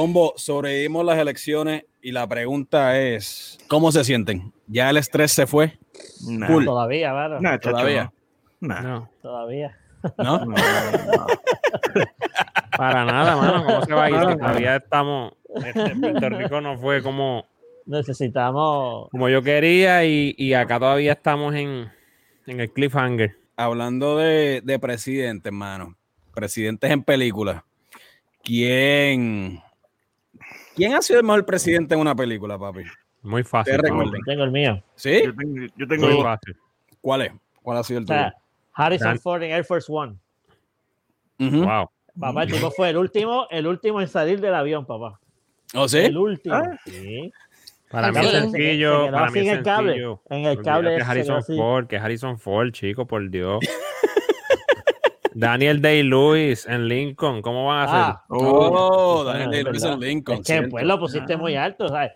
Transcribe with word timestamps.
Combo, 0.00 0.32
sobrevivimos 0.36 1.04
las 1.04 1.18
elecciones 1.18 1.84
y 2.00 2.12
la 2.12 2.26
pregunta 2.26 2.98
es, 2.98 3.58
¿cómo 3.68 3.92
se 3.92 4.02
sienten? 4.02 4.50
¿Ya 4.66 4.88
el 4.88 4.96
estrés 4.96 5.30
se 5.30 5.46
fue? 5.46 5.78
Nah. 6.26 6.46
Cool. 6.46 6.64
Todavía, 6.64 7.12
mano. 7.12 7.38
Nah, 7.38 7.58
Todavía. 7.58 8.10
no. 8.62 8.68
Nah. 8.68 8.80
No, 8.80 9.10
Todavía. 9.20 9.76
¿No? 10.16 10.38
No, 10.38 10.46
no, 10.46 10.52
no. 10.54 11.26
para 12.78 13.04
nada, 13.04 13.36
mano. 13.36 13.66
¿Cómo 13.66 13.84
se 13.84 13.92
va 13.92 14.04
a 14.04 14.10
ir? 14.10 14.38
Todavía 14.38 14.76
estamos. 14.76 15.34
Este, 15.66 15.94
Puerto 15.96 16.28
Rico 16.30 16.60
no 16.62 16.78
fue 16.78 17.02
como, 17.02 17.44
Necesitamos. 17.84 19.10
como 19.10 19.28
yo 19.28 19.42
quería 19.42 20.06
y, 20.06 20.34
y 20.38 20.54
acá 20.54 20.78
todavía 20.78 21.12
estamos 21.12 21.54
en, 21.54 21.92
en 22.46 22.60
el 22.60 22.72
cliffhanger. 22.72 23.36
Hablando 23.54 24.16
de, 24.16 24.62
de 24.64 24.78
presidentes, 24.78 25.50
hermano. 25.50 25.94
Presidentes 26.32 26.90
en 26.90 27.02
películas. 27.04 27.64
¿Quién, 28.42 29.60
¿Quién 30.76 30.94
ha 30.94 31.02
sido 31.02 31.20
el 31.20 31.26
mejor 31.26 31.44
presidente 31.44 31.94
en 31.94 32.00
una 32.00 32.14
película, 32.14 32.58
papi? 32.58 32.82
Muy 33.22 33.42
fácil. 33.42 33.76
Recuerden. 33.78 34.20
Tengo 34.24 34.44
el 34.44 34.50
mío. 34.50 34.82
¿Sí? 34.94 35.22
Yo 35.24 35.34
tengo, 35.34 35.66
yo 35.76 35.86
tengo 35.88 36.06
Muy 36.06 36.14
dos. 36.14 36.24
fácil. 36.24 36.56
¿Cuál 37.00 37.22
es? 37.22 37.32
¿Cuál 37.62 37.78
ha 37.78 37.82
sido 37.84 37.98
el 37.98 38.04
O 38.04 38.06
tuyo? 38.06 38.18
sea, 38.18 38.34
Harrison 38.72 39.08
Dan- 39.08 39.18
Ford 39.20 39.42
en 39.42 39.50
Air 39.52 39.64
Force 39.64 39.92
One. 39.92 40.16
Wow. 41.38 41.90
Papá, 42.18 42.42
el 42.42 42.52
tipo 42.52 42.70
fue 42.70 42.90
el 42.90 42.96
último, 42.96 43.46
el 43.50 43.66
último 43.66 44.00
en 44.00 44.08
salir 44.08 44.40
del 44.40 44.54
avión, 44.54 44.84
papá. 44.86 45.18
¿Oh, 45.74 45.88
sí? 45.88 45.98
El 45.98 46.16
último. 46.16 46.54
Ah. 46.54 46.76
Sí. 46.84 47.32
Para 47.90 48.12
mí 48.12 48.18
es 48.20 48.26
se- 48.30 48.40
sencillo. 48.40 49.10
para 49.10 49.30
mí 49.30 49.40
es 49.40 49.46
en 49.46 49.52
el 49.58 49.62
cable. 49.64 49.92
sencillo. 49.92 50.22
En 50.30 50.44
el 50.44 50.62
cable 50.62 50.88
Olvídate 50.90 50.96
ese 50.96 51.04
se 51.24 51.32
Harrison. 51.32 51.56
Ford, 51.56 51.86
que 51.86 51.96
Harrison 51.96 52.38
Ford, 52.38 52.70
chico, 52.72 53.06
por 53.06 53.28
Dios. 53.30 53.58
Daniel 55.40 55.80
Day-Lewis 55.80 56.66
en 56.66 56.86
Lincoln, 56.88 57.42
¿cómo 57.42 57.66
van 57.66 57.78
a 57.78 57.82
hacer? 57.84 58.14
Ah, 58.16 58.24
Oh, 58.28 59.24
Daniel 59.24 59.50
Day-Lewis 59.50 59.82
en 59.84 60.00
Lincoln. 60.00 60.34
Es 60.36 60.46
que 60.46 60.52
cierto. 60.52 60.70
pues 60.70 60.84
lo 60.84 60.98
pusiste 60.98 61.36
muy 61.36 61.56
alto, 61.56 61.88
¿sabes? 61.88 62.12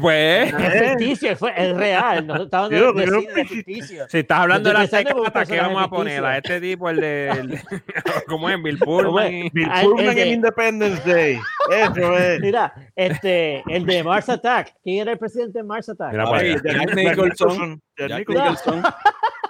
Pues, 0.00 0.54
Es 0.54 0.88
ficticio, 0.90 1.36
fue, 1.36 1.52
es 1.54 1.76
real. 1.76 2.26
No 2.26 2.44
estamos 2.44 2.72
hablando 2.72 2.92
de, 2.94 3.34
de 3.34 3.44
ficticio. 3.44 4.06
si 4.08 4.18
estás 4.20 4.38
hablando 4.38 4.70
de 4.70 4.74
la 4.74 4.86
tecata, 4.88 5.44
¿qué 5.44 5.60
vamos 5.60 5.82
a 5.84 5.88
poner? 5.88 6.14
ficticio. 6.14 6.26
A 6.26 6.36
este 6.38 6.60
tipo, 6.62 6.88
el 6.88 6.96
de. 7.00 7.28
el 7.28 7.48
de- 7.50 7.60
¿Cómo 8.26 8.48
es? 8.48 8.62
Bill 8.62 8.78
¿Cómo 8.78 9.02
Pullman. 9.02 9.50
Bill 9.52 9.68
Ah, 9.70 9.80
Pullman 9.82 10.16
en 10.18 10.28
Independence 10.28 11.02
Day. 11.10 11.38
Eso 11.70 12.16
es. 12.16 12.40
Mira, 12.40 12.72
este, 12.96 13.62
el 13.68 13.84
de 13.84 14.02
Mars 14.02 14.30
Attack. 14.30 14.72
¿Quién 14.82 15.02
era 15.02 15.12
el 15.12 15.18
presidente 15.18 15.58
de 15.58 15.64
Mars 15.64 15.90
Attack? 15.90 16.12
Mira. 16.12 16.40
Jack 16.64 16.94
Nicholson. 16.94 17.82
Jack 17.98 18.28
Nicholson. 18.28 18.82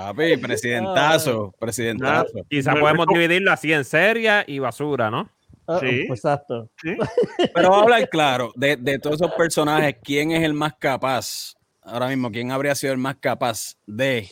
Papi, 0.00 0.36
presidentazo, 0.40 1.54
presidentazo. 1.58 2.44
Quizá 2.48 2.72
Pero- 2.72 2.82
podemos 2.84 3.06
dividirlo 3.06 3.52
así 3.52 3.72
en 3.72 3.84
seria 3.84 4.44
y 4.46 4.58
basura, 4.58 5.10
¿no? 5.10 5.28
Ah, 5.68 5.78
Sí. 5.80 6.06
Exacto. 6.08 6.70
Sí. 6.82 6.96
Pero 7.54 7.74
hablar 7.74 8.08
claro, 8.08 8.52
de, 8.56 8.76
de 8.76 8.98
todos 8.98 9.20
esos 9.20 9.32
personajes, 9.34 9.96
¿quién 10.02 10.30
es 10.32 10.42
el 10.42 10.54
más 10.54 10.74
capaz? 10.78 11.54
Ahora 11.82 12.08
mismo, 12.08 12.30
¿quién 12.30 12.50
habría 12.50 12.74
sido 12.74 12.92
el 12.92 12.98
más 12.98 13.16
capaz 13.16 13.76
de 13.86 14.28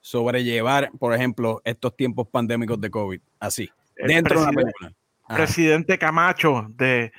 sobrellevar, 0.00 0.90
por 0.98 1.14
ejemplo, 1.14 1.60
estos 1.64 1.94
tiempos 1.96 2.26
pandémicos 2.28 2.80
de 2.80 2.90
COVID? 2.90 3.20
Así, 3.40 3.68
El 3.96 4.08
dentro 4.08 4.40
de 4.40 4.42
una 4.46 4.52
presidente- 4.52 4.72
película. 4.80 4.98
Ajá. 5.26 5.36
Presidente 5.36 5.98
Camacho 5.98 6.66
de, 6.68 7.10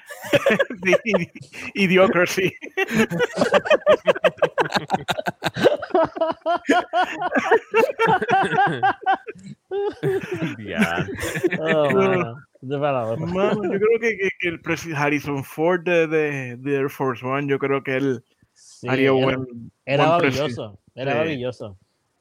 de, 0.84 0.92
de 1.04 1.32
Idiocracy. 1.74 2.54
Ya. 10.60 11.08
Oh, 11.60 11.90
mano. 11.92 12.36
Mano, 12.62 13.64
yo 13.64 13.80
creo 13.80 14.00
que, 14.00 14.18
que- 14.18 14.30
que 14.40 14.48
el 14.48 14.62
presidente 14.62 15.02
Harrison 15.02 15.44
Ford 15.44 15.82
de, 15.84 16.08
de, 16.08 16.56
de 16.58 16.76
Air 16.76 16.90
Force 16.90 17.24
One, 17.26 17.48
yo 17.50 17.60
creo 17.60 17.84
que 17.84 17.96
él 17.98 18.24
Sí, 18.54 18.88
haría 18.88 19.10
era, 19.10 19.14
buen. 19.14 19.72
era 19.86 20.06
buen 20.08 20.18
maravilloso. 20.18 20.80
Era 20.96 21.12
Sí. 21.12 21.18
maravilloso. 21.18 21.78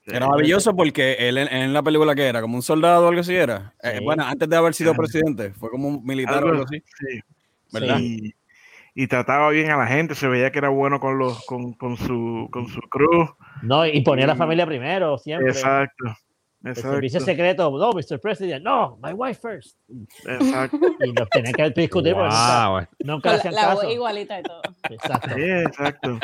Era 0.07 0.27
maravilloso 0.29 0.77
porque 0.77 1.15
él 1.19 1.39
en, 1.39 1.49
en 1.49 1.73
la 1.73 1.83
película 1.83 2.15
que 2.15 2.27
era, 2.27 2.43
como 2.43 2.57
un 2.57 2.63
soldado 2.63 3.07
o 3.07 3.09
algo 3.09 3.21
así 3.23 3.35
era. 3.35 3.73
Eh, 3.83 3.97
Sí. 3.99 4.05
bueno, 4.05 4.25
antes 4.25 4.47
de 4.49 4.57
haber 4.57 4.75
sido 4.75 4.93
Ah. 4.93 4.97
presidente, 4.97 5.53
fue 5.55 5.71
como 5.71 5.89
un 5.89 6.05
militar 6.05 6.45
o 6.45 6.49
Algo- 6.49 6.51
algo 6.51 6.65
así, 6.65 6.83
Sí. 6.99 7.21
¿verdad? 7.73 7.99
Y, 8.01 8.35
y 8.95 9.07
trataba 9.09 9.51
bien 9.51 9.71
a 9.71 9.77
la 9.77 9.87
gente, 9.87 10.15
se 10.15 10.29
veía 10.29 10.51
que 10.53 10.59
era 10.59 10.69
bueno 10.69 11.01
con 11.01 11.19
los 11.19 11.45
con, 11.47 11.73
con 11.75 11.97
su 11.97 12.49
con 12.51 12.69
su 12.69 12.81
cruz. 12.83 13.31
No, 13.63 13.85
y 13.87 14.01
ponía 14.03 14.25
a 14.25 14.29
la 14.29 14.37
familia 14.37 14.67
primero, 14.67 15.19
siempre. 15.19 15.51
Exacto. 15.51 16.05
El 16.65 16.75
servicio 16.77 17.19
Exacto. 17.19 17.25
secreto, 17.27 17.71
no, 17.79 17.93
Mr. 17.93 18.19
President, 18.21 18.65
no, 18.65 18.99
my 19.03 19.13
wife 19.13 19.39
first. 19.43 19.77
Exacto. 20.27 20.79
Y 21.01 21.13
los 21.13 21.29
tenían 21.29 21.53
que 21.53 21.71
discutir 21.71 22.15
porque 22.15 22.29
nunca, 22.31 22.69
Wow. 22.71 22.87
nunca 23.01 23.29
le 23.31 23.35
la, 23.35 23.39
hacían 23.41 23.55
la 23.55 23.61
caso. 23.67 23.91
igualita 23.91 24.41
y 24.41 24.43
todo. 24.45 24.63
Exacto. 24.89 25.29
Sí, 25.35 25.43
exacto. 25.43 26.19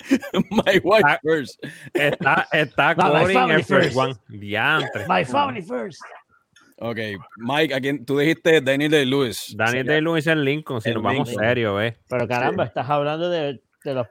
My 0.50 0.80
wife 0.82 1.04
Ah. 1.04 1.18
first. 1.22 1.62
Está, 1.94 2.48
está 2.52 2.94
No, 2.94 3.12
my 3.14 3.32
family 3.32 3.62
first. 3.62 3.94
One. 3.96 4.14
Diantre. 4.28 5.06
My 5.06 5.24
family 5.24 5.62
first. 5.62 6.00
Ok, 6.80 6.98
Mike, 7.36 7.74
¿a 7.74 7.80
quién? 7.80 8.04
tú 8.06 8.18
dijiste 8.18 8.60
Daniel 8.62 8.90
Day 8.90 9.04
Lewis. 9.04 9.54
Daniel 9.56 9.86
Day-Lewis 9.86 10.26
en 10.26 10.42
Lincoln, 10.44 10.80
si 10.80 10.88
En 10.88 10.94
nos 10.94 11.02
vamos 11.02 11.28
Lincoln. 11.28 11.44
serios, 11.46 11.76
¿ves? 11.76 11.94
Pero 12.08 12.26
caramba, 12.26 12.64
estás 12.64 12.88
hablando 12.88 13.28
de, 13.28 13.60
de 13.84 13.94
los 13.94 14.06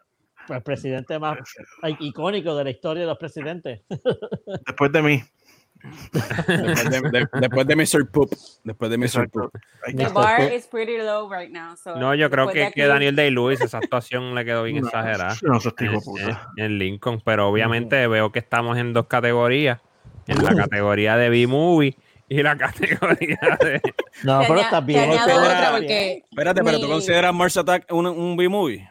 el 0.49 0.61
presidentes 0.63 1.19
más 1.19 1.37
icónicos 1.99 2.57
de 2.57 2.63
la 2.63 2.69
historia 2.71 3.01
de 3.01 3.07
los 3.07 3.17
presidentes. 3.17 3.81
Después 4.65 4.91
de 4.91 5.01
mí. 5.01 5.23
Después 6.11 6.89
de, 6.89 7.01
de- 7.19 7.27
después 7.39 7.67
de 7.67 7.75
Mr. 7.75 8.11
Poop. 8.11 8.29
Después 8.63 8.91
de 8.91 8.97
Mr. 8.97 9.29
Poop. 9.29 9.51
The 9.95 10.07
bar 10.09 10.53
is 10.53 10.67
pretty 10.67 10.97
low 10.97 11.29
right 11.31 11.49
now. 11.51 11.75
so 11.75 11.95
No, 11.95 12.13
yo 12.15 12.29
creo 12.29 12.49
que, 12.49 12.71
que 12.73 12.85
Daniel 12.85 13.15
Day-Lewis, 13.15 13.61
esa 13.61 13.77
actuación 13.77 14.35
le 14.35 14.43
quedó 14.45 14.63
bien 14.63 14.81
No, 14.81 14.87
exagerada. 14.87 15.35
No, 15.41 15.53
en, 15.55 15.99
puta. 16.01 16.47
en- 16.57 16.65
en 16.65 16.77
Lincoln, 16.77 17.21
pero 17.23 17.47
obviamente 17.47 18.05
veo 18.07 18.31
que 18.31 18.39
estamos 18.39 18.77
en 18.77 18.93
dos 18.93 19.07
categorías, 19.07 19.79
en 20.27 20.43
la 20.43 20.53
categoría 20.69 21.15
de 21.15 21.29
B-Movie 21.29 21.95
y 22.29 22.43
la 22.43 22.57
categoría 22.57 23.57
de... 23.61 23.81
No, 24.23 24.41
pero 24.47 24.61
está 24.61 24.81
bien. 24.81 25.11
porque 25.71 26.23
Espérate, 26.29 26.63
pero 26.63 26.79
tú 26.79 26.87
consideras 26.87 27.33
Mars 27.33 27.57
Attack 27.57 27.91
un, 27.91 28.05
un 28.07 28.37
B-movie. 28.37 28.89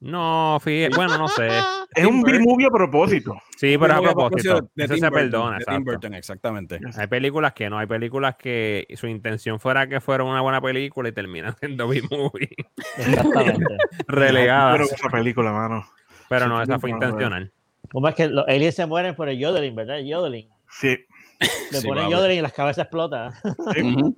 No, 0.00 0.58
fíjate, 0.62 0.94
bueno, 0.94 1.18
no 1.18 1.26
sé. 1.26 1.48
Es 1.94 2.06
un 2.06 2.22
B-movie 2.22 2.66
a 2.66 2.70
propósito. 2.70 3.34
Sí, 3.56 3.76
pero 3.76 3.94
a 3.94 4.00
propósito, 4.00 4.70
de 4.76 4.84
eso 4.84 4.94
Tim 4.94 5.02
se 5.02 5.10
Burton, 5.10 5.30
perdona, 5.30 5.58
de 5.58 5.64
Tim 5.64 5.74
exacto. 5.74 5.84
Burton, 5.84 6.14
exactamente. 6.14 6.80
Hay 6.96 7.06
películas 7.08 7.52
que 7.52 7.68
no, 7.68 7.78
hay 7.78 7.86
películas 7.88 8.36
que 8.36 8.86
su 8.94 9.08
intención 9.08 9.58
fuera 9.58 9.88
que 9.88 10.00
fuera 10.00 10.22
una 10.22 10.40
buena 10.40 10.60
película 10.60 11.08
y 11.08 11.12
terminan 11.12 11.56
siendo 11.58 11.88
B-movie 11.88 12.54
Exactamente. 12.96 13.64
Pero 14.06 14.20
relegadas. 14.20 14.92
esa 14.92 15.08
película, 15.08 15.50
mano. 15.50 15.84
Pero 16.28 16.46
no, 16.46 16.62
esa 16.62 16.78
fue 16.78 16.90
intencional. 16.90 17.52
Como 17.90 18.06
es 18.08 18.14
que 18.14 18.28
los 18.28 18.46
aliens 18.46 18.76
se 18.76 18.86
mueren 18.86 19.16
por 19.16 19.28
el 19.28 19.38
yodeling, 19.38 19.74
¿verdad? 19.74 19.98
El 19.98 20.06
yodeling. 20.06 20.48
Sí. 20.70 20.96
Le 21.70 21.78
Sí, 21.80 21.86
ponen 21.86 22.10
yodeling 22.10 22.38
y 22.38 22.42
las 22.42 22.52
cabezas 22.52 22.84
explotan. 22.84 23.32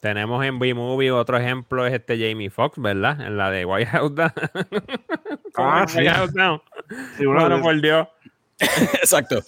Tenemos 0.00 0.44
en 0.44 0.58
B-Movie 0.58 1.10
otro 1.12 1.38
ejemplo 1.38 1.86
es 1.86 1.94
este 1.94 2.18
Jamie 2.18 2.50
Foxx, 2.50 2.78
¿verdad? 2.80 3.20
En 3.20 3.36
la 3.36 3.50
de 3.50 3.64
White 3.64 3.86
House 3.90 4.14
Down. 4.14 4.32
¿Cómo 5.54 5.68
Ah, 5.70 5.86
sí. 5.88 5.98
White 5.98 6.10
House 6.10 6.34
Down? 6.34 6.60
Sí, 7.16 7.24
Bueno, 7.26 7.56
de- 7.56 7.62
por 7.62 7.80
Dios. 7.80 8.08
Exacto. 8.58 9.40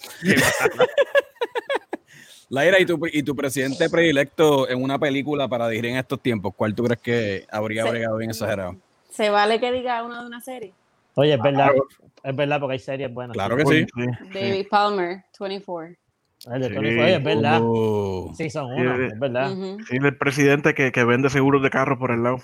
Laira, 2.49 2.79
¿y 2.79 2.85
tu, 2.85 2.97
¿y 3.11 3.23
tu 3.23 3.35
presidente 3.35 3.89
predilecto 3.89 4.69
en 4.69 4.81
una 4.81 4.97
película 4.97 5.47
para 5.49 5.67
dirigir 5.67 5.91
en 5.91 5.97
estos 5.97 6.21
tiempos? 6.21 6.53
¿Cuál 6.55 6.73
tú 6.73 6.83
crees 6.85 7.01
que 7.01 7.45
habría 7.51 7.83
Sí. 7.83 7.89
bregado 7.89 8.17
bien 8.17 8.29
exagerado? 8.31 8.75
se 9.11 9.29
vale 9.31 9.59
que 9.59 9.71
diga 9.71 10.03
uno 10.03 10.21
de 10.21 10.27
una 10.27 10.39
serie. 10.39 10.73
Oye, 11.15 11.33
es 11.33 11.41
verdad. 11.41 11.71
Es 12.23 12.35
verdad 12.35 12.59
porque 12.59 12.73
hay 12.73 12.79
series 12.79 13.11
buenas. 13.11 13.33
Claro 13.33 13.57
que 13.57 13.65
sí, 13.65 13.85
David 14.31 14.67
Palmer, 14.69 15.23
24. 15.39 15.95
El 16.53 16.61
de 16.61 16.67
Sí. 16.69 16.73
Tony 16.75 16.89
Ford, 16.95 17.03
Oye, 17.03 17.15
es 17.15 17.23
verdad. 17.23 17.59
Oh. 17.61 18.33
Sí, 18.37 18.49
son 18.49 18.71
uno, 18.73 18.97
Sí. 18.97 19.03
es 19.13 19.19
verdad. 19.19 19.51
Ujú. 19.51 19.77
Sí, 19.89 19.97
el 19.97 20.17
presidente 20.17 20.73
que, 20.73 20.91
que 20.91 21.03
vende 21.03 21.29
seguros 21.29 21.61
de 21.61 21.69
carro 21.69 21.97
por 21.99 22.11
el 22.11 22.23
lado. 22.23 22.37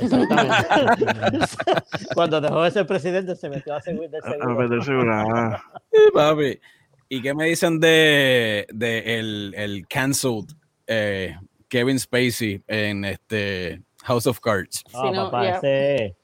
Exactamente. 0.00 0.66
Cuando 2.14 2.40
dejó 2.40 2.62
de 2.62 2.70
ser 2.70 2.86
presidente 2.86 3.36
se 3.36 3.48
metió 3.48 3.74
a 3.74 3.80
seguir 3.82 4.08
del 4.10 4.22
A, 4.22 4.26
a 4.28 4.30
seguro. 4.32 4.56
vender 4.56 4.82
seguros. 4.84 5.14
Ah, 5.16 5.62
Sí, 5.92 5.98
papi. 6.12 6.60
¿Y 7.08 7.22
qué 7.22 7.34
me 7.34 7.44
dicen 7.46 7.78
de, 7.78 8.66
de 8.72 9.18
el, 9.20 9.54
el 9.56 9.86
canceled 9.86 10.46
eh, 10.88 11.36
Kevin 11.68 11.98
Spacey 12.00 12.62
en 12.66 13.04
este 13.04 13.80
House 14.04 14.26
of 14.26 14.40
Cards? 14.40 14.82
Ah, 14.92 15.02
Sí, 15.04 15.10
no, 15.12 15.24
papá, 15.30 15.42
yeah. 15.42 15.56
ese- 15.58 16.16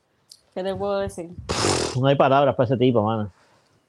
¿Qué 0.55 0.63
te 0.63 0.75
puedo 0.75 0.99
decir? 0.99 1.29
no 2.01 2.07
hay 2.07 2.17
palabras 2.17 2.55
para 2.57 2.65
ese 2.67 2.77
tipo, 2.77 3.03
mano. 3.03 3.33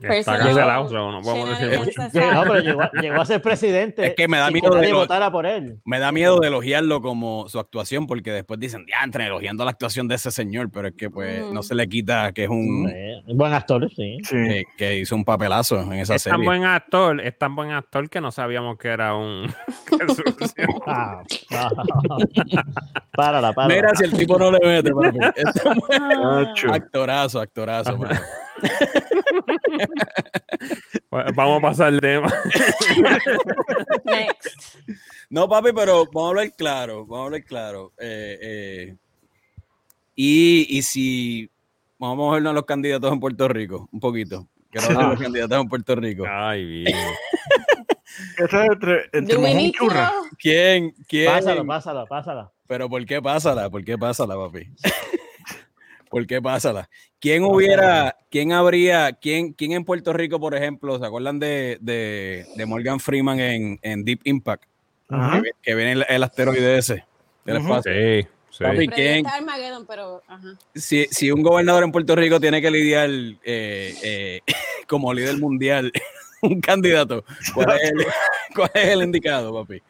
Está 0.04 0.34
Personal 0.34 0.40
cancelado, 0.42 1.12
no 1.12 1.22
podemos 1.22 1.50
decir 1.60 1.80
mucho. 1.80 2.02
aside. 2.02 2.32
No, 2.34 2.42
pero 2.44 2.60
llegó, 2.60 2.82
a- 2.82 2.92
llegó 3.02 3.22
a 3.22 3.26
ser 3.26 3.42
presidente. 3.42 4.06
Es 4.08 4.16
que 4.16 4.28
me 4.28 4.38
da 4.38 4.52
miedo 4.52 4.76
de 4.76 4.92
votara 4.94 5.32
por 5.32 5.46
él. 5.46 5.80
Me 5.86 6.00
da 6.00 6.12
miedo 6.12 6.40
de 6.40 6.48
elogiarlo 6.48 7.02
como 7.02 7.48
su 7.50 7.60
actuación, 7.60 8.06
porque 8.08 8.32
después 8.32 8.60
dicen, 8.60 8.86
diantre, 8.86 9.26
elogiando 9.28 9.64
la 9.66 9.72
actuación 9.72 10.08
de 10.08 10.16
ese 10.16 10.32
señor, 10.32 10.70
pero 10.72 10.90
es 10.90 10.94
que 10.96 11.10
pues 11.10 11.46
no 11.52 11.64
se 11.64 11.76
le 11.76 11.88
quita 11.88 12.32
que 12.34 12.44
es 12.46 12.50
un 12.50 12.92
buen 13.36 13.54
actor, 13.54 13.90
sí. 13.96 14.18
Que, 14.30 14.64
que 14.78 15.00
hizo 15.00 15.16
un 15.16 15.24
papelazo 15.26 15.80
en 15.82 15.94
esa 15.94 16.16
Es 16.16 16.24
tan 16.24 16.34
serie. 16.34 16.46
buen 16.46 16.64
actor, 16.66 17.22
es 17.22 17.38
tan 17.38 17.56
buen 17.56 17.72
actor 17.72 18.10
que 18.10 18.20
no 18.22 18.32
sabíamos 18.32 18.78
que 18.78 18.90
era 18.90 19.16
un. 19.16 19.54
Ah, 20.86 21.24
párala, 23.16 23.54
párala. 23.54 23.76
Mira, 23.76 23.96
si 23.96 24.04
el 24.06 24.14
tipo 24.14 24.38
no 24.38 24.52
le 24.52 24.60
mete, 24.60 24.92
actorazo, 26.72 27.40
actorazo, 27.40 27.98
mano. 27.98 28.20
Pues, 31.10 31.26
Vamos 31.36 31.60
a 31.60 31.62
pasar 31.62 31.94
el 31.94 32.02
tema. 32.02 32.28
Next. 34.06 34.80
No, 35.30 35.48
papi, 35.48 35.72
pero 35.74 36.06
vamos 36.06 36.24
a 36.24 36.30
hablar 36.30 36.52
claro, 36.56 37.06
vamos 37.06 37.20
a 37.20 37.26
hablar 37.26 37.44
claro. 37.44 37.94
Eh, 37.98 38.40
eh, 38.42 38.96
y, 40.16 40.68
y 40.70 40.82
si 40.82 41.50
vamos 41.98 42.30
a 42.30 42.34
vernos 42.36 42.52
a 42.52 42.54
los 42.54 42.66
candidatos 42.66 43.12
en 43.12 43.20
Puerto 43.20 43.48
Rico, 43.48 43.90
un 43.92 44.00
poquito. 44.00 44.48
Quiero 44.70 44.88
hablar 44.88 45.04
de 45.04 45.12
los 45.12 45.22
candidatos 45.22 45.62
en 45.62 45.70
Puerto 45.70 45.96
Rico. 45.96 46.26
Ay, 46.28 46.66
bien. 46.66 46.96
Eso 48.38 48.62
es 48.62 48.72
entre, 48.72 49.10
entre? 49.12 49.72
¿Quién? 50.38 50.94
¿Quién? 51.08 51.32
Pásala, 51.32 51.64
pásala, 51.64 52.06
pásala. 52.06 52.52
Pero 52.68 52.90
¿por 52.90 53.06
qué 53.06 53.22
pásala? 53.22 53.70
¿Por 53.70 53.84
qué 53.84 53.98
pásala, 53.98 54.36
papi? 54.36 54.70
¿Por 56.14 56.28
qué 56.28 56.40
pásala? 56.40 56.88
¿Quién 57.20 57.44
hubiera, 57.44 58.16
quién 58.30 58.52
habría, 58.52 59.14
quién, 59.14 59.52
quién 59.52 59.72
en 59.72 59.84
Puerto 59.84 60.14
Rico, 60.14 60.40
por 60.40 60.54
ejemplo, 60.54 61.00
se 61.00 61.06
acuerdan 61.08 61.40
de, 61.40 61.80
de, 61.82 62.46
de 62.56 62.66
Morgan 62.68 63.00
Freeman 63.00 63.40
en, 63.40 63.80
en 63.82 64.06
Deep 64.06 64.20
Impact? 64.26 64.66
Ajá. 65.10 65.42
Que, 65.42 65.50
que 65.60 65.74
viene 65.74 65.94
el, 65.94 66.06
el 66.08 66.22
asteroide 66.22 66.78
ese 66.78 67.04
del 67.46 67.58
espacio. 67.58 67.92
Sí, 67.92 68.28
sí. 68.52 68.64
Papi, 68.64 68.88
¿quién? 68.90 69.26
pero 69.88 70.22
ajá. 70.28 70.56
Si, 70.76 71.08
si 71.10 71.32
un 71.32 71.42
gobernador 71.42 71.84
en 71.84 71.92
Puerto 71.92 72.16
Rico 72.16 72.40
tiene 72.40 72.62
que 72.62 72.70
lidiar 72.70 73.10
eh, 73.10 73.96
eh, 74.04 74.42
como 74.88 75.16
líder 75.16 75.40
mundial, 75.40 75.92
un 76.44 76.62
candidato, 76.62 77.26
¿cuál 77.56 77.72
es 77.82 77.90
el, 77.90 78.06
cuál 78.56 78.72
es 78.76 78.88
el 78.88 79.02
indicado, 79.02 79.52
papi? 79.52 79.82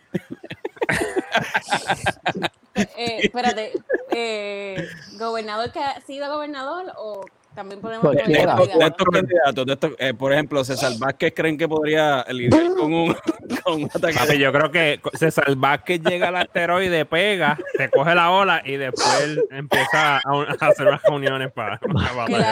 Eh, 2.76 3.20
espérate, 3.24 3.72
eh, 4.10 4.88
¿gobernador 5.20 5.72
que 5.72 5.80
ha 5.80 6.02
sido 6.02 6.28
gobernador 6.32 6.92
o 6.98 7.24
también 7.56 7.80
podemos. 7.82 8.12
De 8.12 8.22
poner 8.24 8.40
estos, 8.50 8.68
de 8.80 8.86
estos 8.86 9.08
candidatos, 9.12 9.66
de 9.66 9.74
estos, 9.74 9.92
eh, 10.00 10.14
por 10.14 10.34
ejemplo, 10.34 10.64
César 10.64 10.92
Vázquez, 11.00 11.34
¿creen 11.36 11.58
que 11.58 11.68
podría 11.68 12.26
lidiar 12.30 12.74
con 12.78 12.94
un, 12.94 13.16
con 13.64 13.84
un 13.84 13.90
ataque? 13.94 14.16
Papi, 14.18 14.38
yo 14.38 14.52
creo 14.52 14.72
que 14.72 15.00
César 15.14 15.54
Vázquez 15.56 16.02
llega 16.02 16.30
al 16.30 16.36
asteroide, 16.38 17.06
pega, 17.06 17.58
te 17.78 17.90
coge 17.90 18.14
la 18.16 18.32
ola 18.32 18.62
y 18.66 18.78
después 18.78 19.40
empieza 19.52 20.18
a, 20.18 20.36
un- 20.36 20.46
a 20.50 20.54
hacer 20.68 20.88
unas 20.88 21.02
reuniones 21.04 21.52
para. 21.52 21.80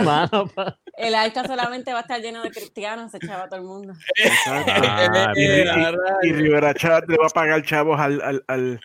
Mano, 0.04 0.50
El 0.98 1.16
arca 1.16 1.46
solamente 1.46 1.92
va 1.94 2.00
a 2.00 2.02
estar 2.02 2.22
lleno 2.22 2.42
de 2.44 2.50
cristianos, 2.52 3.12
se 3.12 3.18
echaba 3.18 3.48
todo 3.48 3.60
el 3.60 3.66
mundo. 3.66 3.94
Ah, 4.48 5.34
Y, 5.36 5.42
Eh, 5.44 5.64
y- 5.66 5.68
a 5.68 5.94
y. 6.24 6.32
Rivera 6.34 6.74
Chat 6.74 7.08
le 7.08 7.18
va 7.18 7.28
a 7.28 7.30
pagar 7.30 7.64
chavos 7.64 8.00
al, 8.00 8.22
al, 8.22 8.44
al, 8.48 8.80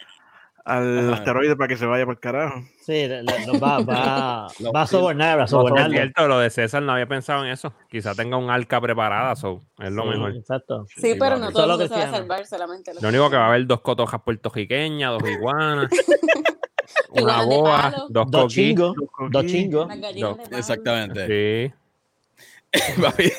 al 0.67 0.99
Ajá. 0.99 1.15
asteroide 1.15 1.55
para 1.55 1.69
que 1.69 1.77
se 1.77 1.87
vaya 1.87 2.05
por 2.05 2.15
el 2.15 2.21
carajo. 2.21 2.61
Sí, 2.81 3.07
le- 3.07 3.23
va, 3.61 3.79
va, 3.81 4.49
Los 4.61 4.73
va 4.75 4.83
a 4.83 4.87
sobornar, 4.89 5.39
va 5.39 5.45
a 5.45 5.47
sobornarlo. 5.47 5.93
cierto, 5.95 6.27
lo 6.27 6.41
de 6.41 6.51
César 6.51 6.83
no 6.83 6.93
había 6.93 7.07
pensado 7.07 7.45
en 7.45 7.53
eso. 7.53 7.73
Quizá 7.89 8.15
tenga 8.17 8.37
un 8.37 8.51
arca 8.51 8.81
preparada, 8.81 9.37
so, 9.37 9.63
es 9.79 9.93
lo 9.93 10.03
Sí, 10.03 10.09
mejor. 10.09 10.37
Exacto. 10.37 10.87
Sí, 10.97 11.15
pero 11.19 11.37
no 11.39 11.51
todo 11.53 11.65
el 11.65 11.71
Solo 11.71 11.79
mundo 11.79 11.89
se 11.89 11.95
va 12.01 12.07
a 12.09 12.11
salvar, 12.11 12.47
solamente 12.47 12.95
los 12.95 13.03
Lo 13.03 13.09
único 13.09 13.31
que 13.31 13.37
va 13.37 13.45
a 13.45 13.49
haber 13.49 13.67
dos 13.67 13.81
cotojas 13.81 14.21
puertorriqueñas, 14.23 15.13
dos 15.13 15.31
iguanas, 15.31 15.89
una 17.11 17.43
boa, 17.45 17.95
dos 18.09 18.31
Dos 18.31 18.53
chingos, 18.53 18.95
dos 19.31 19.47
chingos. 19.47 19.89
No. 20.17 20.37
Exactamente. 20.51 21.73
Sí. 21.73 21.75
Papi, 23.01 23.31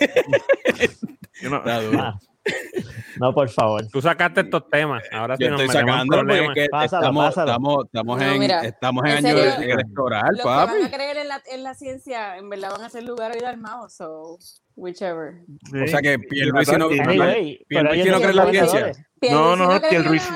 no-. 1.44 1.62
Ah, 1.65 2.18
No, 3.19 3.33
por 3.33 3.49
favor. 3.49 3.81
Tú 3.88 3.99
sacaste 3.99 4.41
estos 4.41 4.69
temas. 4.69 5.01
Ahora 5.11 5.35
sí 5.38 5.44
Yo 5.45 5.49
nos 5.49 5.61
estoy 5.61 5.73
sacando 5.81 6.17
porque 6.17 6.33
es 6.33 6.38
problemas. 6.38 6.53
que 6.53 6.67
Pásalo, 6.69 7.01
estamos, 7.01 7.25
pásalo. 7.25 7.47
estamos, 7.51 7.85
estamos 7.85 8.19
No, 8.19 8.25
en, 8.31 8.39
mira, 8.39 8.61
estamos 8.61 9.03
en 9.05 9.09
en 9.11 9.17
año 9.25 9.38
serio, 9.38 9.73
electoral, 9.73 10.27
Los 10.33 10.41
que 10.41 10.47
van 10.47 10.67
papi. 10.67 10.81
a 10.83 10.91
creer 10.91 11.17
en 11.17 11.27
la, 11.27 11.41
en 11.51 11.63
la 11.63 11.73
ciencia, 11.73 12.38
en 12.38 12.47
verdad 12.49 12.71
van 12.73 12.81
a 12.81 12.89
ser 12.89 13.03
lugar 13.05 13.31
y 13.35 13.44
armados, 13.44 13.94
so 13.95 14.38
whichever. 14.75 15.33
Sí. 15.71 15.79
O 15.81 15.88
sea 15.88 15.99
que 16.01 16.19
Pierluisi 16.19 16.75
no- 16.77 16.89
Pierluisi 16.89 17.59
ellos 17.69 18.11
no 18.11 18.17
cree 18.19 18.29
en 18.29 18.35
la 18.35 18.49
ciencia. 18.51 18.91
No, 19.31 19.55
no, 19.55 19.81
Pierluisi 19.89 20.29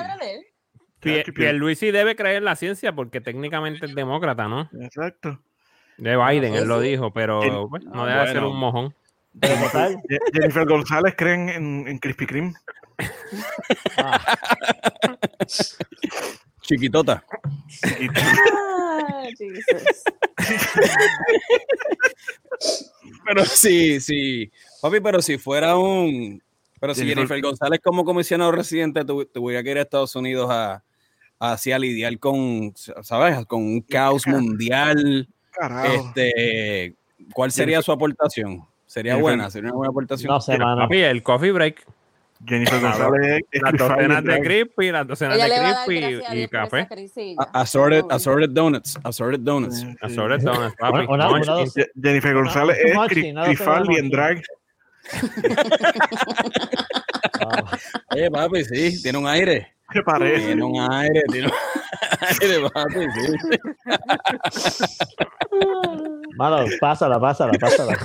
Pierluisi 1.35 1.91
debe 1.91 2.15
creer 2.15 2.37
en 2.37 2.45
la 2.45 2.55
ciencia 2.55 2.93
porque 2.93 3.21
técnicamente 3.21 3.85
es 3.85 3.95
demócrata, 3.95 4.47
¿no? 4.47 4.69
Exacto. 4.81 5.39
De 5.97 6.17
Biden, 6.17 6.53
Sí, 6.53 6.59
él 6.59 6.67
lo 6.67 6.81
sí. 6.81 6.87
dijo, 6.89 7.11
pero 7.13 7.67
pues, 7.69 7.83
no 7.85 8.03
Ah, 8.03 8.07
deja 8.07 8.21
de 8.25 8.31
ser 8.33 8.43
un 8.43 8.57
mojón. 8.57 8.95
Jennifer 10.33 10.65
González 10.67 11.13
creen 11.17 11.49
en, 11.49 11.87
en 11.87 11.97
Krispy 11.99 12.25
Kreme. 12.25 12.53
ah, 13.97 14.37
Chiquitota. 16.61 17.23
Ah, 18.15 19.27
Jesus. 19.37 19.63
Pero 23.25 23.45
sí, 23.45 23.99
sí. 23.99 24.51
Papi, 24.81 24.99
pero 24.99 25.21
si 25.21 25.37
fuera 25.37 25.77
un. 25.77 26.41
Pero 26.79 26.93
si 26.95 27.01
Jennifer- 27.01 27.15
Jennifer 27.27 27.41
González, 27.41 27.79
como 27.83 28.03
comisionado 28.03 28.51
residente, 28.51 29.05
tu- 29.05 29.25
tuviera 29.25 29.63
que 29.63 29.71
ir 29.71 29.77
a 29.77 29.81
Estados 29.81 30.15
Unidos 30.15 30.49
a, 30.49 30.83
a, 31.39 31.51
así 31.53 31.71
a 31.71 31.79
lidiar 31.79 32.17
con, 32.19 32.73
¿sabes? 33.03 33.45
Con 33.45 33.61
un 33.63 33.81
caos 33.81 34.25
mundial. 34.27 35.27
Carajo. 35.51 35.93
Este, 35.93 36.95
¿Cuál 37.33 37.51
sería 37.51 37.81
su 37.81 37.91
aportación? 37.91 38.65
¿Sería 38.91 39.13
Jennifer- 39.13 39.21
buena? 39.21 39.49
¿Sería 39.49 39.69
una 39.69 39.77
buena 39.77 39.89
aportación? 39.91 40.33
no 40.33 40.41
sé, 40.41 40.57
mano. 40.57 40.81
Papi, 40.81 40.97
el 40.99 41.23
coffee 41.23 41.51
break. 41.53 41.85
Jennifer 42.45 42.81
González 42.81 43.43
es 43.51 43.61
Las 43.61 43.73
docenas 43.73 44.23
de 44.25 44.41
crispy, 44.41 44.91
las 44.91 45.07
docenas 45.07 45.37
de 45.37 45.43
crispy 45.85 46.33
y, 46.39 46.41
y 46.43 46.47
café. 46.49 46.87
Assorted, 47.53 48.03
assorted 48.09 48.49
donuts. 48.49 48.99
Assorted 49.01 49.39
donuts. 49.39 49.79
Sí, 49.79 49.85
sí. 49.91 49.97
Assorted 50.01 50.41
donuts, 50.41 50.75
papi. 50.77 51.05
Una- 51.07 51.29
una- 51.29 51.55
una 51.57 51.71
Jennifer 52.03 52.33
González 52.33 52.77
es 52.83 53.59
Farley 53.59 53.95
en 53.95 54.09
drag. 54.09 54.41
Oye, 58.11 58.31
papi, 58.31 58.63
sí, 58.65 59.01
tiene 59.01 59.17
un 59.17 59.27
aire. 59.27 59.73
¿Qué 59.91 60.01
parece? 60.03 60.45
Tiene 60.45 60.63
un 60.63 60.79
aire, 60.79 61.21
tiene 61.31 61.47
un 61.47 61.53
aire, 62.41 62.69
papi, 62.69 62.99
sí. 63.15 63.57
Mano, 66.37 66.65
pásala, 66.79 67.19
pásala, 67.19 67.51
pásala. 67.59 67.97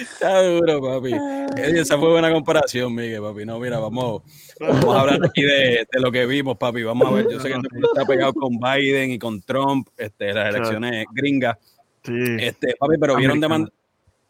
Está 0.00 0.42
duro, 0.42 0.82
papi. 0.82 1.12
Eh, 1.14 1.80
Esa 1.80 1.96
fue 1.96 2.10
buena 2.10 2.32
comparación, 2.32 2.94
Miguel, 2.94 3.22
papi. 3.22 3.46
No, 3.46 3.58
mira, 3.60 3.78
vamos, 3.78 4.22
vamos 4.60 4.96
a 4.96 5.00
hablar 5.00 5.20
aquí 5.24 5.42
de, 5.42 5.86
de 5.90 6.00
lo 6.00 6.10
que 6.10 6.26
vimos, 6.26 6.56
papi. 6.58 6.82
Vamos 6.82 7.08
a 7.08 7.12
ver. 7.12 7.28
Yo 7.30 7.40
sé 7.40 7.48
que 7.48 7.54
todo 7.54 7.62
el 7.68 7.72
mundo 7.72 7.88
está 7.94 8.04
pegado 8.04 8.34
con 8.34 8.58
Biden 8.58 9.12
y 9.12 9.18
con 9.18 9.40
Trump, 9.42 9.88
este, 9.96 10.34
las 10.34 10.54
elecciones 10.54 11.06
gringas. 11.12 11.56
Sí. 12.02 12.36
Este, 12.40 12.74
papi, 12.78 12.96
pero 13.00 13.16
vieron 13.16 13.40
demanda. 13.40 13.70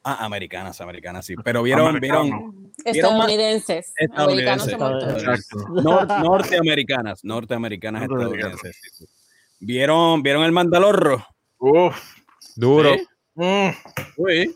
Ah, 0.08 0.24
americanas, 0.24 0.80
americanas, 0.80 1.26
sí. 1.26 1.34
Pero 1.42 1.64
vieron, 1.64 1.88
Americanos. 1.88 2.24
vieron. 2.24 2.72
Estadounidenses. 2.84 3.92
Estadounidenses. 3.96 4.76
Nor- 4.78 6.22
norteamericanas, 6.22 7.24
norteamericanas 7.24 8.02
estadounidenses. 8.02 8.76
sí, 8.80 8.90
sí. 8.92 9.06
¿Vieron, 9.58 10.22
¿Vieron 10.22 10.44
el 10.44 10.52
Mandalorro? 10.52 11.26
Uf. 11.58 11.96
Duro, 12.54 12.94
Sí. 12.94 13.06
Mm. 13.34 13.68
Uy. 14.16 14.54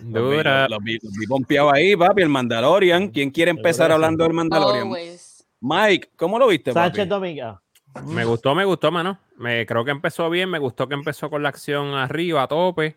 Los 0.00 0.30
vi- 0.30 0.36
dura. 0.36 0.68
Los 0.68 0.78
vi, 0.82 0.98
los 1.02 1.12
vi 1.12 1.26
pompeados 1.26 1.72
ahí, 1.74 1.94
papi, 1.94 2.22
el 2.22 2.28
Mandalorian. 2.30 3.08
¿Quién 3.08 3.30
quiere 3.30 3.50
empezar 3.50 3.92
hablando 3.92 4.24
del 4.24 4.32
Mandalorian? 4.32 4.84
Always. 4.86 5.44
Mike, 5.60 6.10
¿cómo 6.16 6.38
lo 6.38 6.46
viste, 6.48 6.72
papi? 6.72 6.86
Sánchez 6.88 7.08
Dominga. 7.08 7.60
Me 8.06 8.24
gustó, 8.24 8.54
me 8.54 8.64
gustó, 8.64 8.90
mano. 8.90 9.18
Me, 9.36 9.66
creo 9.66 9.84
que 9.84 9.90
empezó 9.90 10.28
bien, 10.30 10.48
me 10.50 10.58
gustó 10.58 10.88
que 10.88 10.94
empezó 10.94 11.28
con 11.28 11.42
la 11.42 11.50
acción 11.50 11.94
arriba, 11.94 12.42
a 12.42 12.48
tope. 12.48 12.96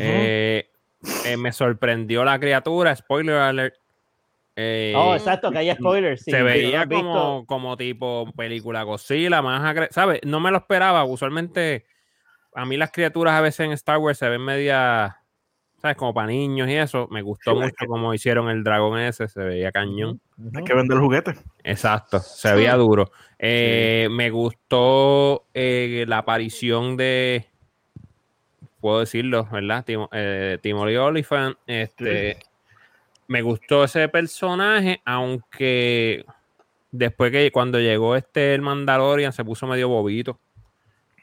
Eh, 0.00 0.70
eh, 1.24 1.36
me 1.36 1.52
sorprendió 1.52 2.24
la 2.24 2.38
criatura, 2.38 2.94
spoiler 2.96 3.36
alert. 3.36 3.74
Eh, 4.56 4.92
Oh, 4.96 5.14
exacto, 5.16 5.50
que 5.50 5.58
hay 5.58 5.72
spoilers. 5.74 6.22
sí, 6.22 6.30
se 6.30 6.42
veía 6.42 6.86
como, 6.86 7.44
como 7.46 7.76
tipo 7.76 8.30
película 8.36 8.82
Godzilla, 8.84 9.42
más 9.42 9.74
¿sabes? 9.90 10.20
No 10.24 10.38
me 10.40 10.50
lo 10.52 10.58
esperaba. 10.58 11.04
Usualmente, 11.04 11.86
a 12.54 12.64
mí 12.64 12.76
las 12.76 12.92
criaturas 12.92 13.34
a 13.34 13.40
veces 13.40 13.60
en 13.66 13.72
Star 13.72 13.98
Wars 13.98 14.16
se 14.18 14.28
ven 14.28 14.42
media, 14.42 15.16
¿sabes? 15.82 15.96
Como 15.96 16.14
para 16.14 16.28
niños 16.28 16.68
y 16.68 16.74
eso. 16.76 17.08
Me 17.10 17.20
gustó 17.22 17.50
Sí, 17.52 17.58
mucho 17.58 17.74
que- 17.76 17.86
como 17.86 18.14
hicieron 18.14 18.48
el 18.48 18.62
dragón 18.62 19.00
ese, 19.00 19.26
se 19.26 19.40
veía 19.42 19.72
cañón. 19.72 20.20
Hay 20.54 20.62
que 20.62 20.74
vender 20.74 20.98
juguetes. 20.98 21.36
Exacto, 21.64 22.20
se 22.20 22.54
veía 22.54 22.76
duro. 22.76 23.10
Eh, 23.40 24.06
Me 24.12 24.30
gustó 24.30 25.46
eh, 25.52 26.04
la 26.06 26.18
aparición 26.18 26.96
de. 26.96 27.46
Puedo 28.84 29.00
decirlo, 29.00 29.48
¿verdad? 29.50 29.82
Tim, 29.82 30.06
eh, 30.12 30.58
Timothy 30.60 30.96
Olyphant, 30.96 31.56
este, 31.66 32.36
me 33.28 33.40
gustó 33.40 33.84
ese 33.84 34.10
personaje, 34.10 35.00
aunque 35.06 36.26
después 36.90 37.32
que 37.32 37.50
cuando 37.50 37.80
llegó 37.80 38.14
este 38.14 38.54
el 38.54 38.60
Mandalorian 38.60 39.32
se 39.32 39.42
puso 39.42 39.66
medio 39.66 39.88
bobito. 39.88 40.38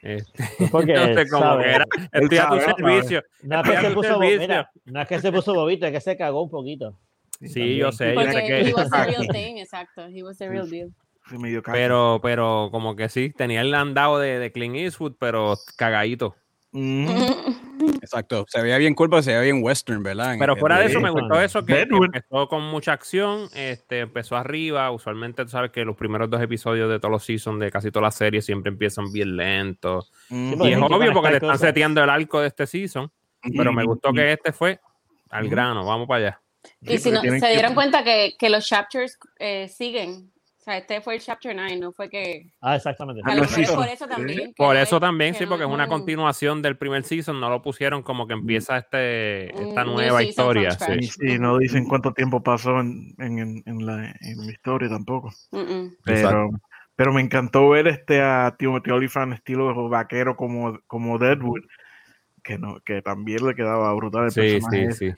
Este, 0.02 0.42
Porque, 0.72 0.92
no 0.94 1.14
sé 1.14 1.28
cómo 1.28 1.44
¿sabes? 1.44 1.64
que 1.64 1.70
era. 1.72 1.84
Estoy 2.10 2.38
a 2.38 2.48
tu 2.48 2.58
sabe, 2.58 2.74
servicio. 2.76 3.22
No 3.44 3.60
es, 3.60 3.70
que 3.70 3.76
se 3.76 3.90
puso, 3.92 4.14
bo- 4.14 4.20
servicio. 4.22 4.40
mira, 4.40 4.70
no 4.86 5.00
es 5.02 5.08
que 5.08 5.20
se 5.20 5.30
puso 5.32 5.54
bobito, 5.54 5.86
es 5.86 5.92
que 5.92 6.00
se 6.00 6.16
cagó 6.16 6.42
un 6.42 6.50
poquito. 6.50 6.98
Sí, 7.42 7.76
yo 7.76 7.92
sé, 7.92 8.12
yo 8.12 8.22
sé 8.22 8.38
he 8.40 8.64
que. 8.64 8.74
was 8.74 8.90
the 8.90 9.04
real 9.04 9.28
thing, 9.32 9.58
exacto. 9.58 10.08
He 10.08 10.24
was 10.24 10.36
the 10.36 10.48
real 10.48 10.68
deal. 10.68 10.90
Pero, 11.64 12.18
pero 12.20 12.70
como 12.72 12.96
que 12.96 13.08
sí, 13.08 13.30
tenía 13.30 13.60
el 13.60 13.72
andado 13.72 14.18
de, 14.18 14.40
de 14.40 14.50
Clint 14.50 14.74
Eastwood, 14.74 15.14
pero 15.16 15.54
cagadito. 15.76 16.34
Ujú. 16.72 17.56
Exacto. 18.02 18.44
Se 18.48 18.62
veía 18.62 18.78
bien 18.78 18.94
cool, 18.94 19.10
pero 19.10 19.22
se 19.22 19.30
veía 19.30 19.42
bien 19.42 19.62
western, 19.62 20.02
¿verdad? 20.02 20.36
Pero 20.38 20.56
fuera 20.56 20.78
de 20.78 20.86
eso, 20.86 21.00
me 21.00 21.10
gustó 21.10 21.40
eso 21.40 21.64
que, 21.64 21.82
empezó 21.82 22.48
con 22.48 22.62
mucha 22.62 22.92
acción, 22.92 23.48
este, 23.54 24.00
empezó 24.00 24.36
arriba. 24.36 24.90
Usualmente 24.90 25.44
tú 25.44 25.50
sabes 25.50 25.70
que 25.70 25.84
los 25.84 25.96
primeros 25.96 26.30
dos 26.30 26.40
episodios 26.40 26.88
de 26.90 26.98
todos 26.98 27.12
los 27.12 27.24
seasons 27.24 27.60
de 27.60 27.70
casi 27.70 27.90
todas 27.90 28.04
las 28.08 28.14
series 28.14 28.44
siempre 28.44 28.70
empiezan 28.70 29.12
bien 29.12 29.36
lentos. 29.36 30.10
Porque 30.28 30.68
Y 30.68 30.72
es 30.72 30.78
obvio 30.78 30.88
porque 30.88 31.08
te 31.08 31.12
conectar 31.12 31.34
están 31.34 31.58
seteando 31.58 32.02
el 32.04 32.10
arco 32.10 32.40
de 32.40 32.48
este 32.48 32.66
season, 32.66 33.10
pero 33.56 33.72
me 33.72 33.84
gustó 33.84 34.12
que 34.12 34.32
este 34.32 34.52
fue 34.52 34.80
al 35.30 35.48
grano, 35.48 35.84
vamos 35.84 36.06
para 36.06 36.26
allá. 36.26 36.40
Y 36.80 36.98
Sí, 36.98 36.98
si 36.98 37.10
no, 37.10 37.20
se 37.22 37.40
que- 37.40 37.52
dieron 37.52 37.74
cuenta 37.74 38.04
que, 38.04 38.34
que 38.38 38.48
los 38.48 38.64
chapters 38.66 39.18
eh, 39.38 39.68
siguen. 39.68 40.30
O 40.62 40.64
sea, 40.64 40.76
este 40.78 41.00
fue 41.00 41.16
el 41.16 41.20
chapter 41.20 41.56
9, 41.56 41.76
no 41.76 41.90
fue 41.92 42.08
que. 42.08 42.46
Ah, 42.60 42.76
exactamente. 42.76 43.20
A 43.24 43.32
Ah, 43.32 43.34
lo 43.34 43.40
no, 43.42 43.48
mejor 43.48 43.56
sí, 43.56 43.62
es 43.62 43.70
por 43.72 43.84
sí. 43.86 43.90
eso 43.94 44.06
también. 44.06 44.54
Por 44.56 44.76
eso 44.76 44.94
es- 44.96 45.00
también, 45.00 45.34
sí, 45.34 45.42
no 45.42 45.48
porque 45.50 45.64
es 45.64 45.68
una 45.70 45.84
un- 45.84 45.90
continuación 45.90 46.62
del 46.62 46.76
primer 46.76 47.02
season, 47.02 47.40
no 47.40 47.50
lo 47.50 47.62
pusieron 47.62 48.04
como 48.04 48.28
que 48.28 48.34
empieza 48.34 48.78
este, 48.78 49.46
esta 49.60 49.82
new 49.82 49.94
nueva 49.94 50.22
historia. 50.22 50.70
sí. 50.70 51.10
Y 51.20 51.38
no 51.40 51.58
dicen 51.58 51.84
cuánto 51.88 52.12
tiempo 52.12 52.44
pasó 52.44 52.78
en, 52.78 53.12
en, 53.18 53.84
la, 53.84 54.14
en 54.20 54.36
la 54.46 54.52
historia 54.52 54.88
tampoco. 54.88 55.32
Pero, 56.04 56.50
pero 56.94 57.12
me 57.12 57.22
encantó 57.22 57.68
ver 57.70 57.88
este 57.88 58.22
a 58.22 58.54
Timothy 58.56 58.92
Olyphant 58.92 59.32
estilo 59.34 59.88
vaquero 59.88 60.36
como, 60.36 60.78
como 60.86 61.18
Deadwood, 61.18 61.62
que 62.44 62.56
no, 62.56 62.78
que 62.84 63.02
también 63.02 63.44
le 63.44 63.56
quedaba 63.56 63.92
brutal 63.94 64.26
el 64.26 64.30
Sí, 64.30 64.40
personaje. 64.40 64.92
sí, 64.92 65.10
sí. 65.10 65.14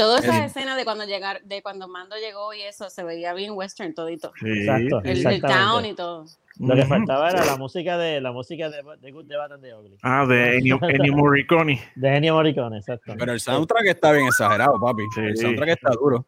Toda 0.00 0.18
esa 0.20 0.38
Es- 0.44 0.56
escena 0.56 0.76
de 0.76 0.84
cuando 0.84 1.04
llegar, 1.04 1.42
de 1.42 1.62
cuando 1.62 1.86
Mando 1.88 2.16
llegó 2.16 2.54
y 2.54 2.62
eso 2.62 2.88
se 2.88 3.04
veía 3.04 3.34
bien 3.34 3.52
western 3.54 3.94
todito. 3.94 4.32
Sí, 4.40 4.48
Exacto. 4.48 5.02
El, 5.04 5.40
town 5.42 5.84
y 5.84 5.94
todo. 5.94 6.24
Lo 6.58 6.74
que 6.74 6.84
faltaba 6.86 7.28
era 7.30 7.44
la 7.44 7.56
música 7.56 7.98
de 7.98 8.20
la 8.20 8.32
música 8.32 8.70
de, 8.70 8.82
de 9.00 9.12
Good, 9.12 9.24
de 9.26 9.36
and 9.36 9.62
the 9.62 9.74
Ugly. 9.74 9.96
Ah, 10.02 10.24
de 10.26 10.56
Ennio, 10.58 10.78
Ennio 10.82 11.12
Morricone. 11.14 11.82
De 11.94 12.16
Ennio 12.16 12.34
Morricone, 12.34 12.78
exacto. 12.78 13.14
Pero 13.18 13.32
el 13.32 13.40
soundtrack 13.40 13.86
está 13.86 14.12
bien 14.12 14.26
exagerado, 14.26 14.80
papi. 14.80 15.02
El 15.18 15.36
Sí. 15.36 15.42
soundtrack 15.42 15.68
está 15.70 15.90
duro. 15.90 16.24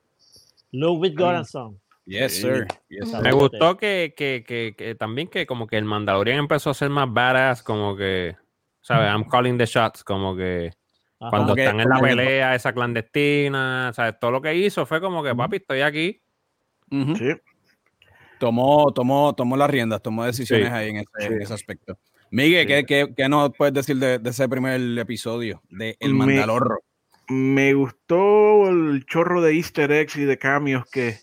Ludwig 0.73 1.14
Göransson. 1.17 1.79
Yes, 2.05 2.35
Sí. 2.37 2.43
sir. 2.43 2.67
Yes, 2.88 3.11
sir. 3.11 3.21
Me 3.21 3.33
gustó 3.33 3.76
que, 3.76 4.12
que, 4.17 4.45
que, 4.47 4.75
que 4.76 4.95
también 4.95 5.29
que 5.29 5.47
como 5.47 5.67
que 5.67 5.79
el 5.79 5.85
Mandalorian 5.85 6.38
empezó 6.38 6.71
a 6.71 6.75
ser 6.75 6.91
más 6.91 7.12
badass, 7.12 7.62
como 7.62 7.97
que, 7.97 8.37
¿sabes? 8.81 9.09
I'm 9.11 9.25
calling 9.25 9.57
the 9.57 9.67
shots, 9.67 10.02
como 10.02 10.35
que 10.37 10.73
Ajá. 11.23 11.31
cuando 11.31 11.57
están 11.57 11.81
en 11.81 11.88
la 11.88 11.99
pelea 12.00 12.55
esa 12.55 12.73
clandestina, 12.73 13.93
¿sabes? 13.95 14.14
Todo 14.21 14.31
lo 14.33 14.43
que 14.43 14.55
hizo 14.55 14.85
fue 14.87 15.00
como 15.00 15.23
que, 15.23 15.35
papi, 15.35 15.57
estoy 15.57 15.81
aquí. 15.83 16.21
Sí. 16.91 17.31
Tomó, 18.38 18.93
tomó, 18.93 19.35
tomó 19.35 19.57
las 19.57 19.71
riendas, 19.71 20.02
tomó 20.02 20.25
decisiones 20.25 20.69
Sí. 20.69 20.75
ahí 20.75 20.88
en 20.91 20.97
ese, 20.97 21.07
Sí. 21.19 21.26
en 21.26 21.43
ese 21.43 21.55
aspecto. 21.55 21.99
Miguel, 22.31 22.62
Sí. 22.62 22.75
¿qué, 22.75 22.85
qué, 22.87 23.14
qué 23.17 23.29
nos 23.29 23.50
puedes 23.57 23.73
decir 23.75 23.97
de, 23.99 24.19
de 24.19 24.31
ese 24.31 24.49
primer 24.49 24.81
episodio 24.99 25.62
de 25.71 25.97
El 26.00 26.14
Mandalorro? 26.14 26.81
Me 27.29 27.73
gustó 27.75 28.69
el 28.69 29.05
chorro 29.07 29.41
de 29.43 29.55
easter 29.55 29.93
eggs 29.93 30.17
y 30.17 30.25
de 30.25 30.38
cambios 30.38 30.85
que, 30.91 31.19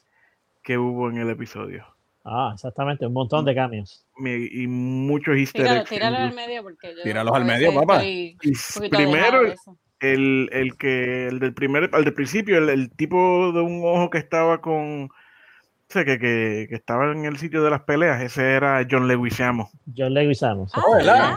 que 0.64 0.78
hubo 0.78 1.10
en 1.10 1.18
el 1.18 1.30
episodio. 1.30 1.86
Ah, 2.24 2.52
exactamente, 2.54 3.06
un 3.06 3.14
montón 3.14 3.44
de 3.44 3.54
cambios. 3.56 4.06
Me- 4.18 4.48
y 4.52 4.68
muchos 4.68 5.36
easter 5.36 5.64
Tíralo, 5.64 5.80
eggs. 5.82 5.90
tíralo 5.90 6.18
al 6.18 6.34
medio 6.34 6.64
porque 6.64 6.96
yo. 6.96 7.04
Tíralos 7.04 7.34
al 7.36 7.46
medio, 7.46 7.74
papá. 7.74 8.04
Y 8.06 8.38
primero. 8.90 9.54
El, 10.00 10.50
el 10.52 10.78
que 10.78 11.28
el 11.28 11.40
del 11.40 11.54
primer, 11.54 11.90
el 11.94 12.04
del 12.06 12.14
principio, 12.14 12.58
el, 12.58 12.70
el 12.70 12.90
tipo 12.92 13.52
de 13.52 13.62
un 13.62 13.82
ojo 13.84 14.10
que 14.10 14.18
estaba 14.18 14.62
con, 14.62 15.06
o 15.06 15.10
sea, 15.90 16.06
que, 16.06 16.20
que, 16.20 16.68
que 16.70 16.76
estaba 16.76 17.12
en 17.12 17.26
el 17.26 17.38
sitio 17.38 17.64
de 17.64 17.70
las 17.72 17.82
peleas, 17.82 18.22
ese 18.22 18.54
era 18.54 18.86
John 18.90 19.08
Leguizamo. 19.08 19.70
John 19.96 20.14
Leguizamo. 20.14 20.68
sí. 20.68 20.74
Ah, 20.76 20.98
¿verdad? 20.98 21.36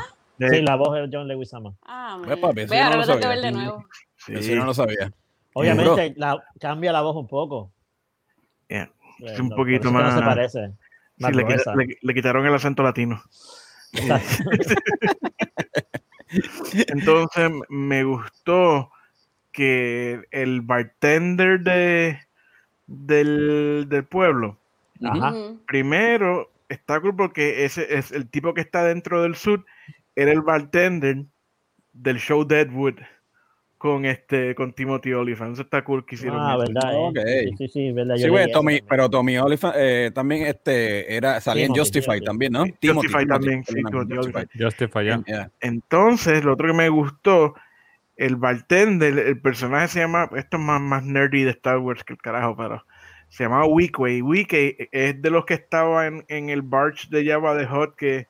Sí, 0.50 0.62
la 0.62 0.76
voz 0.76 0.94
de 0.94 1.08
John 1.16 1.28
Leguizamo. 1.28 1.76
Ah, 1.86 2.20
eso 2.26 2.52
Ve, 2.52 2.66
yo 2.66 2.74
no 2.74 2.82
ahora 2.84 2.96
lo 3.06 3.18
tengo 3.20 3.40
de 3.42 3.52
nuevo. 3.52 3.84
sí, 4.16 4.42
sí 4.42 4.54
no 4.54 4.64
lo 4.64 4.74
sabía. 4.74 5.12
Obviamente 5.54 6.14
la, 6.16 6.42
cambia 6.58 6.92
la 6.92 7.02
voz 7.02 7.16
un 7.16 7.28
poco. 7.28 7.70
yeah. 8.68 8.90
Es 9.20 9.38
un 9.38 9.50
no, 9.50 9.56
poquito 9.56 9.88
eso 9.88 9.96
que 9.98 10.02
No 10.02 10.10
se 10.10 10.16
más- 10.20 10.34
parece. 10.34 10.68
Sí, 10.68 10.74
Más 11.22 11.36
le, 11.36 11.42
quita- 11.44 11.54
gruesa. 11.54 11.76
le- 11.76 11.98
le 12.00 12.14
quitaron 12.14 12.46
el 12.46 12.54
acento 12.54 12.82
latino. 12.82 13.22
Entonces 16.88 17.50
me 17.68 18.04
gustó 18.04 18.90
que 19.52 20.22
el 20.30 20.62
bartender 20.62 21.60
de, 21.60 22.18
del, 22.86 23.86
del 23.88 24.04
pueblo, 24.04 24.58
Ajá. 25.04 25.34
Primero 25.66 26.50
está 26.68 27.00
cool 27.00 27.16
porque 27.16 27.64
ese 27.64 27.96
es 27.96 28.12
el 28.12 28.28
tipo 28.28 28.54
que 28.54 28.60
está 28.60 28.84
dentro 28.84 29.22
del 29.22 29.34
sur, 29.34 29.64
era 30.14 30.32
el 30.32 30.42
bartender 30.42 31.24
del 31.92 32.18
show 32.18 32.44
Deadwood 32.44 33.00
con 33.82 34.04
este 34.04 34.54
con 34.54 34.72
Timothy 34.72 35.12
Olyphant. 35.12 35.54
Eso 35.54 35.62
está 35.62 35.82
cool 35.82 36.06
que 36.06 36.14
hicieron. 36.14 36.38
Ah, 36.40 36.54
eso. 36.54 36.72
verdad. 36.72 36.94
eh. 36.94 37.48
Ok. 37.48 37.56
Sí, 37.58 37.66
sí, 37.66 37.68
sí, 37.68 37.90
verdad. 37.90 38.14
yo 38.14 38.28
Sí, 38.28 38.34
eso 38.36 38.52
Tommy, 38.52 38.80
pero 38.88 39.10
Tommy 39.10 39.38
Oliphant 39.38 39.74
eh, 39.76 40.12
también 40.14 40.46
este, 40.46 41.16
era, 41.16 41.40
salía 41.40 41.64
en 41.64 41.72
Timothy, 41.72 41.80
Justify 41.80 42.20
Timothy. 42.20 42.24
también, 42.24 42.52
¿no? 42.52 42.64
Justify 42.64 43.26
también, 43.26 43.64
sí, 43.64 43.74
Timothy 43.74 44.14
Justify. 44.14 44.18
Olyphant. 44.18 44.50
Justify, 44.56 45.04
ya. 45.04 45.24
Yeah. 45.26 45.50
Entonces, 45.60 46.44
lo 46.44 46.52
otro 46.52 46.68
que 46.68 46.74
me 46.74 46.88
gustó, 46.90 47.54
el 48.14 48.36
bartender, 48.36 49.18
el 49.18 49.40
personaje 49.40 49.88
se 49.88 49.98
llama, 49.98 50.30
esto 50.36 50.58
es 50.58 50.62
más, 50.62 50.80
más 50.80 51.02
nerdy 51.04 51.42
de 51.42 51.50
Star 51.50 51.78
Wars 51.78 52.04
que 52.04 52.12
el 52.12 52.20
carajo, 52.20 52.56
pero 52.56 52.86
se 53.30 53.42
llamaba 53.42 53.66
Weekway. 53.66 54.22
Weekway 54.22 54.76
es 54.92 55.20
de 55.20 55.30
los 55.30 55.44
que 55.44 55.54
estaba 55.54 56.06
en, 56.06 56.24
en 56.28 56.50
el 56.50 56.62
barge 56.62 57.08
de 57.10 57.26
Java 57.26 57.56
de 57.56 57.66
Hot 57.66 57.96
que, 57.96 58.28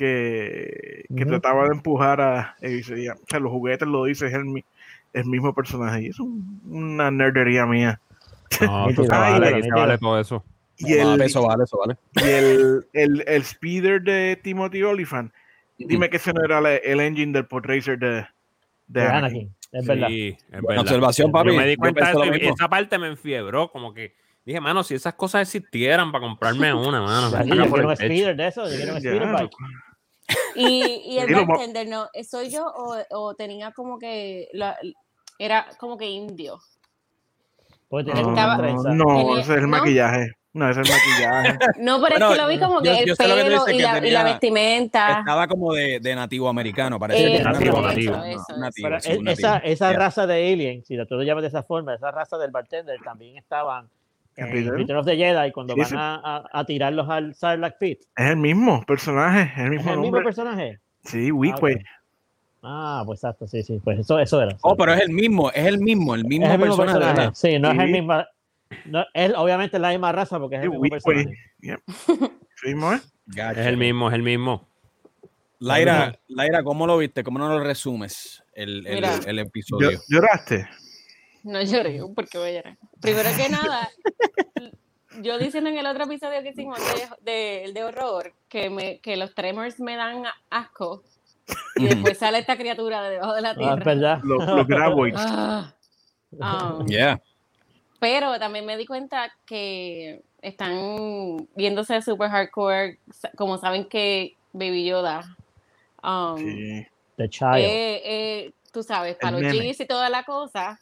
que, 0.00 1.04
que 1.14 1.26
trataba 1.26 1.64
de 1.64 1.74
empujar 1.74 2.20
a, 2.20 2.56
eh, 2.62 2.78
y 2.78 2.82
se 2.82 2.96
llama- 2.96 3.20
o 3.22 3.26
sea, 3.28 3.38
los 3.38 3.52
juguetes 3.52 3.86
lo 3.86 4.04
dice, 4.04 4.26
es 4.28 4.32
el, 4.34 4.64
el 5.12 5.24
mismo 5.26 5.54
personaje. 5.54 6.02
Y 6.04 6.06
es 6.08 6.18
un- 6.18 6.60
una 6.68 7.10
nerdería 7.10 7.66
mía. 7.66 8.00
No, 8.62 8.88
eso 8.90 9.04
vale, 9.06 9.60
vale 9.70 9.98
todo 9.98 10.18
eso. 10.18 10.44
Y 10.78 10.96
Vale, 10.96 11.12
el, 11.12 11.20
eso 11.22 11.42
vale, 11.46 11.64
eso 11.64 11.76
vale. 11.78 11.96
y 12.14 12.28
el, 12.30 12.86
el, 12.94 13.24
el 13.28 13.44
speeder 13.44 14.00
de 14.00 14.40
Timothy 14.42 14.82
Olyphant, 14.82 15.30
dime 15.76 16.08
que 16.08 16.16
ese 16.16 16.32
no 16.32 16.42
era 16.42 16.58
la- 16.62 16.76
el 16.76 17.00
engine 17.00 17.32
del 17.32 17.44
podracer 17.44 17.98
de, 17.98 18.08
de 18.08 18.24
De 18.86 19.02
Anakin. 19.06 19.20
Anakin, 19.20 19.54
es 19.72 19.86
verdad. 19.86 20.08
Sí, 20.08 20.36
es 20.50 20.62
verdad. 20.62 20.78
observación, 20.80 21.30
papi. 21.32 21.50
Yo 21.50 21.54
me 21.56 21.66
di 21.66 21.76
cuenta 21.76 22.06
de 22.06 22.10
eso 22.12 22.24
esa 22.24 22.68
parte 22.68 22.98
me 22.98 23.08
enfiebró, 23.08 23.70
como 23.70 23.92
que 23.92 24.14
dije, 24.46 24.58
mano, 24.58 24.82
si 24.82 24.94
esas 24.94 25.12
cosas 25.14 25.42
existieran 25.42 26.10
para 26.10 26.22
comprarme 26.22 26.72
una, 26.72 27.02
mano. 27.02 27.28
saca 27.30 27.44
yo 27.44 27.54
quiero 27.70 27.86
un 27.88 27.96
speeder 27.96 28.34
de 28.34 28.46
eso, 28.48 28.66
yo 28.66 28.74
quiero 28.76 28.94
un 28.94 29.00
speeder 29.00 29.26
no. 29.26 29.32
bike. 29.36 29.50
Y, 30.54 31.02
y 31.06 31.18
el 31.18 31.34
bartender, 31.46 31.88
¿no? 31.88 32.08
¿Soy 32.28 32.50
yo 32.50 32.66
o, 32.66 32.96
o 33.10 33.34
tenía 33.34 33.72
como 33.72 33.98
que. 33.98 34.48
la- 34.52 34.76
era 35.38 35.66
como 35.78 35.96
que 35.96 36.06
indio? 36.06 36.58
No, 37.90 37.98
Estaba- 38.00 38.56
no, 38.58 39.04
Tenía- 39.04 39.40
ese 39.40 39.52
es 39.52 39.56
el 39.58 39.62
¿no? 39.62 39.68
maquillaje. 39.68 40.32
No, 40.52 40.68
ese 40.68 40.80
es 40.82 40.88
el 40.90 40.94
maquillaje. 40.96 41.58
No, 41.78 42.00
pero 42.02 42.16
Bueno, 42.16 42.26
es 42.26 42.32
que 42.32 42.42
lo 42.42 42.48
vi 42.48 42.58
como 42.58 42.80
que 42.82 42.88
yo- 42.88 42.94
el 42.94 43.06
yo 43.06 43.16
que 43.16 43.24
pelo 43.24 43.36
dices, 43.36 43.74
y 43.74 43.76
que 43.78 43.82
la, 43.82 44.06
y 44.06 44.10
la 44.10 44.24
vestimenta. 44.24 45.18
Estaba 45.20 45.46
como 45.48 45.72
de, 45.72 45.98
de 46.00 46.14
nativo 46.14 46.48
americano, 46.48 46.98
parece. 46.98 47.34
Eh, 47.34 47.38
que 47.38 47.42
nativo, 47.44 47.80
nativo, 47.80 48.16
no, 48.16 48.24
Eso, 48.24 48.56
nativo, 48.58 48.88
Pero 48.88 49.00
sí, 49.00 49.10
esa, 49.12 49.22
nativo. 49.22 49.72
esa 49.72 49.92
Ya. 49.92 49.98
raza 49.98 50.26
de 50.26 50.52
alien, 50.52 50.84
si 50.84 50.96
tú 51.06 51.14
lo 51.14 51.22
llamas 51.22 51.42
de 51.42 51.48
esa 51.48 51.62
forma, 51.62 51.94
esa 51.94 52.10
raza 52.10 52.36
del 52.36 52.50
bartender 52.50 52.98
también 53.02 53.36
estaban 53.38 53.88
en 54.40 54.52
Return? 54.52 54.76
Return 54.78 54.98
of 54.98 55.06
the 55.06 55.16
Jedi 55.16 55.52
cuando 55.52 55.74
Sí, 55.74 55.80
van 55.80 55.88
sí. 55.88 55.94
a, 55.98 56.44
a, 56.52 56.64
tirarlos 56.64 57.08
al 57.08 57.34
Sarlacc 57.34 57.78
Pit. 57.78 58.00
Es 58.16 58.30
el 58.30 58.36
mismo 58.36 58.82
personaje, 58.84 59.52
es 59.52 59.58
el 59.58 59.64
¿Es 59.64 59.70
mismo 59.70 59.92
el 59.92 60.00
mismo 60.00 60.22
personaje? 60.22 60.80
Sí, 61.04 61.30
Weekway. 61.30 61.76
Ah. 61.76 62.00
Ah, 62.62 63.02
pues 63.06 63.20
exacto, 63.20 63.46
sí, 63.46 63.62
sí, 63.62 63.80
pues 63.82 64.00
eso, 64.00 64.18
eso 64.18 64.42
era. 64.42 64.56
Oh, 64.62 64.76
pero 64.76 64.92
es 64.92 65.00
el 65.00 65.10
mismo, 65.10 65.50
es 65.50 65.64
el 65.64 65.78
mismo, 65.78 66.14
el 66.14 66.24
mismo, 66.26 66.46
Es 66.46 66.52
el 66.52 66.58
mismo 66.58 66.76
personaje, 66.76 67.06
personaje. 67.06 67.34
Sí, 67.34 67.58
no 67.58 67.70
es 67.70 67.78
el 67.78 67.90
mismo. 67.90 68.22
No, 68.84 69.04
es 69.14 69.32
obviamente 69.34 69.78
la 69.78 69.90
misma 69.90 70.12
raza 70.12 70.38
porque 70.38 70.56
es 70.56 70.62
el 70.62 70.70
Sí, 70.70 70.78
mismo 70.78 70.88
personaje. 70.90 71.38
¿eh? 71.62 71.76
Es 73.56 73.66
el 73.66 73.76
mismo, 73.76 74.08
es 74.08 74.14
el 74.14 74.22
mismo. 74.22 74.68
Laira, 75.58 76.18
Laira, 76.28 76.62
¿cómo 76.62 76.86
lo 76.86 76.98
viste? 76.98 77.22
¿Cómo 77.22 77.38
no 77.38 77.48
lo 77.48 77.60
resumes 77.60 78.42
el, 78.54 78.86
el, 78.86 79.38
episodio? 79.38 80.00
¿Lloraste? 80.08 80.66
No 81.42 81.62
lloré, 81.62 82.00
porque 82.14 82.38
voy 82.38 82.50
a 82.50 82.52
llorar. 82.52 82.76
Primero 83.00 83.28
que 83.36 83.48
nada, 83.50 83.88
yo 85.22 85.38
diciendo 85.38 85.70
en 85.70 85.78
el 85.78 85.86
otro 85.86 86.04
episodio 86.04 86.42
que 86.42 86.50
hicimos 86.50 86.78
de, 86.78 87.30
de, 87.30 87.64
el 87.64 87.74
de 87.74 87.84
horror 87.84 88.32
que, 88.48 88.70
me, 88.70 88.98
que 88.98 89.16
los 89.16 89.34
tremors 89.34 89.80
me 89.80 89.96
dan 89.96 90.24
asco. 90.50 91.02
Y 91.76 91.86
después 91.86 92.18
sale 92.18 92.38
esta 92.38 92.56
criatura 92.56 93.02
de 93.02 93.10
debajo 93.10 93.34
de 93.34 93.40
la 93.42 93.50
Ah, 93.50 93.54
tierra. 93.56 93.76
verdad. 93.84 94.20
Los, 94.22 94.46
los 94.46 94.66
graboids. 94.66 95.16
Ah. 95.18 95.72
Um, 96.32 96.86
Yeah. 96.86 97.20
Pero 97.98 98.38
también 98.38 98.64
me 98.64 98.76
di 98.76 98.86
cuenta 98.86 99.32
que 99.46 100.22
están 100.42 101.48
viéndose 101.56 102.00
super 102.02 102.30
hardcore, 102.30 102.98
como 103.36 103.58
saben 103.58 103.84
que 103.86 104.36
Baby 104.52 104.86
Yoda, 104.86 105.36
um, 106.02 106.38
Sí. 106.38 106.86
The 107.16 107.28
Child. 107.28 107.56
eh, 107.56 108.02
eh, 108.04 108.52
tú 108.72 108.82
sabes, 108.82 109.16
para 109.16 109.38
los 109.38 109.54
y 109.54 109.86
toda 109.86 110.08
la 110.08 110.24
cosa, 110.24 110.78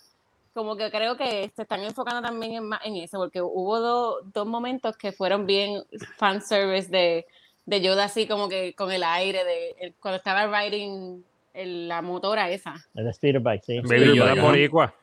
como 0.58 0.76
que 0.76 0.90
creo 0.90 1.16
que 1.16 1.50
se 1.56 1.62
están 1.62 1.82
enfocando 1.84 2.20
también 2.20 2.54
en, 2.54 2.70
en 2.84 2.96
eso, 3.02 3.16
porque 3.18 3.40
hubo 3.40 3.78
do- 3.80 4.20
dos 4.34 4.46
momentos 4.46 4.96
que 4.96 5.12
fueron 5.12 5.46
bien 5.46 5.82
fanservice 6.18 6.88
de, 6.90 7.26
de 7.64 7.80
Yoda 7.80 8.04
así 8.04 8.26
como 8.26 8.48
que 8.48 8.74
con 8.74 8.90
el 8.92 9.02
aire, 9.04 9.44
de 9.44 9.70
el- 9.80 9.94
cuando 10.00 10.16
estaba 10.18 10.46
riding 10.60 11.24
el- 11.54 11.88
la 11.88 12.02
motora 12.02 12.50
esa. 12.50 12.74
El 12.94 13.12
speeder 13.14 13.40
bike, 13.40 13.62
sí. 13.64 13.80
Baby 13.80 14.16
Yoda 14.16 14.32
Ajá. 14.32 14.42
boricua. 14.42 14.94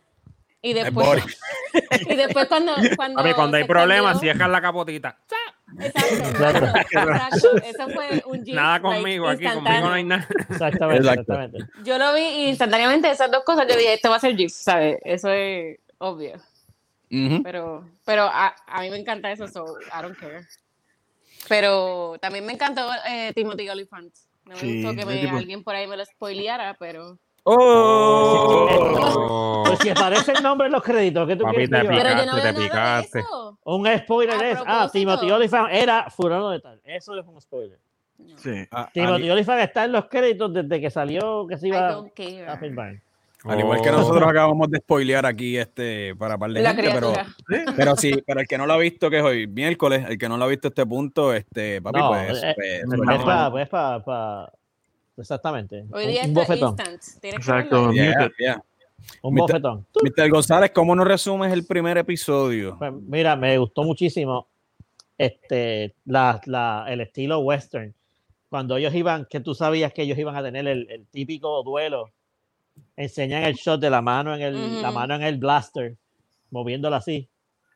Y 0.61 0.71
Es 0.71 0.83
después, 0.83 1.23
y 2.09 2.15
después 2.15 2.47
cuando, 2.47 2.73
cuando, 2.95 3.19
A 3.19 3.23
mí, 3.23 3.33
cuando 3.33 3.57
hay 3.57 3.65
problemas, 3.65 4.13
cambió- 4.13 4.19
cierran 4.21 4.51
la 4.51 4.61
capotita. 4.61 5.17
Exacto, 5.79 6.15
exacto, 6.29 6.65
exacto. 6.91 7.57
Eso 7.63 7.89
fue 7.89 8.23
un 8.25 8.45
gif, 8.45 8.55
Nada 8.55 8.79
like, 8.79 8.83
conmigo, 8.83 9.27
aquí 9.27 9.43
conmigo 9.45 9.79
no 9.87 9.91
hay 9.93 10.03
nada. 10.03 10.27
Exactamente, 10.49 11.07
Exacto. 11.07 11.21
exactamente. 11.33 11.59
Yo 11.83 11.97
lo 11.97 12.13
vi 12.13 12.21
y 12.21 12.47
instantáneamente 12.49 13.09
esas 13.09 13.31
dos 13.31 13.43
cosas, 13.43 13.67
yo 13.67 13.75
dije, 13.77 13.93
esto 13.93 14.09
va 14.09 14.15
a 14.17 14.19
ser 14.19 14.35
GIF, 14.35 14.51
¿sabes? 14.51 14.97
Eso 15.03 15.29
es 15.29 15.77
obvio. 15.97 16.41
Pero, 17.43 17.87
pero 18.05 18.23
a, 18.23 18.55
a 18.67 18.81
mí 18.81 18.89
me 18.89 18.97
encanta 18.97 19.31
eso, 19.31 19.47
so 19.47 19.63
I 19.97 20.01
don't 20.01 20.17
care. 20.17 20.45
Pero 21.47 22.17
también 22.19 22.45
me 22.45 22.53
encantó 22.53 22.89
eh, 23.07 23.31
Timothy 23.33 23.69
Olyphant. 23.69 24.13
No 24.45 24.55
me 24.55 24.59
Sí, 24.61 24.81
gustó 24.83 24.95
que 24.95 25.05
me- 25.05 25.21
tipo- 25.21 25.37
alguien 25.37 25.63
por 25.63 25.75
ahí 25.75 25.87
me 25.87 25.97
lo 25.97 26.05
spoileara, 26.05 26.75
pero... 26.79 27.17
Oh. 27.45 29.63
Pues 29.67 29.79
si 29.79 29.89
aparece 29.89 30.31
el 30.33 30.43
nombre 30.43 30.67
en 30.67 30.73
los 30.73 30.83
créditos, 30.83 31.27
¿qué 31.27 31.35
tú 31.35 31.43
Papi, 31.43 31.55
quieres 31.67 31.81
te 31.81 31.87
picaste, 31.87 32.25
no 32.25 32.41
te 32.41 32.53
picaste. 32.53 33.23
Un 33.65 33.87
spoiler 33.97 34.35
A 34.43 34.49
es, 34.51 34.59
ah. 34.65 34.89
Timothy 34.91 35.31
Olyphant 35.31 35.69
era 35.71 36.09
fulano 36.09 36.49
de 36.49 36.59
tal. 36.59 36.79
Eso 36.83 37.17
es 37.17 37.25
un 37.25 37.39
spoiler. 37.41 37.77
Sí. 38.37 38.65
A- 38.71 38.89
Timothy 38.93 39.29
Olyphant 39.29 39.61
está 39.61 39.85
en 39.85 39.91
los 39.91 40.05
créditos 40.05 40.53
desde 40.53 40.79
que 40.81 40.89
salió 40.89 41.45
que 41.47 41.57
se 41.57 41.67
I 41.67 41.69
iba 41.69 41.91
don't 41.91 42.13
care. 42.13 42.47
a 42.47 42.57
filmar. 42.57 42.95
al 43.43 43.59
igual 43.59 43.79
que 43.81 43.89
Oh. 43.89 43.97
nosotros 43.97 44.27
acabamos 44.27 44.69
de 44.71 44.79
spoilear 44.79 45.25
aquí 45.27 45.55
este 45.57 46.15
para 46.15 46.35
par 46.37 46.49
de 46.51 46.61
La 46.61 46.73
gente, 46.73 46.91
pero, 46.93 47.13
pero 47.75 47.95
sí, 47.95 48.13
para 48.25 48.41
el 48.41 48.47
que 48.47 48.57
no 48.57 48.65
lo 48.65 48.73
ha 48.73 48.77
visto, 48.77 49.09
que 49.11 49.17
es 49.19 49.23
hoy 49.23 49.45
miércoles, 49.47 50.03
el 50.09 50.17
que 50.17 50.27
no 50.29 50.37
lo 50.37 50.45
ha 50.45 50.47
visto 50.47 50.67
a 50.67 50.69
este 50.69 50.85
punto, 50.85 51.31
este, 51.33 51.79
papi, 51.81 51.99
No, 51.99 52.07
pues, 52.09 52.43
eh, 52.43 52.53
pues, 52.55 52.81
no, 52.87 52.97
pues, 53.03 53.17
Es 53.19 53.23
para, 53.23 53.51
pues 53.51 53.69
para, 53.69 54.03
para- 54.03 54.51
exactamente. 55.17 55.85
Hoy 55.91 56.05
un, 56.05 56.09
día 56.11 56.21
un 56.23 56.27
está 56.29 56.39
bofetón. 56.41 56.75
Exacto. 57.23 57.91
yeah, 57.91 58.31
yeah. 58.39 58.63
Un 59.21 59.33
Mr. 59.35 59.39
bofetón. 59.41 59.85
Mr. 60.03 60.29
González, 60.29 60.71
¿cómo 60.73 60.95
nos 60.95 61.07
resumes 61.07 61.51
el 61.53 61.65
primer 61.65 61.97
episodio? 61.97 62.75
Pues 62.77 62.91
mira, 62.93 63.35
me 63.35 63.57
gustó 63.57 63.83
muchísimo 63.83 64.47
este, 65.17 65.95
la, 66.05 66.41
la- 66.45 66.85
el 66.89 67.01
estilo 67.01 67.39
western. 67.39 67.93
Cuando 68.49 68.77
ellos 68.77 68.93
iban, 68.93 69.25
que 69.29 69.39
tú 69.39 69.53
sabías 69.53 69.91
que 69.93 70.03
ellos 70.03 70.17
iban 70.17 70.35
a 70.35 70.43
tener 70.43 70.67
el, 70.67 70.87
el 70.89 71.05
típico 71.07 71.61
duelo, 71.63 72.11
enseñan 72.95 73.43
el 73.43 73.55
shot 73.55 73.79
de 73.81 73.89
la 73.89 74.01
mano 74.01 74.33
en 74.35 74.41
el, 74.41 74.81
la 74.81 74.91
mano 74.91 75.15
en 75.15 75.23
el 75.23 75.37
blaster, 75.37 75.95
moviéndola 76.51 76.97
así. 76.97 77.27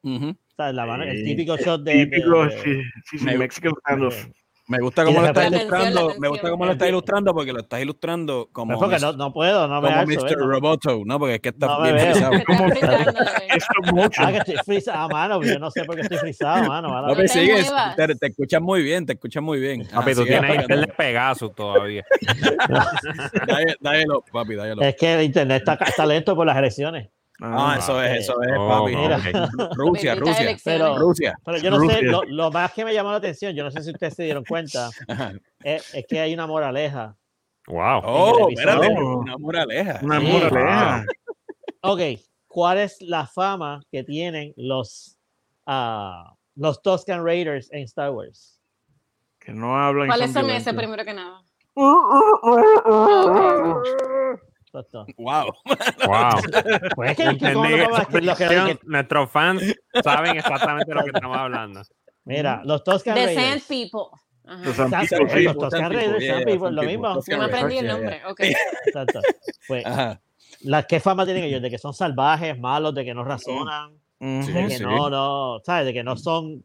Ujú. 0.04 0.30
O 0.30 0.56
sea, 0.56 0.72
la 0.72 0.86
mano, 0.86 1.04
el 1.04 1.24
típico 1.24 1.58
shot 1.58 1.84
de, 1.84 1.94
de- 1.94 2.06
Típico, 2.06 2.46
de- 2.46 2.62
sí, 2.64 2.82
sí, 3.10 3.18
sí, 3.20 3.26
Me- 3.26 3.38
Mexican 3.38 3.74
standoff. 3.82 4.28
Me 4.70 4.78
gusta 4.80 5.04
cómo 5.04 5.20
lo 5.20 5.26
estás 5.28 5.48
ilustrando, 5.52 6.14
me 6.20 6.28
gusta 6.28 6.50
cómo 6.52 6.66
lo 6.68 6.72
estás 6.74 6.90
ilustrando 6.90 7.34
porque 7.34 7.52
lo 7.52 7.60
estás 7.62 7.82
ilustrando 7.82 8.50
como, 8.52 8.78
Pues 8.78 8.80
porque 8.92 9.04
Mr. 9.04 9.18
no, 9.18 9.26
no 9.26 9.34
puedo, 9.34 9.68
no 9.68 9.82
me 9.82 9.88
como 9.88 10.00
alzo, 10.00 10.26
Mr. 10.28 10.38
Roboto, 10.38 11.02
¿no? 11.06 11.18
Porque 11.18 11.34
es 11.36 11.42
que 11.42 11.50
está 11.50 11.66
No 11.66 11.82
bien 11.82 11.98
frisado. 11.98 12.34
Ah, 14.20 14.32
que 14.32 14.38
estoy 14.38 14.56
frisado, 14.64 14.98
ah, 15.00 15.08
mano, 15.08 15.42
yo 15.42 15.58
no 15.58 15.72
sé 15.72 15.84
por 15.86 15.96
qué 15.96 16.02
estoy 16.02 16.20
frisado, 16.20 16.68
mano. 16.68 16.90
mano. 16.90 17.08
No 17.08 17.16
te 17.16 17.24
me 17.24 17.28
sigues, 17.28 17.72
te, 17.96 18.16
te 18.16 18.28
escuchas 18.28 18.62
muy 18.62 18.84
bien, 18.84 19.08
te 19.08 19.14
escuchas 19.14 19.42
muy 19.42 19.60
bien. 19.60 19.88
Papi, 19.88 20.12
Ah, 20.12 20.16
tú 20.16 20.24
tienes 20.26 20.62
internet 20.62 20.94
Pegasus 20.96 21.56
todavía. 21.56 22.06
Dale- 23.82 24.06
papi, 24.32 24.54
dáelo. 24.56 24.82
Es 24.84 24.96
que 24.96 25.14
el 25.16 25.24
internet 25.24 25.64
está, 25.68 25.84
está 25.84 26.06
lento 26.06 26.36
por 26.36 26.46
las 26.46 26.58
elecciones. 26.58 27.10
Ah, 27.42 27.74
Ah, 27.74 27.78
eso 27.80 28.02
es, 28.04 28.24
eso 28.24 28.42
es, 28.42 28.50
Oh, 28.58 28.68
papi. 28.68 28.96
mira. 28.96 29.18
Rusia, 29.76 30.16
Rusia. 30.16 30.58
Pero- 30.64 30.98
Rusia. 30.98 31.36
Pero 31.46 31.58
yo 31.58 31.70
no 31.72 31.80
sé, 31.80 31.86
Rusia. 31.86 32.02
lo, 32.12 32.24
lo 32.26 32.52
más 32.52 32.74
que 32.74 32.84
me 32.84 32.94
llamó 32.94 33.12
la 33.12 33.18
atención, 33.18 33.54
yo 33.56 33.64
no 33.64 33.72
sé 33.72 33.82
si 33.82 33.92
ustedes 33.92 34.14
se 34.16 34.24
dieron 34.24 34.44
cuenta, 34.44 34.90
es, 35.64 35.94
es 35.96 36.06
que 36.08 36.20
hay 36.20 36.34
una 36.34 36.48
moraleja. 36.48 37.16
Wow. 37.68 38.02
Oh, 38.04 38.50
espérate, 38.50 38.88
una 38.90 39.38
moraleja. 39.38 40.00
Una 40.02 40.20
Sí. 40.20 40.26
moraleja. 40.28 41.06
Ok, 41.82 42.00
¿cuál 42.48 42.80
es 42.80 42.98
la 43.02 43.26
fama 43.26 43.80
que 43.92 44.04
tienen 44.04 44.54
los, 44.58 45.18
ah, 45.66 46.34
los 46.56 46.82
Tuscan 46.82 47.24
Raiders 47.24 47.72
en 47.72 47.84
Star 47.84 48.12
Wars? 48.12 48.60
Que 49.40 49.54
no 49.54 49.82
hablan. 49.82 50.08
¿Cuáles 50.08 50.34
son 50.34 50.48
primero 50.76 51.06
que 51.06 51.14
nada? 51.14 51.42
Exacto. 54.72 55.06
Wow. 55.18 55.52
Wow. 56.06 56.30
Pues 56.96 57.12
es 57.12 57.18
que, 57.18 57.38
que 57.38 57.54
¿cómo 57.54 57.66
Entendí 57.66 58.26
lo 58.26 58.36
que- 58.36 58.46
lo 58.46 58.66
que- 58.68 58.80
Nuestros 58.84 59.32
fans 59.32 59.62
saben 60.04 60.38
exactamente 60.38 60.94
lo 60.94 61.04
que 61.04 61.12
estamos 61.14 61.38
hablando. 61.38 61.82
Mira, 62.26 62.62
los 62.66 62.84
Tuscan 62.84 63.16
The 63.16 63.34
Sand. 63.36 63.62
People. 63.68 64.18
Ajá. 64.46 64.70
Exacto, 64.70 65.18
People, 65.18 65.30
sí. 65.40 65.44
los 65.44 65.58
Tuscan 65.58 65.92
Raiders, 65.94 66.28
San 66.28 66.44
People, 66.44 66.72
lo 66.72 66.84
mismo. 66.84 67.16
No 67.16 67.38
me 67.38 67.46
aprendí 67.46 67.78
el 67.80 67.88
nombre. 67.88 68.22
Ok. 68.28 68.40
Exacto. 68.86 69.22
Pues, 69.68 69.86
Ajá. 69.86 70.20
la, 70.62 70.84
¿qué 70.84 71.00
fama 71.00 71.26
tienen 71.26 71.44
ellos? 71.46 71.62
De 71.62 71.70
que 71.70 71.78
son 71.78 71.94
salvajes, 71.94 72.58
malos, 72.60 72.94
de 72.94 73.06
que 73.06 73.14
no 73.14 73.24
razonan. 73.24 73.92
Sí, 74.20 74.52
de 74.52 74.68
que 74.68 74.78
sí. 74.78 74.84
no, 74.84 75.10
no, 75.10 75.60
¿sabes? 75.66 75.86
De 75.86 75.94
que 75.94 76.04
no 76.04 76.18
son, 76.18 76.64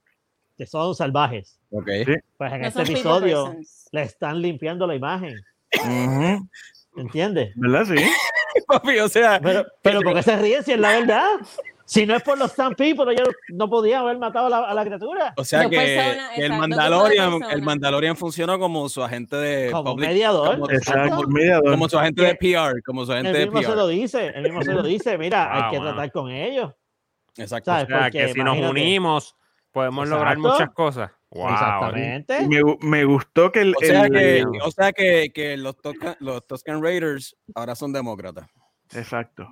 que 0.59 0.67
son 0.67 0.95
salvajes. 0.95 1.59
Ok. 1.71 1.89
Pues 2.37 2.53
en 2.53 2.61
No 2.63 2.67
este 2.69 2.83
episodio 2.83 3.55
le 3.93 4.03
están 4.03 4.41
limpiando 4.43 4.87
la 4.87 4.95
imagen, 4.95 5.35
Ujú. 5.79 6.49
¿Entiendes? 6.97 7.53
¿Verdad? 7.57 7.85
Sí. 7.87 7.95
Papi, 8.69 8.99
o 9.01 9.09
sea, 9.09 9.41
Pero, 9.43 9.65
pero 9.83 10.01
¿por 10.01 10.15
qué 10.15 10.23
se 10.23 10.37
ríen 10.37 10.63
si 10.63 10.73
es 10.73 10.79
la 10.79 10.91
verdad? 10.91 11.27
Si 11.87 12.07
no 12.07 12.15
es 12.17 12.23
por 12.23 12.39
los 12.39 12.53
Sand 12.53 12.77
People, 12.77 13.13
ellos 13.13 13.29
no 13.49 13.69
podían 13.69 14.01
haber 14.03 14.17
matado 14.17 14.47
a 14.47 14.49
la, 14.51 14.59
a 14.61 14.73
la 14.75 14.85
criatura. 14.87 15.35
o 15.37 15.45
sea 15.45 15.63
Dos 15.65 15.71
que 15.71 15.77
personas, 15.77 16.31
el 16.37 16.43
exacto, 16.45 16.57
Mandalorian, 16.61 17.43
el 17.51 17.63
Mandalorian 17.63 18.17
funcionó 18.17 18.59
como 18.59 18.89
su 18.89 19.03
agente 19.03 19.37
de 19.37 19.71
Como 19.71 19.95
public- 19.95 20.07
mediador. 20.09 20.55
como, 20.61 20.71
Exacto. 20.71 21.21
El 21.21 21.29
mediador. 21.29 21.71
como 21.73 21.89
su 21.91 21.99
agente 21.99 22.23
de 22.23 22.35
PR, 22.37 22.81
como 22.87 23.05
su 23.05 23.13
agente 23.13 23.31
Él 23.33 23.37
de 23.37 23.45
mismo 23.47 23.61
se 23.63 23.77
lo 23.77 23.87
PR. 23.87 23.93
dice, 23.95 24.27
él 24.35 24.43
mismo 24.45 24.63
se 24.63 24.73
lo 24.73 24.83
dice, 24.83 25.19
mira, 25.19 25.53
hay 25.55 25.63
Wow, 25.63 25.71
que 25.73 25.79
tratar 25.81 26.13
con 26.13 26.31
ellos. 26.31 26.73
Exacto. 27.37 27.71
O 27.73 27.75
sea, 27.75 27.87
Porque 28.05 28.11
que 28.19 28.33
si 28.33 28.41
nos 28.43 28.57
unimos, 28.59 29.37
podemos 29.75 30.09
lograr 30.09 30.39
muchas 30.39 30.71
cosas. 30.71 31.11
Wow. 31.31 31.51
Exactamente. 31.53 32.47
Me, 32.47 32.61
me 32.81 33.05
gustó 33.05 33.51
que 33.53 33.61
el. 33.63 33.75
O 33.77 33.81
sea 33.85 34.05
el- 34.07 34.13
que, 34.13 34.45
o 34.63 34.71
sea 34.71 34.93
que, 34.93 35.31
que 35.35 35.57
los, 35.57 35.77
Tuscan, 35.77 36.17
los 36.21 36.47
Tuscan 36.47 36.81
Raiders 36.83 37.37
ahora 37.57 37.75
son 37.75 37.93
demócratas. 37.93 38.47
Exacto. 38.95 39.49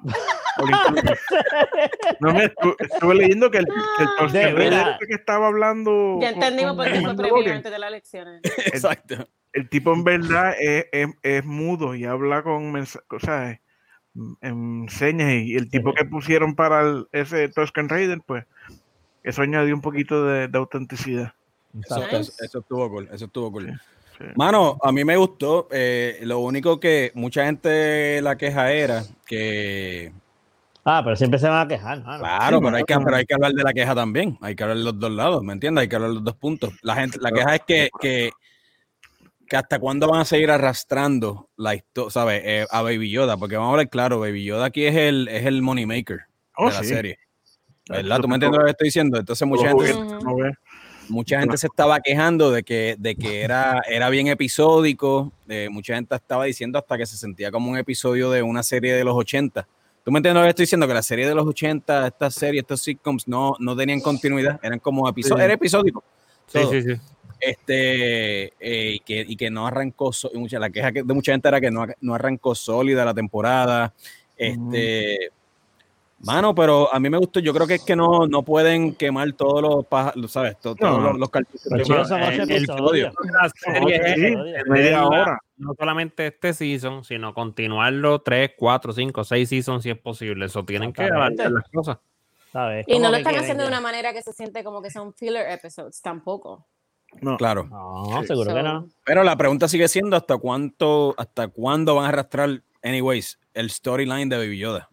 No 2.20 2.32
me 2.32 2.44
estu- 2.44 2.76
estuve 2.78 3.14
leyendo 3.14 3.50
que 3.50 3.58
el, 3.58 3.66
que 3.66 4.40
el 4.42 4.54
veras. 4.54 4.90
este 4.92 5.06
que 5.06 5.14
estaba 5.14 5.48
hablando. 5.48 6.18
Ya 6.20 6.30
entendimos 6.30 6.76
por 6.76 6.84
qué 6.86 7.00
fue 7.00 7.50
antes 7.52 7.72
de 7.72 7.78
las 7.78 7.88
elecciones. 7.88 8.40
Exacto. 8.66 9.28
El 9.52 9.68
tipo 9.68 9.92
en 9.92 10.04
verdad 10.04 10.54
es, 10.58 10.86
es, 10.92 11.08
es 11.22 11.44
mudo 11.44 11.94
y 11.94 12.04
habla 12.04 12.42
con 12.42 12.72
mensajes, 12.72 13.06
o 13.10 13.18
sea, 13.18 13.60
en 14.40 14.86
señas. 14.88 15.32
Y 15.32 15.56
el 15.56 15.68
tipo 15.70 15.92
que 15.94 16.04
pusieron 16.04 16.54
para 16.54 16.82
el- 16.82 17.06
ese 17.12 17.48
Tusken 17.48 17.88
Raider, 17.88 18.20
pues, 18.24 18.44
eso 19.22 19.42
añadió 19.42 19.74
un 19.74 19.80
poquito 19.80 20.24
de, 20.26 20.48
de 20.48 20.58
autenticidad. 20.58 21.32
Eso, 21.72 21.94
Exacto. 21.96 22.16
eso- 22.18 22.32
eso 22.44 22.58
estuvo 22.60 22.90
cool. 22.90 23.08
Eso 23.12 23.24
estuvo 23.26 23.50
cool. 23.52 23.80
sí. 24.18 24.24
Mano, 24.36 24.78
a 24.82 24.92
mí 24.92 25.04
me 25.04 25.16
gustó. 25.16 25.68
eh, 25.70 26.20
lo 26.22 26.38
único 26.40 26.78
que 26.78 27.10
mucha 27.14 27.44
gente 27.44 28.20
la 28.22 28.36
queja 28.36 28.72
era 28.72 29.04
que. 29.26 30.12
Ah, 30.84 31.00
pero 31.04 31.14
siempre 31.16 31.38
se 31.38 31.48
van 31.48 31.64
a 31.64 31.68
quejar, 31.68 32.02
mano. 32.02 32.18
Claro, 32.24 32.58
Sí, 32.58 32.64
pero 32.64 32.76
hay, 32.76 32.82
que, 32.84 32.98
pero 32.98 33.16
hay 33.16 33.24
que 33.24 33.34
hablar 33.34 33.52
de 33.52 33.62
la 33.62 33.72
queja 33.72 33.94
también. 33.94 34.36
Hay 34.40 34.56
que 34.56 34.62
hablar 34.64 34.78
de 34.78 34.84
los 34.84 34.98
dos 34.98 35.12
lados, 35.12 35.42
¿me 35.44 35.52
entiendes? 35.52 35.82
Hay 35.82 35.88
que 35.88 35.94
hablar 35.94 36.10
de 36.10 36.14
los 36.16 36.24
dos 36.24 36.34
puntos. 36.36 36.74
La 36.82 36.96
gente, 36.96 37.18
la 37.20 37.30
queja 37.30 37.54
es 37.54 37.60
que, 37.64 37.88
que, 38.00 38.30
que 39.48 39.56
hasta 39.56 39.78
cuándo 39.78 40.08
van 40.08 40.20
a 40.22 40.24
seguir 40.24 40.50
arrastrando 40.50 41.48
la 41.56 41.76
historia, 41.76 42.10
¿sabes? 42.10 42.42
Eh, 42.44 42.66
a 42.68 42.82
Baby 42.82 43.10
Yoda, 43.10 43.36
porque 43.36 43.56
vamos 43.56 43.68
a 43.68 43.72
hablar 43.74 43.90
claro, 43.90 44.18
Baby 44.18 44.42
Yoda 44.44 44.66
aquí 44.66 44.84
es 44.84 44.96
el, 44.96 45.28
es 45.28 45.46
el 45.46 45.62
money 45.62 45.86
maker 45.86 46.22
Oh, 46.56 46.66
de 46.68 46.74
la 46.74 46.80
sí. 46.82 46.88
serie. 46.88 47.18
¿Verdad? 47.88 48.20
¿Tú 48.20 48.28
me 48.28 48.34
entiendes 48.36 48.58
lo 48.60 48.64
que 48.64 48.70
estoy 48.70 48.86
diciendo? 48.88 49.18
Entonces 49.18 49.46
mucha 49.48 49.68
gente, 49.68 49.94
mucha 51.08 51.40
gente 51.40 51.56
se 51.56 51.66
estaba 51.66 52.00
quejando 52.00 52.50
de 52.50 52.62
que, 52.62 52.96
de 52.98 53.16
que 53.16 53.42
era, 53.42 53.82
era 53.88 54.08
bien 54.08 54.28
episódico. 54.28 55.32
eh, 55.48 55.68
mucha 55.70 55.94
gente 55.94 56.14
estaba 56.14 56.44
diciendo 56.44 56.78
hasta 56.78 56.96
que 56.96 57.06
se 57.06 57.16
sentía 57.16 57.50
como 57.50 57.70
un 57.70 57.78
episodio 57.78 58.30
de 58.30 58.42
una 58.42 58.62
serie 58.62 58.94
de 58.94 59.04
los 59.04 59.14
80. 59.16 59.66
¿Tú 60.04 60.10
me 60.10 60.18
entiendes 60.18 60.40
lo 60.40 60.44
que 60.46 60.50
estoy 60.50 60.62
diciendo? 60.64 60.86
Que 60.88 60.94
la 60.94 61.02
serie 61.02 61.28
de 61.28 61.34
los 61.34 61.46
80, 61.46 62.06
estas 62.08 62.34
series, 62.34 62.62
estos 62.62 62.80
sitcoms, 62.82 63.28
no, 63.28 63.54
no 63.60 63.76
tenían 63.76 64.00
continuidad. 64.00 64.58
Eran 64.62 64.78
como 64.78 65.08
episodios. 65.08 65.38
Sí. 65.40 65.44
Era 65.44 65.54
episódico. 65.54 66.02
Sí, 66.46 66.58
todo. 66.60 66.70
sí, 66.72 66.82
sí. 66.82 66.94
Este, 67.38 68.44
eh, 68.60 68.92
y, 68.94 69.00
que, 69.00 69.24
y 69.28 69.36
que 69.36 69.50
no 69.50 69.66
arrancó, 69.66 70.12
so- 70.12 70.30
y 70.32 70.38
mucha, 70.38 70.58
la 70.58 70.70
queja 70.70 70.92
que- 70.92 71.02
de 71.02 71.14
mucha 71.14 71.32
gente 71.32 71.48
era 71.48 71.60
que 71.60 71.70
no, 71.70 71.86
no 72.00 72.14
arrancó 72.14 72.54
sólida 72.54 73.04
la 73.04 73.14
temporada. 73.14 73.92
Este, 74.36 75.30
mano, 76.24 76.54
pero 76.54 76.92
a 76.92 76.98
mí 77.00 77.08
me 77.10 77.18
gustó, 77.18 77.40
yo 77.40 77.52
creo 77.52 77.66
que 77.66 77.74
es 77.74 77.84
que 77.84 77.96
no, 77.96 78.26
no 78.26 78.42
pueden 78.42 78.94
quemar 78.94 79.32
todos 79.32 79.60
los, 79.62 80.14
lo 80.16 80.28
¿sabes? 80.28 80.58
To- 80.60 80.74
Todos, 80.74 81.00
No. 81.00 81.12
los, 81.14 81.30
no 85.56 85.74
solamente 85.78 86.26
este 86.26 86.52
season, 86.54 87.04
sino 87.04 87.32
continuarlo 87.34 88.20
3, 88.20 88.52
4, 88.56 88.92
5, 88.92 89.24
6 89.24 89.48
seasons 89.48 89.82
si 89.82 89.90
es 89.90 89.98
posible. 89.98 90.46
Eso 90.46 90.64
tienen 90.64 90.92
que 90.92 91.02
adaptar 91.04 91.50
las 91.52 91.68
cosas. 91.72 91.98
¿sabes? 92.52 92.84
Y 92.86 92.98
no 92.98 93.10
lo 93.10 93.16
están 93.16 93.34
haciendo 93.36 93.62
de 93.62 93.68
una 93.68 93.80
manera 93.80 94.12
que 94.12 94.20
se 94.22 94.32
siente 94.32 94.62
como 94.62 94.82
que 94.82 94.90
son 94.90 95.14
filler 95.14 95.48
episodes 95.50 96.02
tampoco. 96.02 96.66
No. 97.20 97.36
Claro. 97.38 97.64
No, 97.64 98.20
Sí. 98.22 98.26
seguro 98.28 98.50
So, 98.50 98.56
que 98.56 98.62
no. 98.62 98.88
Pero 99.04 99.22
la 99.24 99.36
pregunta 99.36 99.68
sigue 99.68 99.88
siendo 99.88 100.16
hasta 100.16 100.36
cuánto, 100.36 101.14
hasta 101.16 101.48
cuándo 101.48 101.94
van 101.94 102.06
a 102.06 102.08
arrastrar, 102.08 102.62
anyways, 102.82 103.38
el 103.54 103.70
storyline 103.70 104.28
de 104.28 104.36
Baby 104.36 104.58
Yoda. 104.58 104.90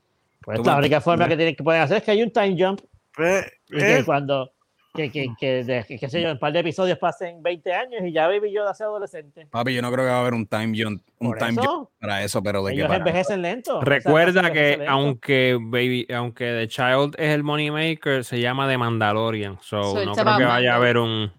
Pues 0.56 0.68
la 0.68 0.78
única 0.78 1.02
forma 1.02 1.28
que, 1.28 1.36
tienen, 1.36 1.56
que 1.56 1.64
pueden 1.64 1.82
hacer 1.82 1.98
es 1.98 2.04
que 2.04 2.12
hay 2.12 2.24
un 2.24 2.32
time 2.32 2.56
jump 2.58 2.82
Pues, 3.16 3.46
y 3.70 3.78
que 3.78 3.98
eh, 4.00 4.06
cuando, 4.06 4.52
que, 4.94 5.12
que, 5.12 5.28
que, 5.40 5.64
de- 5.64 5.84
que, 5.88 5.98
qué 6.00 6.10
sé 6.10 6.22
yo, 6.22 6.32
un 6.32 6.40
par 6.40 6.52
de 6.52 6.60
episodios 6.60 6.98
pasen 6.98 7.42
20 7.44 7.74
años 7.74 8.02
y 8.04 8.12
ya 8.12 8.28
Baby 8.28 8.52
Yoda 8.52 8.74
sea 8.74 8.88
adolescente. 8.88 9.48
Papi, 9.52 9.74
yo 9.76 9.82
no 9.82 9.92
creo 9.92 10.06
que 10.06 10.12
va 10.12 10.18
a 10.18 10.22
haber 10.22 10.34
un 10.34 10.48
time 10.48 10.74
jump, 10.76 11.02
un 11.20 11.38
time 11.38 11.52
eso, 11.52 11.62
jump 11.62 11.90
para 12.00 12.24
eso, 12.24 12.42
pero 12.42 12.64
de 12.64 12.74
ellos 12.74 12.88
para. 12.88 12.98
envejecen 12.98 13.42
lento. 13.42 13.80
Recuerda 13.82 14.32
Esa 14.32 14.42
raza 14.42 14.54
que 14.54 14.78
lento. 14.78 14.92
aunque 14.92 15.58
Baby, 15.62 16.08
aunque 16.14 16.46
The 16.46 16.68
Child 16.68 17.16
es 17.20 17.34
el 17.36 17.44
moneymaker, 17.44 18.24
se 18.24 18.40
llama 18.42 18.68
The 18.68 18.78
Mandalorian. 18.78 19.58
So, 19.62 19.84
So 19.84 20.06
no 20.06 20.14
creo 20.14 20.26
que 20.38 20.44
vaya 20.46 20.46
a 20.46 20.54
Mando. 20.54 20.72
haber 20.74 20.98
un. 20.98 21.32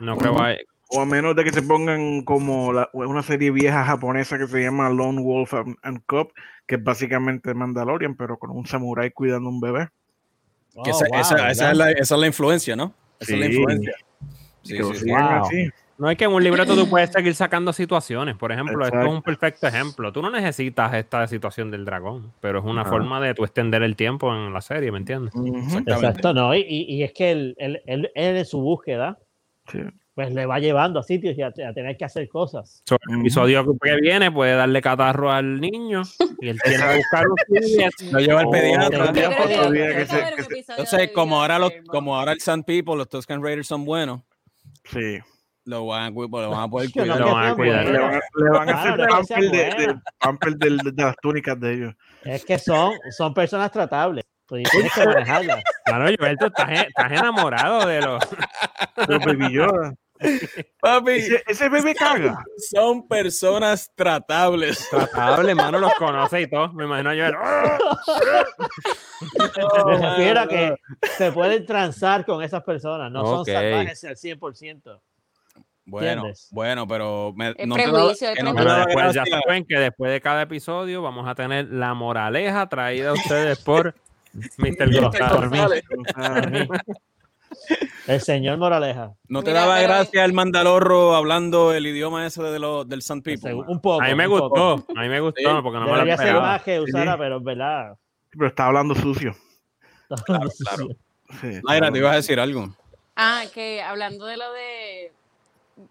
No 0.00 0.16
creo 0.16 0.32
que 0.34 0.40
vaya. 0.40 0.58
o 0.90 1.00
a 1.02 1.04
menos 1.04 1.36
de 1.36 1.44
que 1.44 1.50
se 1.50 1.60
pongan 1.60 2.22
como 2.22 2.72
la- 2.72 2.88
una 2.94 3.22
serie 3.22 3.50
vieja 3.50 3.84
japonesa 3.84 4.38
que 4.38 4.46
se 4.46 4.62
llama 4.62 4.88
Lone 4.88 5.20
Wolf 5.20 5.52
and, 5.52 5.76
and 5.82 6.00
Cub, 6.06 6.32
que 6.68 6.76
es 6.76 6.84
básicamente 6.84 7.52
Mandalorian, 7.54 8.14
pero 8.14 8.38
con 8.38 8.50
un 8.50 8.64
samurái 8.66 9.10
cuidando 9.10 9.48
un 9.48 9.58
bebé. 9.60 9.88
Oh, 10.76 10.82
esa, 10.86 11.06
wow, 11.10 11.18
esa- 11.20 11.50
es 11.50 11.76
la, 11.76 11.90
esa 11.90 12.14
es 12.14 12.20
la 12.20 12.26
influencia, 12.28 12.76
¿no? 12.76 12.92
Esa 13.18 13.32
es 13.34 13.40
la 13.40 13.46
influencia. 13.46 13.92
Y 14.62 14.68
Sí, 14.68 14.74
que 14.74 14.80
lo 14.80 14.88
sí, 14.90 14.94
sí. 14.94 15.00
sigan 15.04 15.24
Wow. 15.40 15.46
así. 15.46 15.68
No 15.96 16.08
es 16.10 16.16
que 16.16 16.24
en 16.26 16.32
un 16.32 16.44
libreto 16.44 16.76
tú 16.76 16.88
puedes 16.88 17.10
seguir 17.10 17.34
sacando 17.34 17.72
situaciones. 17.72 18.36
Por 18.36 18.52
ejemplo, 18.52 18.84
esto 18.84 19.00
es 19.00 19.08
un 19.08 19.20
perfecto 19.22 19.66
ejemplo. 19.66 20.12
Tú 20.12 20.22
no 20.22 20.30
necesitas 20.30 20.94
esta 20.94 21.26
situación 21.26 21.72
del 21.72 21.84
dragón, 21.84 22.32
pero 22.40 22.60
es 22.60 22.64
una 22.64 22.82
Ajá. 22.82 22.90
forma 22.90 23.20
de 23.20 23.34
tú 23.34 23.42
extender 23.42 23.82
el 23.82 23.96
tiempo 23.96 24.32
en 24.32 24.52
la 24.52 24.60
serie, 24.60 24.92
¿me 24.92 24.98
entiendes? 24.98 25.34
Exacto, 25.86 26.32
no. 26.32 26.54
Y, 26.54 26.60
y, 26.68 27.02
es 27.02 27.12
que 27.12 27.32
él, 27.32 27.54
él, 27.58 27.82
él, 27.86 28.12
él 28.14 28.36
en 28.36 28.44
su 28.46 28.60
búsqueda, 28.60 29.18
Sí. 29.72 29.80
Pues 30.18 30.34
le 30.34 30.46
va 30.46 30.58
llevando 30.58 30.98
a 30.98 31.04
sitios 31.04 31.38
y 31.38 31.42
a, 31.42 31.46
a 31.46 31.72
tener 31.72 31.96
que 31.96 32.04
hacer 32.04 32.28
cosas. 32.28 32.82
So, 32.84 32.96
el 33.08 33.20
episodio 33.20 33.64
que 33.80 34.00
viene 34.00 34.32
puede 34.32 34.56
darle 34.56 34.82
catarro 34.82 35.30
al 35.30 35.60
niño 35.60 36.02
y 36.40 36.48
él 36.48 36.58
tiene 36.60 36.76
que 36.84 36.96
buscar 36.96 37.24
un. 37.28 37.36
Lo 38.12 38.18
lleva 38.18 38.40
al 38.40 38.46
Oh, 38.46 38.50
pediatra. 38.50 39.12
Entonces, 40.70 41.10
como 41.14 41.40
ahora, 41.40 41.60
los, 41.60 41.70
como 41.86 42.16
ahora 42.16 42.32
el 42.32 42.40
Sun 42.40 42.64
People, 42.64 42.96
los 42.96 43.08
Tuscan 43.08 43.40
Raiders 43.40 43.68
son 43.68 43.84
buenos, 43.84 44.22
Sí. 44.90 45.18
lo 45.66 45.86
van 45.86 46.02
a, 46.10 46.12
cu- 46.12 46.22
lo 46.28 46.50
van 46.50 46.62
a 46.62 46.68
poder 46.68 46.88
no, 46.88 47.02
cuidar. 47.02 47.20
Lo 47.20 47.32
van 47.32 47.46
a 47.46 47.54
cuidar. 47.54 47.86
Le 47.86 47.98
van 48.00 48.14
a, 48.14 48.20
le 48.34 48.50
van 48.50 48.68
a 48.68 48.72
Claro, 48.72 49.04
hacer 49.20 49.38
no 49.38 49.46
pamper, 49.46 49.50
de, 49.52 49.58
de, 49.58 49.74
buena. 49.86 50.02
pamper 50.18 50.56
del- 50.56 50.78
de 50.78 51.02
las 51.04 51.16
túnicas 51.22 51.60
de 51.60 51.74
ellos. 51.74 51.94
Es 52.24 52.44
que 52.44 52.58
son, 52.58 52.92
son 53.16 53.32
personas 53.34 53.70
tratables. 53.70 54.24
Pues, 54.46 54.62
tienes 54.70 54.92
que 54.94 55.04
manejarlas. 55.04 55.62
Mano, 55.88 56.06
Gilberto, 56.08 56.46
estás, 56.46 56.70
estás 56.88 57.12
enamorado 57.12 57.86
de 57.86 58.00
los. 58.00 58.20
Los 59.08 59.24
Baby 59.24 59.52
Yoda. 59.52 59.94
Papi, 60.80 61.10
Ese, 61.12 61.42
ese 61.46 61.68
bebé 61.68 61.94
caga. 61.94 62.42
son 62.70 63.06
personas 63.08 63.90
tratables. 63.94 64.88
tratables, 64.90 65.54
mano, 65.54 65.78
los 65.78 65.92
conoce 65.94 66.42
y 66.42 66.50
todo. 66.50 66.72
Me 66.72 66.84
imagino 66.84 67.14
yo. 67.14 67.24
Me 69.38 70.08
refiero 70.08 70.40
a 70.40 70.48
que 70.48 70.74
se 71.16 71.32
pueden 71.32 71.66
transar 71.66 72.24
con 72.24 72.42
esas 72.42 72.62
personas, 72.62 73.10
no 73.10 73.22
Ok. 73.22 73.26
son 73.36 73.44
salvajes 73.46 74.04
al 74.04 74.16
100%. 74.16 75.00
Bueno, 75.90 76.06
¿Entiendes? 76.10 76.48
bueno, 76.50 76.86
pero 76.86 77.32
me, 77.34 77.54
no 77.64 77.74
te 77.74 77.82
es 77.84 78.34
que 78.36 78.42
no. 78.42 78.54
Pero 78.54 78.74
después 78.74 79.14
ya 79.14 79.24
saben 79.24 79.64
que 79.64 79.78
después 79.78 80.12
de 80.12 80.20
cada 80.20 80.42
episodio 80.42 81.00
vamos 81.00 81.26
a 81.26 81.34
tener 81.34 81.68
la 81.72 81.94
moraleja 81.94 82.68
traída 82.68 83.10
a 83.10 83.12
ustedes 83.14 83.58
por 83.60 83.94
Mr. 84.58 85.00
González. 85.00 85.82
El 88.06 88.20
señor 88.22 88.56
Moraleja. 88.58 89.12
¿No 89.28 89.42
te 89.42 89.50
Mira, 89.50 89.60
daba 89.62 89.74
pero- 89.76 89.88
gracia 89.88 90.24
el 90.24 90.32
mandalorro 90.32 91.14
hablando 91.14 91.72
el 91.74 91.86
idioma 91.86 92.26
ese 92.26 92.42
de 92.42 92.58
los, 92.58 92.88
del 92.88 93.02
Sun 93.02 93.20
People? 93.22 93.50
Segu- 93.52 93.58
mano? 93.60 93.70
Un 93.72 93.80
poco. 93.80 94.02
A 94.02 94.06
mí 94.08 94.14
me 94.14 94.26
un 94.26 94.38
poco. 94.38 94.48
gustó, 94.76 94.92
a 94.98 95.02
mí 95.02 95.08
me 95.08 95.20
gustó, 95.20 95.40
Sí. 95.40 95.62
porque 95.62 95.78
no 95.78 95.84
me 95.84 95.92
Debería 95.92 96.16
ser 96.16 96.26
esperaba. 96.28 96.46
más 96.48 96.62
que 96.62 96.80
usara, 96.80 97.12
Sí. 97.12 97.18
pero 97.18 97.36
es 97.36 97.44
verdad. 97.44 97.92
Pero 98.30 98.46
está 98.46 98.66
hablando 98.66 98.94
sucio. 98.94 99.36
Claro, 100.24 100.48
claro. 100.58 100.86
Sí, 101.40 101.60
Mayra, 101.62 101.92
te 101.92 101.98
ibas 101.98 102.12
a 102.12 102.16
decir 102.16 102.40
algo. 102.40 102.74
Ah, 103.14 103.42
que 103.52 103.82
hablando 103.82 104.24
de 104.24 104.36
lo 104.38 104.52
de 104.52 105.12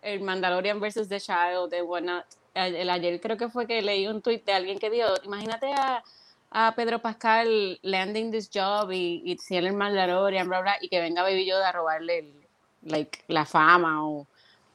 el 0.02 0.22
Mandalorian 0.22 0.80
versus 0.80 1.08
The 1.08 1.20
Child, 1.20 1.70
de 1.70 1.84
whatnot, 1.84 2.26
el, 2.56 2.76
el 2.76 2.90
ayer 2.90 3.22
creo 3.22 3.38
que 3.38 3.48
fue 3.50 3.68
que 3.68 3.82
leí 3.84 4.08
un 4.08 4.22
tweet 4.24 4.42
de 4.44 4.54
alguien 4.54 4.80
que 4.80 4.90
dijo, 4.90 5.08
imagínate 5.24 5.72
a, 5.72 6.02
a 6.52 6.74
Pedro 6.76 7.00
Pascal 7.00 7.78
landing 7.82 8.32
this 8.32 8.50
job 8.54 8.92
y, 8.92 9.22
y 9.26 9.38
ser 9.38 9.66
el 9.66 9.74
Mandalorian, 9.74 10.48
bla, 10.48 10.62
bla, 10.62 10.76
y 10.82 10.88
que 10.90 11.00
venga 11.02 11.22
Baby 11.24 11.46
Yoda 11.46 11.70
a 11.70 11.72
robarle 11.74 12.20
el, 12.20 12.34
like, 12.84 13.20
la 13.28 13.46
fama 13.46 14.06
o 14.08 14.26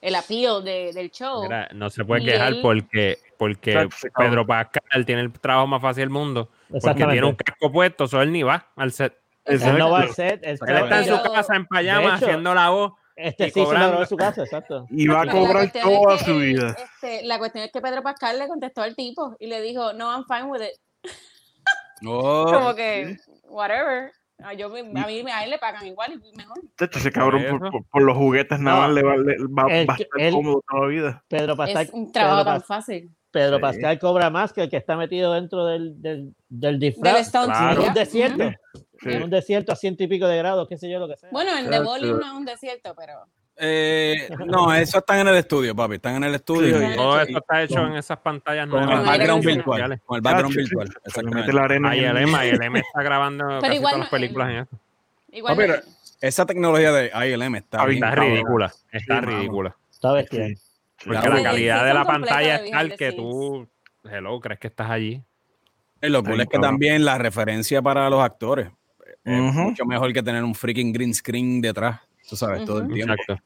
el 0.01 0.15
appeal 0.15 0.63
de- 0.65 0.93
del 0.93 1.11
show. 1.11 1.43
Mira, 1.45 1.69
no 1.73 1.89
se 1.89 2.05
puede 2.05 2.23
Y 2.23 2.27
quejar 2.27 2.53
él- 2.55 2.61
porque, 2.63 3.19
porque. 3.39 3.89
Pedro 4.17 4.47
Pascal 4.47 5.07
tiene 5.07 5.23
el 5.23 5.33
trabajo 5.33 5.67
más 5.67 5.81
fácil 5.81 6.03
del 6.03 6.11
mundo. 6.11 6.49
Porque 6.69 7.05
tiene 7.05 7.25
un 7.25 7.35
casco 7.37 7.71
puesto, 7.73 8.07
so 8.09 8.21
él 8.23 8.33
ni 8.33 8.43
va 8.43 8.67
al 8.77 8.93
set. 8.93 9.17
Él 9.45 9.61
no 9.79 9.91
va 9.91 10.01
al 10.01 10.11
set. 10.15 10.41
Él 10.45 10.59
Él 10.67 10.77
está 10.77 10.99
en 11.01 11.05
su 11.07 11.23
casa 11.33 11.57
en 11.57 11.67
pajama 11.67 11.99
De 12.01 12.05
hecho- 12.17 12.27
haciendo 12.27 12.55
la 12.55 12.69
voz. 12.71 12.93
este 13.17 13.45
y 13.45 13.51
sí 13.51 13.61
se 13.61 13.65
cobrando. 13.65 13.87
logró 13.89 14.03
en 14.03 14.09
su 14.09 14.17
casa, 14.17 14.43
exacto. 14.43 14.87
Y 14.91 15.07
va 15.07 15.23
a 15.23 15.27
cobrar 15.27 15.65
es 15.65 15.73
toda 15.73 16.19
que 16.19 16.25
su 16.25 16.31
él, 16.33 16.39
vida. 16.55 16.77
este, 16.79 17.23
la 17.27 17.39
cuestión 17.39 17.65
es 17.65 17.71
que 17.73 17.81
Pedro 17.81 18.03
Pascal 18.03 18.39
le 18.39 18.49
contestó 18.49 18.83
al 18.83 18.95
tipo 18.97 19.37
y 19.39 19.47
le 19.49 19.61
dijo, 19.61 19.93
no, 19.93 20.11
I'm 20.11 20.25
fine 20.27 20.45
with 20.45 20.63
it. 20.63 21.11
No, 22.03 22.45
Como 22.45 22.75
que, 22.75 23.17
whatever. 23.49 24.13
A, 24.45 24.55
yo, 24.55 24.69
me- 24.71 24.81
a 24.81 25.07
mí 25.07 25.23
a 25.31 25.45
él 25.45 25.51
le 25.51 25.59
pagan 25.59 25.87
igual 25.87 26.21
y 26.21 26.37
mejor. 26.37 26.59
Ese 26.79 27.13
cabrón 27.13 27.45
Por 27.49 27.71
por, 27.71 27.85
por- 27.87 28.03
los 28.03 28.17
juguetes 28.17 28.59
nada 28.59 28.77
No. 28.77 28.83
más 28.83 28.91
le 28.93 29.03
va, 29.05 29.17
le 29.17 29.37
va- 29.39 29.73
El 29.73 29.89
va 29.89 29.95
a 29.95 29.97
estar 29.99 30.21
él- 30.21 30.35
cómodo 30.35 30.65
toda 30.69 30.83
la 30.83 30.89
vida. 30.89 31.25
Pedro 31.29 31.57
Pascal, 31.57 31.83
Es 31.87 31.91
un 31.93 32.11
trabajo 32.11 32.43
Pedro, 32.45 32.53
tan 32.53 32.63
fácil. 32.63 33.11
Pedro 33.31 33.57
Sí. 33.57 33.63
Pascal 33.63 33.99
cobra 34.01 34.31
más 34.31 34.53
que 34.53 34.63
el 34.65 34.69
que 34.71 34.77
está 34.79 34.97
metido 34.97 35.33
dentro 35.33 35.65
del, 35.67 36.03
del, 36.03 36.35
del 36.49 36.79
Del 36.79 36.79
disfraz. 36.81 37.21
Stone 37.21 37.47
Claro. 37.47 37.83
en 37.83 37.89
un 37.89 37.95
desierto. 37.95 38.51
Sí. 39.01 39.09
En 39.11 39.23
un 39.23 39.31
desierto 39.31 39.73
a 39.73 39.77
ciento 39.77 40.03
y 40.03 40.07
pico 40.09 40.27
de 40.27 40.39
grados, 40.39 40.69
qué 40.69 40.77
sé 40.77 40.91
yo 40.91 40.99
lo 40.99 41.09
que 41.09 41.17
sea. 41.17 41.29
Bueno, 41.31 41.51
en 41.53 41.65
The 41.65 41.77
Exacto. 41.77 41.85
Bowling 41.91 42.13
no 42.19 42.27
es 42.27 42.33
un 42.33 42.45
desierto, 42.45 42.95
pero 42.97 43.15
eh, 43.57 44.29
no, 44.47 44.73
eso 44.75 44.99
están 44.99 45.21
en 45.21 45.29
el 45.29 45.37
estudio, 45.37 45.75
papi. 45.77 45.95
Están 45.97 46.17
en 46.17 46.25
el 46.25 46.35
estudio 46.35 46.79
Sí. 46.79 46.85
y- 46.93 46.97
Todo 46.97 47.21
esto 47.21 47.39
está 47.39 47.63
hecho 47.63 47.87
en 47.87 47.95
esas 47.97 48.19
pantallas 48.19 48.65
el 48.65 48.71
nuevas. 48.71 48.87
Con 48.89 48.97
aire 48.99 49.09
background 49.11 49.31
acondicionado. 49.43 49.73
virtual. 49.89 50.01
Con 50.07 50.17
el 50.17 50.23
background 50.23 50.57
virtual. 50.57 50.89
Exactamente. 51.05 51.53
la 51.53 51.63
arena 51.65 51.95
el 51.95 52.05
el- 52.05 52.17
el 52.17 52.63
Emma 52.63 52.79
está 52.87 53.03
grabando 53.03 53.47
casi 53.61 53.75
igual 53.77 53.93
todas 53.93 53.99
las 54.01 54.09
películas 54.09 54.49
en 54.51 54.57
eso. 54.57 54.79
igual. 55.33 55.57
Papi, 55.57 55.69
no- 55.69 55.75
pero- 55.75 55.87
Esa 56.21 56.47
tecnología 56.47 56.93
de 56.93 57.07
ILM 57.15 57.57
está 57.57 57.79
Está 57.79 57.87
bien. 57.87 58.05
Está 58.05 58.15
ridícula, 58.15 58.73
está 58.93 59.21
Sí, 59.21 59.27
ridícula. 59.27 59.77
Está 59.91 60.13
bestia. 60.13 60.47
Porque 61.05 61.19
Claro. 61.21 61.35
la 61.37 61.43
calidad 61.43 61.81
sí, 61.81 61.85
de 61.87 61.95
la 61.95 62.05
pantalla 62.05 62.57
es 62.57 62.71
tal 62.71 62.97
que 62.97 63.13
tú, 63.13 63.69
hello, 64.05 64.39
crees 64.41 64.61
que 64.61 64.69
estás 64.69 64.89
allí. 64.91 65.21
Y 66.01 66.09
lo 66.09 66.19
Está 66.19 66.31
cool 66.31 66.41
es 66.43 66.47
que 66.49 66.59
también 66.61 67.05
la 67.05 67.19
referencia 67.19 67.83
para 67.83 68.09
los 68.09 68.23
actores 68.23 68.69
es 69.25 69.41
Ujú. 69.41 69.59
mucho 69.61 69.85
mejor 69.85 70.13
que 70.13 70.23
tener 70.23 70.43
un 70.45 70.55
freaking 70.55 70.93
green 70.93 71.13
screen 71.13 71.61
detrás, 71.61 72.01
tú 72.29 72.37
sabes, 72.37 72.65
todo 72.65 72.81
el 72.83 72.93
tiempo. 72.93 73.15
Exacto. 73.15 73.43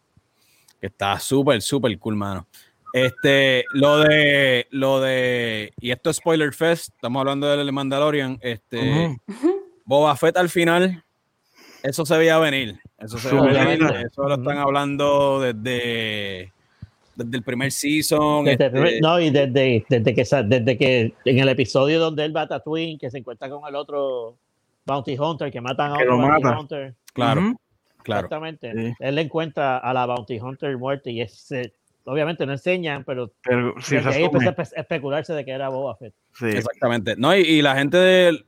Que 0.80 0.86
está 0.88 1.18
súper, 1.18 1.60
súper 1.62 1.98
cool, 1.98 2.16
mano. 2.16 2.46
Este, 2.92 3.64
lo 3.74 3.98
de, 3.98 4.66
lo 4.70 5.00
de, 5.00 5.72
y 5.80 5.90
esto 5.90 6.10
es 6.10 6.16
Spoiler 6.16 6.52
Fest, 6.54 6.94
estamos 6.94 7.20
hablando 7.20 7.46
del 7.54 7.70
Mandalorian, 7.72 8.38
este. 8.40 9.18
Boba 9.84 10.16
Fett 10.16 10.36
al 10.36 10.48
final, 10.48 11.04
eso 11.82 12.06
se 12.06 12.16
veía 12.16 12.38
venir, 12.38 12.80
eso 12.98 13.18
se 13.18 13.34
veía 13.34 13.64
venir, 13.64 13.86
eso 14.06 14.26
lo 14.26 14.34
están 14.36 14.58
hablando 14.58 15.40
desde, 15.40 16.52
desde 17.14 17.36
el 17.36 17.42
primer 17.42 17.70
season. 17.70 18.46
Desde- 18.46 18.66
este, 18.66 19.00
no, 19.00 19.20
y 19.20 19.30
desde, 19.30 19.84
desde, 19.88 20.14
que, 20.14 20.24
desde 20.44 20.78
que 20.78 21.14
en 21.24 21.38
el 21.38 21.48
episodio 21.50 22.00
donde 22.00 22.24
él 22.24 22.34
va 22.34 22.42
a 22.42 22.48
Tatooine, 22.48 22.98
que 22.98 23.10
se 23.10 23.18
encuentra 23.18 23.50
con 23.50 23.68
el 23.68 23.74
otro 23.74 24.36
Bounty 24.86 25.18
Hunter, 25.18 25.52
que 25.52 25.60
matan 25.60 25.92
a 25.92 25.94
otro 25.96 26.16
Bounty 26.16 26.42
mata. 26.42 26.58
Hunter. 26.60 26.94
claro. 27.12 27.54
Claro. 28.06 28.26
Exactamente. 28.26 28.72
Sí. 28.74 28.94
Él 29.00 29.14
le 29.14 29.22
encuentra 29.22 29.78
a 29.78 29.92
la 29.92 30.06
Bounty 30.06 30.38
Hunter 30.40 30.76
muerta 30.78 31.10
y 31.10 31.20
es, 31.20 31.50
eh, 31.52 31.72
obviamente 32.04 32.46
no 32.46 32.52
enseñan, 32.52 33.04
pero 33.04 33.32
Pero 33.42 33.74
sí, 33.80 33.96
desde 33.96 34.10
ahí 34.10 34.24
empezó 34.24 34.48
a 34.50 34.56
espe- 34.56 34.72
especularse 34.76 35.32
de 35.34 35.44
que 35.44 35.50
era 35.50 35.68
Boba 35.68 35.96
Fett. 35.96 36.14
Sí. 36.34 36.46
Exactamente. 36.46 37.14
No, 37.16 37.36
y, 37.36 37.40
y 37.40 37.62
la 37.62 37.76
gente 37.76 37.96
de- 37.98 38.44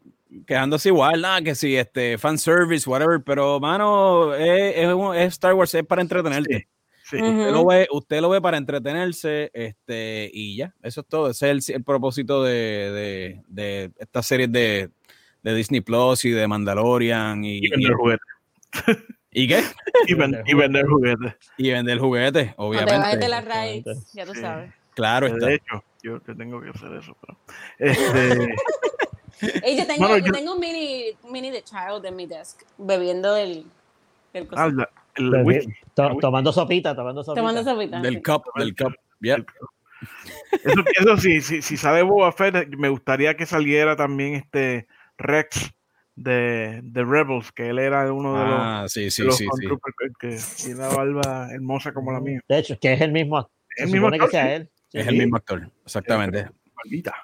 quejándose 0.46 0.88
igual, 0.90 1.20
nada, 1.22 1.40
que 1.42 1.54
si 1.54 1.74
este 1.76 2.18
fanservice, 2.18 2.88
whatever, 2.88 3.20
pero 3.24 3.58
mano, 3.60 4.34
es, 4.34 4.76
es 5.16 5.26
Star 5.34 5.54
Wars, 5.54 5.74
es 5.74 5.84
para 5.84 6.02
entretenerte. 6.02 6.68
Sí. 7.04 7.16
Usted, 7.16 7.50
lo 7.52 7.64
ve, 7.64 7.88
usted 7.90 8.20
lo 8.20 8.28
ve 8.28 8.38
para 8.42 8.58
entretenerse 8.58 9.50
este, 9.54 10.30
y 10.30 10.56
ya, 10.58 10.74
eso 10.82 11.00
es 11.00 11.06
todo. 11.06 11.30
Ese 11.30 11.50
es 11.50 11.68
el, 11.70 11.76
el 11.76 11.82
propósito 11.84 12.42
de, 12.42 12.52
de, 12.52 13.42
de 13.48 13.90
estas 13.98 14.26
series 14.26 14.52
de, 14.52 14.90
de 15.42 15.54
Disney 15.54 15.80
Plus 15.80 16.26
y 16.26 16.30
de 16.32 16.46
Mandalorian 16.46 17.42
y, 17.46 17.60
Y 17.64 17.70
juguetes. 17.96 18.26
y, 18.86 18.92
¿y 19.42 19.48
qué? 19.48 19.62
Y, 20.06 20.14
ven- 20.14 20.42
y 20.46 20.54
vender 20.54 20.86
juguetes. 20.86 21.34
Y 21.56 21.70
vender 21.70 21.98
juguetes, 21.98 22.46
No 22.48 22.54
te 22.54 22.62
obviamente. 22.62 23.16
de 23.18 23.28
las 23.28 23.44
raíces, 23.44 23.86
Obviamente. 23.86 24.10
ya 24.14 24.26
tú 24.26 24.34
Sí. 24.34 24.40
sabes. 24.40 24.72
Claro 24.94 25.26
está. 25.28 25.46
De 25.46 25.54
hecho, 25.54 25.84
yo 26.02 26.20
que 26.22 26.34
tengo 26.34 26.60
que 26.60 26.70
hacer 26.70 26.92
eso. 26.94 27.16
Pero, 27.20 27.38
este, 27.78 28.54
Ey, 29.62 29.76
yo 29.78 29.86
tengo, 29.86 30.00
Bueno, 30.08 30.18
yo 30.18 30.26
yo- 30.26 30.32
tengo 30.32 30.54
un 30.54 30.60
mini, 30.60 31.04
mini 31.30 31.50
de 31.50 31.62
child 31.62 32.04
en 32.04 32.16
mi 32.16 32.26
desk, 32.26 32.62
bebiendo 32.78 33.36
el, 33.36 33.64
el 34.32 34.48
ah, 34.56 34.68
la- 34.72 34.90
el 35.14 35.30
whisky. 35.44 35.72
to- 35.94 36.16
tomando 36.20 36.52
sopita, 36.52 36.94
tomando 36.96 37.22
sopita. 37.22 37.40
Tomando 37.40 37.62
sopita. 37.64 38.00
Del 38.00 38.14
sí. 38.16 38.22
cup, 38.22 38.44
del 38.56 38.74
cup. 38.74 38.94
Yep. 39.20 39.46
Eso, 40.64 40.84
eso 41.00 41.16
sí, 41.16 41.40
si, 41.40 41.62
si 41.62 41.76
sale 41.76 42.02
Boba 42.02 42.30
Fett, 42.32 42.68
me 42.76 42.88
gustaría 42.88 43.36
que 43.36 43.46
saliera 43.46 43.96
también 43.96 44.34
este 44.34 44.86
Rex 45.16 45.72
de, 46.22 46.80
de 46.82 47.04
Rebels, 47.04 47.52
que 47.52 47.68
él 47.70 47.78
era 47.78 48.12
uno 48.12 48.32
de 48.38 48.44
los, 48.44 48.54
Ah, 48.60 48.84
sí, 48.88 49.04
de 49.04 49.10
sí, 49.10 49.22
los 49.22 49.36
sí, 49.36 49.44
sí. 49.44 49.50
Stormtroopers 49.66 49.96
que, 50.18 50.28
que 50.28 50.38
tiene 50.64 50.80
la 50.80 50.88
barba 50.88 51.48
hermosa 51.52 51.92
como 51.92 52.12
la 52.12 52.20
mía. 52.20 52.40
De 52.48 52.58
hecho, 52.58 52.78
que 52.80 52.92
es 52.92 53.00
el 53.00 53.12
mismo. 53.12 53.48
El 53.76 53.90
mismo 53.90 54.08
que 54.10 54.16
actor, 54.16 54.30
sea 54.30 54.44
sí. 54.46 54.52
él. 54.52 54.70
Sí. 54.88 54.98
Es 54.98 55.06
el 55.06 55.16
mismo 55.16 55.36
actor, 55.36 55.70
exactamente. 55.84 56.48
Maldita. 56.74 57.14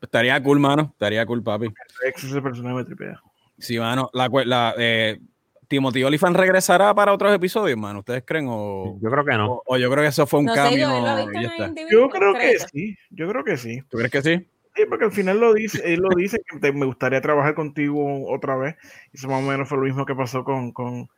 Estaría 0.00 0.42
cool, 0.42 0.60
mano. 0.60 0.90
Estaría 0.92 1.24
cool, 1.26 1.42
papi. 1.42 1.72
Ese 2.14 2.42
personaje 2.42 2.74
me 2.76 2.84
tripea. 2.84 3.20
Sí, 3.58 3.78
mano. 3.78 4.10
La, 4.12 4.28
la, 4.44 4.74
eh, 4.76 5.18
Timothy 5.66 6.04
Olyphant 6.04 6.36
regresará 6.36 6.94
para 6.94 7.12
otros 7.14 7.34
episodios, 7.34 7.78
mano. 7.78 8.00
¿Ustedes 8.00 8.22
creen? 8.26 8.46
O, 8.50 8.98
Yo 9.00 9.10
creo 9.10 9.24
que 9.24 9.32
no. 9.32 9.52
o, 9.54 9.62
o 9.66 9.76
yo 9.78 9.90
creo 9.90 10.02
que 10.02 10.08
eso 10.08 10.26
fue 10.26 10.40
un 10.40 10.46
No 10.46 10.54
sé, 10.54 10.60
cambio. 10.60 10.88
yo 10.88 11.32
ya 11.40 11.48
está. 11.48 11.72
creo 11.74 12.34
que 12.34 12.58
sí, 12.70 12.96
yo 13.10 13.28
creo 13.28 13.44
que 13.44 13.56
sí. 13.56 13.80
¿Tú 13.88 13.96
crees 13.96 14.12
que 14.12 14.22
sí? 14.22 14.46
Sí, 14.74 14.82
porque 14.88 15.04
al 15.04 15.12
final 15.12 15.38
lo 15.38 15.54
dice, 15.54 15.80
él 15.84 16.00
lo 16.00 16.08
dice 16.16 16.38
que 16.50 16.58
te- 16.58 16.72
me 16.72 16.86
gustaría 16.86 17.20
trabajar 17.20 17.54
contigo 17.54 18.28
otra 18.28 18.56
vez. 18.56 18.76
Y 19.12 19.16
eso 19.18 19.28
más 19.28 19.42
o 19.42 19.46
menos 19.46 19.68
fue 19.68 19.78
lo 19.78 19.84
mismo 19.84 20.04
que 20.04 20.14
pasó 20.14 20.42
con, 20.44 20.72
con, 20.72 21.08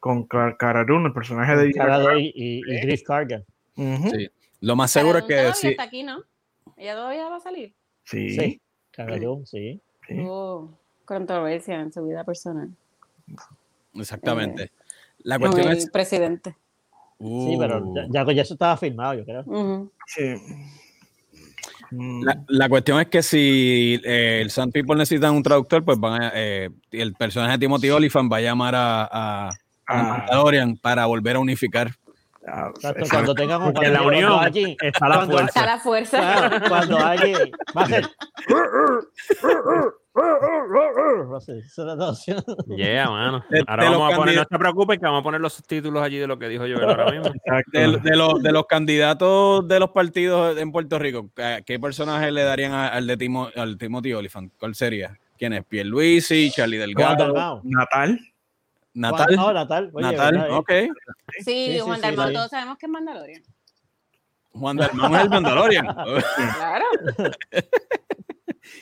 con 0.00 0.26
Dune, 0.86 1.06
el 1.06 1.12
personaje 1.12 1.56
de 1.56 1.72
Cara 1.72 2.18
y, 2.18 2.32
y, 2.34 2.58
y 2.66 2.80
Chris 2.82 3.04
Cargan. 3.04 3.44
Sí. 3.76 4.28
Lo 4.60 4.74
más 4.76 4.90
seguro 4.90 5.18
es 5.18 5.24
que 5.24 5.52
sí. 5.54 5.68
está 5.68 5.84
aquí, 5.84 6.02
¿no? 6.02 6.22
Ella 6.76 6.94
todavía 6.94 7.28
va 7.28 7.36
a 7.36 7.40
salir. 7.40 7.72
Sí, 8.04 8.30
Sí. 8.30 8.60
Sí. 9.44 9.80
sí. 10.06 10.20
Hubo 10.20 10.78
controversia 11.04 11.80
en 11.80 11.92
su 11.92 12.04
vida 12.06 12.24
personal. 12.24 12.70
Exactamente. 13.94 14.72
La 15.18 15.38
Con 15.38 15.50
cuestión 15.50 15.72
el 15.72 15.78
es. 15.78 15.90
presidente. 15.90 16.56
Sí, 17.20 17.56
pero 17.58 17.78
Uh, 17.82 17.94
ya, 18.12 18.24
ya- 18.26 18.32
ya 18.32 18.42
eso 18.42 18.54
estaba 18.54 18.76
filmado, 18.76 19.14
yo 19.14 19.24
creo. 19.24 19.44
Sí. 20.06 20.22
Mm, 21.90 22.24
la, 22.24 22.44
la 22.48 22.68
cuestión 22.68 23.00
es 23.00 23.08
que 23.08 23.22
si 23.22 24.00
eh, 24.04 24.40
el 24.42 24.50
Sun 24.50 24.72
People 24.72 24.96
necesitan 24.96 25.34
un 25.34 25.42
traductor, 25.42 25.84
pues 25.84 25.98
van 25.98 26.22
a, 26.22 26.32
eh, 26.34 26.70
el 26.90 27.14
personaje 27.14 27.52
de 27.52 27.58
Timothy 27.58 27.90
Olyphant 27.90 28.32
va 28.32 28.38
a 28.38 28.40
llamar 28.40 28.74
a, 28.74 29.04
a, 29.04 29.48
a 29.48 29.50
ah, 29.86 30.02
Mandalorian 30.02 30.76
para 30.76 31.06
volver 31.06 31.36
a 31.36 31.40
unificar. 31.40 31.92
Exacto, 32.46 33.04
cuando 33.10 33.34
tengamos 33.34 33.72
Porque 33.72 33.86
en 33.86 33.92
la 33.94 34.02
unión 34.02 34.32
allí- 34.40 34.76
está 34.80 35.08
la 35.08 35.14
cuando- 35.16 35.32
fuerza. 35.38 35.60
Está 35.60 35.66
la 35.66 35.78
fuerza. 35.80 36.18
Claro, 36.18 36.68
cuando 36.68 36.98
alguien 36.98 37.38
va 37.76 37.82
a 37.82 37.86
ser. 37.86 38.04
Yeah, 42.66 43.10
mano. 43.10 43.44
Ahora 43.66 43.84
de 43.84 43.90
vamos 43.90 44.12
a 44.12 44.16
poner, 44.16 44.36
no 44.36 44.44
se 44.48 44.58
preocupen 44.58 45.00
que 45.00 45.04
vamos 45.06 45.20
a 45.20 45.22
poner 45.24 45.40
los 45.40 45.52
subtítulos 45.54 46.02
allí 46.02 46.18
de 46.18 46.26
lo 46.26 46.38
que 46.38 46.48
dijo 46.48 46.62
Joel 46.62 46.84
ahora 46.84 47.10
mismo. 47.10 47.32
De, 47.72 47.98
de 48.00 48.16
los, 48.16 48.42
de 48.42 48.52
los 48.52 48.66
candidatos 48.66 49.66
de 49.66 49.80
los 49.80 49.90
partidos 49.90 50.56
en 50.58 50.70
Puerto 50.70 50.98
Rico, 50.98 51.30
¿a 51.38 51.62
¿qué 51.62 51.78
personaje 51.80 52.30
le 52.30 52.44
darían 52.44 52.72
al 52.72 53.06
de 53.06 53.16
Timo, 53.16 53.48
al 53.56 53.76
Timothy 53.76 54.12
Olyphant? 54.12 54.52
¿Cuál 54.58 54.74
sería? 54.74 55.18
¿Quién 55.36 55.52
es? 55.52 55.64
Pierluisi, 55.64 56.50
Charlie 56.54 56.78
Delgado. 56.78 57.60
Natal. 57.64 58.20
Natal. 58.94 59.36
No, 59.36 59.52
Natal. 59.52 59.90
Oye, 59.92 60.06
Natal, 60.12 60.38
¿verdad? 60.38 60.56
ok. 60.56 60.72
Sí, 61.38 61.44
sí, 61.44 61.78
Juan 61.80 61.96
sí, 61.96 62.02
Dalmau, 62.02 62.28
sí. 62.28 62.34
todos 62.34 62.50
sabemos 62.50 62.78
que 62.78 62.86
es 62.86 62.90
Mandalorian. 62.92 63.42
Juan 64.52 64.76
Dalmau 64.76 65.14
es 65.16 65.22
el 65.22 65.30
Mandalorian. 65.30 65.86
Claro. 66.56 66.84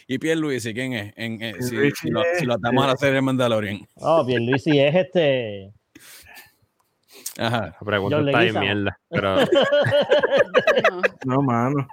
¿Y 0.07 0.19
Pierluisi 0.19 0.75
quién 0.75 0.93
es? 0.93 1.13
En, 1.17 1.43
eh, 1.43 1.55
si, 1.61 1.71
Pierluisi 1.71 1.97
si 2.03 2.11
lo, 2.11 2.23
si 2.39 2.45
lo 2.45 2.55
atamos 2.55 2.85
a 2.85 2.89
la 2.89 2.97
serie 2.97 3.21
Mandalorian. 3.21 3.87
Oh, 3.97 4.25
bien, 4.25 4.47
Luis, 4.47 4.67
y 4.67 4.79
es 4.79 4.95
este. 4.95 5.73
Ajá. 7.39 7.75
La 7.81 7.87
pregunta 7.87 8.19
está 8.19 8.39
Leguizamo. 8.41 8.65
mierda. 8.65 8.99
Pero 9.09 9.37
No. 9.37 9.47
No, 11.25 11.43
mano. 11.43 11.89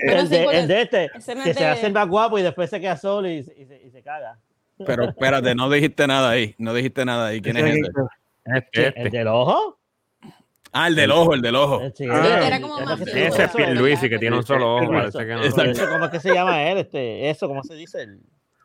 El, 0.00 0.28
de, 0.28 0.44
el 0.44 0.68
de 0.68 0.82
este, 0.82 1.10
que 1.14 1.20
se 1.20 1.34
de- 1.34 1.66
hace 1.66 1.86
el 1.86 1.92
más 1.92 2.08
guapo 2.08 2.38
y 2.38 2.42
después 2.42 2.70
se 2.70 2.80
queda 2.80 2.96
solo 2.96 3.28
y, 3.28 3.42
se- 3.42 3.54
y 3.60 3.66
se, 3.66 3.82
y 3.82 3.90
se 3.90 4.02
caga. 4.02 4.38
Pero 4.86 5.08
espérate, 5.08 5.54
no 5.54 5.68
dijiste 5.70 6.06
nada 6.06 6.30
ahí. 6.30 6.54
No 6.58 6.72
dijiste 6.74 7.04
nada 7.04 7.28
ahí. 7.28 7.40
¿Quién 7.40 7.56
es 7.56 7.64
Ese 7.64 7.80
este, 8.44 8.86
¿El 8.86 9.06
este. 9.06 9.18
del 9.18 9.28
ojo? 9.28 9.78
Ah, 10.72 10.88
el 10.88 10.94
del 10.94 11.10
ojo, 11.10 11.34
el 11.34 11.42
del 11.42 11.56
ojo. 11.56 11.80
Sí, 11.94 12.04
era 12.04 12.60
como 12.60 12.78
Ese 12.78 12.84
más 12.84 13.00
es 13.00 13.38
Eso, 13.38 13.56
Pierluisi 13.56 14.08
que 14.08 14.18
tiene 14.18 14.36
un 14.36 14.44
solo 14.44 14.76
ojo. 14.76 14.84
Eso, 14.84 14.92
Parece 14.92 15.18
que 15.26 15.34
no. 15.34 15.44
exacto. 15.44 15.70
Eso, 15.70 15.88
¿Cómo 15.90 16.04
es 16.04 16.10
que 16.10 16.20
se 16.20 16.34
llama 16.34 16.62
él? 16.70 16.78
Este, 16.78 17.30
eso, 17.30 17.48
¿cómo 17.48 17.62
se 17.62 17.74
dice? 17.74 18.02
El, 18.02 18.20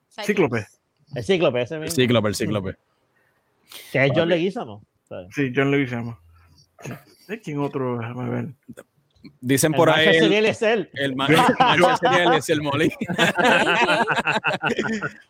Cíclope. 0.10 0.66
el 1.16 1.24
cíclope, 1.24 1.62
ese 1.62 1.76
El 1.76 1.82
mismo. 1.82 1.96
cíclope, 1.96 2.28
el 2.28 2.36
cíclope. 2.36 2.78
Que 3.92 4.06
es 4.06 4.12
John 4.14 4.30
Leguizamo. 4.30 4.84
Sí, 5.32 5.52
John 5.56 5.72
llama. 5.86 6.20
¿De 7.28 7.40
quién 7.40 7.60
otro? 7.60 7.98
Déjame 7.98 8.30
ver. 8.30 8.48
Dicen 9.40 9.74
el 9.74 9.78
por 9.78 9.90
ahí. 9.90 10.08
El, 10.18 10.46
es 10.46 10.62
él. 10.62 10.90
el 10.94 11.16
Marshall 11.16 11.56
sería 12.00 12.24
el, 12.24 12.42
el 12.48 12.62
Molina. 12.68 12.96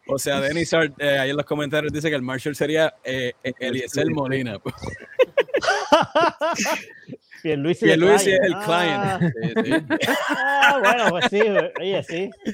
O 0.07 0.17
sea, 0.17 0.41
Denis 0.41 0.73
Art, 0.73 0.93
eh, 0.99 1.19
ahí 1.19 1.29
en 1.29 1.37
los 1.37 1.45
comentarios 1.45 1.93
dice 1.93 2.09
que 2.09 2.15
el 2.15 2.21
Marshall 2.23 2.55
sería 2.55 2.93
eh, 3.03 3.33
Eliezer 3.59 4.09
Molina. 4.11 4.59
Pierluisi 7.41 7.89
el 7.91 7.99
Luis 7.99 8.21
es 8.25 8.39
el 8.41 8.53
Ah, 8.55 9.19
client. 9.19 9.33
Sí, 9.35 9.53
sí. 9.65 9.97
ah, 10.37 10.79
bueno, 10.83 11.09
pues 11.09 11.25
sí, 11.29 11.41
oye, 11.79 12.03
sí. 12.03 12.29
Sí, 12.45 12.53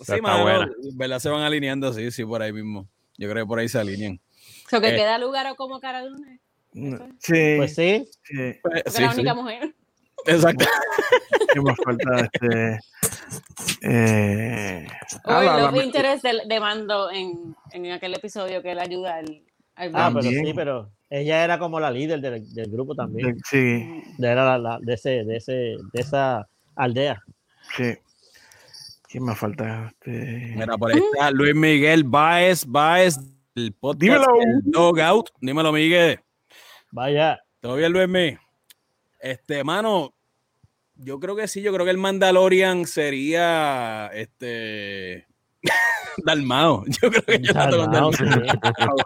Está 0.00 0.16
mano, 0.22 0.42
buena. 0.42 0.70
¿verdad? 0.94 1.18
Se 1.18 1.28
van 1.28 1.42
alineando, 1.42 1.92
sí, 1.92 2.10
sí, 2.10 2.24
por 2.24 2.40
ahí 2.40 2.52
mismo. 2.52 2.88
Yo 3.18 3.28
creo 3.30 3.44
que 3.44 3.48
por 3.48 3.58
ahí 3.58 3.68
se 3.68 3.78
alinean. 3.78 4.18
So 4.70 4.80
que 4.80 4.88
Eh. 4.88 4.96
queda 4.96 5.18
lugar 5.18 5.46
o 5.48 5.54
como 5.56 5.78
cara 5.80 6.02
de 6.02 6.08
una. 6.10 6.38
Sí, 7.18 7.54
Pues 7.58 7.74
sí. 7.74 8.08
sí. 8.22 8.54
Pues, 8.62 8.82
sí, 8.86 9.02
la 9.02 9.12
sí. 9.12 9.20
única 9.20 9.34
mujer. 9.34 9.74
Exacto. 10.26 10.64
¿Qué 11.52 11.60
más 11.60 11.76
falta? 11.84 12.20
Este, 12.32 12.78
eh, 13.82 14.86
O 15.24 15.30
ah, 15.30 15.40
el 15.40 15.46
la- 15.46 15.60
love 15.62 15.74
la- 15.76 15.84
interest 15.84 16.24
de, 16.24 16.40
de 16.46 16.60
Mando 16.60 17.10
en, 17.10 17.54
en 17.72 17.92
aquel 17.92 18.14
episodio 18.14 18.62
que 18.62 18.72
él 18.72 18.78
ayuda 18.78 19.16
al, 19.16 19.42
al 19.76 19.90
Ah, 19.94 20.10
pero 20.12 20.22
sí, 20.30 20.52
pero 20.54 20.90
ella 21.08 21.44
era 21.44 21.58
como 21.58 21.80
la 21.80 21.90
líder 21.90 22.20
del, 22.20 22.52
del 22.54 22.70
grupo 22.70 22.94
también. 22.94 23.34
de- 23.34 23.40
sí, 23.48 24.02
De, 24.18 24.28
era 24.28 24.44
la, 24.44 24.58
la- 24.58 24.78
de, 24.80 24.94
ese, 24.94 25.24
de, 25.24 25.36
ese, 25.36 25.52
de 25.52 26.00
esa 26.00 26.48
aldea. 26.76 27.22
sí. 27.76 27.94
¿Quién 29.12 29.24
más 29.24 29.36
falta? 29.40 29.88
Este, 29.88 30.52
Mira, 30.54 30.78
por 30.78 30.92
ahí 30.92 31.02
está 31.12 31.32
Luis 31.32 31.52
Miguel 31.52 32.04
Baez, 32.04 32.64
Baez, 32.64 33.18
el 33.56 33.72
podcast 33.72 34.00
Dímelo. 34.00 34.24
El 34.40 34.70
Dog 34.70 35.00
Out. 35.00 35.30
Dímelo, 35.40 35.72
Miguel. 35.72 36.20
Vaya. 36.92 37.40
¿Todo 37.58 37.74
bien, 37.74 37.92
Luis 37.92 38.06
Miguel? 38.08 38.38
Este, 39.20 39.64
mano, 39.64 40.14
yo 40.94 41.18
creo 41.20 41.36
que 41.36 41.46
sí, 41.48 41.62
yo 41.62 41.72
creo 41.72 41.84
que 41.84 41.90
el 41.92 41.98
Mandalorian 41.98 42.86
sería 42.86 44.10
este 44.14 45.26
Dalmao. 46.24 46.84
Yo 46.86 47.10
creo 47.10 47.22
que 47.22 47.40
yo 47.40 47.52
trato 47.52 47.78
con 47.78 47.90
Dalmau. 47.92 48.12
sí. 48.12 48.24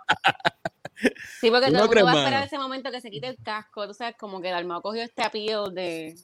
Sí, 1.41 1.51
porque 1.51 1.67
¿Tú 1.67 1.73
todo 1.73 1.87
no 1.87 1.93
el 1.93 1.99
mundo 1.99 2.05
va 2.07 2.13
a 2.13 2.25
esperar 2.25 2.47
ese 2.47 2.57
momento 2.57 2.91
que 2.91 3.01
se 3.01 3.11
quite 3.11 3.27
el 3.27 3.37
casco. 3.43 3.87
Tú 3.87 3.93
sabes, 3.93 4.15
como 4.17 4.41
que 4.41 4.49
Dalmao 4.51 4.81
cogió 4.81 5.03
este 5.03 5.23
apío 5.23 5.67
de, 5.67 6.15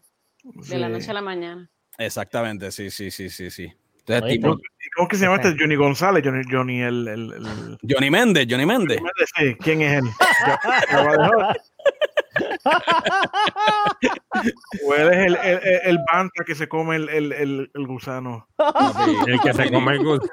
de 0.42 0.78
la 0.78 0.88
noche 0.88 1.10
a 1.10 1.14
la 1.14 1.20
mañana. 1.20 1.68
Exactamente, 1.98 2.70
sí, 2.70 2.90
sí, 2.90 3.10
sí, 3.10 3.28
sí, 3.28 3.50
sí. 3.50 3.70
Entonces, 3.98 4.22
Oye, 4.22 4.32
tipo, 4.34 4.54
¿Y 4.56 4.90
¿Cómo 4.96 5.08
que 5.08 5.16
se 5.16 5.24
llama 5.24 5.36
este? 5.36 5.54
Johnny 5.58 5.74
González, 5.74 6.22
Johnny, 6.24 6.44
Johnny 6.50 6.80
el, 6.80 7.08
el, 7.08 7.32
el- 7.32 7.78
Johnny 7.86 8.10
Méndez, 8.10 8.46
Johnny 8.48 8.64
Méndez. 8.64 9.00
Sí, 9.36 9.54
¿Quién 9.56 9.82
es 9.82 10.02
él? 10.02 10.08
¿O 14.86 14.94
él 14.94 15.08
es 15.08 15.16
el, 15.26 15.36
el, 15.36 15.58
el, 15.62 15.80
el 15.84 15.98
banta 16.12 16.44
que 16.44 16.54
se 16.54 16.68
come 16.68 16.96
el, 16.96 17.08
el, 17.08 17.32
el, 17.32 17.70
el 17.74 17.86
gusano? 17.86 18.46
Papi, 18.56 19.16
El 19.26 19.40
que 19.40 19.52
se 19.54 19.70
come 19.70 19.92
el 19.94 20.04
gusto. 20.04 20.28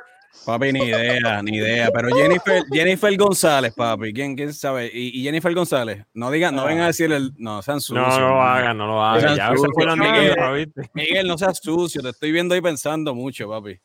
papi, 0.46 0.72
ni 0.74 0.84
idea, 0.86 1.42
ni 1.42 1.58
idea. 1.58 1.90
Pero 1.94 2.10
Jennifer, 2.16 2.64
Jennifer 2.72 3.18
González, 3.18 3.74
papi, 3.76 4.14
¿quién, 4.14 4.36
quién 4.36 4.54
sabe? 4.54 4.90
Y, 4.94 5.20
y 5.20 5.24
Jennifer 5.24 5.54
González, 5.54 6.06
no 6.14 6.30
digan, 6.32 6.56
no 6.56 6.66
vengan 6.66 6.86
a 6.86 6.88
decir 6.88 7.12
el, 7.12 7.34
no, 7.38 7.62
sean 7.62 7.82
sucios. 7.82 8.08
No 8.08 8.20
lo 8.20 8.30
mano. 8.36 8.44
hagan, 8.44 8.78
no 8.78 8.88
lo 8.88 9.04
hagan. 9.04 9.36
Ya 9.36 9.50
sucios. 9.56 9.98
Miguel. 9.98 10.72
Miguel, 10.94 11.28
no 11.28 11.38
seas 11.38 11.60
sucio, 11.62 12.02
te 12.02 12.10
estoy 12.10 12.32
viendo 12.32 12.56
ahí 12.56 12.62
pensando 12.62 13.14
mucho, 13.16 13.50
papi. 13.50 13.80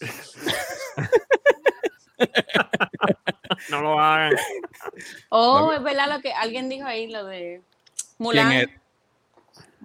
No 3.70 3.80
lo 3.80 3.98
hagan. 4.00 4.32
Oh, 5.30 5.72
es 5.72 5.82
verdad 5.82 6.08
lo 6.14 6.20
que 6.20 6.32
alguien 6.32 6.68
dijo 6.68 6.86
ahí, 6.86 7.10
lo 7.10 7.24
de 7.26 7.60
Mulan. 8.18 8.52
es? 8.52 8.68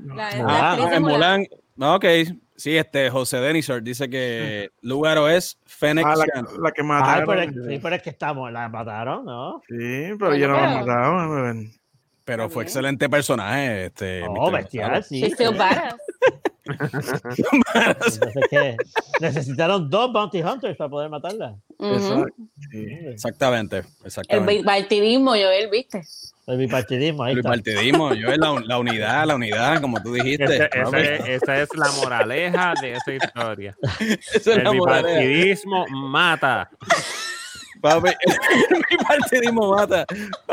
La, 0.05 0.31
la 0.35 0.45
Ah, 0.47 0.71
actriz 0.71 0.89
de 0.89 0.95
En 0.95 1.01
Mulan. 1.03 1.17
Mulan. 1.41 1.47
No, 1.75 1.95
ok. 1.95 2.05
Sí, 2.55 2.77
este 2.77 3.09
José 3.09 3.37
Denisor 3.37 3.81
dice 3.81 4.09
que 4.09 4.69
Lugaro 4.81 5.27
es 5.27 5.57
Fennec 5.65 6.05
Ah, 6.05 6.15
la, 6.15 6.25
la 6.61 6.71
que 6.71 6.81
Ay, 6.81 6.87
mataron. 6.87 7.25
pero, 7.27 7.41
es- 7.41 7.67
sí, 7.67 7.79
pero 7.81 7.95
es 7.95 8.01
que 8.03 8.09
estamos, 8.11 8.51
la 8.51 8.69
mataron, 8.69 9.25
¿no? 9.25 9.61
Sí, 9.67 9.75
pero 9.77 10.17
Bueno, 10.17 10.35
ya 10.37 10.47
no 10.47 10.53
la 10.53 10.61
pero- 10.61 10.85
mataron. 10.85 11.71
Pero 12.25 12.49
fue 12.49 12.63
excelente 12.63 13.09
personaje. 13.09 13.87
Este, 13.87 14.23
Oh, 14.29 14.49
bestial, 14.49 15.03
sí. 15.03 15.19
She's 15.21 15.33
still 15.33 15.51
sí. 15.51 15.57
badass. 15.57 15.95
Entonces, 16.65 18.19
¿qué? 18.49 18.77
Necesitaron 19.19 19.89
dos 19.89 20.11
bounty 20.13 20.41
hunters 20.41 20.77
para 20.77 20.89
poder 20.89 21.09
matarla. 21.09 21.55
Sí. 22.71 22.85
Exactamente, 23.07 23.77
El 23.79 23.85
exactamente. 24.05 24.57
bipartidismo, 24.57 25.31
Joel, 25.31 25.69
¿viste? 25.69 26.01
El 26.47 26.57
bipartidismo, 26.57 27.23
ahí 27.23 27.33
El 27.33 27.39
está. 27.39 27.49
partidismo, 27.49 28.13
yo 28.13 28.29
es 28.29 28.37
la, 28.37 28.61
la 28.65 28.77
unidad, 28.77 29.25
la 29.25 29.35
unidad, 29.35 29.81
como 29.81 30.01
tú 30.01 30.13
dijiste. 30.13 30.43
Ese- 30.45 31.33
esa 31.35 31.61
es 31.61 31.69
la 31.75 31.89
moraleja 32.01 32.73
de 32.81 32.93
esa 32.93 33.13
historia. 33.13 33.75
Esa 33.99 34.37
es 34.37 34.47
El 34.47 34.63
la 34.63 34.73
moraleja. 34.73 35.19
bipartidismo 35.19 35.85
mata. 35.87 36.69
Papi, 37.83 38.09
el 38.69 38.81
bipartidismo 38.89 39.75
mata. 39.75 40.05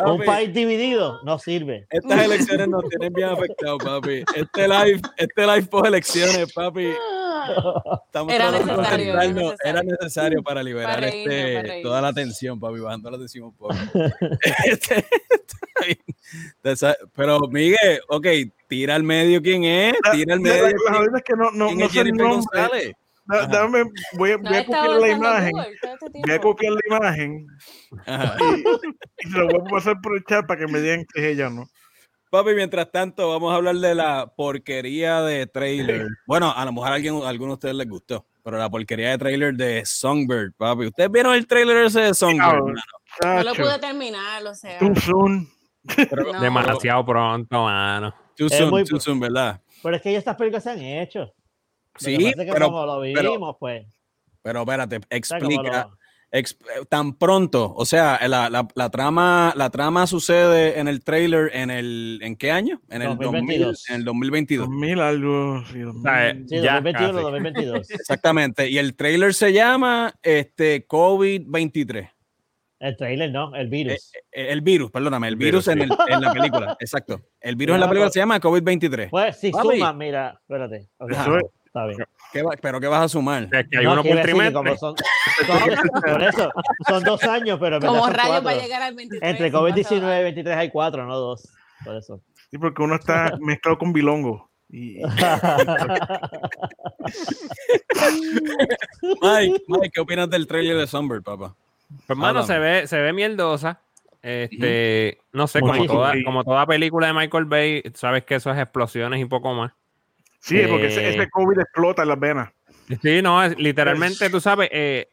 Un 0.05 0.25
país 0.25 0.53
dividido 0.53 1.21
no 1.23 1.39
sirve. 1.39 1.87
Estas 1.89 2.25
elecciones 2.25 2.67
nos 2.67 2.83
tienen 2.89 3.13
bien 3.13 3.29
afectados, 3.29 3.79
papi. 3.85 4.25
Este 4.35 4.67
live, 4.67 5.01
este 5.17 5.47
live 5.47 5.63
post 5.63 5.87
elecciones, 5.87 6.53
papi. 6.53 6.89
Estamos 8.07 8.35
Era 8.35 8.49
tratando 8.51 8.73
de 8.75 8.79
necesario, 8.83 9.13
era 9.13 9.23
necesario. 9.29 9.57
Era 9.65 9.83
necesario 9.85 10.43
para 10.43 10.63
liberar 10.65 10.95
Para 10.97 11.07
reírnos, 11.07 11.35
este, 11.35 11.55
para 11.69 11.83
toda 11.83 12.01
la 12.03 12.13
tensión, 12.13 12.59
papi, 12.59 12.81
bajando 12.81 13.11
la 13.13 13.19
tensión 13.19 13.45
un 13.45 13.55
poco. 13.55 13.75
Este, 14.67 15.05
Pero, 17.15 17.41
Miguel, 17.49 18.01
ok, 18.09 18.27
tira 18.69 18.97
al 18.97 19.03
medio 19.05 19.41
quién 19.41 19.65
es, 19.65 19.95
tira 20.13 20.35
al 20.35 20.43
La- 20.43 20.51
medio 20.51 20.63
la- 20.65 20.69
La 20.71 20.77
quién, 20.77 21.01
verdad 21.01 21.17
es 21.19 21.23
que 21.25 21.33
no, 21.37 21.51
no, 21.53 21.65
no 21.75 21.77
sé 21.77 21.83
el 21.85 21.91
Jennifer 21.91 22.27
nombre. 22.27 22.35
González. 22.61 22.93
Da- 23.27 23.47
dame, 23.47 23.85
voy, 24.15 24.33
a- 24.33 24.37
No 24.39 24.43
voy 24.51 24.57
a 24.57 24.61
estaba 24.61 24.85
copiar 24.87 25.01
la 25.01 25.09
imagen. 25.09 25.51
Google 25.53 25.71
este 25.83 26.21
Voy 26.27 26.31
a 26.35 26.41
copiar 26.41 26.73
la 26.73 26.97
imagen 26.97 27.47
Ajá. 28.07 28.37
y 29.25 29.29
se 29.31 29.39
lo 29.39 29.47
voy 29.47 29.61
a 29.61 29.71
pasar 29.71 30.01
por 30.03 30.17
el 30.17 30.25
chat 30.25 30.47
para 30.47 30.61
que 30.61 30.73
me 30.73 30.81
digan 30.81 31.05
que 31.13 31.21
es 31.21 31.27
ella, 31.37 31.49
¿no? 31.51 31.67
Papi, 32.31 32.51
mientras 32.55 32.91
tanto, 32.93 33.29
vamos 33.29 33.53
a 33.53 33.57
hablar 33.57 33.75
de 33.77 33.95
la 33.95 34.33
porquería 34.37 35.21
de 35.23 35.47
trailer. 35.49 36.07
Bueno, 36.27 36.53
a 36.55 36.65
lo 36.65 36.73
mejor 36.73 36.89
a 36.93 36.95
alguien, 36.95 37.15
a 37.23 37.29
alguno 37.29 37.53
de 37.53 37.55
ustedes 37.55 37.75
les 37.75 37.89
gustó, 37.89 38.25
pero 38.45 38.57
la 38.57 38.71
porquería 38.71 39.11
de 39.11 39.19
trailer 39.19 39.55
de 39.55 39.85
Songbird, 39.85 40.53
papi. 40.57 40.87
¿Ustedes 40.87 41.11
vieron 41.11 41.35
el 41.35 41.47
trailer 41.49 41.87
ese 41.87 42.01
de 42.03 42.15
Songbird? 42.15 42.55
Hermano? 42.55 42.75
No 43.25 43.43
lo 43.43 43.55
pude 43.55 43.79
terminar, 43.81 44.47
o 44.47 44.55
sea. 44.55 44.79
too 44.79 44.95
soon. 44.95 45.49
Pero- 46.09 46.33
no. 46.33 46.41
Demasiado 46.41 47.05
pronto, 47.05 47.65
mano. 47.65 48.15
Too 48.37 48.49
soon, 48.49 48.71
muy- 48.71 48.85
too 48.85 49.01
soon, 49.01 49.19
¿verdad? 49.19 49.61
Pero 49.83 49.97
es 49.97 50.03
que 50.03 50.13
ya 50.13 50.19
estas 50.19 50.37
películas 50.37 50.63
se 50.63 50.71
han 50.71 50.81
hecho. 50.81 51.33
Que 52.01 52.17
Sí, 52.17 52.17
pasa 52.17 52.29
es 52.43 52.47
que 52.47 52.53
pero, 52.53 52.67
como 52.67 52.87
lo 52.87 53.01
pero- 53.15 53.57
pues. 53.59 53.87
pero 54.43 54.61
espérate, 54.61 54.97
o 54.97 55.01
sea, 55.23 55.39
como 55.39 55.51
explica. 55.51 55.89
tan 56.89 57.15
pronto, 57.19 57.75
o 57.77 57.85
sea, 57.85 58.19
la, 58.29 58.49
la- 58.49 58.69
la 58.75 58.89
trama, 58.91 59.53
la 59.57 59.69
trama 59.71 60.07
sucede 60.07 60.79
en 60.79 60.87
el 60.89 61.03
trailer 61.03 61.51
en 61.53 61.71
el, 61.71 62.21
¿en 62.23 62.37
qué 62.37 62.51
año? 62.53 62.81
En 62.89 63.03
el 63.03 63.09
2022. 63.19 63.67
2000, 63.67 63.77
en 63.89 63.95
el 63.97 64.05
2022. 64.05 64.67
2000 64.69 65.01
algo. 65.01 65.63
Sí, 65.73 65.79
2000. 65.81 65.99
O 65.99 66.03
sea, 66.03 66.29
eh, 66.31 66.45
Sí, 66.49 66.61
ya 66.61 66.75
2021, 66.81 67.13
casi. 67.13 67.23
2022. 67.25 67.91
Exactamente. 67.91 68.71
Y 68.71 68.79
el 68.79 68.95
trailer 68.95 69.35
se 69.35 69.53
llama 69.53 70.15
este 70.23 70.87
COVID-23. 70.87 72.11
El 72.79 72.97
trailer 72.97 73.31
no, 73.31 73.55
el 73.57 73.69
virus. 73.69 74.11
Eh, 74.33 74.47
El 74.53 74.63
virus, 74.63 74.91
perdóname, 74.91 75.29
el 75.29 75.37
virus, 75.37 75.67
virus, 75.67 75.69
en, 75.69 75.83
el- 75.83 76.15
en 76.15 76.21
la 76.23 76.33
película, 76.33 76.77
exacto. 76.81 77.21
El 77.41 77.57
virus 77.57 77.75
en 77.75 77.81
la 77.81 77.89
película 77.89 78.11
se 78.11 78.21
llama 78.21 78.41
COVID-23. 78.41 79.11
Pues 79.11 79.37
si 79.37 79.51
Papi. 79.51 79.69
suma, 79.77 79.93
mira, 79.93 80.39
espérate. 80.41 80.89
Está 81.73 81.87
bien. 81.87 81.99
¿Qué 82.33 82.43
va- 82.43 82.55
¿Pero 82.61 82.81
qué 82.81 82.87
vas 82.89 83.03
a 83.05 83.09
sumar? 83.09 83.45
Es 83.53 83.69
que 83.69 83.79
hay 83.79 83.85
No, 83.85 83.93
uno 83.93 84.03
quiere 84.03 84.17
por 84.19 84.25
trimestre. 84.27 84.55
como 84.55 84.77
son, 84.77 84.95
son- 85.47 86.03
por 86.03 86.23
eso, 86.23 86.51
son 86.89 87.03
dos 87.05 87.23
años, 87.25 87.59
pero 87.61 87.79
Como 87.81 88.07
rayos 88.09 88.27
cuatro. 88.27 88.45
va 88.45 88.51
a 88.51 88.55
llegar 88.57 88.83
al 88.83 88.95
23. 88.95 89.31
Entre 89.31 89.47
sí, 89.47 89.53
pasa 89.53 89.65
COVID-19 89.65 89.97
y 89.97 90.01
nada. 90.01 90.21
23 90.21 90.57
hay 90.57 90.71
cuatro, 90.71 91.07
no 91.07 91.17
dos. 91.17 91.49
Por 91.85 91.97
eso. 91.97 92.21
Sí, 92.51 92.59
porque 92.59 92.83
uno 92.83 92.97
está 92.97 93.37
mezclado 93.41 93.79
con 93.79 93.93
bilongo. 93.93 94.49
Y, 94.73 94.99
Mike, 99.23 99.63
Mike, 99.69 99.91
¿qué 99.93 100.01
opinas 100.01 100.31
del 100.31 100.47
trailer 100.47 100.77
de 100.77 100.87
Sunbird, 100.87 101.23
papá? 101.23 101.55
Pues, 102.07 102.19
mano, 102.19 102.41
Háblame. 102.41 102.47
se 102.47 102.59
ve, 102.59 102.87
se 102.87 103.01
ve 103.01 103.13
mierdosa. 103.13 103.81
Este, 104.23 105.19
no 105.33 105.47
sé, 105.47 105.61
como 105.61 105.87
toda, 105.87 106.13
como 106.25 106.45
toda 106.45 106.67
película 106.67 107.07
de 107.07 107.15
Michael 107.15 107.47
Bay, 107.47 107.83
sabes 107.95 108.25
que 108.25 108.35
eso 108.35 108.51
es 108.53 108.59
explosiones 108.59 109.21
y 109.21 109.25
poco 109.25 109.55
más. 109.55 109.73
Sí, 110.41 110.61
porque 110.69 110.87
ese, 110.87 111.05
Eh, 111.07 111.11
ese 111.11 111.31
COVID 111.31 111.59
explota 111.61 112.03
en 112.03 112.09
las 112.09 112.19
venas. 112.21 112.51
Sí, 113.03 113.23
no, 113.23 113.41
es, 113.43 113.57
literalmente, 113.57 114.29
tú 114.31 114.41
sabes, 114.41 114.69
eh, 114.73 115.09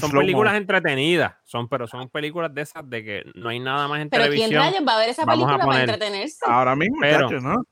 son 0.00 0.10
películas 0.10 0.54
entretenidas, 0.54 1.34
son, 1.44 1.68
pero 1.68 1.86
son 1.86 2.08
películas 2.08 2.54
de 2.54 2.62
esas 2.62 2.88
de 2.88 3.04
que 3.04 3.22
no 3.34 3.50
hay 3.50 3.58
nada 3.60 3.86
más 3.88 4.00
en 4.00 4.08
Pero 4.08 4.22
¿quién 4.24 4.48
televisión. 4.48 4.62
rayos 4.64 4.88
va 4.88 4.94
a 4.94 4.98
ver 5.00 5.08
esa 5.10 5.26
película 5.26 5.58
para 5.58 5.80
entretenerse? 5.80 6.38
Ahora 6.46 6.74
mismo, 6.74 6.96
Pero- 7.00 7.28
chacho, 7.28 7.40
¿no? 7.42 7.62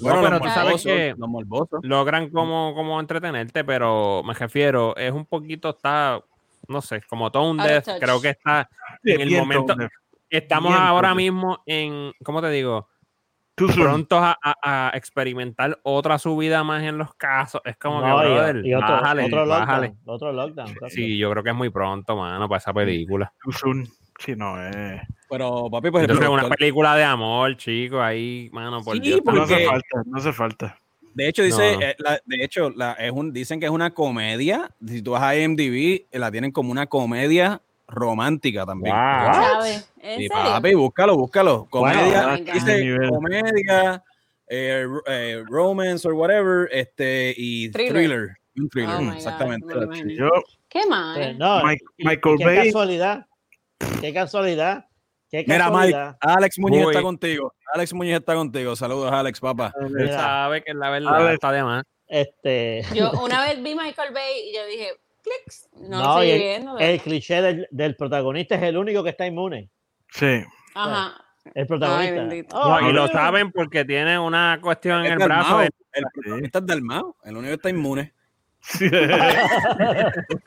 Bueno, 0.00 0.22
pero 0.22 0.40
tú 0.40 0.48
sabes 0.48 0.82
que-. 0.82 1.14
Logran 1.82 2.30
como, 2.30 2.72
como 2.74 2.98
entretenerte, 2.98 3.62
pero 3.64 4.22
me 4.24 4.32
refiero, 4.32 4.96
es 4.96 5.12
un 5.12 5.26
poquito, 5.26 5.70
está, 5.70 6.22
no 6.68 6.80
sé, 6.80 7.02
como 7.08 7.30
todo 7.30 7.50
un 7.50 7.60
Out 7.60 7.70
of 7.70 7.84
death, 7.86 8.00
creo 8.00 8.20
que 8.22 8.30
está 8.30 8.68
Sí, 9.02 9.12
en 9.12 9.20
el 9.20 9.30
momento, 9.30 9.74
tone 9.74 9.88
estamos 10.30 10.72
bien 10.72 10.82
ahora 10.82 11.10
tone. 11.10 11.22
mismo 11.22 11.62
en, 11.66 12.12
¿cómo 12.24 12.40
te 12.40 12.48
digo? 12.50 12.88
Prontos 13.56 14.18
a, 14.20 14.36
a- 14.42 14.88
a 14.88 14.96
experimentar 14.96 15.78
otra 15.84 16.18
subida 16.18 16.64
más 16.64 16.82
en 16.82 16.98
los 16.98 17.14
casos. 17.14 17.60
Es 17.64 17.76
como 17.76 18.00
No, 18.00 18.20
que, 18.20 18.26
brother, 18.28 18.66
y, 18.66 18.74
otro, 18.74 18.88
bájale, 18.88 19.24
otro 19.24 19.46
bájale. 19.46 19.86
lockdown. 19.88 20.14
Otro 20.14 20.32
lockdown. 20.32 20.74
Sí, 20.90 21.16
yo 21.18 21.30
creo 21.30 21.42
que 21.44 21.50
es 21.50 21.56
muy 21.56 21.70
pronto, 21.70 22.16
mano, 22.16 22.48
para 22.48 22.58
esa 22.58 22.72
película. 22.72 23.32
Too 23.44 23.52
soon. 23.52 23.88
Sí, 24.18 24.34
no, 24.36 24.60
eh. 24.62 25.02
Pero, 25.28 25.68
papi, 25.70 25.90
pues 25.90 26.02
Entonces, 26.04 26.28
una 26.28 26.48
película 26.48 26.96
de 26.96 27.04
amor, 27.04 27.56
chicos, 27.56 28.00
ahí, 28.00 28.48
mano, 28.52 28.82
por 28.82 28.94
Sí, 28.96 29.00
Dios. 29.02 29.20
porque- 29.24 29.38
No 29.38 29.44
hace 29.44 29.66
falta, 29.66 30.02
no 30.06 30.18
hace 30.18 30.32
falta. 30.32 30.78
de 31.14 31.28
hecho, 31.28 31.42
dice, 31.42 31.76
No. 31.76 31.80
eh, 31.82 31.94
la- 31.98 32.20
de 32.24 32.44
hecho, 32.44 32.70
la, 32.70 32.92
es 32.94 33.12
un, 33.12 33.32
dicen 33.32 33.60
que 33.60 33.66
es 33.66 33.72
una 33.72 33.90
comedia. 33.92 34.70
Si 34.86 35.00
tú 35.02 35.12
vas 35.12 35.22
a 35.22 35.36
IMDb, 35.36 36.06
eh, 36.10 36.18
la 36.18 36.30
tienen 36.32 36.50
como 36.52 36.70
una 36.72 36.86
comedia 36.86 37.60
romántica 37.86 38.64
también. 38.66 38.94
Wow. 38.94 39.34
¿Sabes? 39.34 39.90
¿En 40.00 40.18
Sí, 40.18 40.28
serio? 40.28 40.44
papi, 40.44 40.74
búscalo, 40.74 41.16
búscalo. 41.16 41.66
Comedia, 41.70 42.36
dice 42.36 42.96
comedia, 43.10 44.02
eh, 44.48 44.86
eh, 45.06 45.42
romance 45.48 46.06
or 46.06 46.14
whatever, 46.14 46.68
este, 46.72 47.34
y 47.36 47.70
Thriller. 47.70 47.92
thriller. 47.92 48.28
Un 48.56 48.68
thriller, 48.68 48.94
Oh 48.94 49.04
God, 49.04 49.14
exactamente. 49.16 49.66
Qué 50.68 50.86
mal. 50.88 51.20
Eh, 51.20 51.34
no, 51.34 51.62
Mike- 51.64 51.84
y- 51.96 52.02
y 52.02 52.06
Michael 52.06 52.36
qué 52.38 52.44
Bay. 52.44 52.66
casualidad. 52.66 53.26
Qué 54.00 54.12
casualidad. 54.14 54.86
Qué 55.30 55.44
Mira, 55.48 55.68
Mike. 55.70 55.96
Alex 56.20 56.58
Muñiz 56.60 56.84
Uy. 56.84 56.90
está 56.90 57.02
contigo. 57.02 57.52
Alex 57.72 57.92
Muñiz 57.92 58.14
está 58.14 58.34
contigo. 58.36 58.76
Saludos, 58.76 59.10
Alex, 59.10 59.40
papá. 59.40 59.72
Él 59.80 59.90
Mira. 59.90 60.12
sabe 60.12 60.62
que 60.62 60.72
la 60.74 60.90
verdad 60.90 61.16
Alex. 61.16 61.34
está 61.34 61.50
de 61.52 61.62
más. 61.64 61.82
Este, 62.06 62.82
Yo 62.94 63.10
una 63.24 63.42
vez 63.44 63.60
vi 63.60 63.74
Michael 63.74 64.12
Bay 64.12 64.50
y 64.50 64.54
yo 64.54 64.64
dije, 64.66 64.90
clics. 65.24 65.68
No, 65.80 66.22
y 66.22 66.30
el, 66.30 66.38
viendo. 66.38 66.78
el 66.78 67.00
cliché 67.00 67.42
del, 67.42 67.66
del 67.70 67.96
protagonista 67.96 68.54
es 68.54 68.62
el 68.62 68.76
único 68.76 69.02
que 69.02 69.10
está 69.10 69.26
inmune. 69.26 69.68
sí. 70.12 70.42
Ajá. 70.76 71.20
El 71.54 71.66
protagonista. 71.66 72.56
Oh, 72.58 72.80
No, 72.80 72.88
y 72.88 72.92
lo 72.92 73.06
saben 73.08 73.52
porque 73.52 73.84
tiene 73.84 74.18
una 74.18 74.58
cuestión 74.62 75.04
en 75.04 75.12
el 75.12 75.18
brazo. 75.18 75.58
de- 75.58 75.70
El 75.92 76.04
protagonista 76.12 76.58
es 76.60 76.66
Dalmao. 76.66 77.16
El 77.22 77.36
único 77.36 77.50
que 77.50 77.54
está 77.54 77.68
inmune. 77.70 78.12
Sí. 78.60 78.88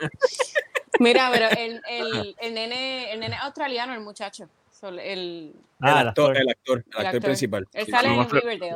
Mira, 0.99 1.29
pero 1.31 1.47
el, 1.49 1.81
el, 1.87 2.35
el, 2.39 2.53
nene, 2.53 3.11
el 3.13 3.19
nene 3.19 3.35
australiano, 3.37 3.93
el 3.93 4.01
muchacho. 4.01 4.49
El, 4.83 5.53
Ah, 5.79 6.01
el, 6.01 6.07
actor, 6.09 6.35
el 6.37 6.49
actor, 6.49 6.77
el 6.79 6.83
el 6.85 6.91
actor 6.93 7.05
actor. 7.05 7.21
principal. 7.21 7.67
Él 7.73 7.85
Sí, 7.85 7.91
sale 7.91 8.09
no 8.09 8.21
en. 8.23 8.29
Riverdale. 8.29 8.75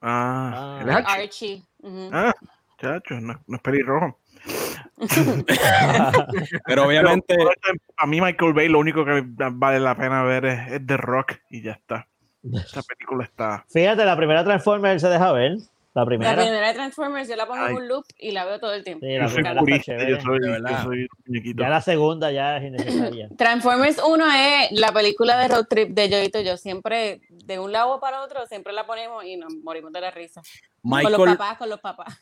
Ah, 0.00 0.50
Ah. 0.52 0.80
¿él 0.82 0.88
es 0.90 0.96
Archie? 1.06 1.62
Ah, 2.12 2.34
chacho, 2.80 3.14
no, 3.20 3.40
no 3.46 3.56
es 3.56 3.62
pelirrojo. 3.62 4.18
Pero 6.66 6.86
obviamente, 6.86 7.34
Pero, 7.36 7.50
a 7.96 8.06
mí 8.06 8.20
Michael 8.20 8.52
Bay 8.52 8.68
lo 8.68 8.78
único 8.78 9.04
que 9.04 9.24
vale 9.26 9.80
la 9.80 9.96
pena 9.96 10.22
ver 10.22 10.44
es, 10.46 10.72
es 10.72 10.86
The 10.86 10.96
Rock 10.96 11.34
y 11.50 11.62
ya 11.62 11.72
está. 11.72 12.08
Esa 12.52 12.82
película 12.88 13.24
está. 13.24 13.64
Fíjate, 13.68 14.04
la 14.04 14.16
primera 14.16 14.44
Transformer 14.44 15.00
se 15.00 15.08
deja 15.08 15.32
ver. 15.32 15.56
La 15.94 16.02
La 16.02 16.06
primera. 16.06 16.34
primera 16.34 16.68
de 16.68 16.74
Transformers 16.74 17.28
yo 17.28 17.36
la 17.36 17.46
pongo 17.46 17.62
Ay. 17.62 17.70
en 17.70 17.76
un 17.76 17.86
loop 17.88 18.04
y 18.18 18.32
la 18.32 18.44
veo 18.44 18.58
todo 18.58 18.74
el 18.74 18.82
tiempo. 18.82 19.06
Sí, 19.06 19.12
Yo 19.12 19.18
la 19.20 19.28
soy 19.28 19.34
primera 19.36 19.52
está 19.52 19.60
purista, 19.60 19.92
yo 20.08 20.20
soy, 20.20 20.38
yo 20.40 20.82
soy. 20.82 21.08
Ya 21.56 21.68
la 21.68 21.80
segunda 21.80 22.32
ya 22.32 22.56
es 22.56 22.64
innecesaria. 22.64 23.28
Transformers 23.38 24.02
1 24.04 24.24
es 24.26 24.72
la 24.72 24.90
película 24.90 25.38
de 25.38 25.46
road 25.46 25.66
trip 25.70 25.90
de 25.90 26.10
Joyito 26.10 26.40
Yo. 26.40 26.56
Siempre, 26.56 27.20
de 27.28 27.60
un 27.60 27.70
lado 27.70 28.00
para 28.00 28.22
otro, 28.22 28.44
siempre 28.46 28.72
la 28.72 28.84
ponemos 28.86 29.24
y 29.24 29.36
nos 29.36 29.54
morimos 29.62 29.92
de 29.92 30.00
la 30.00 30.10
risa. 30.10 30.42
Con 30.82 31.00
los 31.04 31.12
Michael, 31.12 31.38
papás, 31.38 31.58
con 31.58 31.70
los 31.70 31.80
papás. 31.80 32.20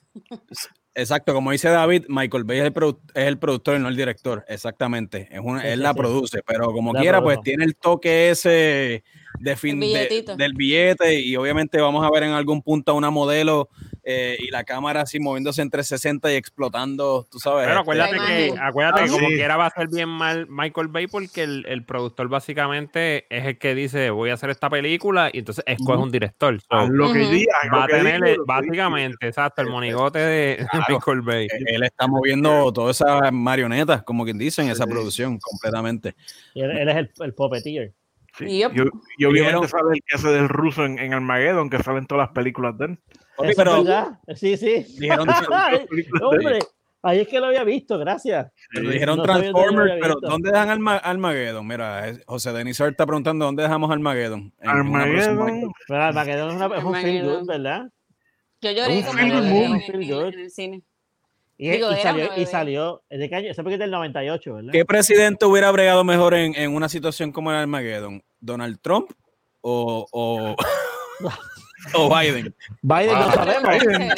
Exacto, 0.95 1.34
como 1.34 1.51
dice 1.53 1.68
David, 1.68 2.05
Michael 2.09 2.45
Bay 2.45 2.59
es 2.59 2.64
el, 2.64 2.74
produ- 2.74 3.01
es 3.14 3.24
el 3.26 3.38
productor 3.38 3.76
y 3.76 3.80
no 3.80 3.88
el 3.88 3.97
director. 3.97 4.45
Exactamente. 4.49 5.28
Es 5.30 5.40
una, 5.43 5.62
Sí, 5.62 5.68
él 5.68 5.78
sí, 5.78 5.82
la 5.82 5.93
sí. 5.93 5.99
produce, 5.99 6.43
pero 6.47 6.72
como 6.72 6.93
La 6.93 7.01
quiera, 7.01 7.22
pues 7.22 7.34
produjo. 7.36 7.45
tiene 7.45 7.64
el 7.64 7.76
toque 7.76 8.30
ese 8.30 9.05
de 9.38 9.57
fin 9.57 9.80
de- 9.80 10.24
del 10.36 10.53
billete 10.55 11.18
y 11.18 11.34
obviamente 11.36 11.80
vamos 11.80 12.07
a 12.07 12.11
ver 12.11 12.22
en 12.24 12.30
algún 12.32 12.62
punto 12.62 12.93
a 12.93 12.95
una 12.95 13.11
modelo 13.11 13.68
eh, 14.05 14.36
y 14.38 14.51
la 14.51 14.62
cámara 14.64 15.01
así 15.03 15.18
moviéndose 15.20 15.62
entre 15.62 15.82
60 15.84 16.30
y 16.32 16.36
explotando, 16.36 17.26
tú 17.30 17.38
sabes. 17.38 17.66
Pero 17.66 17.80
este, 17.80 17.82
acuérdate 17.82 18.16
que, 18.18 18.55
acuérdate 18.61 19.01
Ah, 19.01 19.05
que 19.05 19.11
como 19.11 19.28
sí. 19.28 19.34
quiera 19.34 19.57
va 19.57 19.66
a 19.66 19.70
ser 19.70 19.88
bien 19.88 20.09
mal 20.09 20.47
Michael 20.49 20.88
Bay 20.88 21.07
porque 21.07 21.43
el, 21.45 21.64
el 21.68 21.84
productor 21.84 22.28
básicamente 22.28 23.26
es 23.30 23.47
el 23.47 23.59
que 23.59 23.74
dice 23.74 24.11
voy 24.11 24.30
a 24.30 24.34
hacer 24.34 24.51
esta 24.51 24.68
película 24.68 25.30
y 25.32 25.38
entonces 25.38 25.64
escoge 25.66 25.95
Ujú. 25.95 26.03
un 26.05 26.11
director. 26.12 26.61
So, 26.61 26.66
Haz 26.70 26.88
lo 26.90 27.12
que 27.12 27.20
diga, 27.20 27.55
va 27.72 27.78
lo 27.78 27.82
a 27.82 27.86
que 27.86 27.93
tener 27.95 28.36
básicamente, 28.47 29.26
exacto, 29.26 29.62
el 29.62 29.68
monigote 29.70 30.18
de, 30.18 30.66
de 30.72 30.82
Michael 30.89 31.20
Bay. 31.22 31.47
eh, 31.47 31.64
él 31.66 31.83
está 31.85 32.07
moviendo 32.07 32.72
todas 32.72 33.01
esas 33.01 33.33
marionetas, 33.33 34.03
como 34.03 34.24
quien 34.24 34.39
dicen, 34.39 34.68
esa 34.68 34.85
Sí. 34.85 34.91
producción 34.91 35.39
completamente. 35.39 36.14
Y 36.55 36.62
él, 36.62 36.70
él 36.72 36.89
es 36.89 36.97
el, 36.97 37.11
el 37.20 37.35
puppeteer. 37.35 37.93
Sí. 38.39 38.47
Yep. 38.59 38.72
Y, 39.18 39.22
y 39.22 39.24
obviamente 39.26 39.68
sale 39.68 39.93
el 39.95 40.01
que 40.07 40.16
hace 40.16 40.28
del 40.28 40.49
ruso 40.49 40.85
en, 40.87 40.99
en 40.99 41.12
Armageddon, 41.12 41.68
que 41.68 41.83
salen 41.83 42.07
todas 42.07 42.26
las 42.28 42.35
películas 42.35 42.76
de 42.78 42.85
él. 42.87 42.99
Pero. 43.57 43.85
Sí, 44.35 44.57
sí. 44.57 44.87
dijeron, 44.99 45.28
Ay, 45.53 45.87
hombre, 46.22 46.59
ahí 47.03 47.20
es 47.20 47.28
que 47.28 47.41
lo 47.41 47.47
había 47.47 47.64
visto, 47.64 47.99
gracias. 47.99 48.51
pero 48.72 48.89
dijeron 48.89 49.18
No 49.18 49.22
Transformers, 49.24 49.93
pero. 50.01 50.14
¿dónde 50.20 50.51
dejan 50.51 50.70
Arma- 50.70 50.97
Armageddon? 50.99 51.66
Mira, 51.66 52.12
José 52.26 52.53
Denizar 52.53 52.89
está 52.91 53.05
preguntando 53.05 53.45
dónde 53.45 53.62
dejamos 53.64 53.91
Armageddon. 53.91 54.53
Armageddon, 54.62 55.72
Pero 55.89 56.03
Armageddon 56.03 56.49
es, 56.51 56.55
una, 56.57 56.76
es 56.78 56.85
un 56.85 57.22
good, 57.26 57.47
¿verdad? 57.47 57.91
Yo 58.62 58.70
lloré 58.70 58.98
Un 58.98 59.02
como 59.02 59.18
en, 59.18 59.32
en- 59.32 60.08
good. 60.08 60.34
en 60.34 60.40
el 60.40 60.50
cine. 60.50 60.82
Y, 61.58 61.70
Digo, 61.70 61.92
y 61.92 61.96
salió, 61.96 62.30
y 62.36 62.46
salió, 62.46 63.02
¿de 63.10 63.28
qué 63.28 63.34
año? 63.36 63.50
Ese 63.50 63.62
porque 63.62 63.74
es 63.74 63.80
del 63.80 63.90
98, 63.90 64.54
¿verdad? 64.54 64.72
¿Qué 64.72 64.84
presidente 64.84 65.44
hubiera 65.46 65.70
bregado 65.70 66.02
mejor 66.02 66.34
en, 66.34 66.54
en 66.56 66.74
una 66.74 66.88
situación 66.88 67.30
como 67.30 67.50
el 67.52 67.56
Armageddon? 67.58 68.22
¿Donald 68.40 68.80
Trump 68.80 69.10
o, 69.60 70.06
o, 70.10 70.56
o 71.94 72.16
Biden? 72.18 72.54
Biden 72.82 73.14
no 73.14 73.32
sabemos. 73.32 73.70
Biden, 73.78 74.10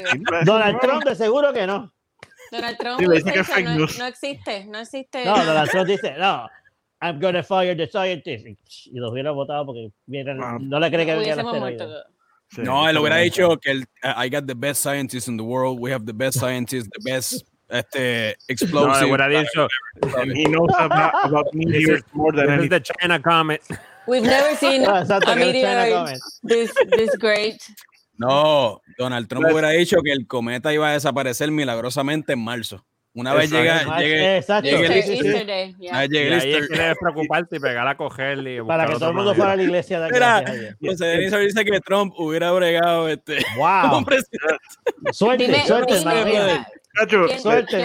Donald. 0.45 0.81
Trump 0.81 1.05
de 1.05 1.15
seguro 1.17 1.53
que 1.53 1.67
no. 1.67 1.93
Donald 2.51 2.79
Trump 2.79 3.01
Sí, 3.01 3.07
dice 3.11 3.63
no, 3.65 3.77
no 3.99 4.07
existe, 4.07 4.65
no 4.67 4.79
existe. 4.79 5.25
No, 5.25 5.45
Donald 5.45 5.71
Trump 5.71 5.87
dice, 5.89 6.15
no, 6.17 6.49
I'm 7.03 7.21
gonna 7.21 7.43
fire 7.43 7.77
the 7.77 7.87
scientist. 7.89 8.47
Y 8.87 8.99
los 8.99 9.13
hubiera 9.13 9.33
votado 9.33 9.67
porque 9.67 9.91
no 10.07 10.81
le 10.81 10.91
cree 10.91 11.05
que 11.05 11.13
asteroide. 11.13 11.61
muerto. 11.61 12.05
Sí, 12.55 12.63
No, 12.63 12.89
él 12.89 12.97
hubiera 12.99 13.17
dicho 13.17 13.57
que 13.59 13.71
el, 13.73 13.85
I 14.03 14.29
got 14.29 14.47
the 14.47 14.55
best 14.55 14.83
scientists 14.83 15.29
in 15.29 15.37
the 15.37 15.43
world. 15.43 15.79
We 15.81 15.91
have 15.93 16.05
the 16.07 16.13
best 16.13 16.39
scientists, 16.39 16.89
the 16.93 17.11
best 17.11 17.45
este, 17.69 18.37
No, 18.39 18.45
explosive. 18.49 19.01
le 19.03 19.09
hubiera 19.09 19.29
dicho, 19.29 19.69
he 20.35 20.45
knows 20.45 20.71
about, 20.79 21.13
about 21.25 21.47
meteors 21.55 22.03
more 22.13 22.33
than 22.33 22.47
this 22.47 22.53
is 22.55 22.59
anything. 22.59 22.71
the 22.71 22.81
China 23.01 23.21
Comet. 23.21 23.63
We've 24.07 24.23
never 24.23 24.55
seen 24.61 24.85
a 24.85 25.05
meteor 25.35 25.91
Comet. 25.91 26.21
this, 26.43 26.73
this 26.97 27.11
great. 27.19 27.57
No, 28.19 28.81
Donald 28.99 29.29
Trump 29.29 29.45
Pues- 29.47 29.53
hubiera 29.55 29.71
dicho 29.71 29.97
que 30.05 30.13
el 30.13 30.27
cometa 30.29 30.73
iba 30.73 30.91
a 30.91 30.93
desaparecer 30.93 31.51
milagrosamente 31.51 32.35
en 32.35 32.45
marzo. 32.45 32.85
Una 33.17 33.33
vez 33.33 33.45
Exacto. 33.53 33.63
llega, 33.63 33.87
March- 33.87 34.03
llegue, 34.03 34.37
Exacto. 34.39 34.69
llegue 34.71 34.87
el 34.87 34.93
Easter. 34.93 35.15
Easter 35.15 35.75
yeah. 35.79 35.99
ahí 35.99 36.09
que 36.69 36.95
preocuparte 37.01 37.57
y 37.57 37.61
pegar 37.61 37.87
a 37.87 37.97
cogerle. 37.97 38.57
y 38.57 38.61
Para 38.63 38.87
que 38.87 38.95
todo 38.95 39.09
el 39.11 39.15
mundo 39.15 39.35
fuera 39.37 39.53
a 39.53 39.57
la 39.57 39.63
iglesia 39.63 40.01
de 40.01 40.07
aquí. 40.07 40.15
Mira. 40.15 40.45
José 40.85 41.05
Denis 41.07 41.31
dice 41.39 41.65
que 41.65 41.81
Trump 41.81 42.13
hubiera 42.19 42.51
bregado 42.51 43.09
este, 43.09 43.37
Wow. 43.57 43.91
como 43.91 44.05
presidente. 44.05 44.57
Suerte, 45.13 45.47
Dime, 45.47 45.65
suerte. 45.67 45.95
¿quién- 46.03 46.67
Cacho, 46.95 47.27
quién- 47.27 47.41
Suerte, 47.41 47.85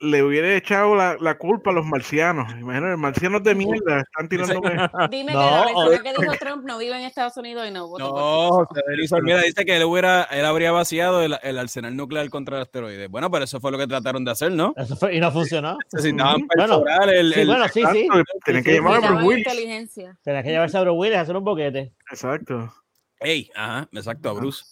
le, 0.00 0.22
hubiera 0.22 0.54
echado 0.56 0.94
la, 0.94 1.16
la 1.20 1.38
culpa 1.38 1.70
a 1.70 1.72
los 1.74 1.86
marcianos. 1.86 2.50
Imagínate, 2.52 2.90
los 2.92 2.98
marcianos 2.98 3.42
de 3.42 3.54
mierda 3.54 4.00
están 4.00 4.28
tirando. 4.28 4.54
Dime 5.10 5.32
No, 5.32 5.40
que 5.40 5.46
la 5.46 5.64
persona 5.64 6.02
que 6.02 6.20
dijo 6.20 6.32
Trump 6.38 6.64
no 6.66 6.78
vive 6.78 6.96
en 6.96 7.02
Estados 7.04 7.36
Unidos 7.36 7.66
y 7.68 7.70
no 7.70 7.88
votó 7.88 8.04
No, 8.08 8.64
por 8.66 8.68
José 8.68 9.22
mira, 9.22 9.40
dice 9.42 9.64
que 9.64 9.76
él, 9.76 9.84
hubiera, 9.84 10.24
él 10.24 10.44
habría 10.44 10.72
vaciado 10.72 11.22
el, 11.22 11.36
el 11.42 11.58
arsenal 11.58 11.96
nuclear 11.96 12.28
contra 12.30 12.56
el 12.56 12.62
asteroide. 12.62 13.06
Bueno, 13.08 13.30
pero 13.30 13.44
eso 13.44 13.60
fue 13.60 13.70
lo 13.72 13.78
que 13.78 13.86
trataron 13.86 14.24
de 14.24 14.30
hacer, 14.32 14.52
¿no? 14.52 14.74
Eso 14.76 14.96
fue- 14.96 15.14
y 15.16 15.20
no 15.20 15.30
funcionó. 15.30 15.78
Necesitaban. 15.92 16.46
Bueno, 16.56 16.82
perforar 16.84 17.08
el, 17.14 17.32
Sí, 17.32 17.40
el- 17.40 17.46
bueno, 17.46 17.68
sí, 17.68 17.82
sí. 17.92 18.08
Tienen 18.44 18.62
Sí, 18.62 18.70
que 18.70 18.70
sí, 18.70 18.76
llamar 18.76 19.04
a 19.04 19.10
Bruce 19.12 19.24
Willis. 19.26 19.94
Tenés 20.22 20.44
que 20.44 20.50
llevarse 20.50 20.76
a 20.76 20.80
Bruce 20.82 20.96
Willis 20.98 21.16
a 21.16 21.20
hacer 21.22 21.36
un 21.36 21.44
boquete. 21.44 21.92
Exacto. 22.10 22.74
Ey, 23.20 23.48
ajá, 23.54 23.88
exacto, 23.92 24.28
a 24.28 24.32
Bruce. 24.34 24.64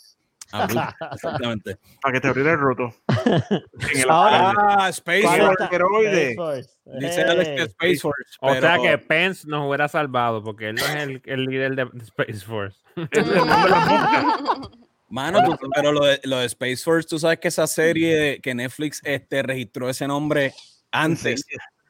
Exactamente. 1.13 1.79
Para 2.01 2.13
que 2.13 2.21
te 2.21 2.29
abriera 2.29 2.53
el 2.53 2.59
roto. 2.59 2.95
En 3.25 3.99
el 4.01 4.11
Ahora- 4.11 4.55
Ah, 4.79 4.89
Space 4.91 5.23
¿Cuál 5.23 5.41
Force. 5.41 5.65
Space 5.65 6.35
Force. 6.37 6.71
Dice 6.99 7.23
Alex 7.23 7.49
que 7.49 7.63
Space 7.63 7.97
Force. 7.99 8.37
O 8.41 8.55
sea 8.55 8.79
que 8.79 8.99
Pence 8.99 9.47
nos 9.49 9.67
hubiera 9.69 9.89
salvado 9.89 10.43
porque 10.43 10.69
él 10.71 10.75
no 10.77 10.85
es 10.85 10.95
el, 10.97 11.23
el 11.25 11.45
líder 11.47 11.75
de 11.77 11.89
Space 12.05 12.41
Force. 12.45 12.79
Mano, 15.09 15.43
tú- 15.45 15.59
pero 15.75 15.93
lo 15.93 16.05
de, 16.07 16.21
lo 16.25 16.39
de 16.39 16.47
Space 16.47 16.79
Force, 16.79 17.07
tú 17.09 17.19
sabes 17.19 17.39
que 17.39 17.49
esa 17.49 17.67
serie 17.67 18.41
que 18.43 18.55
Netflix 18.55 19.01
este, 19.05 19.43
registró 19.43 19.89
ese 19.91 20.07
nombre 20.09 20.53
antes 20.91 21.45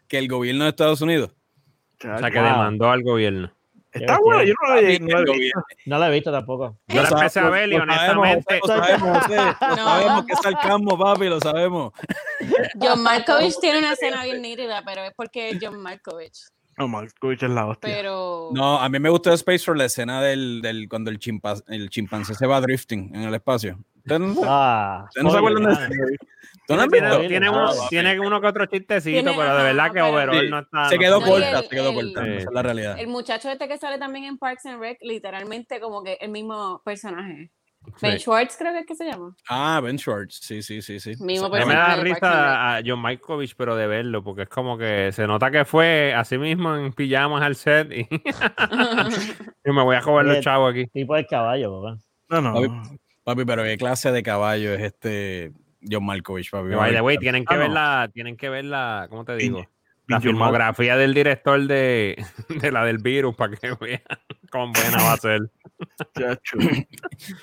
que 0.09 0.19
el 0.19 0.29
gobierno 0.29 0.65
de 0.65 0.71
Estados 0.71 1.01
Unidos. 1.01 1.31
O 2.05 2.19
sea 2.19 2.31
que 2.31 2.41
demandó 2.41 2.91
al 2.91 3.03
gobierno. 3.03 3.53
Está 3.93 4.19
bueno, 4.19 4.43
yo 4.43 4.55
no 4.63 4.75
la 4.75 4.81
he, 4.81 4.99
no 5.01 5.21
la 5.21 5.33
he 5.33 5.39
visto. 5.39 5.61
No 5.87 5.99
la 5.99 6.09
he 6.09 6.13
visto 6.13 6.33
tampoco. 6.33 6.79
Yo 6.89 7.03
la 7.03 7.09
empecé 7.09 7.25
a 7.41 7.43
sabemos, 7.43 7.53
ver 7.53 7.69
y 7.69 7.77
lo 7.79 7.95
sabemos, 7.95 8.29
honestamente. 8.29 8.61
José, 8.61 8.75
Lo 8.77 8.85
sabemos, 8.85 9.19
José, 9.19 9.37
lo 9.61 9.69
No. 9.69 9.85
sabemos 9.85 10.27
que 10.27 10.33
es 10.33 10.39
sarcasmo, 10.41 10.99
papi, 10.99 11.29
lo 11.29 11.41
sabemos. 11.41 11.93
John 12.81 13.03
Malkovich 13.03 13.59
tiene 13.61 13.79
una 13.79 13.93
escena 13.93 14.25
bien 14.25 14.41
nítida, 14.43 14.83
pero 14.85 15.03
es 15.05 15.13
porque 15.17 15.51
es 15.51 15.59
John 15.61 15.79
No, 16.79 16.89
Malkovich 16.89 17.43
es 17.43 17.51
la 17.51 17.67
hostia. 17.67 17.95
Pero 17.95 18.51
No, 18.53 18.79
a 18.81 18.89
mí 18.89 18.99
me 18.99 19.11
gustó 19.11 19.31
de 19.31 19.37
Space 19.37 19.65
Force 19.65 19.79
la 19.79 19.85
escena 19.85 20.23
del, 20.23 20.61
del 20.63 20.89
cuando 20.89 21.11
el, 21.11 21.19
chimpa- 21.19 21.63
el 21.69 21.91
chimpancé 21.91 22.35
se 22.35 22.47
va 22.47 22.61
drifting 22.61 23.15
en 23.15 23.23
el 23.23 23.35
espacio. 23.35 23.79
¿Ustedes 23.99 24.21
no, 24.21 24.41
Ah, 24.45 25.07
no 25.23 25.31
se 25.31 25.37
acuerdan 25.39 25.65
de? 25.65 26.17
¿Tú 26.67 26.75
no 26.77 26.83
has 26.83 26.89
Tiene, 26.89 27.09
visto? 27.09 27.29
tiene 27.29 27.47
Ah, 27.47 27.51
uno, 27.51 27.73
tiene 27.89 28.21
uno 28.21 28.41
que 28.41 28.47
otro 28.47 28.67
chistecito, 28.67 29.23
Tiene- 29.23 29.37
pero 29.37 29.57
de 29.57 29.63
verdad 29.65 29.93
que 29.93 30.01
overall 30.03 30.41
Sí, 30.41 30.49
no 30.51 30.59
está. 30.61 30.89
Se 30.89 30.99
quedó 30.99 31.21
No, 31.21 31.27
corta, 31.27 31.59
el- 31.59 31.63
se 31.65 31.69
quedó 31.69 31.89
el- 31.91 31.95
corta. 32.13 32.27
Esa 32.27 32.49
es 32.49 32.55
la 32.55 32.63
realidad. 32.63 32.99
el 32.99 33.07
muchacho 33.09 33.51
este 33.51 33.69
que 33.69 33.79
sale 33.79 33.99
también 33.99 34.25
en 34.25 34.39
Parks 34.39 34.67
and 34.67 34.81
Rec, 34.81 34.99
literalmente 35.03 35.79
como 35.81 36.03
que 36.03 36.19
el 36.21 36.31
mismo 36.31 36.81
personaje. 36.85 37.51
Sí. 37.97 38.07
Ben 38.07 38.19
Schwartz 38.19 38.57
creo 38.59 38.73
que 38.73 38.79
es 38.81 38.87
que 38.87 38.95
se 38.95 39.05
llama. 39.05 39.35
Ah, 39.49 39.81
Ben 39.83 39.99
Schwartz, 39.99 40.41
sí, 40.43 40.63
sí, 40.63 40.83
sí, 40.83 40.99
sí. 41.01 41.13
Mismo 41.21 41.49
me 41.49 41.65
da 41.65 41.97
de 41.97 42.03
risa 42.03 42.77
a 42.77 42.83
John 42.85 43.01
Malkovich, 43.01 43.55
pero 43.57 43.77
de 43.77 43.87
verlo, 43.87 44.23
porque 44.25 44.43
es 44.43 44.49
como 44.49 44.77
que 44.79 45.11
se 45.13 45.27
nota 45.27 45.51
que 45.51 45.65
fue 45.65 46.15
así 46.15 46.39
mismo 46.39 46.75
en 46.77 46.93
pijamas 46.93 47.43
al 47.43 47.55
set 47.57 47.93
y, 47.93 48.01
y 49.65 49.71
me 49.73 49.83
voy 49.83 49.97
a 49.97 50.03
joder 50.03 50.27
los 50.27 50.41
chavos 50.41 50.71
aquí. 50.73 50.87
Tipo 50.89 51.17
el 51.17 51.27
caballo, 51.27 51.81
papá. 51.83 51.99
No, 52.29 52.41
no. 52.41 52.55
Papi, 52.55 52.99
Papi, 53.25 53.45
pero 53.45 53.63
qué 53.63 53.77
clase 53.77 54.11
de 54.11 54.23
caballo 54.23 54.73
es 54.75 54.81
este 54.83 55.53
John 55.89 56.05
Malkovich, 56.05 56.51
papi. 56.51 56.71
By 56.75 56.93
the 56.93 57.01
way, 57.01 57.19
tienen 57.19 57.45
que 57.45 57.55
Ah, 57.55 57.59
ver 57.59 57.69
no. 57.69 57.75
la, 57.75 58.11
tienen 58.13 58.37
que 58.37 58.49
ver 58.49 58.65
la, 58.65 59.07
¿cómo 59.11 59.25
te 59.25 59.37
digo? 59.37 59.67
La 60.09 60.21
filmografía 60.21 60.97
del 60.97 61.15
director 61.15 61.61
de, 61.67 62.23
de 62.49 62.73
la 62.73 62.85
del 62.85 62.99
virus 62.99 63.35
para 63.37 63.55
que 63.57 63.75
vean 63.81 64.01
cómo 64.53 64.73
buena 64.73 65.03
va 65.03 65.13
a 65.15 65.17
ser. 65.17 65.41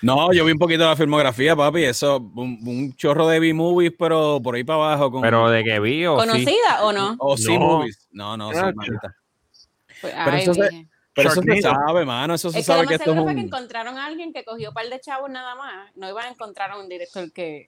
No, 0.02 0.32
yo 0.34 0.46
vi 0.46 0.52
un 0.54 0.58
poquito 0.60 0.86
la 0.86 0.96
filmografía, 0.96 1.56
papi. 1.56 1.84
Eso, 1.84 2.18
un, 2.36 2.60
un 2.66 2.96
chorro 2.96 3.28
de 3.28 3.40
B-movies, 3.40 3.94
pero 3.98 4.40
por 4.42 4.56
ahí 4.56 4.64
para 4.64 4.78
abajo. 4.94 5.12
Con, 5.12 5.22
Pero 5.22 5.50
de 5.50 5.64
que 5.64 5.80
vi 5.80 6.06
o 6.06 6.20
sí. 6.22 6.28
¿Conocida 6.28 6.84
o 6.84 6.94
no? 6.94 7.16
O 7.20 7.32
No. 7.32 7.38
C-movies. 7.38 8.08
No, 8.12 8.38
no, 8.38 8.52
sí. 8.54 8.60
Pues, 10.02 10.14
Pero 10.14 10.32
ay, 10.32 10.42
eso 10.44 10.54
se- 10.54 10.62
virgen. 10.62 10.90
Pero 11.14 11.30
eso 11.32 11.42
se 11.42 11.48
Sharknado. 11.62 11.88
sabe, 11.88 12.06
mano. 12.06 12.34
Eso 12.36 12.50
se 12.52 12.60
Es 12.60 12.66
sabe 12.66 12.88
que 12.88 12.94
esto 12.94 13.04
es 13.04 13.10
seguro 13.16 13.24
fue 13.24 13.34
que 13.36 13.42
un, 13.42 13.48
encontraron 13.48 13.98
a 13.98 14.06
alguien 14.06 14.32
que 14.32 14.46
cogió 14.46 14.70
un 14.70 14.74
par 14.74 14.88
de 14.88 15.00
chavos 15.02 15.30
nada 15.30 15.56
más. 15.56 15.92
No 15.96 16.08
iban 16.10 16.26
a 16.26 16.30
encontrar 16.30 16.72
a 16.72 16.78
un 16.78 16.88
director 16.88 17.30
que 17.34 17.68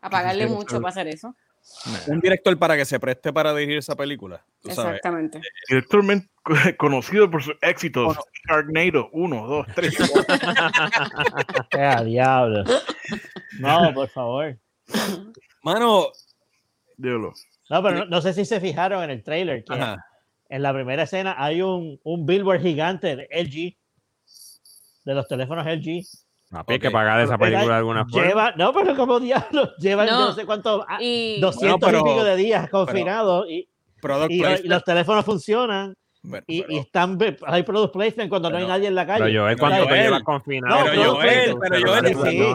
a 0.00 0.08
pagarle 0.10 0.46
Sí, 0.46 0.52
mucho 0.54 0.76
sí. 0.76 0.82
para 0.82 0.90
hacer 0.90 1.08
eso. 1.08 1.34
Un 2.08 2.20
director 2.20 2.58
para 2.58 2.76
que 2.76 2.84
se 2.84 2.98
preste 2.98 3.32
para 3.32 3.54
dirigir 3.54 3.78
esa 3.78 3.94
película. 3.94 4.44
Tú 4.62 4.70
sabes. 4.70 4.96
Exactamente. 4.96 5.40
Director 5.68 6.02
men- 6.02 6.28
conocido 6.78 7.30
por 7.30 7.42
sus 7.42 7.54
éxitos. 7.60 8.16
Sharknado 8.48 9.08
1, 9.12 9.46
2, 9.46 9.66
3. 9.74 9.96
¡Qué 11.70 11.80
a 11.80 12.02
diablo! 12.02 12.64
No, 13.58 13.90
por 13.94 14.08
favor. 14.08 14.58
Mano, 15.62 16.06
Dígalo. 16.96 17.32
No, 17.68 17.82
pero 17.82 17.98
no, 17.98 18.04
no 18.06 18.20
sé 18.22 18.32
si 18.32 18.44
se 18.44 18.60
fijaron 18.60 19.02
en 19.04 19.10
el 19.10 19.22
trailer 19.22 19.64
que 19.64 19.74
ajá. 19.74 20.04
en 20.48 20.62
la 20.62 20.72
primera 20.72 21.02
escena 21.02 21.34
hay 21.36 21.60
un, 21.60 22.00
un 22.04 22.24
billboard 22.24 22.62
gigante 22.62 23.16
de 23.16 23.28
LG, 23.30 23.76
de 25.04 25.14
los 25.14 25.26
teléfonos 25.28 25.66
LG. 25.66 26.02
Papi, 26.50 26.74
hay 26.74 26.78
que 26.78 26.90
pagar 26.90 27.20
esa 27.20 27.36
película 27.36 27.66
de 27.74 27.78
alguna 27.78 28.06
forma. 28.06 28.26
Lleva, 28.28 28.52
no, 28.56 28.72
pero 28.72 28.94
como 28.96 29.18
diablo, 29.20 29.70
llevan 29.78 30.06
No. 30.06 30.12
yo 30.12 30.26
no 30.26 30.32
sé 30.32 30.46
cuánto, 30.46 30.84
ah, 30.88 30.98
Y 31.00 31.40
200 31.40 31.80
Bueno, 31.80 31.86
pero- 31.86 31.98
y 31.98 32.12
pico 32.14 32.24
de 32.24 32.36
días 32.36 32.70
confinados 32.70 33.46
y, 33.50 33.68
Product 34.00 34.30
y- 34.30 34.36
y 34.36 34.40
placement. 34.40 34.66
los 34.72 34.84
teléfonos 34.84 35.24
funcionan 35.24 35.94
Bueno, 36.22 36.44
y, 36.46 36.60
pero- 36.62 36.72
y 36.72 36.78
están, 36.78 37.18
hay 37.46 37.62
product 37.64 37.92
placement 37.92 38.28
cuando 38.30 38.48
no 38.50 38.56
hay 38.58 38.62
Pero- 38.62 38.72
nadie 38.74 38.88
en 38.88 38.94
la 38.94 39.06
calle. 39.06 39.24
Pero 39.24 39.42
Joel, 39.42 39.58
¿cuánto 39.58 39.76
Pero 39.84 39.94
te 39.96 40.02
llevas 40.02 40.22
confinado? 40.22 40.78
no, 40.78 40.84
pero 40.84 41.14
Joel, 41.14 41.56
pero 41.60 41.88
Joel, 41.88 42.06
sí, 42.06 42.14
sí. 42.30 42.54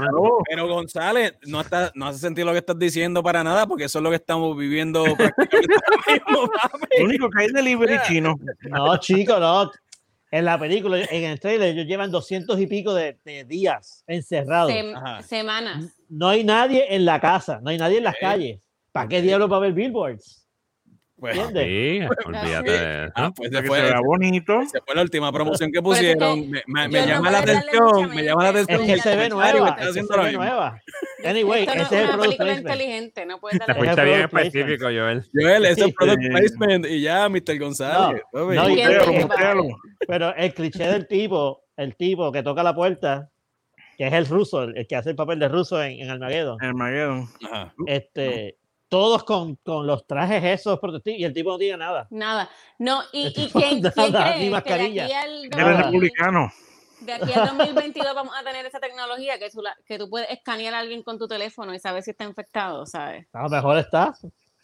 Pero 0.49 0.67
González, 0.67 1.33
no, 1.47 1.61
está, 1.61 1.91
no 1.95 2.07
hace 2.07 2.19
sentido 2.19 2.45
lo 2.47 2.51
que 2.53 2.59
estás 2.59 2.79
diciendo 2.79 3.21
para 3.21 3.43
nada, 3.43 3.67
porque 3.67 3.83
eso 3.85 3.99
es 3.99 4.03
lo 4.03 4.09
que 4.09 4.15
estamos 4.17 4.55
viviendo 4.57 5.03
prácticamente 5.17 5.73
ahora 5.75 6.13
mismo. 6.31 6.51
Lo 6.97 7.05
único 7.05 7.29
que 7.29 7.43
hay 7.43 7.47
delivery 7.51 7.97
chino. 8.07 8.35
No, 8.69 8.97
chico, 8.97 9.37
no. 9.39 9.69
En 10.32 10.45
la 10.45 10.57
película, 10.57 10.97
en 11.11 11.23
el 11.25 11.39
trailer, 11.41 11.69
ellos 11.75 11.86
llevan 11.86 12.09
200 12.09 12.57
y 12.59 12.65
pico 12.67 12.93
de, 12.93 13.19
de 13.25 13.43
días 13.43 14.03
encerrados. 14.07 14.71
Sem- 14.71 14.95
Ajá. 14.95 15.21
semanas. 15.23 15.93
No 16.07 16.29
hay 16.29 16.43
nadie 16.43 16.95
en 16.95 17.03
la 17.05 17.19
casa, 17.19 17.59
no 17.61 17.69
hay 17.69 17.77
nadie 17.77 17.97
en 17.97 18.05
las 18.05 18.15
calles. 18.17 18.59
¿Para 18.93 19.07
qué 19.09 19.21
diablos 19.21 19.51
va 19.51 19.55
a 19.55 19.57
haber 19.57 19.73
billboards? 19.73 20.40
Pues. 21.22 21.36
Sí, 21.38 21.99
olvídate 22.26 22.72
de 22.72 23.03
eso. 23.05 23.13
ah, 23.15 23.32
pues 23.36 23.51
se 23.51 23.61
vea 23.61 23.99
bonito. 24.03 24.59
esa 24.61 24.80
fue 24.84 24.95
la 24.95 25.03
última 25.03 25.32
promoción 25.32 25.72
que 25.72 25.80
Pero 25.80 25.93
es 25.93 25.99
que 25.99 26.13
pusieron. 26.15 26.49
me 26.49 26.63
me- 26.65 26.88
me 26.89 26.99
no 27.01 27.05
llama 27.05 27.19
puedo 27.30 27.32
la 27.32 27.39
atención, 27.39 28.09
me 28.15 28.24
llama 28.24 28.43
la 28.45 28.51
mente. 28.53 28.74
Es 28.74 28.80
atención. 28.80 28.97
que 28.97 29.01
se 29.03 29.15
ve 29.15 29.30
nueva, 29.30 29.47
está 29.69 29.69
es 29.69 29.76
que 29.76 29.89
haciendo 29.89 30.13
se 30.15 30.19
ve 30.19 30.32
nueva. 30.34 30.82
Anyway, 31.24 31.61
Esto 31.63 31.76
no 31.76 31.82
ese 31.84 31.95
es 31.95 32.03
una 32.03 32.13
product 32.17 32.38
película 32.38 32.53
inteligente, 32.74 33.26
no 33.28 33.39
puedes 33.39 33.59
Se 33.59 33.65
darle 33.72 33.89
es 33.91 33.95
bien 34.03 34.22
específico, 34.22 34.86
Joel. 34.86 35.26
Joel, 35.34 35.65
ese 35.67 35.86
es 35.86 35.93
product 35.93 36.22
placement 36.28 36.86
y 36.88 37.01
ya, 37.01 37.30
Mr. 37.30 37.59
González. 37.59 38.22
no, 38.34 38.53
y- 38.53 38.57
¿Quién 38.74 38.88
Mutealo, 38.88 39.05
te 39.05 39.19
mutealo. 39.22 39.63
vale? 39.63 39.76
Pero 40.07 40.36
el 40.36 40.53
cliché 40.55 40.88
del 40.88 41.07
tipo, 41.07 41.63
el 41.78 41.95
tipo 41.95 42.32
que 42.32 42.41
toca 42.41 42.63
la 42.63 42.74
puerta, 42.74 43.30
que 43.95 44.07
es 44.07 44.13
el 44.13 44.26
ruso, 44.26 44.63
el, 44.63 44.88
que 44.88 44.95
hace 44.95 45.11
el 45.11 45.15
papel 45.15 45.38
de 45.38 45.47
ruso 45.49 45.80
en, 45.84 45.99
en 46.01 46.09
Armageddon, 46.09 46.57
Armageddon. 46.59 47.30
Ajá. 47.51 47.72
este, 47.86 48.55
todos 48.91 49.23
con, 49.23 49.55
con 49.55 49.87
los 49.87 50.05
trajes 50.05 50.43
esos 50.43 50.77
protectivos 50.77 51.17
y 51.21 51.23
el 51.23 51.33
tipo 51.33 51.49
no 51.49 51.57
tiene 51.57 51.77
nada. 51.77 52.07
Nada. 52.09 52.49
No, 52.77 53.01
y, 53.13 53.27
y 53.33 53.45
Esto 53.45 53.59
quién, 53.59 53.81
nada, 53.81 53.93
quién 53.93 54.05
ni 54.05 54.11
cree 54.13 54.37
que 54.37 54.43
de 54.43 54.49
mascarilla. 54.49 55.03
aquí 55.05 55.13
al 55.13 55.49
republicano. 55.77 56.51
de 56.99 57.13
aquí 57.13 57.31
al 57.31 57.47
2022 57.47 58.13
vamos 58.15 58.33
a 58.37 58.43
tener 58.43 58.65
esa 58.65 58.81
tecnología 58.81 59.39
que 59.39 59.49
tú, 59.49 59.61
la- 59.61 59.77
que 59.85 59.97
tú 59.97 60.09
puedes 60.09 60.29
escanear 60.29 60.73
a 60.73 60.79
alguien 60.79 61.03
con 61.03 61.17
tu 61.17 61.25
teléfono 61.25 61.73
y 61.73 61.79
saber 61.79 62.03
si 62.03 62.11
está 62.11 62.25
infectado, 62.25 62.85
¿sabes? 62.85 63.27
A 63.31 63.43
lo 63.43 63.49
mejor 63.49 63.77
está, 63.77 64.13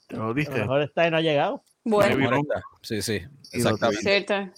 Lo 0.09 0.23
a 0.23 0.25
lo 0.27 0.33
diste. 0.33 0.59
mejor 0.59 0.81
está 0.81 1.07
y 1.07 1.11
no 1.11 1.17
ha 1.17 1.21
llegado. 1.21 1.63
Bueno. 1.85 2.41
Sí, 2.81 3.01
sí, 3.01 3.21
exactamente. 3.53 4.01
cierto. 4.01 4.51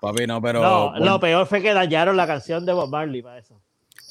Papi, 0.00 0.26
no, 0.26 0.42
pero. 0.42 0.60
no, 0.60 0.90
bueno, 0.90 1.04
lo 1.06 1.20
peor 1.20 1.46
fue 1.46 1.62
que 1.62 1.72
dañaron 1.72 2.16
la 2.16 2.26
canción 2.26 2.66
de 2.66 2.72
Bob 2.72 2.90
Marley 2.90 3.22
para 3.22 3.38
eso. 3.38 3.62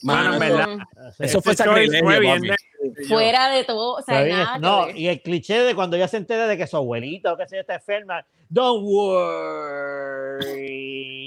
Mano, 0.05 0.35
en 0.35 0.43
Eso- 0.43 0.57
verdad. 0.57 0.77
Eso 1.19 1.37
es. 1.39 1.43
fue 1.43 1.55
sacrilegio, 1.55 2.41
de- 2.41 2.55
Fuera 3.07 3.49
de 3.49 3.63
todo, 3.63 3.95
o 3.95 4.01
sea, 4.03 4.21
Está 4.23 4.37
nada 4.45 4.59
no, 4.59 4.89
y 4.91 5.07
el 5.07 5.21
cliché 5.21 5.63
de 5.63 5.73
cuando 5.75 5.95
ella 5.97 6.07
se 6.07 6.17
entera 6.17 6.45
de 6.47 6.55
que 6.55 6.67
su 6.67 6.77
abuelita 6.77 7.33
o 7.33 7.37
que 7.37 7.47
sea 7.47 7.59
está 7.61 7.75
enferma, 7.75 8.23
don't 8.47 8.83
worry, 8.85 10.45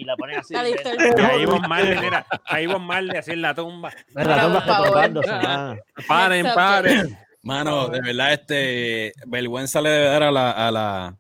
y 0.01 0.05
la 0.05 0.17
ponen 0.17 0.39
así. 0.39 0.55
De- 0.55 0.59
ahí 1.33 1.45
Bob 1.47 1.67
Marley, 1.69 1.99
mira, 1.99 2.27
ahí 2.45 2.67
Bob 2.67 2.81
Marley 2.81 3.17
así 3.17 3.33
en 3.33 3.43
la 3.43 3.55
tumba. 3.55 3.91
de 4.15 4.25
la 4.25 4.43
tumba 4.43 4.61
retrocándose, 4.79 5.31
ah. 5.33 5.77
Paren, 6.07 6.47
paren. 6.55 7.19
Mano, 7.43 7.89
de 7.89 8.01
verdad, 8.03 8.33
este, 8.35 9.13
vergüenza 9.27 9.81
le 9.81 9.91
debe 9.91 10.05
dar 10.07 10.23
a 10.25 10.31
la, 10.31 10.51
a 10.51 10.71
la, 10.71 11.17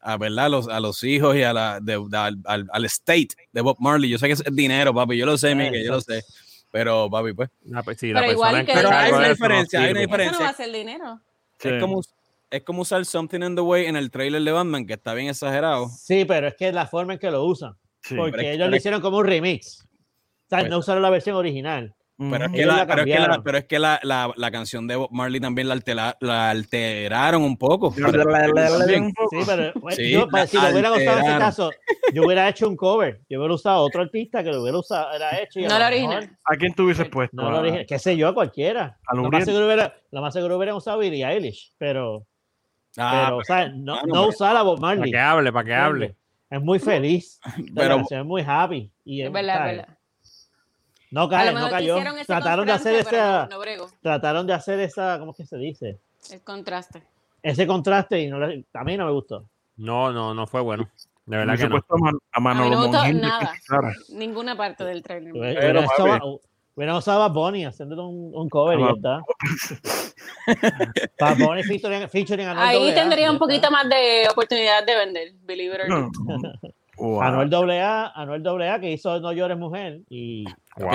a 0.00 0.16
verdad, 0.16 0.46
a 0.46 0.48
los, 0.48 0.68
a 0.68 0.80
los 0.80 1.02
hijos 1.04 1.36
y 1.36 1.42
a 1.42 1.52
la, 1.52 1.78
de- 1.80 2.02
de- 2.08 2.16
al, 2.16 2.38
al- 2.46 2.68
al 2.72 2.84
estate 2.84 3.28
de 3.52 3.60
Bob 3.60 3.76
Marley. 3.80 4.08
Yo 4.10 4.18
sé 4.18 4.26
que 4.28 4.32
es 4.34 4.44
dinero, 4.52 4.94
papi, 4.94 5.16
yo 5.16 5.26
lo 5.26 5.36
sé, 5.36 5.50
Eh, 5.50 5.54
Miguel, 5.54 5.84
yo 5.84 5.92
lo 5.92 6.00
sé. 6.00 6.22
Pero, 6.70 7.08
papi, 7.10 7.32
pues. 7.32 7.50
Ah, 7.74 7.82
pues 7.82 7.98
sí, 7.98 8.12
la 8.12 8.20
Pero 8.20 8.32
igual 8.32 8.64
persona 8.64 8.64
que- 8.66 8.72
en 8.72 8.78
Pero 8.78 8.90
hay 8.98 9.12
una 9.12 9.28
diferencia, 9.28 9.80
hay 9.80 9.90
una 9.92 10.00
diferencia. 10.00 10.30
Eso 10.32 10.38
no 10.40 10.44
va 10.44 10.50
a 10.50 10.54
ser 10.54 10.72
dinero. 10.72 11.20
Sí. 11.58 11.68
Es 11.70 11.80
como, 11.80 12.00
es 12.50 12.62
como 12.62 12.82
usar 12.82 13.04
Something 13.04 13.40
in 13.42 13.54
the 13.56 13.62
Way 13.62 13.86
en 13.86 13.96
el 13.96 14.10
trailer 14.10 14.42
de 14.42 14.52
Batman, 14.52 14.86
que 14.86 14.94
está 14.94 15.14
bien 15.14 15.28
exagerado. 15.28 15.88
Sí, 15.88 16.24
pero 16.24 16.48
es 16.48 16.54
que 16.56 16.68
es 16.68 16.74
la 16.74 16.86
forma 16.86 17.14
en 17.14 17.18
que 17.18 17.30
lo 17.30 17.44
usan, 17.44 17.74
Sí. 18.02 18.14
porque 18.16 18.52
ellos 18.52 18.68
lo 18.68 18.76
hicieron 18.76 19.00
como 19.00 19.18
un 19.18 19.26
remix. 19.26 19.84
O 19.84 20.48
sea, 20.48 20.58
Pues- 20.60 20.70
no 20.70 20.78
usaron 20.78 21.02
la 21.02 21.10
versión 21.10 21.36
original. 21.36 21.94
Pero 22.18 22.46
es 22.46 22.50
que, 22.52 22.66
la, 22.66 22.76
la 22.78 22.86
pero 22.86 23.00
es 23.02 23.06
que, 23.06 23.18
la, 23.20 23.42
pero 23.44 23.58
es 23.58 23.64
que 23.66 23.78
la, 23.78 24.00
la, 24.02 24.32
la 24.36 24.50
canción 24.50 24.88
de 24.88 24.96
Bob 24.96 25.08
Marley 25.12 25.40
también 25.40 25.68
la, 25.68 25.74
altera- 25.74 26.16
la 26.20 26.50
alteraron 26.50 27.42
un 27.42 27.56
poco. 27.56 27.94
La- 27.96 28.08
la- 28.10 28.24
la- 28.24 28.48
la- 28.48 28.68
la- 28.70 28.78
También. 28.78 29.04
un 29.04 29.12
poco. 29.14 29.28
Sí, 29.30 29.42
pero 29.46 29.72
bueno, 29.80 29.96
Sí, 29.96 30.10
yo, 30.10 30.28
pues, 30.28 30.32
la 30.42 30.46
si 30.48 30.56
lo 30.56 30.72
hubieran 30.72 30.92
usado 30.92 30.98
en 31.00 31.08
ese 31.08 31.10
alteraron. 31.18 31.38
caso, 31.38 31.70
yo 32.12 32.24
hubiera 32.24 32.48
hecho 32.48 32.68
un 32.68 32.76
cover. 32.76 33.20
Yo 33.30 33.38
hubiera 33.38 33.54
usado 33.54 33.82
otro 33.84 34.02
artista 34.02 34.42
que 34.42 34.50
lo 34.50 34.62
hubiera 34.62 34.78
usado, 34.78 35.12
era 35.14 35.38
hecho. 35.40 35.60
y 35.60 35.62
No 35.66 35.78
la 35.78 35.86
original. 35.86 36.28
¿A 36.44 36.56
quién 36.56 36.74
tú 36.74 36.84
hubieses 36.86 37.08
puesto? 37.08 37.36
No, 37.36 37.50
lo 37.50 37.56
¿A- 37.58 37.60
original. 37.60 37.86
Qué 37.86 37.98
sé 38.00 38.16
yo, 38.16 38.26
a 38.26 38.34
cualquiera. 38.34 38.98
a 39.06 39.14
Lo 39.14 39.30
más, 39.30 39.44
seguro 39.44 39.66
hubiera, 39.66 39.94
lo 40.10 40.20
más 40.20 40.34
seguro 40.34 40.56
hubieran 40.56 40.74
usado 40.74 40.98
Billie 40.98 41.24
Eilish, 41.24 41.72
pero, 41.78 42.26
Ah, 42.96 43.22
pero 43.26 43.36
o 43.36 43.44
sea, 43.44 43.68
no, 43.68 43.94
no 43.94 44.00
pero- 44.02 44.26
usar 44.28 44.56
a 44.56 44.62
Bob 44.62 44.80
Para 44.80 44.96
Marley. 44.96 45.12
que 45.12 45.18
hable, 45.20 45.52
para 45.52 45.64
que 45.64 45.74
hable. 45.74 46.16
Es 46.50 46.60
muy 46.60 46.80
feliz. 46.80 47.38
pero 47.76 48.02
la 48.10 48.18
es 48.20 48.24
muy 48.24 48.42
happy. 48.44 48.90
Y 49.04 49.22
Es 49.22 49.30
verdad, 49.30 49.64
verdad. 49.66 49.97
No 51.10 51.28
cae, 51.28 51.52
no 51.52 51.70
cayó. 51.70 51.96
Trataron 52.26 52.66
de 52.66 52.72
hacer 52.72 52.94
esa, 52.96 53.46
no, 53.50 53.58
no 53.58 53.86
trataron 54.02 54.46
de 54.46 54.52
hacer 54.52 54.80
esa, 54.80 55.18
¿cómo 55.18 55.30
es 55.32 55.36
que 55.38 55.46
se 55.46 55.56
dice? 55.56 55.98
El 56.30 56.40
contraste. 56.42 57.02
Ese 57.42 57.66
contraste 57.66 58.20
y 58.20 58.28
no 58.28 58.38
le- 58.38 58.64
a 58.74 58.84
mí 58.84 58.96
no 58.96 59.06
me 59.06 59.12
gustó. 59.12 59.44
No, 59.76 60.12
no, 60.12 60.34
no 60.34 60.46
fue 60.46 60.60
bueno. 60.60 60.88
De 61.24 61.36
verdad 61.36 61.54
Hubiese 61.54 61.64
que 61.64 61.68
no. 61.68 61.74
puesto 61.76 61.94
a, 61.94 61.98
Man- 61.98 62.18
a 62.32 62.50
A 62.50 62.68
no 62.70 62.82
gustó 62.88 63.12
nada. 63.12 63.52
Ninguna 64.10 64.56
parte 64.56 64.84
del 64.84 65.02
trailer. 65.02 65.32
me 65.32 65.38
Hubiera- 65.40 65.60
Pero, 65.60 65.80
hubiera 65.80 65.88
papi. 65.96 66.02
usado- 66.10 66.40
Hubieran 66.74 66.94
usado 66.96 67.22
a 67.24 67.28
Bad 67.28 67.34
Bunny 67.34 67.64
haciendo 67.66 68.06
un, 68.06 68.30
un 68.36 68.48
cover 68.48 68.78
y 68.78 68.82
ya 68.84 68.90
está. 68.90 69.20
Bad 71.18 71.36
Bunny 71.38 71.64
featuring, 71.64 72.08
featuring 72.08 72.46
Ahí 72.48 72.94
tendría 72.94 73.32
un 73.32 73.38
poquito 73.38 73.68
más 73.70 73.88
de 73.88 74.28
oportunidad 74.30 74.86
de 74.86 74.94
vender, 74.96 75.32
believe 75.42 75.74
it 75.74 75.80
or 75.82 75.88
No. 75.88 76.00
not. 76.24 76.42
Wow. 76.98 77.22
Anuel 77.22 77.54
AA, 77.80 78.12
Anuel 78.14 78.46
AA 78.46 78.80
que 78.80 78.90
hizo 78.90 79.20
No 79.20 79.32
llores 79.32 79.56
mujer 79.56 80.00
y 80.08 80.44
Wow. 80.76 80.90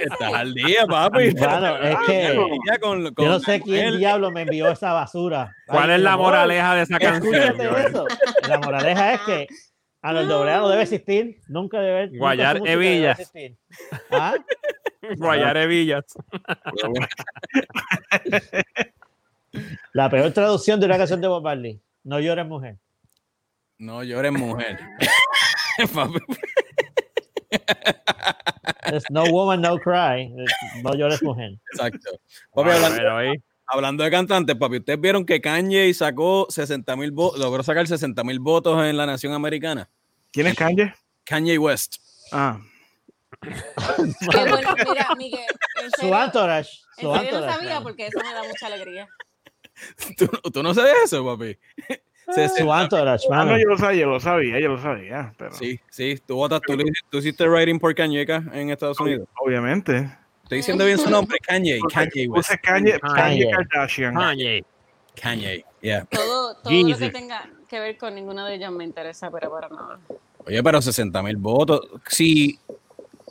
Estás 0.00 0.34
al 0.34 0.54
día, 0.54 0.84
papi. 0.86 1.32
Mano, 1.34 1.76
es 1.78 1.96
que 2.06 2.38
Ya 2.66 2.78
con- 2.78 3.04
yo 3.04 3.14
con 3.14 3.24
no 3.26 3.38
sé 3.40 3.60
quién 3.60 3.86
Anuel. 3.86 3.98
diablo 3.98 4.30
me 4.32 4.42
envió 4.42 4.68
esa 4.70 4.92
basura. 4.92 5.52
¿Cuál 5.66 5.90
Ay, 5.90 5.96
es 5.96 6.02
la 6.02 6.12
amor, 6.14 6.26
moraleja 6.26 6.74
de 6.74 6.82
esa 6.82 6.98
canción? 6.98 7.60
Eso. 7.60 8.06
La 8.48 8.58
moraleja 8.58 9.14
es 9.14 9.20
que 9.22 9.46
Anuel 10.02 10.30
AA 10.32 10.58
no 10.58 10.68
debe 10.70 10.82
existir, 10.82 11.36
nunca 11.48 11.80
debe 11.80 12.06
nunca 12.06 12.18
Guayar 12.18 12.56
su 12.56 12.62
música 12.62 12.76
debe. 12.76 13.18
¿Ah? 14.10 14.34
Guayare 15.16 15.66
Villas. 15.66 16.04
La 19.92 20.08
peor 20.10 20.32
traducción 20.32 20.78
de 20.80 20.86
una 20.86 20.98
canción 20.98 21.20
de 21.20 21.28
Bob 21.28 21.42
Marley. 21.42 21.80
No 22.04 22.20
llores 22.20 22.46
mujer. 22.46 22.78
No 23.78 24.02
llores, 24.02 24.32
mujer. 24.32 24.78
No 29.10 29.24
woman, 29.24 29.60
no 29.60 29.78
cry. 29.78 30.32
No 30.82 30.94
llores 30.94 31.22
mujer. 31.22 31.52
Exacto. 31.72 32.20
Papi, 32.54 32.70
hablando, 32.70 33.32
hablando 33.66 34.04
de 34.04 34.10
cantantes, 34.10 34.56
papi, 34.56 34.78
ustedes 34.78 35.00
vieron 35.00 35.26
que 35.26 35.40
Kanye 35.40 35.92
sacó 35.94 36.46
60 36.48 36.94
mil 36.96 37.10
votos, 37.10 37.38
logró 37.40 37.62
sacar 37.62 37.86
60 37.86 38.22
mil 38.24 38.38
votos 38.38 38.82
en 38.84 38.96
la 38.96 39.06
nación 39.06 39.32
americana. 39.32 39.88
¿Quién 40.32 40.46
es 40.48 40.54
Kanye? 40.54 40.94
Kanye 41.24 41.58
West. 41.58 41.96
Ah, 42.32 42.58
Qué 43.40 44.38
bueno, 44.48 44.74
mira, 44.88 45.08
Miguel, 45.16 45.40
Su 45.98 46.14
entourage. 46.14 46.70
en 46.98 47.04
Su 47.04 47.12
serio 47.12 47.12
no 47.12 47.22
entourage, 47.22 47.58
sabía 47.58 47.80
porque 47.80 48.06
eso 48.06 48.18
me 48.22 48.32
da 48.32 48.44
mucha 48.44 48.66
alegría. 48.66 49.08
¿Tú, 50.16 50.26
tú 50.52 50.62
no 50.62 50.74
sabes 50.74 50.94
eso, 51.04 51.24
papi? 51.24 51.56
Se- 52.34 52.48
Su 52.48 52.72
entourage, 52.74 53.24
ah, 53.30 53.36
mano. 53.36 53.52
no, 53.52 53.58
yo 53.58 53.68
lo 53.68 53.78
sabía, 53.78 54.00
yo 54.00 54.08
lo 54.08 54.18
sabía, 54.20 54.58
yo 54.58 54.68
lo 54.70 54.78
sabía. 54.82 55.32
Pero 55.38 55.52
Sí, 55.52 55.78
sí, 55.90 56.20
tú 56.26 56.34
votas, 56.34 56.60
tú, 56.66 56.76
tú 57.08 57.18
hiciste 57.18 57.48
writing 57.48 57.78
por 57.78 57.94
Kanye 57.94 58.22
acá 58.22 58.42
en 58.52 58.70
Estados 58.70 58.98
Unidos. 58.98 59.28
obviamente. 59.40 60.10
Estoy 60.42 60.58
diciendo 60.58 60.84
bien 60.84 60.98
su 60.98 61.08
nombre, 61.08 61.38
Kanye, 61.38 61.78
Kanye 61.92 62.26
West. 62.28 62.50
Kanye, 62.62 62.98
Kanye 62.98 63.44
Kanye. 63.44 63.50
Kardashian. 63.50 64.14
Kanye. 64.14 64.64
Kanye, 65.20 65.64
yeah. 65.80 66.04
Todo, 66.06 66.54
todo 66.56 66.72
lo 66.72 66.98
que 66.98 67.10
tenga 67.10 67.48
que 67.68 67.78
ver 67.80 67.96
con 67.96 68.14
ninguno 68.14 68.44
de 68.44 68.56
ellos 68.56 68.72
me 68.72 68.84
interesa, 68.84 69.30
pero 69.30 69.50
para 69.50 69.68
nada. 69.68 69.98
Oye, 70.46 70.62
pero 70.62 70.82
60 70.82 71.22
mil 71.22 71.36
votos. 71.36 71.80
Si 72.08 72.58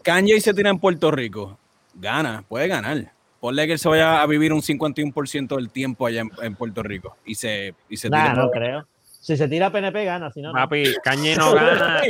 Kanye 0.04 0.40
se 0.40 0.54
tira 0.54 0.70
en 0.70 0.80
Puerto 0.80 1.12
Rico, 1.12 1.58
gana, 1.94 2.44
puede 2.48 2.68
ganar. 2.70 3.12
Ponle 3.46 3.68
que 3.68 3.74
él 3.74 3.80
se 3.80 3.88
vaya 3.88 4.24
a 4.24 4.26
vivir 4.26 4.52
un 4.54 4.64
51% 4.64 5.56
del 5.56 5.70
tiempo 5.70 6.08
allá 6.08 6.22
en, 6.22 6.32
en 6.42 6.56
Puerto 6.56 6.82
Rico 6.82 7.16
y 7.28 7.36
se, 7.36 7.76
y 7.88 7.98
se 7.98 8.10
Nah, 8.10 8.30
tire 8.32 8.42
no 8.42 8.50
creo. 8.50 8.88
Si 9.22 9.38
se 9.38 9.48
tira 9.48 9.70
PNP, 9.72 10.04
gana. 10.04 10.32
Si 10.32 10.42
no, 10.42 10.48
no. 10.52 10.54
Papi, 10.56 10.96
Kanye 11.04 11.36
no 11.36 11.54
gana. 11.54 12.02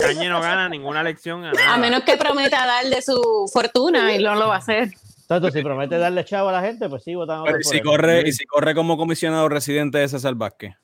Kanye 0.00 0.28
no 0.28 0.40
gana 0.40 0.68
ninguna 0.68 1.00
elección 1.00 1.44
a 1.44 1.50
nada. 1.50 1.74
A 1.74 1.76
menos 1.76 2.04
que 2.04 2.16
prometa 2.16 2.64
darle 2.64 3.02
su 3.02 3.50
fortuna 3.52 4.14
y 4.14 4.22
no 4.22 4.36
lo 4.36 4.46
va 4.46 4.54
a 4.54 4.58
hacer. 4.58 4.90
Tanto 5.26 5.50
si 5.50 5.60
promete 5.60 5.98
darle 5.98 6.24
chavo 6.24 6.50
a 6.50 6.52
la 6.52 6.62
gente, 6.62 6.88
pues 6.88 7.02
sí, 7.02 7.16
votan 7.16 7.40
a 7.40 7.42
Pero 7.42 7.56
por 7.56 7.64
si 7.64 7.78
él. 7.78 7.82
corre, 7.82 8.28
y 8.28 8.30
si 8.32 8.46
corre 8.46 8.72
como 8.76 8.96
comisionado 8.96 9.48
residente 9.48 9.98
de 9.98 10.06
César 10.08 10.36
Vázquez. 10.36 10.74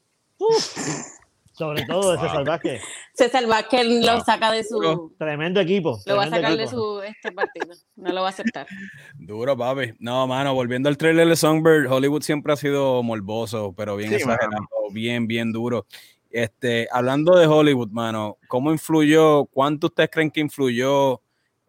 Sobre 1.62 1.84
todo 1.86 2.14
ese 2.14 2.28
salvaje. 2.28 2.80
César 3.14 3.46
Vázquez 3.46 3.86
lo 4.04 4.20
saca 4.22 4.50
de 4.50 4.64
su. 4.64 5.14
Tremendo 5.18 5.60
equipo. 5.60 5.98
Lo 6.06 6.16
va 6.16 6.24
a 6.24 6.28
sacar 6.30 6.56
de 6.56 6.66
su 6.66 7.00
este 7.02 7.30
partido. 7.30 7.68
No 7.96 8.12
lo 8.12 8.22
va 8.22 8.26
a 8.28 8.30
aceptar. 8.30 8.66
Duro, 9.18 9.56
papi. 9.56 9.92
No, 10.00 10.26
mano, 10.26 10.54
volviendo 10.54 10.88
al 10.88 10.96
trailer 10.96 11.28
de 11.28 11.36
Songbird, 11.36 11.90
Hollywood 11.90 12.22
siempre 12.22 12.52
ha 12.52 12.56
sido 12.56 13.02
morboso, 13.02 13.72
pero 13.76 13.94
bien 13.96 14.10
Sí, 14.10 14.16
exagerado, 14.16 14.66
bien, 14.90 15.26
bien 15.28 15.52
duro. 15.52 15.86
Este, 16.30 16.88
hablando 16.90 17.36
de 17.36 17.46
Hollywood, 17.46 17.90
mano, 17.90 18.38
¿cómo 18.48 18.72
influyó, 18.72 19.44
cuánto 19.46 19.88
ustedes 19.88 20.08
creen 20.10 20.30
que 20.30 20.40
influyó 20.40 21.20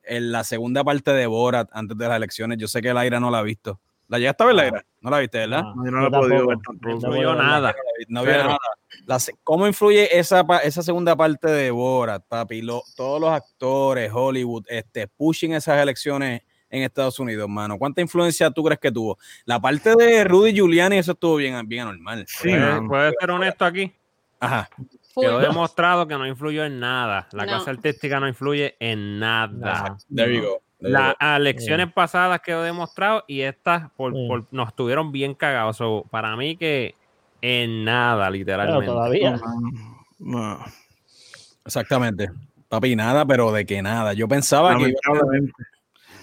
en 0.04 0.32
la 0.32 0.44
segunda 0.44 0.84
parte 0.84 1.12
de 1.12 1.28
Borat 1.28 1.70
antes 1.74 1.98
de 1.98 2.08
las 2.08 2.18
elecciones? 2.18 2.58
Yo 2.58 2.68
sé 2.68 2.82
que 2.82 2.89
el 2.89 2.98
aire 2.98 3.20
no 3.20 3.30
la 3.30 3.39
ha 3.39 3.44
visto. 3.44 3.80
¿La 4.08 4.20
llegaste 4.20 4.44
a 4.44 4.48
ver, 4.48 4.56
Leira? 4.56 4.86
No 5.02 5.10
la 5.10 5.20
viste, 5.20 5.39
¿verdad? 5.39 5.64
No, 5.64 5.76
No, 5.76 5.86
yo 5.86 5.91
no 5.91 6.02
la 6.02 6.08
he 6.08 6.12
podido 6.12 6.48
ver 6.48 6.58
No 7.02 7.10
verla. 7.12 7.36
nada. 7.36 7.76
No 8.08 8.24
Pero- 8.24 8.44
nada. 8.44 8.58
La 9.06 9.18
¿Cómo 9.43 9.68
influye 9.68 10.18
esa, 10.18 10.45
esa 10.64 10.82
segunda 10.82 11.16
parte 11.16 11.49
de 11.49 11.72
Borat, 11.72 12.24
papi? 12.28 12.62
Lo- 12.62 12.84
todos 12.95 13.20
los 13.20 13.30
actores, 13.32 14.10
Hollywood, 14.14 14.66
este, 14.70 15.08
pushing 15.08 15.54
esas 15.54 15.82
elecciones 15.82 16.41
en 16.70 16.84
Estados 16.84 17.20
Unidos, 17.20 17.47
mano. 17.49 17.78
¿Cuánta 17.78 18.01
influencia 18.01 18.49
tú 18.49 18.64
crees 18.64 18.80
que 18.80 18.91
tuvo? 18.91 19.18
La 19.45 19.60
parte 19.60 19.95
de 19.95 20.24
Rudy 20.24 20.54
Giuliani, 20.54 20.97
eso 20.97 21.12
estuvo 21.12 21.36
bien, 21.36 21.68
bien 21.68 21.82
anormal. 21.88 22.26
Sí, 22.28 22.49
¿Puedes, 22.49 22.60
mano. 22.62 22.88
puedes 22.89 23.14
ser 23.20 23.32
honesto 23.32 23.66
aquí? 23.66 23.91
Ajá. 24.39 24.70
Quedó 25.20 25.39
demostrado 25.39 26.08
que 26.08 26.16
no 26.18 26.26
influyó 26.26 26.66
en 26.66 26.80
nada. 26.80 27.28
La 27.34 27.43
No. 27.45 27.51
clase 27.51 27.70
artística 27.70 28.20
no 28.20 28.28
influye 28.28 28.76
en 28.80 29.20
nada. 29.20 29.97
There 30.14 30.36
you 30.36 30.41
go. 30.43 30.62
Las 30.80 31.16
elecciones 31.22 31.93
pasadas 31.93 32.41
quedó 32.41 32.64
demostrado 32.64 33.24
y 33.28 33.41
estas 33.41 33.89
por, 33.91 34.14
Sí. 34.14 34.26
por- 34.28 34.45
nos 34.51 34.76
tuvieron 34.76 35.12
bien 35.12 35.34
cagados. 35.36 35.78
So, 35.78 36.06
para 36.10 36.36
mí 36.36 36.58
que 36.58 36.95
en 37.46 37.84
nada, 37.84 38.28
Pero 38.28 38.32
literalmente. 38.38 38.86
todavía. 38.86 39.39
No, 40.20 40.60
Exactamente. 41.66 42.30
Papi, 42.70 42.96
nada, 42.96 43.26
pero 43.26 43.52
de 43.52 43.66
que 43.66 43.82
nada. 43.82 44.14
Yo 44.14 44.28
pensaba 44.28 44.78
que. 44.78 44.86
a 44.86 44.88
ser- 44.88 44.94
lamentablemente. 45.04 45.54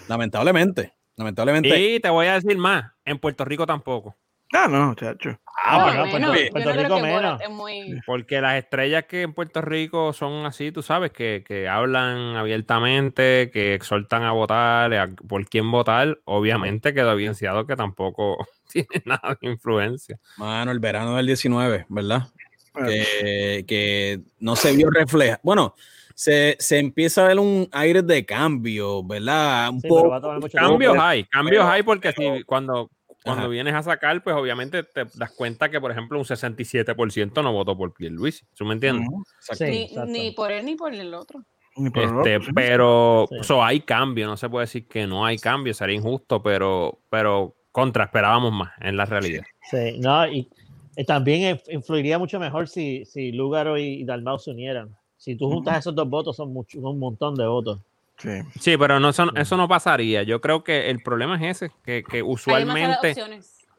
Lamentablemente. 0.08 0.94
Lamentablemente. 1.16 1.78
Y 1.78 2.00
te 2.00 2.08
voy 2.08 2.26
a 2.26 2.34
decir 2.34 2.56
más, 2.56 2.84
en 3.04 3.18
Puerto 3.18 3.44
Rico 3.44 3.66
tampoco. 3.66 4.16
Ah, 4.52 4.66
no, 4.68 4.94
chacho. 4.94 5.38
Ah, 5.64 5.84
bueno, 5.84 6.00
pues, 6.00 6.10
Bueno, 6.12 6.26
Puerto- 6.32 6.52
Puerto 6.52 6.74
no 6.74 6.82
Rico 6.82 6.96
que 6.96 7.02
menos. 7.02 7.40
Muy... 7.50 8.00
Porque 8.06 8.40
las 8.40 8.56
estrellas 8.56 9.04
que 9.04 9.22
en 9.22 9.32
Puerto 9.34 9.60
Rico 9.60 10.12
son 10.12 10.44
así, 10.46 10.72
tú 10.72 10.82
sabes, 10.82 11.12
que, 11.12 11.44
que 11.46 11.68
hablan 11.68 12.36
abiertamente, 12.36 13.50
que 13.52 13.74
exhortan 13.74 14.22
a 14.24 14.32
votar, 14.32 14.92
a- 14.94 15.08
por 15.28 15.46
quién 15.46 15.70
votar, 15.70 16.18
obviamente 16.24 16.94
quedó 16.94 17.12
evidenciado 17.12 17.66
que 17.66 17.76
tampoco 17.76 18.38
tiene 18.72 18.88
nada 19.04 19.36
de 19.40 19.50
influencia. 19.50 20.18
Mano, 20.36 20.70
el 20.70 20.78
verano 20.80 21.16
del 21.16 21.26
19, 21.26 21.86
¿verdad? 21.88 22.28
Que, 22.74 23.64
que 23.66 24.20
no 24.38 24.56
se 24.56 24.74
vio 24.76 24.90
refleja. 24.90 25.40
Bueno, 25.42 25.74
se, 26.14 26.56
se 26.60 26.78
empieza 26.78 27.24
a 27.24 27.28
ver 27.28 27.38
un 27.38 27.68
aire 27.72 28.02
de 28.02 28.24
cambio, 28.24 29.02
¿verdad? 29.02 29.70
Un 29.70 29.80
Sí, 29.80 29.88
poco. 29.88 30.48
Cambios 30.52 30.96
hay, 30.98 31.24
cambios 31.24 31.64
hay 31.64 31.82
porque 31.82 32.12
pero- 32.16 32.36
si 32.36 32.42
cuando, 32.44 32.90
cuando 33.24 33.42
Ajá. 33.42 33.48
vienes 33.50 33.74
a 33.74 33.82
sacar, 33.82 34.22
pues 34.22 34.34
obviamente 34.36 34.82
te 34.82 35.04
das 35.14 35.32
cuenta 35.32 35.68
que, 35.68 35.80
por 35.80 35.90
ejemplo, 35.90 36.18
un 36.18 36.24
67% 36.24 37.42
no 37.42 37.52
votó 37.52 37.76
por 37.76 37.92
Pierluisi, 37.92 38.44
¿tú 38.56 38.64
me 38.64 38.74
entiendes? 38.74 39.08
Sí, 39.52 39.90
Ni, 40.06 40.30
por 40.30 40.50
él 40.52 40.64
ni 40.64 40.76
por 40.76 40.94
el 40.94 41.12
otro. 41.12 41.42
Ni 41.76 41.90
por 41.90 42.02
el 42.02 42.08
Este, 42.18 42.36
otro, 42.36 42.52
pero 42.54 43.26
Sí. 43.30 43.36
so, 43.42 43.62
hay 43.64 43.80
cambio, 43.80 44.26
no 44.26 44.36
se 44.36 44.48
puede 44.48 44.64
decir 44.66 44.86
que 44.86 45.06
no 45.06 45.24
hay 45.26 45.38
cambio, 45.38 45.74
sería 45.74 45.96
injusto, 45.96 46.42
pero, 46.42 47.00
pero 47.10 47.54
contra 47.72 48.04
esperábamos 48.04 48.52
más 48.52 48.72
en 48.80 48.96
la 48.96 49.04
realidad. 49.04 49.42
Sí, 49.70 49.98
no, 49.98 50.26
y, 50.26 50.48
y 50.96 51.04
también 51.04 51.56
inf- 51.56 51.72
influiría 51.72 52.18
mucho 52.18 52.40
mejor 52.40 52.68
si, 52.68 53.04
si 53.04 53.32
Lúgaro 53.32 53.78
y, 53.78 54.00
y 54.00 54.04
Dalmau 54.04 54.38
se 54.38 54.50
unieran. 54.50 54.96
Si 55.16 55.36
tú 55.36 55.50
juntas 55.50 55.78
esos 55.78 55.94
dos 55.94 56.08
votos, 56.08 56.36
son, 56.36 56.52
mucho, 56.52 56.80
son 56.80 56.92
un 56.92 56.98
montón 56.98 57.34
de 57.34 57.46
votos. 57.46 57.78
Sí. 58.16 58.30
Sí, 58.58 58.76
pero 58.76 58.98
no, 59.00 59.10
eso, 59.10 59.34
eso 59.36 59.56
no 59.56 59.68
pasaría. 59.68 60.22
Yo 60.22 60.40
creo 60.40 60.64
que 60.64 60.90
el 60.90 61.02
problema 61.02 61.36
es 61.36 61.62
ese, 61.62 61.72
que, 61.84 62.02
que 62.02 62.22
usualmente, 62.22 63.14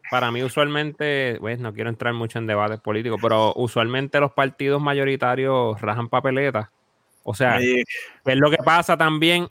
para 0.09 0.31
mí 0.31 0.43
usualmente, 0.43 1.37
pues 1.39 1.59
no 1.59 1.73
quiero 1.73 1.89
entrar 1.89 2.13
mucho 2.13 2.39
en 2.39 2.47
debates 2.47 2.79
políticos, 2.79 3.19
pero 3.21 3.53
usualmente 3.55 4.19
los 4.19 4.31
partidos 4.33 4.81
mayoritarios 4.81 5.79
rajan 5.81 6.09
papeletas. 6.09 6.69
O 7.23 7.33
sea, 7.35 7.59
es 7.59 7.85
lo 8.23 8.49
que 8.49 8.57
pasa 8.57 8.97
también 8.97 9.47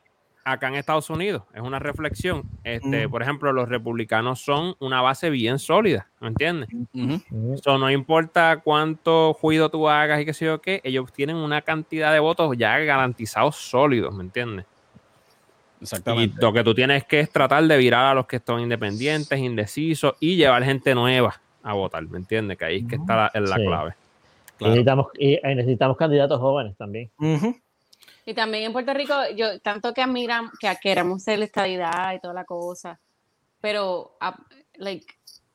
acá 0.53 0.69
en 0.69 0.75
Estados 0.75 1.09
Unidos. 1.11 1.43
Es 1.55 1.61
una 1.61 1.79
reflexión. 1.79 2.43
Este, 2.65 3.07
Mm. 3.07 3.11
Por 3.11 3.23
ejemplo, 3.23 3.53
los 3.53 3.69
republicanos 3.69 4.41
son 4.41 4.75
una 4.81 5.01
base 5.03 5.31
bien 5.31 5.59
sólida, 5.59 6.09
¿me 6.21 6.29
entiendes? 6.29 6.69
Eso 7.55 7.79
no 7.79 7.91
importa 7.91 8.61
cuánto 8.63 9.35
juicio 9.35 9.69
tú 9.69 9.89
hagas 9.89 10.21
y 10.21 10.25
qué 10.25 10.33
sé 10.35 10.45
yo 10.47 10.61
qué, 10.61 10.81
ellos 10.85 11.13
tienen 11.13 11.37
una 11.37 11.63
cantidad 11.63 12.13
de 12.13 12.19
votos 12.21 12.57
ya 12.57 12.79
garantizados 12.79 13.57
sólidos, 13.57 14.15
¿me 14.15 14.23
entiendes? 14.25 14.67
Y 15.81 15.85
Exactamente. 15.85 16.37
lo 16.41 16.53
que 16.53 16.63
tú 16.63 16.75
tienes 16.75 17.05
que 17.05 17.21
es 17.21 17.31
tratar 17.31 17.65
de 17.65 17.77
virar 17.79 18.05
a 18.07 18.15
los 18.15 18.27
que 18.27 18.39
son 18.39 18.61
independientes, 18.61 19.39
indecisos 19.39 20.15
y 20.21 20.37
llevar 20.37 20.63
gente 20.63 20.95
nueva 20.95 21.41
a 21.63 21.73
votar, 21.73 22.03
¿me 22.07 22.19
entiendes? 22.19 22.59
Que 22.59 22.65
ahí 22.67 22.77
es 22.79 22.87
que 22.87 22.97
está 22.97 23.17
la, 23.17 23.31
es 23.33 23.49
la 23.49 23.57
Sí. 23.57 23.65
clave. 23.65 23.95
Y 24.59 24.65
necesitamos, 24.65 25.07
y 25.19 25.33
eh, 25.35 25.55
necesitamos 25.55 25.97
candidatos 25.97 26.39
jóvenes 26.39 26.77
también. 26.77 27.11
ujú. 27.19 27.57
Y 28.31 28.35
también 28.35 28.63
en 28.63 28.73
Puerto 28.73 28.95
Rico, 28.95 29.13
yo 29.35 29.59
tanto 29.59 29.93
que 29.93 30.03
admiran, 30.03 30.53
que 30.61 30.73
queremos 30.81 31.25
ser 31.25 31.41
la 31.41 31.47
estadidad 31.47 32.15
y 32.15 32.21
toda 32.21 32.33
la 32.33 32.45
cosa, 32.45 33.01
pero 33.61 34.17
like, 34.75 35.05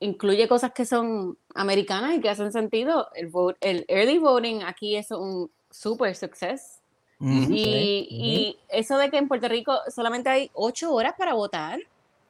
incluye 0.02 0.46
cosas 0.50 0.74
que 0.74 0.84
son 0.86 1.38
americanas 1.54 2.16
y 2.16 2.20
que 2.20 2.30
hacen 2.30 2.52
sentido. 2.52 3.08
El, 3.16 3.28
vote, 3.28 3.58
el 3.62 3.86
early 3.88 4.18
voting 4.18 4.64
aquí 4.64 4.98
es 4.98 5.10
un 5.12 5.50
super 5.72 6.14
success. 6.18 6.82
Ujú. 7.18 7.48
Y, 7.50 8.08
y 8.12 8.60
eso 8.68 8.98
de 8.98 9.10
que 9.10 9.20
en 9.20 9.30
Puerto 9.30 9.48
Rico 9.48 9.80
solamente 9.90 10.28
hay 10.30 10.52
ocho 10.54 10.94
horas 10.94 11.14
para 11.18 11.34
votar, 11.34 11.80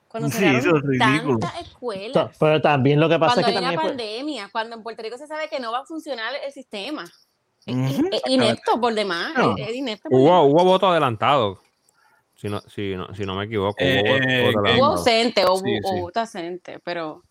cuando 0.07 0.29
Sí, 0.29 0.45
eso 0.45 0.77
es 0.77 0.83
ridículo. 0.83 1.39
tantas 1.39 1.53
To- 1.55 1.59
escuelas, 1.61 2.37
Pero 2.39 2.61
también 2.61 2.99
lo 2.99 3.09
que 3.09 3.17
pasa 3.17 3.33
cuando 3.33 3.49
es 3.49 3.53
que 3.57 3.65
hay 3.65 3.73
una 3.73 3.81
pandemia, 3.81 4.49
cuando 4.51 4.75
en 4.75 4.83
Puerto 4.83 5.01
Rico 5.01 5.17
se 5.17 5.25
sabe 5.25 5.49
que 5.49 5.59
no 5.59 5.71
va 5.71 5.79
a 5.79 5.85
funcionar 5.85 6.33
el 6.45 6.51
sistema. 6.53 7.11
Es- 7.65 8.21
inepto 8.27 8.79
por 8.79 8.93
demás, 8.93 9.33
No. 9.35 9.55
es, 9.57 9.69
es 9.69 9.75
inepto 9.75 10.09
por 10.09 10.19
Hubo, 10.19 10.25
demás. 10.27 10.43
hubo 10.53 10.63
voto 10.63 10.87
adelantado. 10.89 11.59
Si 12.35 12.49
no, 12.49 12.61
si 12.61 12.95
no, 12.95 13.13
si 13.15 13.25
no 13.25 13.35
me 13.35 13.45
equivoco, 13.45 13.75
hubo 13.79 13.87
Eh, 13.87 14.51
voto- 14.53 14.67
eh, 14.69 14.77
Hubo 14.77 14.85
ausente 14.85 15.45
o, 15.45 15.55
Sí, 15.57 15.79
sí. 15.81 15.99
voto 16.01 16.19
ausente, 16.19 16.79
pero 16.83 17.23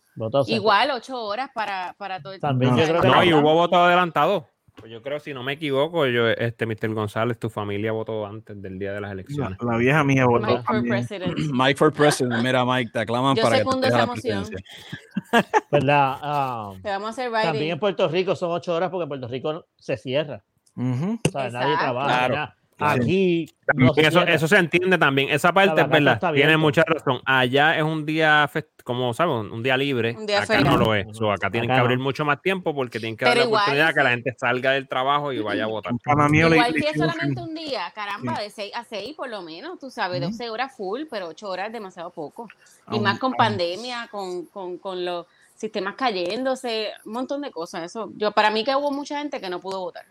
igual 0.46 0.90
ocho 0.92 1.22
horas 1.22 1.50
para, 1.54 1.94
para 1.98 2.20
todo 2.20 2.32
el 2.32 2.40
También 2.40 2.76
yo 2.76 2.82
o 2.82 2.86
sea, 2.86 2.98
creo 3.00 3.02
que 3.02 3.08
No, 3.08 3.22
y 3.24 3.34
hubo 3.34 3.52
voto 3.54 3.76
adelantado. 3.76 4.48
Pues 4.76 4.90
yo 4.90 5.00
creo, 5.02 5.20
si 5.20 5.32
no 5.32 5.42
me 5.42 5.52
equivoco, 5.52 6.04
yo, 6.06 6.28
este 6.28 6.66
Mr. 6.66 6.92
González, 6.92 7.38
tu 7.38 7.48
familia 7.48 7.92
votó 7.92 8.26
antes 8.26 8.60
del 8.60 8.78
día 8.78 8.92
de 8.92 9.00
las 9.00 9.08
La, 9.10 9.12
elecciones. 9.12 9.58
la 9.62 9.76
vieja 9.76 10.02
mía 10.04 10.26
votó 10.26 10.46
Mike 10.46 10.62
for 10.66 10.82
president. 10.82 11.38
Mike 11.52 11.76
for 11.78 11.92
President. 11.92 12.42
Mira, 12.42 12.64
Mike, 12.64 12.90
te 12.92 12.98
aclaman 12.98 13.36
Yo 13.36 13.42
para 13.44 13.58
que 13.58 13.62
tú 13.64 13.70
secundo 13.70 13.86
estés 13.86 13.94
a 14.00 14.02
esa 14.02 14.06
la 14.06 14.12
moción. 14.14 14.44
presidencia. 14.44 15.64
¿verdad? 15.70 16.16
Ah, 16.20 16.72
Te 16.82 16.88
vamos 16.88 17.06
a 17.06 17.10
hacer 17.10 17.30
también 17.32 17.70
en 17.72 17.78
Puerto 17.78 18.08
Rico 18.08 18.34
son 18.36 18.50
ocho 18.50 18.74
horas 18.74 18.90
porque 18.90 19.06
Puerto 19.06 19.28
Rico 19.28 19.66
se 19.78 19.96
cierra. 19.96 20.42
Ujú. 20.76 21.20
O 21.26 21.30
sea, 21.30 21.50
nadie 21.50 21.76
trabaja. 21.78 22.06
Claro, 22.08 22.34
nada. 22.34 22.46
claro. 22.56 22.60
Aquí 22.78 23.48
no 23.74 23.92
eso, 23.96 24.22
eso 24.22 24.48
se 24.48 24.56
entiende 24.56 24.98
también. 24.98 25.30
Esa 25.30 25.52
parte 25.52 25.80
es 25.80 25.88
verdad. 25.88 26.20
Tiene 26.34 26.56
mucha 26.56 26.82
razón. 26.84 27.20
Allá 27.24 27.76
es 27.76 27.82
un 27.82 28.04
día, 28.04 28.48
fest- 28.52 28.82
como 28.82 29.14
sabes, 29.14 29.50
un 29.50 29.62
día 29.62 29.76
libre. 29.76 30.14
Un 30.18 30.26
día 30.26 30.38
acá 30.38 30.46
feriado. 30.46 30.78
no 30.78 30.84
lo 30.84 30.94
es. 30.94 31.06
So, 31.16 31.30
acá 31.32 31.50
tienen 31.50 31.70
Acá 31.70 31.76
que 31.76 31.78
no. 31.78 31.84
abrir 31.84 31.98
mucho 31.98 32.24
más 32.24 32.42
tiempo 32.42 32.74
porque 32.74 32.98
tienen 32.98 33.16
que 33.16 33.24
dar 33.24 33.36
la 33.36 33.44
igual, 33.44 33.62
oportunidad 33.62 33.94
que 33.94 34.00
la 34.02 34.08
sí. 34.10 34.14
gente 34.16 34.34
salga 34.38 34.72
del 34.72 34.88
trabajo 34.88 35.32
y 35.32 35.38
vaya 35.40 35.64
a 35.64 35.66
votar. 35.68 35.92
Igual 36.32 36.74
si 36.74 36.86
es 36.86 36.96
solamente 36.96 37.40
un- 37.40 37.54
día, 37.54 37.90
caramba, 37.94 38.40
de 38.40 38.50
6 38.50 38.72
a 38.74 38.84
6 38.84 39.14
por 39.16 39.28
lo 39.30 39.40
menos, 39.42 39.78
tú 39.78 39.90
sabes, 39.90 40.20
Ujú. 40.20 40.30
12 40.30 40.50
horas 40.50 40.76
full, 40.76 41.02
pero 41.08 41.28
8 41.28 41.48
horas 41.48 41.68
es 41.68 41.72
demasiado 41.72 42.10
poco. 42.10 42.48
Y 42.90 42.98
más 42.98 43.18
con 43.18 43.32
pandemia, 43.34 44.08
con, 44.10 44.46
con, 44.46 44.78
con 44.78 45.04
los 45.04 45.26
sistemas 45.54 45.94
cayéndose, 45.94 46.88
un 47.04 47.12
montón 47.12 47.40
de 47.42 47.50
cosas. 47.52 47.84
Eso, 47.84 48.10
yo 48.16 48.32
Para 48.32 48.50
mí 48.50 48.64
que 48.64 48.74
hubo 48.74 48.90
mucha 48.90 49.18
gente 49.18 49.40
que 49.40 49.48
no 49.48 49.60
pudo 49.60 49.80
votar. 49.80 50.04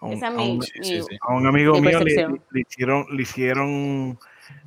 A 0.00 0.06
un- 0.06 0.12
Esa 0.12 0.28
es 0.28 0.34
a 0.34 0.36
mi, 0.36 0.50
un- 0.50 0.62
Sí, 0.62 0.72
sí, 0.82 0.94
mi- 0.96 1.02
sí. 1.02 1.18
a 1.20 1.34
un 1.34 1.46
amigo 1.46 1.74
Mi 1.74 1.80
mío 1.88 2.00
le, 2.00 2.60
hicieron, 2.60 3.06
le 3.10 3.22
hicieron 3.22 4.18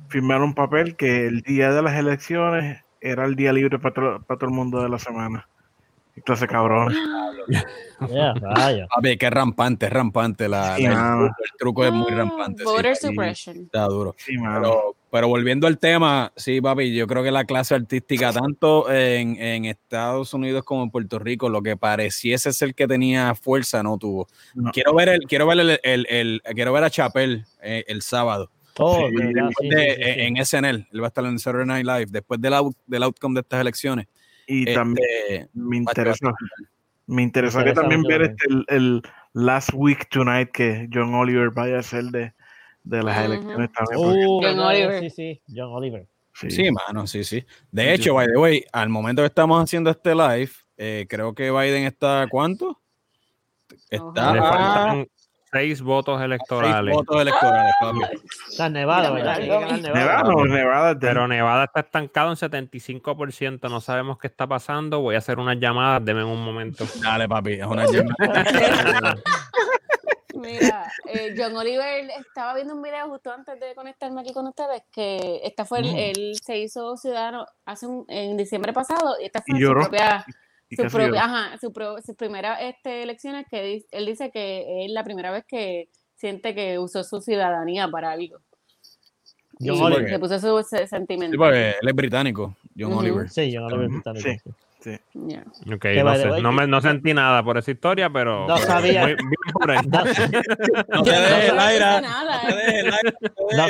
firmar 0.08 0.42
un 0.42 0.54
papel 0.54 0.96
que 0.96 1.26
el 1.26 1.40
día 1.42 1.72
de 1.72 1.82
las 1.82 1.94
elecciones 1.94 2.82
era 3.00 3.24
el 3.24 3.34
día 3.36 3.52
libre 3.52 3.78
para, 3.78 3.94
todo- 3.94 4.22
para 4.22 4.38
todo 4.38 4.50
el 4.50 4.54
mundo 4.56 4.82
de 4.82 4.88
la 4.88 4.98
semana. 4.98 5.48
Clase 6.24 6.46
cabrón. 6.46 6.94
Ya, 8.10 8.32
rayos. 8.34 8.88
Papi, 8.94 9.16
que 9.18 9.28
rampante, 9.28 9.86
es 9.86 9.92
rampante. 9.92 10.48
La, 10.48 10.76
Sí, 10.76 10.82
la- 10.84 10.90
el, 10.90 10.96
truco, 10.96 11.26
el 11.26 11.58
truco 11.58 11.84
es 11.86 11.92
muy 11.92 12.12
Ah, 12.12 12.16
rampante. 12.16 12.64
Voter 12.64 12.96
suppression. 12.96 13.56
Está 13.58 13.84
duro. 13.86 14.14
Sí. 14.18 14.34
Pero, 14.38 14.94
pero 15.10 15.28
volviendo 15.28 15.66
al 15.66 15.78
tema, 15.78 16.32
sí, 16.36 16.60
papi, 16.60 16.94
yo 16.94 17.06
creo 17.06 17.22
que 17.22 17.30
la 17.30 17.44
clase 17.44 17.74
artística, 17.74 18.32
tanto 18.32 18.90
en, 18.90 19.36
en 19.40 19.64
Estados 19.66 20.32
Unidos 20.32 20.64
como 20.64 20.82
en 20.84 20.90
Puerto 20.90 21.18
Rico, 21.18 21.48
lo 21.48 21.60
que 21.62 21.76
pareciese 21.76 22.52
ser 22.52 22.74
que 22.74 22.86
tenía 22.86 23.34
fuerza, 23.34 23.82
no 23.82 23.98
tuvo. 23.98 24.28
No. 24.54 24.70
Quiero 24.70 24.94
ver 24.94 25.10
el, 25.10 25.20
quiero 25.26 25.46
ver 25.46 25.60
el, 25.60 25.80
el- 25.82 26.06
el- 26.08 26.42
quiero 26.54 26.72
ver 26.72 26.84
a 26.84 26.90
Chapel 26.90 27.44
eh, 27.62 27.84
el 27.86 28.00
sábado. 28.02 28.50
Oh, 28.78 29.08
Sí, 29.08 29.14
de 29.14 29.26
verdad, 29.26 29.50
sí, 29.60 29.68
de- 29.68 29.76
sí, 29.76 30.02
sí, 30.04 30.12
sí. 30.14 30.20
En 30.20 30.36
SNL, 30.38 30.88
él 30.90 31.02
va 31.02 31.06
a 31.06 31.08
estar 31.08 31.24
en 31.26 31.38
Saturday 31.38 31.66
Night 31.66 31.84
Live 31.86 32.06
después 32.10 32.40
del, 32.40 32.54
out- 32.54 32.76
del 32.86 33.02
outcome 33.02 33.34
de 33.34 33.40
estas 33.40 33.60
elecciones. 33.60 34.06
Y 34.52 34.60
Este, 34.62 34.74
también 34.74 35.48
me 35.54 35.76
interesó, 35.76 36.32
me 37.06 37.22
interesaría 37.22 37.70
interesa 37.72 37.80
también 37.82 38.00
mucho 38.00 38.08
ver 38.18 38.36
también. 38.36 38.60
este, 38.60 38.74
el, 38.74 38.82
el 38.94 39.02
Last 39.32 39.70
Week 39.74 40.08
Tonight 40.10 40.50
que 40.50 40.88
John 40.92 41.14
Oliver 41.14 41.50
vaya 41.50 41.76
a 41.76 41.80
hacer 41.80 42.04
de, 42.04 42.32
de 42.84 43.02
las 43.02 43.24
elecciones 43.24 43.70
también. 43.72 43.96
porque- 44.02 44.26
Uh, 44.26 44.40
John 44.42 44.42
verdad, 44.42 44.66
Oliver. 44.68 45.00
Sí, 45.00 45.10
sí, 45.10 45.42
John 45.54 45.70
Oliver. 45.72 46.06
sí. 46.34 46.50
Sí, 46.50 46.70
mano, 46.70 47.06
sí, 47.06 47.22
sí. 47.24 47.44
De 47.70 47.94
hecho, 47.94 48.14
by 48.14 48.26
the 48.26 48.36
way, 48.38 48.64
al 48.72 48.88
momento 48.88 49.22
que 49.22 49.26
estamos 49.26 49.62
haciendo 49.62 49.90
este 49.90 50.14
live, 50.14 50.50
eh, 50.76 51.06
creo 51.08 51.34
que 51.34 51.50
Biden 51.50 51.84
está 51.84 52.26
¿cuánto? 52.30 52.80
Está 53.88 54.90
a- 54.90 55.04
seis 55.52 55.82
votos 55.82 56.18
Seis 56.18 56.26
electorales. 56.26 56.94
votos 56.94 57.20
electorales, 57.22 57.72
papi. 57.80 57.98
Está 58.50 58.68
Nevada, 58.68 59.10
¿verdad? 59.10 59.38
Nevada. 59.38 59.76
Nevada, 59.76 60.22
no, 60.24 60.44
Nevada. 60.46 60.98
Pero 60.98 61.28
Nevada 61.28 61.64
está 61.64 61.80
estancado 61.80 62.30
en 62.30 62.36
75%. 62.36 63.68
No 63.70 63.80
sabemos 63.80 64.18
qué 64.18 64.26
está 64.28 64.46
pasando. 64.46 65.00
Voy 65.00 65.14
a 65.14 65.18
hacer 65.18 65.38
unas 65.38 65.58
llamadas. 65.58 66.04
Deme 66.04 66.24
un 66.24 66.44
momento. 66.44 66.84
Dale, 67.02 67.28
papi. 67.28 67.54
Es 67.54 67.66
una 67.66 67.86
llamada. 67.86 69.14
Mira, 70.34 70.90
eh, 71.06 71.34
John 71.36 71.56
Oliver 71.56 72.08
estaba 72.18 72.54
viendo 72.54 72.74
un 72.74 72.82
video 72.82 73.08
justo 73.08 73.32
antes 73.32 73.58
de 73.58 73.74
conectarme 73.74 74.20
aquí 74.20 74.32
con 74.32 74.46
ustedes 74.46 74.82
que 74.90 75.40
esta 75.44 75.64
fue 75.64 75.80
el- 75.80 75.92
Mm. 75.92 75.96
él 75.96 76.32
se 76.42 76.56
hizo 76.58 76.96
ciudadano 76.96 77.44
hace 77.66 77.86
un- 77.86 78.04
en 78.08 78.36
diciembre 78.36 78.72
pasado 78.72 79.16
y 79.20 79.26
esta 79.26 79.40
fue 79.42 79.56
Y 79.58 79.60
su 79.60 79.66
lloró. 79.66 79.80
propia 79.82 80.24
Y 80.70 80.76
su 80.76 80.82
lloró. 80.84 81.18
ajá, 81.18 81.58
su 81.58 81.72
pro- 81.72 82.00
sus 82.00 82.14
primeras 82.16 82.58
este, 82.62 83.02
elecciones 83.02 83.44
que 83.50 83.62
di- 83.62 83.86
él 83.90 84.06
dice 84.06 84.30
que 84.30 84.84
es 84.86 84.90
la 84.92 85.02
primera 85.04 85.30
vez 85.32 85.44
que 85.46 85.88
siente 86.16 86.54
que 86.54 86.78
usó 86.78 87.02
su 87.04 87.20
ciudadanía 87.20 87.88
para 87.88 88.12
algo. 88.12 88.38
John 89.58 89.76
Y 89.76 89.80
Oliver. 89.82 90.08
se 90.10 90.18
puso 90.18 90.38
su 90.38 90.62
se- 90.68 90.86
sentimiento. 90.86 91.32
Sí, 91.34 91.38
porque 91.38 91.70
él 91.82 91.88
es 91.88 91.94
británico, 91.94 92.56
John. 92.78 92.92
Oliver. 92.94 93.28
Sí, 93.28 93.52
John 93.54 93.64
Oliver 93.64 93.86
Ujú, 93.86 93.94
británico, 93.96 94.28
sí. 94.30 94.38
sí. 94.42 94.50
Yeah. 94.82 95.44
Ok, 95.74 95.80
Que 95.82 96.02
no 96.02 96.14
sé. 96.16 96.40
No, 96.40 96.52
me, 96.52 96.66
no 96.66 96.80
sentí 96.80 97.12
nada 97.12 97.42
por 97.42 97.58
esa 97.58 97.70
historia, 97.70 98.08
pero. 98.10 98.46
No 98.46 98.54
pero 98.54 98.66
sabía. 98.66 99.02
muy- 99.02 99.14
bien 99.14 99.26
por. 99.52 99.74
No, 100.88 101.02
te 101.02 101.10
dejes, 101.10 101.52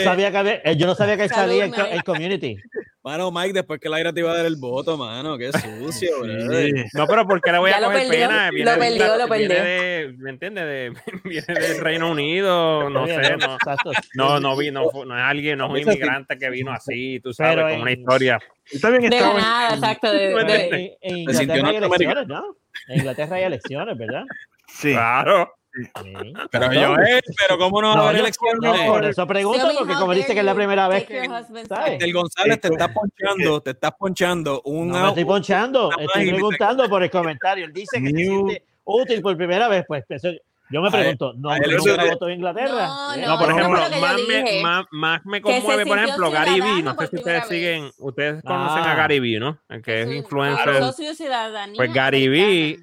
sabía 0.05 0.31
que 0.31 0.37
había- 0.37 0.61
eh, 0.65 0.77
yo 0.77 0.87
no 0.87 0.95
sabía 0.95 1.17
que 1.17 1.29
Salud, 1.29 1.59
salía 1.61 1.95
en 1.95 2.01
Community. 2.03 2.57
Mano, 3.03 3.31
Mike, 3.33 3.55
después 3.55 3.81
que 3.81 3.89
Laira 3.89 4.13
te 4.13 4.21
iba 4.21 4.31
a 4.31 4.37
dar 4.37 4.45
el 4.47 4.57
voto, 4.57 4.97
mano. 4.99 5.39
Qué 5.39 5.51
sucio. 5.53 6.11
Sí. 6.23 6.73
No, 6.93 7.07
pero 7.07 7.27
¿por 7.27 7.41
qué 7.41 7.51
le 7.53 7.59
voy 7.59 7.71
Ya 7.71 7.79
a 7.79 7.83
coger 7.85 8.07
perdió, 8.09 8.29
pena? 8.29 8.51
Viene 8.51 8.65
lo 8.65 8.71
de- 8.73 8.79
perdió, 8.79 9.07
lo 9.17 9.29
viene 9.35 9.55
perdió. 9.55 9.65
de- 9.65 10.15
¿Me 10.19 10.31
entiendes? 10.31 10.65
De, 10.65 10.93
viene 11.25 11.47
del 11.61 11.79
Reino 11.81 12.11
Unido, 12.11 12.91
no 12.91 13.07
sé, 13.07 13.37
no. 13.39 13.57
No, 14.15 14.41
no 14.41 14.57
vi, 14.57 14.71
no, 14.71 14.83
no 15.07 15.17
es 15.17 15.23
alguien, 15.25 15.57
no 15.59 15.65
es 15.67 15.71
un 15.71 15.77
sí. 15.77 15.83
inmigrante 15.83 16.37
que 16.39 16.51
vino 16.51 16.73
así, 16.73 17.21
tú 17.21 17.33
sabes, 17.33 17.57
Pero 17.57 17.69
con 17.71 17.81
una 17.81 17.93
historia. 17.93 18.39
También 18.81 19.11
De 19.11 19.21
la 19.21 19.35
nada, 19.35 19.75
exacto. 19.75 20.13
De, 20.13 20.33
Pero 20.35 20.45
de- 20.53 20.99
en, 21.01 21.19
Inglaterra 21.19 21.69
hay 21.69 21.77
elecciones, 21.77 22.29
¿no? 22.29 22.57
En 22.89 22.99
Inglaterra 22.99 23.37
hay 23.37 23.43
elecciones, 23.45 23.99
¿verdad? 23.99 24.25
Sí. 24.69 24.93
Claro. 24.93 25.53
Sí. 25.73 26.13
Pero 26.51 26.73
yo, 26.73 26.97
eh, 26.97 27.21
pero 27.39 27.57
¿cómo 27.57 27.81
no 27.81 27.89
va 27.89 27.93
a 27.93 27.97
No, 27.97 28.03
haber 28.03 28.17
yo- 28.17 28.23
elecciones? 28.23 28.61
no, 28.61 28.93
por 28.93 29.05
eso 29.05 29.27
pregunto, 29.27 29.69
porque 29.79 29.95
como 29.95 30.13
dice 30.15 30.33
que 30.35 30.41
es 30.41 30.45
la 30.45 30.53
you 30.53 30.57
primera 30.57 30.89
vez 30.89 31.05
que... 31.05 31.19
El 31.21 32.13
González 32.13 32.61
te 32.61 32.69
está 32.69 32.93
ponchando, 32.93 33.61
te 33.61 33.71
estás 33.71 33.93
ponchando 33.93 34.63
un 34.63 34.89
No 34.89 35.01
me 35.03 35.09
estoy 35.11 35.25
ponchando, 35.25 35.91
estoy 35.97 36.31
preguntando 36.31 36.89
por 36.89 37.03
el 37.05 37.11
comentario. 37.11 37.65
Él 37.67 37.73
dice 37.73 38.01
que 38.03 38.09
se 38.11 38.17
siente 38.17 38.65
útil 38.85 39.23
por 39.23 39.37
primera 39.37 39.69
vez, 39.69 39.85
pues 39.87 40.05
eso- 40.09 40.29
yo 40.71 40.83
me 40.83 40.91
pregunto, 40.91 41.33
¿no 41.37 41.55
él 41.55 41.77
nunca 41.77 42.05
votó 42.05 42.29
en 42.29 42.35
Inglaterra? 42.37 42.87
No, 42.87 43.15
¿Eh? 43.15 43.21
no, 43.23 43.29
No, 43.29 43.39
por 43.39 43.51
ejemplo, 43.51 43.81
más 44.01 44.17
me, 44.29 44.63
más, 44.63 44.85
más 44.91 45.21
me 45.25 45.41
conmueve, 45.41 45.87
por 45.87 45.99
ejemplo, 45.99 46.31
Gary 46.31 46.61
Vee. 46.61 46.83
No 46.83 46.95
sé 46.99 47.07
si 47.09 47.17
ustedes 47.17 47.47
siguen, 47.49 47.91
ustedes 47.99 48.43
conocen 48.43 48.83
Ah. 48.85 48.93
a 48.93 48.95
Gary 48.97 49.21
Vee, 49.21 49.41
¿no? 49.41 49.59
El 49.69 49.83
que 49.83 50.03
es 50.03 50.13
influencer. 50.13 50.83
ciudadanía 51.15 51.77
Pues 51.77 51.93
Gary 51.93 52.29
Vee. 52.29 52.79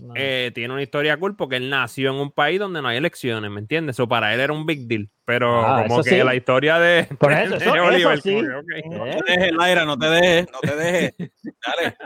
No. 0.00 0.14
eh, 0.16 0.52
tiene 0.54 0.72
una 0.72 0.82
historia 0.84 1.16
cool 1.16 1.34
porque 1.34 1.56
él 1.56 1.68
nació 1.70 2.10
en 2.10 2.20
un 2.20 2.30
país 2.30 2.60
donde 2.60 2.80
no 2.80 2.86
hay 2.86 2.98
elecciones, 2.98 3.50
¿me 3.50 3.58
entiendes? 3.58 3.96
Eso 3.96 4.06
para 4.06 4.32
él 4.32 4.38
era 4.38 4.52
un 4.52 4.64
big 4.64 4.86
deal. 4.86 5.08
Pero 5.24 5.60
Ah, 5.66 5.82
como 5.88 6.04
que 6.04 6.10
sí. 6.10 6.22
la 6.22 6.36
historia 6.36 6.78
de, 6.78 7.02
Por 7.18 7.32
eso, 7.32 7.50
de 7.58 7.64
eso- 7.64 7.74
eso 7.74 7.84
Oliver, 7.84 8.20
sí. 8.20 8.32
como 8.32 8.46
que, 8.46 8.54
ok. 8.54 8.66
¿Eh? 8.76 8.82
No 9.16 9.24
te 9.24 9.32
dejes, 9.32 9.52
Laira, 9.54 9.84
no 9.84 9.98
te 9.98 10.06
dejes, 10.08 10.46
no 10.52 10.60
te 10.60 10.76
dejes. 10.76 11.14
Dale. 11.66 11.96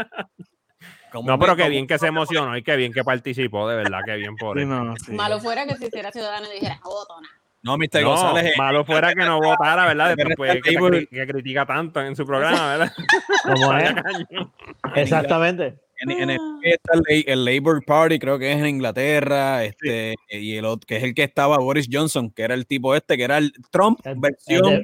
¿Cómo 1.13 1.29
No, 1.29 1.39
pero 1.39 1.55
qué 1.55 1.69
bien 1.69 1.87
que 1.87 1.99
se 1.99 2.07
emocionó 2.09 2.57
y 2.57 2.63
qué 2.63 2.75
bien 2.77 2.93
que 2.93 3.05
participó, 3.05 3.69
de 3.69 3.77
verdad, 3.77 4.01
qué 4.05 4.17
bien 4.17 4.35
por 4.37 4.57
Sí, 4.57 4.63
él. 4.63 4.69
no, 4.69 4.95
sí. 4.97 5.13
Malo 5.13 5.39
fuera 5.41 5.67
que 5.67 5.77
se 5.77 5.87
hiciera 5.87 6.11
ciudadano 6.11 6.47
y 6.51 6.55
dijera, 6.55 6.81
voto 6.83 7.21
nada. 7.21 7.35
No, 7.65 7.77
Mr. 7.79 8.03
No, 8.03 8.09
González. 8.09 8.47
eh, 8.47 8.53
malo 8.59 8.85
fuera 8.85 9.15
que 9.15 9.25
no 9.25 9.39
votara, 9.41 9.87
¿verdad? 9.87 10.17
que 10.17 10.25
Después 10.25 10.53
que, 10.65 11.07
que 11.09 11.27
critica 11.29 11.65
tanto 11.65 12.01
en 12.01 12.17
su 12.17 12.27
programa, 12.27 12.77
¿verdad? 12.77 12.93
¿Cómo 13.45 13.77
es? 13.79 13.95
Exactamente. 14.97 15.79
En, 15.99 16.11
en 16.11 16.31
el, 16.31 16.39
está 16.65 16.93
el, 17.09 17.25
el 17.29 17.45
Labour 17.45 17.85
Party, 17.85 18.19
creo 18.19 18.37
que 18.37 18.51
es 18.51 18.59
en 18.59 18.67
Inglaterra, 18.67 19.63
este, 19.65 20.17
y 20.31 20.57
el 20.57 20.65
otro, 20.65 20.85
que 20.87 20.97
es 20.97 21.05
el 21.05 21.15
que 21.15 21.23
estaba 21.23 21.59
Boris 21.59 21.89
Johnson, 21.91 22.31
que 22.31 22.43
era 22.43 22.55
el 22.55 22.67
tipo 22.67 22.97
este, 22.97 23.17
que 23.17 23.23
era 23.23 23.39
el 23.39 23.53
Trump 23.71 24.01
El- 24.05 24.17
versión. 24.19 24.83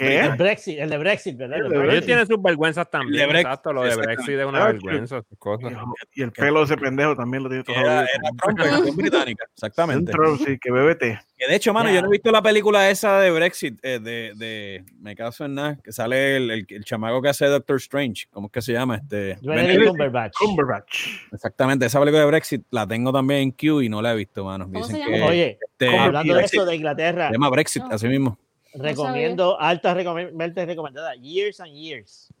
El 0.00 0.08
de- 0.08 0.20
¿Qué? 0.20 0.20
El 0.26 0.36
Brexit, 0.36 0.78
el 0.78 0.90
de 0.90 0.98
Brexit, 0.98 1.36
¿verdad? 1.36 1.58
El 1.58 1.62
de 1.64 1.68
Ellos 1.74 1.82
Brexit. 1.86 2.06
tienen 2.06 2.26
sus 2.26 2.42
vergüenzas 2.42 2.90
también, 2.90 3.20
de 3.20 3.26
Brexit, 3.26 3.46
exacto, 3.46 3.72
lo 3.72 3.82
de. 3.82 3.96
Brexit 3.96 4.34
es 4.38 4.46
una 4.46 4.62
Ah, 4.64 4.66
vergüenza, 4.72 5.22
sus 5.28 5.38
cosas. 5.38 5.72
Y 6.14 6.22
el 6.22 6.32
pelo 6.32 6.60
de 6.60 6.64
ese 6.66 6.76
pendejo 6.76 7.14
también 7.16 7.42
lo 7.42 7.48
tiene 7.48 7.64
todo 7.64 7.76
era, 7.76 8.02
era 8.02 8.80
británica, 8.94 9.44
exactamente. 9.52 10.12
Un 10.12 10.16
Trump, 10.18 10.40
sí, 10.46 10.58
que 10.60 10.70
bébete. 10.70 11.20
Que 11.36 11.46
de 11.48 11.56
hecho, 11.56 11.72
mano, 11.72 11.90
yo 11.90 12.02
no 12.02 12.08
he 12.08 12.10
visto 12.10 12.30
la 12.30 12.42
película 12.42 12.90
esa 12.90 13.18
de 13.20 13.30
Brexit, 13.30 13.78
eh, 13.82 13.98
de, 13.98 14.32
de, 14.36 14.84
me 15.00 15.16
caso 15.16 15.46
en 15.46 15.54
nada, 15.54 15.78
que 15.82 15.90
sale 15.90 16.36
el, 16.36 16.50
el, 16.50 16.66
el 16.68 16.84
chamaco 16.84 17.22
que 17.22 17.30
hace 17.30 17.46
Doctor 17.46 17.76
Strange, 17.76 18.26
¿cómo 18.30 18.48
es 18.48 18.52
que 18.52 18.60
se 18.60 18.72
llama? 18.74 18.96
Este, 18.96 19.38
Benedict 19.40 19.88
Cumberbatch. 19.88 20.32
Cumberbatch. 20.38 21.06
Exactamente, 21.32 21.86
esa 21.86 21.98
película 21.98 22.20
de 22.20 22.26
Brexit 22.26 22.62
la 22.70 22.86
tengo 22.86 23.10
también 23.10 23.40
en 23.40 23.50
Q 23.52 23.80
y 23.80 23.88
no 23.88 24.02
la 24.02 24.12
he 24.12 24.16
visto, 24.16 24.44
mano. 24.44 24.66
¿Cómo 24.66 24.86
Dicen 24.86 25.02
que? 25.06 25.22
Oye, 25.22 25.58
este, 25.62 25.96
hablando 25.98 26.34
de 26.34 26.44
eso 26.44 26.64
de 26.66 26.76
Inglaterra, 26.76 27.28
se 27.28 27.32
llama 27.32 27.48
Brexit, 27.48 27.82
No. 27.84 27.94
así 27.94 28.06
mismo. 28.08 28.38
Recomiendo 28.74 29.60
altas 29.60 29.96
recomendadas 29.96 30.66
recomendadas, 30.66 31.16
Years 31.20 31.60
and 31.60 31.72
Years. 31.74 32.32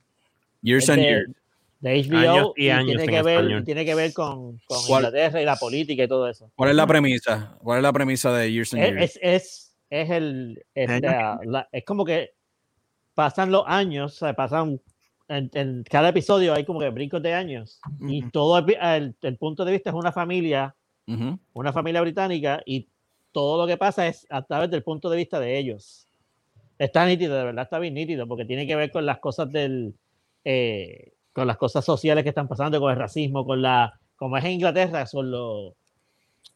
Years 0.62 0.84
Es 0.84 0.90
and 0.90 1.02
Years. 1.02 1.30
de 1.80 2.02
HBO 2.02 2.16
Años 2.18 2.52
y 2.56 2.64
y 2.66 2.70
años 2.70 2.86
tiene 2.86 3.02
en 3.04 3.10
que 3.10 3.22
ver 3.22 3.64
tiene 3.64 3.84
que 3.84 3.94
ver 3.94 4.12
con, 4.12 4.58
con. 4.66 4.78
Inglaterra 4.88 5.40
y 5.40 5.44
la 5.44 5.56
política 5.56 6.04
y 6.04 6.08
todo 6.08 6.28
eso. 6.28 6.50
¿Cuál 6.54 6.70
es 6.70 6.76
la 6.76 6.86
premisa? 6.86 7.56
¿Cuál 7.62 7.78
es 7.78 7.82
la 7.82 7.92
premisa 7.92 8.32
de 8.32 8.52
Years 8.52 8.74
and 8.74 8.82
Years? 8.82 9.00
Es, 9.02 9.16
es, 9.16 9.22
es, 9.22 9.76
es 9.90 10.10
el 10.10 10.64
este, 10.74 11.06
años? 11.06 11.40
la- 11.46 11.68
es 11.72 11.84
como 11.84 12.04
que 12.04 12.34
pasan 13.14 13.50
los 13.50 13.64
años, 13.66 14.14
o 14.14 14.18
sea, 14.18 14.34
pasan 14.34 14.80
en, 15.28 15.50
en 15.54 15.84
cada 15.84 16.10
episodio 16.10 16.52
hay 16.54 16.64
como 16.64 16.80
que 16.80 16.90
brincos 16.90 17.22
de 17.22 17.32
años 17.34 17.80
y 18.00 18.22
Ujú. 18.22 18.30
todo 18.30 18.58
el, 18.58 18.76
el- 18.80 19.14
el 19.22 19.36
punto 19.38 19.64
de 19.64 19.72
vista 19.72 19.90
es 19.90 19.96
una 19.96 20.12
familia, 20.12 20.74
Ujú. 21.06 21.38
una 21.54 21.72
familia 21.72 22.00
británica 22.02 22.60
y 22.66 22.88
todo 23.32 23.62
lo 23.62 23.66
que 23.66 23.76
pasa 23.76 24.06
es 24.06 24.26
a 24.28 24.42
través 24.42 24.70
del 24.70 24.82
punto 24.82 25.08
de 25.08 25.16
vista 25.16 25.38
de 25.40 25.56
ellos. 25.58 26.06
Está 26.80 27.04
nítido, 27.04 27.36
de 27.36 27.44
verdad 27.44 27.64
está 27.64 27.78
bien 27.78 27.92
nítido, 27.94 28.26
porque 28.26 28.44
tiene 28.46 28.66
que 28.66 28.74
ver 28.74 28.90
con 28.90 29.04
las 29.04 29.18
cosas 29.18 29.52
del, 29.52 29.94
eh, 30.44 31.12
con 31.32 31.46
las 31.46 31.58
cosas 31.58 31.84
sociales 31.84 32.22
que 32.24 32.30
están 32.30 32.48
pasando, 32.48 32.80
con 32.80 32.90
el 32.90 32.96
racismo, 32.98 33.44
con 33.44 33.60
la, 33.60 33.98
como 34.16 34.36
es 34.38 34.44
en 34.46 34.52
Inglaterra, 34.52 35.04
son 35.06 35.30
los, 35.30 35.74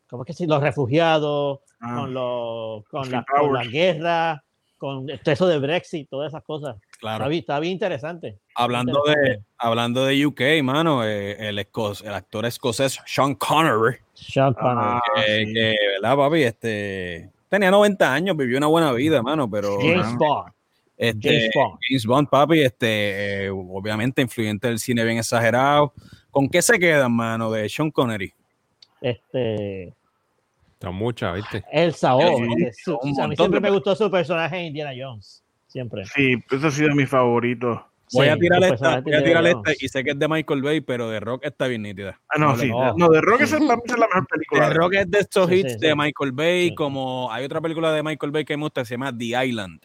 ¿cómo 0.09 0.23
es 0.23 0.27
que 0.29 0.33
sí? 0.33 0.47
Los 0.47 0.63
refugiados, 0.63 1.61
Ah, 1.87 1.97
con, 1.99 2.15
los, 2.15 2.85
con, 2.89 3.01
Los 3.03 3.11
la, 3.11 3.25
Free 3.25 3.37
con 3.39 3.53
la 3.53 3.59
Powers. 3.61 3.71
guerra, 3.71 4.45
con 4.79 5.07
eso 5.11 5.47
de 5.47 5.59
Brexit, 5.59 6.09
todas 6.09 6.29
esas 6.33 6.43
cosas. 6.43 6.77
Está 6.77 6.99
Claro. 6.99 7.29
bien, 7.29 7.41
está 7.41 7.61
bien 7.61 7.73
interesante. 7.75 8.39
Hablando 8.55 9.03
de, 9.05 9.13
interesante. 9.13 9.45
hablando 9.59 10.07
de 10.07 10.25
UK, 10.27 10.41
mano, 10.63 11.05
eh, 11.05 11.37
el, 11.51 11.59
esco- 11.59 12.03
el 12.03 12.15
actor 12.15 12.47
escocés 12.47 12.99
Sean 13.05 13.35
Connery, 13.35 13.99
Sean 14.15 14.55
Connery. 14.55 14.79
Ah, 14.81 15.03
que, 15.27 15.45
sí. 15.45 15.53
que, 15.53 15.75
¿verdad, 16.01 16.17
papi? 16.17 16.43
Este, 16.45 17.31
tenía 17.55 17.71
90 17.71 18.13
años, 18.13 18.37
vivió 18.37 18.59
una 18.59 18.67
buena 18.67 18.93
vida, 18.93 19.23
mano, 19.23 19.49
pero 19.51 19.79
James 19.81 20.15
Bond. 20.17 20.53
este, 20.97 21.29
James 21.29 21.51
Bond. 21.55 21.79
James 21.89 22.07
Bond, 22.07 22.29
papi, 22.29 22.61
este, 22.63 23.45
eh, 23.47 23.51
obviamente 23.51 24.23
influyente 24.23 24.69
del 24.69 24.79
cine 24.79 25.05
bien 25.05 25.19
exagerado. 25.19 25.93
¿Con 26.31 26.49
qué 26.49 26.61
se 26.63 26.79
quedan, 26.79 27.13
mano, 27.13 27.51
de 27.51 27.69
Sean 27.69 27.91
Connery? 27.91 28.33
Este, 29.01 29.93
Son 30.81 30.95
muchas, 30.95 31.35
¿viste? 31.37 31.65
el 31.73 31.95
Sao. 31.95 32.21
Sí, 32.21 32.45
su- 32.85 32.99
un 33.03 33.21
a 33.21 33.29
mí 33.29 33.37
siempre 33.37 33.61
de 33.61 33.69
me 33.69 33.71
gustó 33.71 33.95
su 33.95 34.11
personaje 34.11 34.57
en 34.59 34.67
Indiana 34.67 34.91
Jones. 34.97 35.43
Siempre. 35.67 36.05
Sí, 36.07 36.37
ese 36.51 36.67
ha 36.67 36.71
sido 36.71 36.95
mi 36.95 37.07
favorito. 37.07 37.87
Voy 38.15 38.29
a 38.29 38.37
tirar 38.37 38.63
esta, 38.65 39.01
voy 39.01 39.15
a 39.15 39.25
tirar 39.25 39.47
esta 39.47 39.73
y 39.79 39.89
sé 39.89 40.03
que 40.05 40.11
es 40.11 40.19
de 40.19 40.29
Michael 40.29 40.63
Bay, 40.63 40.81
pero 40.81 41.09
de 41.11 41.21
Rock 41.21 41.45
está 41.45 41.67
bien 41.67 41.83
nítida. 41.83 42.21
Ah, 42.29 42.39
no, 42.39 42.49
No, 42.53 42.57
sí. 42.57 42.69
no. 42.71 42.95
No, 42.97 43.09
de 43.09 43.21
Rock 43.21 43.43
es, 43.43 43.53
la 43.53 43.59
mejor 43.61 43.83
película. 44.29 44.69
The 44.69 44.75
Rock 44.75 44.95
es 44.95 45.11
de 45.11 45.19
estos 45.19 45.49
Sí, 45.49 45.55
hits 45.57 45.73
sí, 45.75 45.79
de. 45.81 45.95
Michael 45.95 46.33
Bay, 46.33 46.69
Sí. 46.69 46.75
como 46.75 47.31
hay 47.31 47.45
otra 47.45 47.61
película 47.61 47.93
de 47.93 48.03
Michael 48.03 48.33
Bay 48.33 48.45
que 48.45 48.57
me 48.57 48.63
gusta, 48.63 48.85
se 48.85 48.95
llama 48.95 49.17
The 49.17 49.45
Island. 49.47 49.81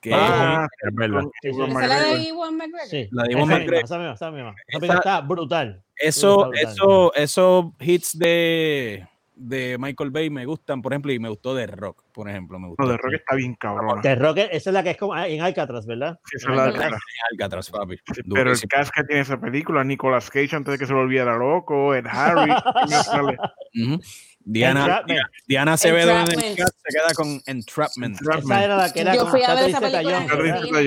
Que 0.00 0.12
Ah, 0.14 0.66
Es 0.80 0.94
verdad. 0.94 1.22
con- 1.22 1.30
Sí, 1.42 1.50
sí. 1.50 1.56
con 1.58 1.70
¿Esa 1.70 1.82
es 1.82 1.88
la 1.88 2.02
de 2.02 2.28
Ewan 2.28 2.56
McGregor? 2.56 2.86
Sí, 2.88 3.08
La 3.10 3.22
de 3.24 3.28
misma, 3.34 3.46
McGregor. 3.58 3.84
esa 3.84 3.98
misma, 3.98 4.12
esa 4.14 4.30
misma. 4.30 4.50
Esa 4.50 4.62
Esa- 4.68 4.78
película 4.78 4.98
está 4.98 5.20
brutal. 5.22 5.82
eso, 5.96 6.52
eso, 6.54 7.14
esos 7.14 7.64
hits 7.80 8.16
de, 8.18 9.08
de 9.38 9.76
Michael 9.78 10.10
Bay 10.10 10.30
me 10.30 10.44
gustan, 10.44 10.82
por 10.82 10.92
ejemplo, 10.92 11.12
y 11.12 11.18
me 11.18 11.28
gustó 11.28 11.56
The 11.56 11.66
Rock, 11.68 12.02
por 12.12 12.28
ejemplo, 12.28 12.58
me 12.58 12.68
gustó. 12.68 12.82
No, 12.82 12.90
de 12.90 12.96
Rock 12.96 13.14
está 13.14 13.36
bien 13.36 13.54
cabrón. 13.54 14.02
The 14.02 14.14
Rock, 14.16 14.38
esa 14.38 14.70
es 14.70 14.74
la 14.74 14.82
que 14.82 14.90
es 14.90 14.96
como 14.96 15.14
ah, 15.14 15.28
en 15.28 15.40
Alcatraz, 15.40 15.86
¿verdad? 15.86 16.18
Sí, 16.24 16.36
esa 16.36 16.50
es 16.50 16.56
la 16.56 16.72
cara. 16.72 16.98
Alcatraz, 17.30 17.70
papi. 17.70 17.96
Sí, 18.14 18.22
Pero 18.32 18.52
el 18.52 18.60
cast 18.68 18.90
que 18.94 19.04
tiene 19.04 19.22
esa 19.22 19.40
película, 19.40 19.84
Nicolas 19.84 20.30
Cage 20.30 20.56
antes 20.56 20.72
de 20.72 20.78
que 20.78 20.86
se 20.86 20.94
volviera 20.94 21.36
loco, 21.36 21.94
el 21.94 22.06
Harry. 22.06 22.52
Diana, 24.40 24.80
Entrapment. 24.80 25.20
Diana 25.46 25.72
Acevedo 25.74 26.10
en 26.10 26.16
el 26.16 26.22
Entrapment. 26.22 26.58
cast 26.58 26.76
se 26.82 26.98
queda 26.98 27.14
con 27.14 27.42
Entrapment. 27.46 28.20
Esa 28.20 28.64
era 28.64 28.76
la 28.76 28.92
que 28.92 29.00
era 29.00 29.14
Yo 29.14 29.26
fui 29.26 29.42
a 29.42 29.54
ver 29.54 29.68
esa 29.68 29.80
película. 29.80 30.82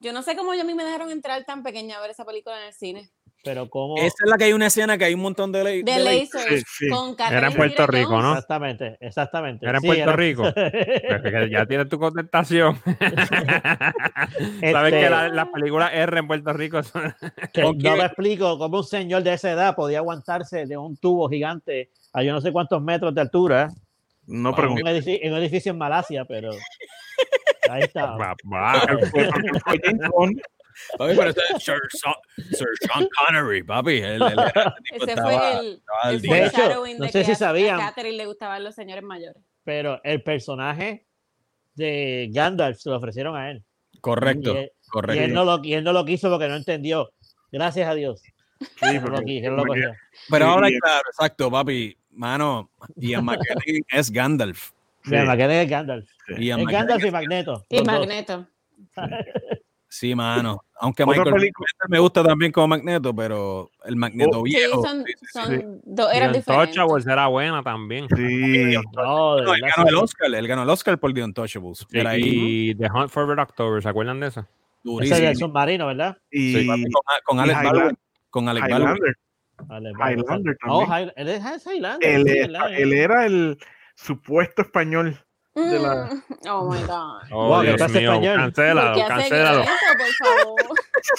Yo 0.00 0.12
no 0.12 0.22
sé 0.22 0.34
cómo 0.34 0.52
a 0.52 0.64
mí 0.64 0.74
me 0.74 0.84
dejaron 0.84 1.10
entrar 1.10 1.44
tan 1.44 1.62
pequeña 1.62 1.98
a 1.98 2.00
ver 2.00 2.10
esa 2.10 2.24
película 2.24 2.60
en 2.60 2.66
el 2.68 2.72
cine. 2.72 3.10
Pero 3.44 3.68
como... 3.68 3.96
Esa 3.96 4.24
es 4.24 4.30
la 4.30 4.38
que 4.38 4.44
hay 4.44 4.52
una 4.52 4.66
escena 4.66 4.96
que 4.96 5.04
hay 5.04 5.14
un 5.14 5.20
montón 5.20 5.50
de, 5.52 5.64
ley 5.64 5.82
De 5.82 5.98
lasers 5.98 6.64
Sí, 6.66 6.86
sí. 6.86 6.88
con 6.88 7.16
Era 7.18 7.48
en 7.48 7.54
Puerto 7.54 7.86
Rico. 7.86 8.22
¿no? 8.22 8.32
Exactamente, 8.32 8.96
exactamente. 9.00 9.66
Era 9.66 9.78
en 9.78 9.82
Sí, 9.82 9.86
Puerto 9.88 10.12
Rico. 10.16 10.44
Ya 11.50 11.66
tienes 11.66 11.88
tu 11.88 11.98
contestación. 11.98 12.78
Sabes 12.84 14.60
que 14.60 15.00
Este- 15.00 15.10
la- 15.10 15.28
las 15.28 15.48
películas 15.48 15.90
R 15.92 16.18
en 16.18 16.26
Puerto 16.26 16.52
Rico 16.52 16.82
son- 16.82 17.14
que. 17.52 17.62
No 17.92 17.96
me 17.96 18.04
explico 18.04 18.58
cómo 18.58 18.78
un 18.78 18.84
señor 18.84 19.22
de 19.22 19.34
esa 19.34 19.50
edad 19.52 19.74
podía 19.74 19.98
aguantarse 19.98 20.66
de 20.66 20.76
un 20.76 20.96
tubo 20.96 21.28
gigante 21.28 21.90
a 22.12 22.22
yo 22.22 22.32
no 22.32 22.40
sé 22.40 22.52
cuántos 22.52 22.80
metros 22.82 23.14
de 23.14 23.20
altura 23.22 23.68
No 24.26 24.50
en 24.50 24.54
pregunto. 24.54 24.82
un, 24.82 24.88
edificio, 24.88 25.18
en 25.26 25.32
un 25.32 25.38
edificio 25.40 25.72
en 25.72 25.78
Malasia, 25.78 26.24
pero 26.24 26.50
ahí 27.70 27.82
está. 27.82 28.16
Papi, 30.98 31.14
pero 31.16 31.30
ese 31.30 31.40
es 31.56 31.62
Sir, 31.64 31.78
Sir 32.52 32.66
Sean 32.80 33.08
Connery, 33.26 33.62
papi. 33.62 33.98
Él- 33.98 34.22
él- 34.22 34.22
ese 34.22 34.32
tipo 34.92 35.04
Ese 35.04 35.12
estaba- 35.12 35.30
fue 35.30 35.58
el, 35.58 35.82
el. 36.04 36.20
De 36.22 36.46
hecho, 36.46 36.68
no 36.98 37.04
de 37.06 37.08
sé 37.12 37.24
si 37.24 37.32
a- 37.32 37.34
sabían. 37.36 37.80
A 37.80 37.86
Catherine 37.88 38.16
le 38.16 38.26
gustaban 38.26 38.62
los 38.64 38.74
señores 38.74 39.02
mayores. 39.04 39.42
Pero 39.64 40.00
el 40.04 40.22
personaje 40.22 41.06
de 41.74 42.28
Gandalf 42.32 42.78
se 42.78 42.90
lo 42.90 42.96
ofrecieron 42.96 43.36
a 43.36 43.50
él. 43.50 43.62
Correcto, 44.00 44.54
Y 44.54 44.58
él, 44.58 44.72
y 44.84 44.88
correcto. 44.90 45.22
él 45.24 45.32
no 45.32 45.44
lo, 45.44 45.60
y 45.62 45.74
él 45.74 45.84
no 45.84 45.92
lo 45.92 46.04
quiso 46.04 46.28
porque 46.30 46.48
no 46.48 46.56
entendió. 46.56 47.12
Gracias 47.52 47.88
a 47.88 47.94
Dios. 47.94 48.20
Sí, 48.60 48.98
cogió. 49.00 49.22
Pero 50.30 50.44
Sí, 50.46 50.50
ahora, 50.50 50.70
y- 50.70 50.78
claro, 50.78 51.02
exacto, 51.08 51.50
papi. 51.50 51.96
Mano, 52.10 52.70
Ian 52.96 53.24
McKellen 53.24 53.84
es 53.90 54.10
Gandalf. 54.10 54.70
Sí. 55.04 55.10
Mira, 55.12 55.24
McKellen 55.24 55.56
es 55.62 55.70
Gandalf. 55.70 56.10
Ian 56.38 56.60
Es 56.60 56.66
Gandalf 56.66 57.04
y 57.04 57.10
Magneto. 57.10 57.64
Y. 57.70 57.82
Magneto. 57.82 58.46
Sí, 59.94 60.14
mano. 60.14 60.64
Aunque 60.80 61.04
Michael 61.04 61.34
película- 61.34 61.66
me 61.88 61.98
gusta 61.98 62.24
también 62.24 62.50
como 62.50 62.66
Magneto, 62.68 63.14
pero 63.14 63.70
el 63.84 63.94
Magneto 63.94 64.40
Oh, 64.40 64.46
Sí, 64.46 64.54
viejo. 64.54 64.82
son, 64.82 65.04
sí, 65.04 65.12
sí, 65.20 65.26
sí. 65.26 65.32
son 65.32 65.80
dos, 65.84 66.10
eran 66.14 66.32
The 66.32 66.38
diferentes. 66.38 67.06
Era 67.06 67.26
buena 67.26 67.62
también. 67.62 68.06
Sí. 68.16 68.74
No, 68.96 69.36
No, 69.42 69.54
él 69.54 69.60
ganó 69.60 69.88
el 69.90 69.94
sí. 69.96 70.00
Oscar, 70.02 70.34
él 70.34 70.48
ganó 70.48 70.62
el 70.62 70.70
Oscar 70.70 70.98
por 70.98 71.12
The 71.12 71.22
Untouchables. 71.24 71.78
Sí, 71.90 71.98
Era 71.98 72.10
ahí 72.12 72.22
y 72.70 72.74
The 72.74 72.86
Hunt 72.90 73.10
for 73.10 73.28
Red 73.28 73.38
October, 73.42 73.82
¿se 73.82 73.88
acuerdan 73.90 74.18
de 74.20 74.28
eso? 74.28 74.40
Ese 74.40 74.48
durísimo. 74.82 75.16
es 75.18 75.22
el 75.24 75.36
submarino, 75.36 75.86
¿verdad? 75.88 76.16
Y 76.30 76.54
Sí, 76.54 76.66
con, 76.66 76.84
con 77.26 77.36
y 77.36 77.40
Alex 77.42 77.62
Baldwin. 77.62 77.98
Con 78.30 78.48
Alex 78.48 78.66
Baldwin. 78.68 78.88
Highlander. 78.88 80.56
Oh, 80.68 80.86
también. 80.86 80.88
High- 80.88 81.12
él 81.16 81.28
es 81.28 81.66
Highlander. 81.66 82.10
Él, 82.10 82.24
sí, 82.26 82.38
él 82.82 82.92
era 82.94 83.26
el 83.26 83.58
supuesto 83.94 84.62
español. 84.62 85.18
De 85.54 85.78
la- 85.78 86.04
Mm, 86.06 86.22
Oh 86.48 86.70
my 86.70 86.80
God. 86.82 87.22
Oh, 87.30 87.48
Wow, 87.48 87.62
Dios 87.62 87.76
mío, 87.90 88.12
español. 88.12 88.34
¿Por 88.34 88.42
cancélalo, 88.54 89.08
cancélalo. 89.08 89.62
eso, 89.62 89.72
por 89.98 90.28
favor? 90.28 90.60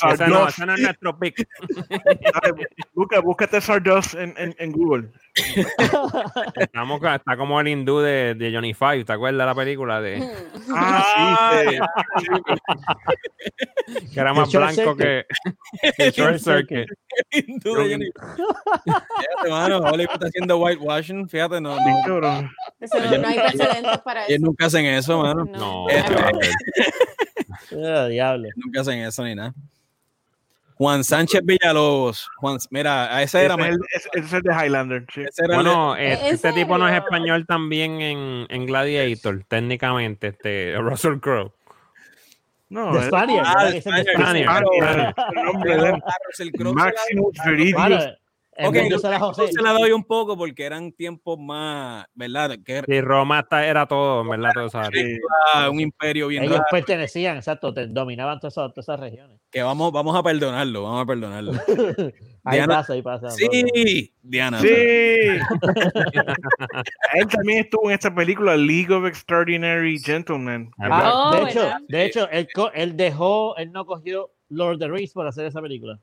Ese 0.14 0.28
no, 0.28 0.48
ese 0.48 0.66
no 0.66 0.74
es 0.76 0.80
nuestro 0.82 1.20
pick. 1.20 1.48
Busca, 2.94 3.20
búscate 3.20 3.60
Sardos 3.62 4.14
en, 4.14 4.34
en, 4.38 4.56
en 4.58 4.72
Google. 4.72 5.10
Estamos, 6.58 7.02
está 7.04 7.36
como 7.38 7.60
el 7.60 7.68
hindú 7.68 8.00
de, 8.00 8.36
de 8.36 8.54
Johnny 8.54 8.74
Five, 8.74 9.04
¿te 9.06 9.14
acuerdas 9.14 9.40
de 9.40 9.46
la 9.46 9.56
película? 9.56 10.02
de 10.02 10.18
Mm. 10.20 10.74
Ah, 10.76 11.62
sí. 11.70 11.78
Que 14.14 14.20
era 14.20 14.34
más 14.34 14.52
blanco 14.52 14.96
que, 14.96 15.26
que 15.98 16.12
Short 16.12 16.38
Circuit. 16.40 16.88
Tú 17.64 17.74
de 17.76 17.92
Johnny- 17.92 18.12
Fíjate, 18.86 19.50
mano, 19.50 19.80
Hollywood 19.80 20.14
está 20.14 20.28
haciendo 20.28 20.58
whitewashing. 20.58 21.28
Fíjate, 21.28 21.60
no, 21.62 21.76
Sí, 21.78 21.84
no, 22.08 22.20
no, 22.22 22.42
no 23.18 23.28
hay 23.28 23.40
precedentes 23.40 23.98
para 24.00 24.26
ellos 24.26 24.36
eso. 24.38 24.46
nunca 24.46 24.66
hacen 24.68 24.86
eso, 24.86 25.22
mano. 25.22 25.46
No, 25.46 25.90
Eh, 25.90 26.04
¿qué 26.08 26.14
va 26.16 26.22
a 26.22 26.30
hacer? 26.30 26.52
Ah, 27.86 28.08
diablo. 28.08 28.50
Nunca 28.56 28.82
hacen 28.82 29.00
eso 29.00 29.24
ni 29.24 29.36
nada. 29.36 29.54
Juan 30.76 31.04
Sánchez 31.04 31.42
Villalobos. 31.44 32.30
Juan, 32.38 32.58
mira, 32.72 33.16
a 33.16 33.22
ese 33.24 33.44
era 33.46 33.54
Ese 33.56 33.64
es, 33.64 33.70
más. 33.70 33.70
el, 33.70 33.80
ese- 33.96 34.10
ese 34.14 34.38
es 34.38 34.44
de 34.44 34.54
Highlander. 34.54 35.06
sí. 35.14 35.22
ese 35.22 35.46
era 35.46 35.58
el 35.58 35.64
de- 35.64 35.70
Bueno, 35.70 35.96
eh, 35.96 36.14
¿En 36.14 36.34
este 36.36 36.52
tipo 36.54 36.78
no 36.78 36.88
es 36.88 36.96
español 36.96 37.46
también 37.46 38.02
en, 38.02 38.46
en 38.50 38.66
Gladiator, 38.66 39.44
técnicamente, 39.48 40.28
este 40.28 40.76
Russell 40.78 41.20
Crowe. 41.20 41.54
No, 42.70 42.92
De 42.94 43.00
es- 43.02 43.06
Spaniard. 43.08 43.46
Ah, 43.48 43.66
de 43.66 43.78
él. 43.78 44.46
Ah, 44.48 46.16
Russell 46.28 46.50
Crowe 46.58 46.74
Maximus 46.74 47.38
Veridius. 47.46 48.06
Ok, 48.60 48.76
yo 48.90 48.98
usar 48.98 49.14
a 49.14 49.20
José. 49.20 49.48
se 49.52 49.62
la 49.62 49.72
doy 49.74 49.92
un 49.92 50.04
poco 50.04 50.38
porque 50.38 50.64
eran 50.66 50.92
tiempos 50.92 51.40
más, 51.40 52.06
¿verdad? 52.14 52.58
Que 52.64 52.84
Y 52.88 53.02
Roma 53.02 53.40
está- 53.40 53.66
era 53.66 53.88
todo, 53.88 54.28
verdad, 54.30 54.52
todo. 54.54 54.70
Sí. 54.92 55.18
un 55.72 55.80
imperio 55.80 56.28
bien 56.28 56.44
Ellos 56.44 56.58
raro, 56.58 56.66
pertenecían, 56.70 57.38
exacto, 57.38 57.74
te- 57.74 57.88
dominaban 57.88 58.40
todas 58.40 58.54
esas, 58.54 58.72
todas 58.74 58.86
esas 58.88 59.00
regiones. 59.00 59.40
que 59.52 59.64
vamos, 59.64 59.92
vamos 59.92 60.16
a 60.16 60.22
perdonarlo, 60.24 60.84
vamos 60.84 61.02
a 61.02 61.06
perdonarlo. 61.06 61.54
Ahí 62.46 62.58
Diana- 62.58 62.76
pasa, 62.76 62.92
ahí 62.94 63.02
pasa. 63.02 63.30
Sí, 63.30 64.12
Diana. 64.22 64.60
Sí. 64.60 64.68
Él 67.14 67.28
también 67.28 67.60
estuvo 67.60 67.90
en 67.90 67.94
esta 67.94 68.14
película 68.14 68.58
League 68.58 68.92
of 68.94 69.06
Extraordinary 69.06 70.00
Gentlemen. 70.00 70.72
Ah, 70.80 71.12
Oh, 71.14 71.36
de 71.36 71.44
hecho, 71.52 71.72
de 71.88 72.06
hecho, 72.06 72.30
él, 72.32 72.48
él 72.74 72.98
dejó, 72.98 73.56
él 73.58 73.72
no 73.72 73.86
cogió 73.86 74.32
Lord 74.50 74.74
of 74.76 74.80
the 74.80 74.88
Rings 74.90 75.14
para 75.14 75.30
hacer 75.30 75.46
esa 75.46 75.62
película. 75.62 76.00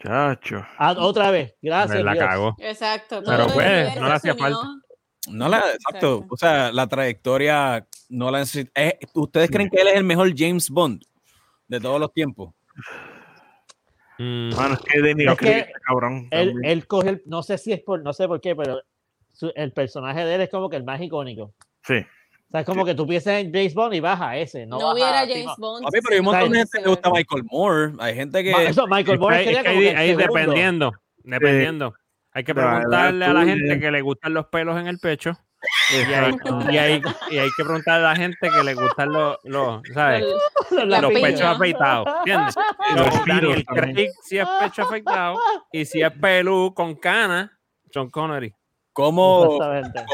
Chacho. 0.00 0.64
Ah, 0.78 0.94
otra 0.98 1.30
vez, 1.30 1.54
gracias. 1.60 2.02
la 2.02 2.16
cagó. 2.16 2.54
Exacto. 2.58 3.22
Pero 3.26 3.46
pues, 3.48 3.96
no 3.96 4.06
le 4.08 4.12
hacía 4.14 4.34
falta. 4.34 4.58
No 5.30 5.48
la, 5.48 5.58
exacto. 5.58 5.78
Exacto. 6.18 6.26
O 6.30 6.36
sea, 6.36 6.72
la 6.72 6.86
trayectoria 6.86 7.86
no 8.08 8.30
la 8.30 8.38
necesita. 8.40 8.70
eh, 8.80 8.98
¿Ustedes 9.14 9.50
creen 9.50 9.68
que 9.68 9.80
él 9.80 9.88
es 9.88 9.96
el 9.96 10.04
mejor 10.04 10.32
James 10.36 10.70
Bond 10.70 11.02
de 11.66 11.80
todos 11.80 11.98
los 12.00 12.12
tiempos? 12.12 12.54
Mm, 14.18 14.50
es 14.50 15.36
que 15.38 15.58
Es 15.58 15.66
cabrón. 15.86 16.28
Él, 16.30 16.86
coge, 16.86 17.08
el- 17.10 17.22
no 17.26 17.42
sé 17.42 17.58
si 17.58 17.72
es 17.72 17.80
por, 17.82 18.02
no 18.02 18.12
sé 18.12 18.26
por 18.26 18.40
qué, 18.40 18.56
pero 18.56 18.80
su- 19.32 19.52
el 19.54 19.72
personaje 19.72 20.24
de 20.24 20.34
él 20.36 20.40
es 20.42 20.50
como 20.50 20.68
que 20.70 20.76
el 20.76 20.84
más 20.84 21.00
icónico. 21.00 21.54
Sí. 21.82 22.04
O 22.48 22.50
sea, 22.50 22.60
es 22.60 22.66
como 22.66 22.84
que 22.86 22.94
tú 22.94 23.06
piensas 23.06 23.34
en 23.34 23.52
James 23.52 23.74
Bond 23.74 23.94
y 23.94 24.00
vas 24.00 24.20
a 24.20 24.36
ese. 24.38 24.64
No, 24.64 24.78
No, 24.78 24.92
hubiera 24.92 25.20
a 25.20 25.26
James 25.26 25.54
Bond. 25.58 25.84
Papi, 25.84 25.98
pero 26.00 26.14
hay 26.14 26.18
un 26.20 26.24
montón 26.24 26.50
de 26.52 26.58
gente 26.58 26.78
que 26.78 26.84
le 26.84 26.88
gusta 26.88 27.10
Michael 27.10 27.44
Moore. 27.50 27.92
Hay 27.98 28.14
gente 28.14 28.42
que. 28.42 28.50
Eso, 28.68 28.86
Michael 28.86 29.14
es 29.14 29.20
Moore 29.20 29.36
que- 29.38 29.44
sería 29.44 29.58
es 29.60 29.64
que 29.66 29.74
como 29.74 29.98
ahí, 30.00 30.10
que 30.10 30.16
dependiendo, 30.16 30.92
dependiendo. 31.24 31.94
Hay 32.32 32.44
que 32.44 32.54
preguntarle 32.54 33.24
a 33.24 33.32
la 33.32 33.44
gente 33.44 33.80
que 33.80 33.90
le 33.90 34.00
gustan 34.00 34.32
los 34.34 34.46
pelos 34.46 34.78
en 34.80 34.86
el 34.86 34.98
pecho. 34.98 35.32
Y 35.92 36.12
hay, 36.14 36.34
y 36.70 36.76
hay- 36.78 37.02
y 37.30 37.38
hay 37.38 37.48
que 37.56 37.64
preguntarle 37.64 38.06
a 38.06 38.10
la 38.10 38.16
gente 38.16 38.38
que 38.48 38.64
le 38.64 38.74
gustan 38.74 39.12
los, 39.12 39.36
los 39.44 39.82
¿sabes? 39.92 40.24
La 40.70 41.00
los 41.00 41.12
pechos 41.12 41.42
afeitados, 41.42 42.06
¿entiendes? 42.18 42.54
Los 42.94 43.26
Daniel. 43.26 43.64
Craig 43.66 44.08
si 44.22 44.38
es 44.38 44.46
pecho 44.60 44.82
afeitado 44.84 45.36
y 45.72 45.84
si 45.84 46.00
es 46.00 46.12
pelú 46.12 46.72
con 46.74 46.94
cana, 46.94 47.58
John 47.92 48.08
Connery. 48.08 48.54
¿Cómo, 48.98 49.58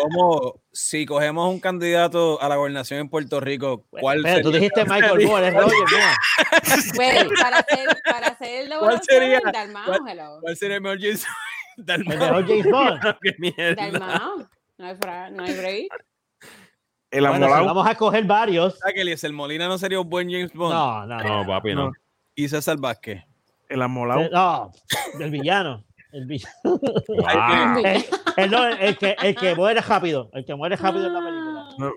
cómo, 0.03 0.61
si 0.71 1.07
cogemos 1.07 1.49
un 1.51 1.59
candidato 1.59 2.39
a 2.43 2.51
la 2.51 2.57
gobernación 2.57 3.01
en 3.01 3.09
Puerto 3.09 3.41
Rico, 3.41 3.87
cuál 3.89 4.19
tú 4.23 4.29
sería? 4.29 4.51
dijiste 4.51 4.85
Michael 4.85 5.27
Moore, 5.27 5.49
es 5.49 5.55
Roger, 5.55 5.79
mira. 5.91 6.17
Güey, 6.95 7.29
para 7.41 7.59
hacer, 7.61 7.89
para 8.05 8.27
hacer 8.29 8.65
el 8.71 8.79
¿Cuál 8.79 9.01
sería? 9.03 9.41
Dalmao, 9.51 9.85
¿Cuál- 9.87 10.01
hello. 10.09 10.39
¿Cuál 10.43 10.57
sería 10.59 10.77
el 10.77 10.83
mejor 10.83 11.01
James 11.01 11.25
El 11.79 11.85
Dalmau? 11.87 12.19
mejor 12.19 12.47
James 12.47 12.71
Bond. 12.71 13.01
¡Qué 13.23 13.35
mierda! 13.39 13.75
Dalmao. 13.91 14.49
No 14.77 14.87
hay, 14.87 14.97
fra- 14.97 15.31
no 15.31 15.45
hay 15.45 15.55
break. 15.57 15.89
El 17.11 17.21
Bueno, 17.21 17.37
si 17.39 17.43
amolado. 17.45 17.65
vamos 17.67 17.87
a 17.87 17.95
coger 17.95 18.25
varios. 18.25 18.79
Ah, 18.85 18.91
Eliezer 18.95 19.33
Molina 19.33 19.67
no 19.67 19.79
sería 19.79 19.99
un 19.99 20.11
buen 20.11 20.29
James 20.31 20.53
Bond. 20.53 20.75
No, 20.75 21.07
no, 21.07 21.19
no. 21.23 21.43
No, 21.43 21.47
papi, 21.47 21.75
no. 21.75 21.87
No. 21.87 21.93
Y 22.35 22.49
César 22.49 22.77
Vázquez. 22.77 23.23
El 23.69 23.81
amolado. 23.81 24.29
No, 24.31 24.73
el 25.21 25.31
villano. 25.31 25.85
El, 26.15 26.27
villano. 26.27 26.55
Wow. 26.65 27.85
el, 27.85 28.05
el- 28.37 28.51
no, 28.51 28.67
el 28.69 28.97
que, 28.97 29.17
el 29.23 29.35
que 29.35 29.55
muere 29.55 29.81
rápido. 29.81 30.31
El 30.33 30.45
que 30.45 30.55
muere 30.55 30.77
rápido 30.77 31.07
en 31.09 31.13
la 31.15 31.21
película. 31.21 31.93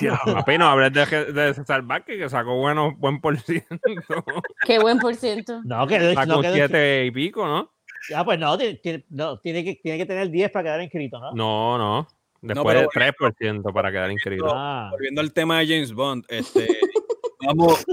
Diablo. 0.00 0.34
Papi, 0.34 0.58
no 0.58 0.66
hables 0.66 0.92
de, 0.92 1.32
de 1.32 1.54
César 1.54 1.82
Vázquez, 1.82 2.18
que 2.18 2.28
sacó 2.28 2.56
bueno, 2.56 2.94
buen 2.96 3.20
por 3.20 3.38
ciento. 3.38 3.76
Qué 4.66 4.78
buen 4.78 4.98
por 4.98 5.14
ciento. 5.14 5.60
No, 5.64 5.86
que 5.86 6.14
Sacó 6.14 6.26
no, 6.26 6.42
que- 6.42 6.52
siete 6.52 7.06
y 7.06 7.10
pico, 7.10 7.46
¿no? 7.46 7.72
Ah, 8.14 8.24
pues 8.24 8.38
no, 8.38 8.58
tiene, 8.58 9.04
no, 9.10 9.38
tiene, 9.38 9.62
que, 9.62 9.76
tiene 9.76 9.96
que 9.98 10.06
tener 10.06 10.28
10 10.28 10.50
para 10.50 10.64
quedar 10.64 10.82
inscrito, 10.82 11.20
¿no? 11.20 11.32
No, 11.34 11.78
no. 11.78 12.08
Después 12.40 12.66
pero 12.74 12.80
del 12.80 13.14
3% 13.14 13.72
para 13.72 13.92
quedar 13.92 14.10
inscrito. 14.10 14.48
Ah, 14.52 14.88
Volviendo 14.90 15.20
al 15.20 15.32
tema 15.32 15.60
de 15.60 15.68
James 15.68 15.92
Bond, 15.92 16.24
este, 16.28 16.66
vamos, 17.46 17.84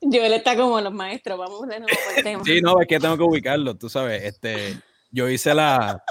Joel 0.00 0.32
está 0.34 0.56
como 0.56 0.80
los 0.80 0.92
maestros. 0.92 1.38
Vamos 1.38 1.62
de 1.68 1.80
nuevo 1.80 1.96
por 2.04 2.18
el 2.18 2.24
tema. 2.24 2.44
sí, 2.44 2.60
no, 2.60 2.80
es 2.80 2.86
que 2.86 2.98
tengo 2.98 3.16
que 3.16 3.22
ubicarlo, 3.22 3.76
tú 3.76 3.88
sabes, 3.88 4.22
este, 4.24 4.76
yo 5.10 5.28
hice 5.28 5.54
la, 5.54 6.02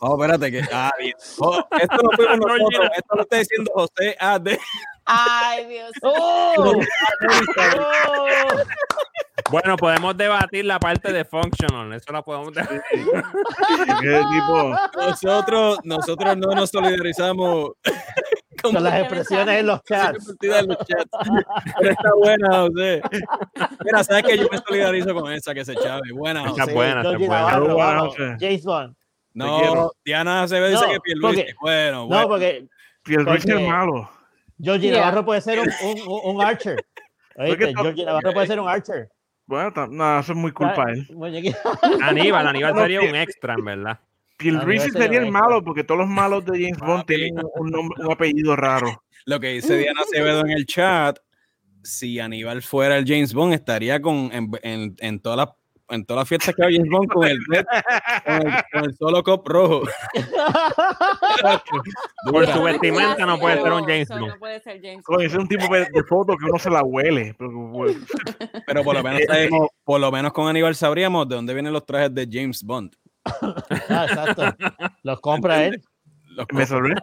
oh, 0.00 0.14
espérate, 0.14 0.50
que, 0.50 0.62
ah. 0.72 0.92
Oh, 1.38 1.64
esto 1.80 1.96
lo 1.96 2.10
fuimos 2.12 2.38
No, 2.38 2.56
nosotros, 2.56 2.90
esto 2.96 3.14
lo 3.14 3.22
está 3.22 3.38
diciendo 3.38 3.72
José 3.74 4.16
AD, 4.18 4.48
Ay, 5.06 5.66
Dios. 5.66 5.92
¡Oh! 6.02 6.54
¡Oh! 6.58 6.82
Bueno, 9.48 9.76
podemos 9.76 10.16
debatir 10.16 10.64
la 10.64 10.80
parte 10.80 11.12
de 11.12 11.24
functional. 11.24 11.92
Eso 11.92 12.10
la 12.10 12.20
podemos 12.20 12.52
debatir. 12.52 12.82
Qué 12.90 14.24
tipo. 14.32 14.74
nosotros, 14.96 15.78
nosotros 15.84 16.36
no 16.36 16.52
nos 16.52 16.70
solidarizamos 16.70 17.74
Con 18.74 18.82
las 18.84 19.00
expresiones 19.00 19.60
en 19.60 19.66
los 19.66 19.82
chats. 19.84 20.26
Divertida 20.40 20.58
en 20.60 20.66
los 20.68 20.78
chats. 20.78 21.10
Pero 21.78 21.90
está 21.90 22.10
buena, 22.16 22.58
José. 22.60 23.02
Mira, 23.84 24.04
sabes 24.04 24.22
que 24.24 24.38
yo 24.38 24.48
me 24.50 24.58
solidarizo 24.58 25.14
con 25.14 25.32
esa 25.32 25.54
que 25.54 25.64
se 25.64 25.74
chave. 25.76 26.12
Buena, 26.12 26.48
José. 26.48 26.62
es 26.62 26.74
buena, 26.74 27.02
es. 27.02 28.36
James 28.40 28.64
Bond. 28.64 28.94
No. 29.34 29.90
Diana 30.04 30.42
Acevedo 30.44 30.70
dice 30.70 30.86
No, 30.86 30.92
que 30.92 31.00
Pierluisi. 31.00 31.36
porque- 31.42 31.54
Bueno, 31.60 31.96
No, 32.00 32.06
bueno. 32.06 32.28
porque 32.28 32.66
Pierluisi 33.02 33.50
es 33.52 33.68
malo. 33.68 34.10
Georgie 34.58 34.88
Yeah. 34.88 35.00
Navarro 35.00 35.24
puede 35.26 35.40
ser 35.42 35.60
un, 35.60 35.68
un, 35.84 36.00
un- 36.08 36.36
un 36.36 36.42
archer. 36.42 36.76
Oíste, 37.36 37.74
Georgie 37.76 38.04
Navarro 38.06 38.32
puede 38.32 38.46
ser 38.46 38.58
un 38.60 38.68
archer. 38.68 39.08
Bueno, 39.44 39.70
no, 39.90 40.18
eso 40.20 40.32
es 40.32 40.38
muy 40.38 40.50
culpa 40.52 40.86
de 40.86 40.92
él. 40.94 41.54
Aníbal, 42.02 42.48
Aníbal 42.48 42.74
sería 42.76 43.00
un 43.02 43.14
extra, 43.14 43.54
en 43.54 43.64
verdad. 43.64 43.98
Pierluisi 44.36 44.88
ese 44.88 44.98
sería 44.98 45.20
el 45.20 45.30
malo 45.30 45.62
porque 45.62 45.84
todos 45.84 46.00
los 46.00 46.08
malos 46.08 46.44
de 46.44 46.52
James 46.52 46.78
Bond 46.78 47.06
tienen 47.06 47.34
un, 47.54 47.70
nombre, 47.70 48.04
un 48.04 48.12
apellido 48.12 48.56
raro. 48.56 49.02
Lo 49.24 49.40
que 49.40 49.48
dice 49.48 49.76
Diana 49.76 50.02
Acevedo 50.02 50.40
en 50.40 50.50
el 50.50 50.66
chat, 50.66 51.18
si 51.82 52.20
Aníbal 52.20 52.62
fuera 52.62 52.96
el 52.96 53.06
James 53.06 53.34
Bond, 53.34 53.54
estaría 53.54 54.00
con 54.00 54.30
en, 54.32 54.50
en, 54.62 54.96
en 54.98 55.20
todas 55.20 55.38
las 55.38 55.48
en 55.88 56.04
todas 56.04 56.22
las 56.22 56.28
fiestas 56.28 56.54
que 56.54 56.64
hay 56.64 56.76
James 56.76 56.90
Bond 56.90 57.12
con 57.12 57.26
el, 57.26 57.38
con 57.44 57.54
el, 57.54 57.64
con 58.72 58.84
el 58.84 58.96
solo 58.96 59.22
cop 59.22 59.46
rojo. 59.46 59.82
Por 62.30 62.52
su 62.52 62.62
vestimenta 62.62 63.24
no 63.24 63.38
puede 63.38 63.62
ser 63.62 63.72
un 63.72 63.84
James 63.84 64.08
Bond. 64.08 64.26
No 64.26 64.38
puede 64.38 64.60
ser 64.60 64.80
James 64.82 65.04
Bond. 65.06 65.22
ese 65.22 65.36
es 65.36 65.42
un 65.42 65.48
tipo 65.48 65.72
de, 65.72 65.80
de 65.80 66.02
foto 66.04 66.36
que 66.36 66.44
uno 66.44 66.58
se 66.58 66.70
la 66.70 66.82
huele. 66.82 67.34
Pero, 67.38 67.84
Pero 68.66 68.82
por 68.82 68.96
lo 68.96 69.02
menos, 69.02 69.20
por 69.84 70.00
lo 70.00 70.10
menos 70.10 70.32
con 70.32 70.48
Aníbal 70.48 70.74
sabríamos 70.74 71.28
de 71.28 71.36
dónde 71.36 71.54
vienen 71.54 71.72
los 71.72 71.86
trajes 71.86 72.12
de 72.14 72.28
James 72.30 72.62
Bond. 72.62 72.96
Ah, 73.88 74.06
exacto. 74.08 74.54
Los 75.02 75.20
compra 75.20 75.64
él. 75.66 75.82
Los 76.30 76.46
me 76.52 76.66
salvé. 76.66 76.94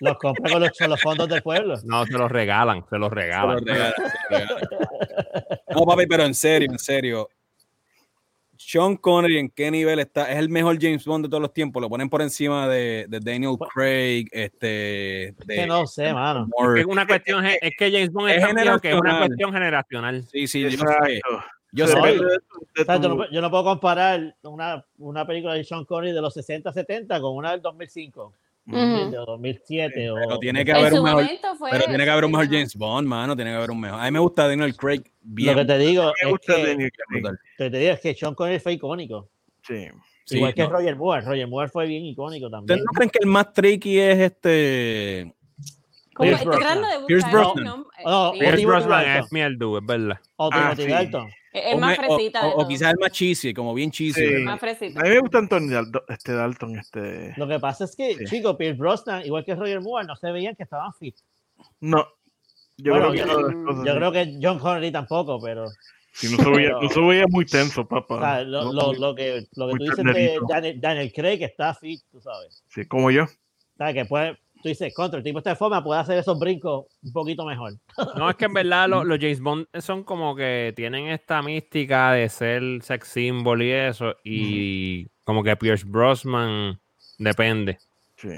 Los 0.00 0.16
compra 0.18 0.50
con 0.50 0.60
los, 0.62 0.70
con 0.78 0.90
los 0.90 1.00
fondos 1.00 1.28
del 1.28 1.42
pueblo. 1.42 1.76
No, 1.84 2.06
se 2.06 2.12
los 2.12 2.30
regalan, 2.30 2.84
se 2.88 2.98
los 2.98 3.08
se 3.10 3.14
regalan. 3.14 3.56
los 3.56 3.64
regalan, 3.64 3.94
se 3.94 4.08
los 4.08 4.48
regalan. 4.48 4.68
No, 5.74 5.84
papi, 5.86 6.06
pero 6.06 6.24
en 6.24 6.34
serio, 6.34 6.68
en 6.70 6.78
serio. 6.78 7.28
Sean 8.56 8.96
Connery, 8.96 9.38
¿en 9.38 9.48
qué 9.50 9.70
nivel 9.70 10.00
está? 10.00 10.30
Es 10.30 10.36
el 10.36 10.48
mejor 10.50 10.76
James 10.80 11.04
Bond 11.04 11.24
de 11.24 11.28
todos 11.30 11.40
los 11.40 11.52
tiempos. 11.52 11.80
Lo 11.80 11.88
ponen 11.88 12.10
por 12.10 12.20
encima 12.22 12.68
de, 12.68 13.06
de 13.08 13.20
Daniel 13.20 13.56
Craig, 13.72 14.26
este, 14.32 15.34
de 15.46 15.54
Que 15.54 15.66
no 15.66 15.86
sé, 15.86 16.12
mano. 16.12 16.46
Es 16.76 16.84
una 16.84 17.06
cuestión, 17.06 17.46
es 17.46 17.56
es 17.62 17.72
que 17.78 17.90
James 17.90 18.12
Bond 18.12 18.30
es, 18.30 18.36
Es 18.36 18.44
que 18.44 18.48
es 18.50 18.52
una 18.52 18.60
generacional. 18.62 19.18
cuestión 19.28 19.52
generacional. 19.52 20.24
Sí, 20.30 20.46
sí, 20.46 20.62
yo 20.62 20.70
sé. 20.72 21.20
Yo 21.72 21.86
de 21.86 21.94
de 21.94 22.20
O 22.82 22.84
sea, 22.84 22.98
no, 22.98 23.30
yo 23.30 23.40
no 23.40 23.50
puedo 23.50 23.64
comparar 23.64 24.36
una, 24.42 24.84
una 24.98 25.26
película 25.26 25.54
de 25.54 25.64
Sean 25.64 25.84
Connery 25.84 26.12
de 26.12 26.20
los 26.20 26.34
60, 26.34 26.72
70 26.72 27.20
con 27.20 27.36
una 27.36 27.52
del 27.52 27.62
2005, 27.62 28.34
Ujú. 28.66 28.76
¿entiendes? 28.76 29.20
o 29.20 29.24
2007. 29.26 30.10
o, 30.10 30.14
Pero 30.16 30.38
tiene 30.38 30.64
que 30.64 30.72
haber 30.72 30.92
un 30.94 31.04
mejor. 31.04 31.22
momento 31.22 31.54
fue. 31.56 31.70
Pero 31.70 31.84
tiene 31.84 32.04
que 32.04 32.10
haber 32.10 32.24
un 32.24 32.32
mejor 32.32 32.46
ajá. 32.46 32.54
James 32.54 32.74
Bond, 32.76 33.06
mano. 33.08 33.36
Tiene 33.36 33.50
que 33.52 33.56
haber 33.56 33.70
un 33.70 33.80
mejor. 33.80 34.00
A 34.00 34.04
mí 34.04 34.10
me 34.10 34.18
gusta 34.18 34.48
Daniel 34.48 34.76
Craig 34.76 34.98
Lo 34.98 35.04
que 35.04 35.54
bien. 35.54 35.66
te 35.66 35.78
digo 35.78 36.04
me 36.04 36.10
es 36.22 36.28
gusta 36.28 36.54
que, 36.56 37.70
te 37.70 37.78
digo 37.78 37.92
es 37.92 38.00
que 38.00 38.14
Sean 38.14 38.34
Connery 38.34 38.58
fue 38.60 38.72
icónico. 38.74 39.28
Sí. 39.62 39.86
Sí, 40.24 40.36
Igual 40.36 40.54
que 40.54 40.62
no. 40.62 40.70
Roger 40.70 40.96
Moore. 40.96 41.22
Roger 41.22 41.48
Moore 41.48 41.68
fue 41.70 41.86
bien 41.86 42.04
icónico 42.04 42.46
¿Ustedes 42.46 42.60
también. 42.66 42.84
no 42.84 42.92
creen 42.92 43.10
que 43.10 43.18
el 43.20 43.26
más 43.28 43.52
tricky 43.52 43.98
es 43.98 44.18
este. 44.18 45.34
Como 46.20 46.30
Pierce 46.30 46.44
tratando 46.44 46.88
de 46.88 46.98
buscar 47.14 47.32
Brosnan. 47.32 47.84
No, 48.04 48.32
Sí. 48.32 48.38
Pierce 48.38 48.66
Brosnan 48.66 49.16
es 49.18 49.32
mierdu, 49.32 49.78
es 49.78 49.86
verdad. 49.86 50.18
O 50.36 50.50
Ah, 50.52 50.56
Timothy 50.74 50.82
sí. 50.82 50.88
Dalton. 50.90 51.30
O 51.72 51.78
más 51.78 51.98
o- 51.98 52.02
fresita. 52.16 52.46
o- 52.46 52.62
o 52.62 52.68
quizás 52.68 52.92
el 52.92 52.98
más 53.00 53.10
cheesy, 53.10 53.52
como 53.52 53.74
bien 53.74 53.90
cheesy. 53.90 54.12
Sí. 54.20 54.34
El 54.34 54.44
más 54.44 54.60
fresita. 54.60 55.00
A 55.00 55.02
mí 55.02 55.08
me 55.10 55.18
gusta 55.18 55.38
Anthony 55.38 55.68
Dalton, 55.68 56.02
este 56.08 56.32
Dalton, 56.32 56.78
este. 56.78 57.34
Lo 57.36 57.48
que 57.48 57.58
pasa 57.58 57.84
es 57.84 57.96
que, 57.96 58.14
Sí. 58.16 58.24
chicos, 58.26 58.56
Pierce 58.56 58.78
Brosnan, 58.78 59.24
igual 59.26 59.44
que 59.44 59.54
Roger 59.56 59.80
Moore, 59.80 60.06
no 60.06 60.14
se 60.16 60.30
veían 60.30 60.54
que 60.54 60.62
estaban 60.62 60.92
fit. 60.94 61.16
No. 61.80 62.06
Yo 62.76 62.92
Bueno, 62.92 63.10
creo 63.10 63.12
que 63.26 63.30
yo- 63.30 63.50
no, 63.50 63.84
Yo 63.84 63.94
creo 63.96 64.12
que 64.12 64.38
John 64.40 64.58
Connery 64.58 64.90
tampoco, 64.92 65.38
pero 65.42 65.66
Sí, 66.12 66.34
no 66.34 66.42
se 66.42 66.50
veía, 66.50 66.68
pero- 66.68 66.82
no 66.82 66.88
se 66.88 67.00
veía 67.00 67.24
muy 67.28 67.44
tenso, 67.46 67.86
papá. 67.86 68.14
o 68.14 68.20
sea, 68.20 68.42
lo, 68.42 68.72
No, 68.72 68.92
lo- 68.94 69.14
que, 69.14 69.44
lo 69.56 69.68
que 69.68 69.74
tú 69.76 69.84
dices 69.84 70.04
de. 70.04 70.38
Daniel, 70.48 70.80
Daniel 70.80 71.12
Craig 71.12 71.42
está 71.42 71.74
fit, 71.74 72.00
tú 72.12 72.20
sabes. 72.20 72.64
Sí, 72.68 72.86
como 72.86 73.10
yo. 73.10 73.24
O 73.24 73.76
sea, 73.76 73.92
que 73.92 74.04
puede, 74.04 74.38
tú 74.62 74.68
dices, 74.68 74.92
contra 74.94 75.18
el 75.18 75.24
tipo 75.24 75.38
está 75.38 75.50
de 75.50 75.56
forma, 75.56 75.82
puede 75.82 76.00
hacer 76.00 76.18
esos 76.18 76.38
brincos 76.38 76.86
un 77.02 77.12
poquito 77.12 77.44
mejor. 77.44 77.72
No, 78.16 78.28
es 78.30 78.36
que 78.36 78.44
en 78.46 78.52
verdad 78.54 78.88
lo- 78.88 79.04
los 79.04 79.18
James 79.18 79.40
Bond 79.40 79.66
son 79.80 80.04
como 80.04 80.34
que 80.36 80.72
tienen 80.76 81.08
esta 81.08 81.42
mística 81.42 82.12
de 82.12 82.28
ser 82.28 82.62
sex 82.82 83.08
symbol 83.08 83.62
y 83.62 83.70
eso. 83.72 84.14
Y 84.24 85.06
como 85.24 85.42
que 85.42 85.56
Pierce 85.56 85.84
Brosnan 85.86 86.78
depende. 87.18 87.78
Sí. 88.16 88.28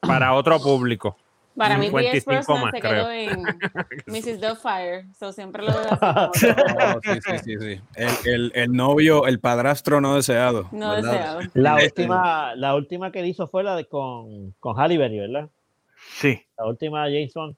Para 0.00 0.32
otro 0.34 0.58
público. 0.60 1.16
Para 1.56 1.78
mí, 1.78 1.88
Pierce 1.90 2.20
55 2.20 2.52
Brosnan 2.52 2.64
más, 2.64 2.70
se 2.72 2.80
creo. 2.80 2.92
quedó 2.92 3.10
en 3.12 3.42
Mrs. 4.06 4.40
Doubtfire. 4.42 5.06
So 5.18 5.32
siempre 5.32 5.62
lo 5.64 5.72
veo 5.72 5.88
así 5.90 5.98
como 5.98 6.96
Oh, 6.96 7.00
sí, 7.02 7.10
sí, 7.24 7.38
sí, 7.44 7.54
sí. 7.58 7.80
El, 7.94 8.10
el- 8.34 8.52
el 8.54 8.72
novio, 8.72 9.26
el 9.26 9.40
padrastro 9.40 10.02
no 10.02 10.16
deseado. 10.16 10.68
no 10.72 10.90
¿verdad? 10.90 11.12
deseado. 11.12 11.40
La 11.54 11.74
última, 11.82 12.54
la 12.56 12.74
última 12.74 13.10
que 13.10 13.26
hizo 13.26 13.48
fue 13.48 13.62
la 13.64 13.74
de 13.74 13.86
con, 13.86 14.52
con 14.60 14.78
Halle 14.78 14.98
Berry, 14.98 15.18
¿verdad? 15.18 15.48
Sí. 16.14 16.40
La 16.58 16.66
última 16.66 17.04
James 17.04 17.32
Bond, 17.34 17.56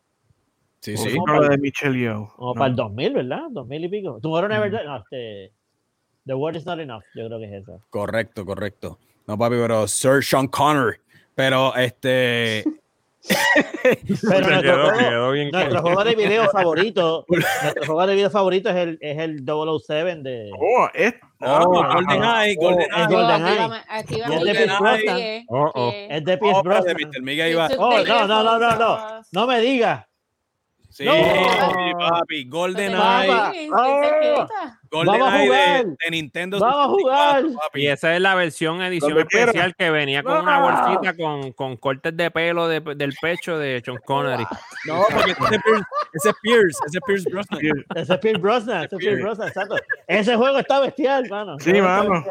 Sí, 0.81 0.95
O 0.95 0.97
sí. 0.99 1.17
No 1.27 1.41
la 1.41 1.49
de 1.49 1.59
Michelle 1.59 1.99
Yeoh. 1.99 2.29
como 2.37 2.55
No. 2.55 2.59
para 2.59 2.71
el 2.71 2.77
2000, 2.77 3.13
¿verdad? 3.15 3.43
2000 3.51 3.85
y 3.85 3.89
pico. 3.89 4.19
Tomorrow 4.23 4.49
Never. 4.49 4.71
Dies, 4.71 4.85
no, 4.85 4.97
este, 4.99 5.53
The 6.25 6.35
Word 6.35 6.57
is 6.57 6.67
Not 6.67 6.79
Enough, 6.79 7.03
yo 7.15 7.27
creo 7.27 7.39
que 7.41 7.45
es 7.47 7.63
esa. 7.63 7.79
Correcto, 7.91 8.45
correcto. 8.47 8.99
No, 9.27 9.37
papi, 9.37 9.57
pero 9.57 9.89
Sir 9.89 10.23
Sean 10.23 10.47
Connor. 10.47 10.99
Pero 11.35 11.75
este. 11.75 12.65
Pero 14.29 14.63
quedó, 14.63 14.85
juego, 14.85 14.99
quedó 14.99 15.31
bien 15.33 15.51
nuestro 15.51 15.83
juego 15.83 16.05
de 16.05 16.15
video 16.15 16.51
favorito, 16.53 17.25
nuestro 17.29 17.87
juego 17.87 18.07
de 18.07 18.15
video 18.15 18.31
favorito 18.31 18.71
es 18.71 18.77
el, 18.77 18.99
es 19.01 19.19
el 19.19 19.45
007 19.45 20.23
de... 20.23 20.51
Oh, 20.59 20.89
es. 20.95 21.15
Oh, 21.41 21.81
ah, 21.81 21.95
Golden 21.95 22.25
Eye, 22.25 22.55
Golden 22.57 22.81
es 22.81 22.97
Eye. 22.97 23.07
Golden 23.07 23.47
Eye. 23.47 23.83
es 23.95 24.07
de 24.07 24.55
Pierce 24.55 24.79
Brosnan. 24.79 25.45
Oh, 25.49 25.71
oh. 25.75 25.93
Es 25.95 26.25
de 26.25 26.39
Pierce 26.39 26.59
Oh, 26.59 26.63
Brosnan. 26.63 26.97
Oh, 27.79 28.05
no, 28.05 28.27
no, 28.27 28.43
no, 28.43 28.59
no, 28.59 28.77
no. 28.77 29.23
No 29.31 29.47
me 29.47 29.61
digas. 29.61 30.08
Sí, 30.99 31.05
No. 31.05 31.97
papi. 31.97 32.45
Golden. 32.49 32.91
Eye. 32.93 32.99
Ah. 33.01 33.53
Golden 34.91 35.21
Vamos 35.21 35.33
a 35.33 35.39
Eye 35.39 35.47
jugar. 35.47 35.85
de, 35.85 35.91
de 36.05 36.11
Nintendo. 36.11 36.59
Vamos 36.59 36.77
a 36.77 36.83
64, 36.97 37.49
jugar. 37.51 37.63
papi. 37.63 37.81
Y 37.83 37.87
esa 37.87 38.15
es 38.17 38.21
la 38.21 38.35
versión 38.35 38.83
edición 38.83 39.11
Donde 39.13 39.27
quiera. 39.27 39.45
especial 39.47 39.75
que 39.77 39.91
venía 39.91 40.23
con 40.25 40.39
una 40.39 40.59
No. 40.59 40.63
bolsita 40.93 41.17
con, 41.17 41.53
con 41.53 41.77
cortes 41.77 42.17
de 42.17 42.31
pelo 42.33 42.67
de- 42.67 42.81
del 42.81 43.15
pecho 43.21 43.59
de 43.59 43.81
Sean 43.85 43.99
Connery. 44.05 44.45
No, 44.87 45.05
porque 45.13 45.33
ese 45.33 46.29
es 46.31 46.35
Pierce, 46.43 46.79
ese 46.87 46.99
es 46.99 47.05
Pierce, 47.05 47.29
ese 47.29 47.29
es 47.29 47.29
Pierce 47.29 47.29
Brosnan. 47.31 47.61
Ese 47.95 48.13
es 48.15 48.19
Pierce 48.19 48.41
Brosnan, 48.41 48.85
ese 48.85 48.97
es 48.97 48.99
Pierce. 48.99 49.23
Brosnan, 49.23 49.49
exacto. 49.49 49.77
Ese 50.07 50.37
juego 50.37 50.59
está 50.59 50.81
bestial, 50.81 51.29
mano. 51.29 51.59
Sí, 51.61 51.73
mano. 51.81 52.25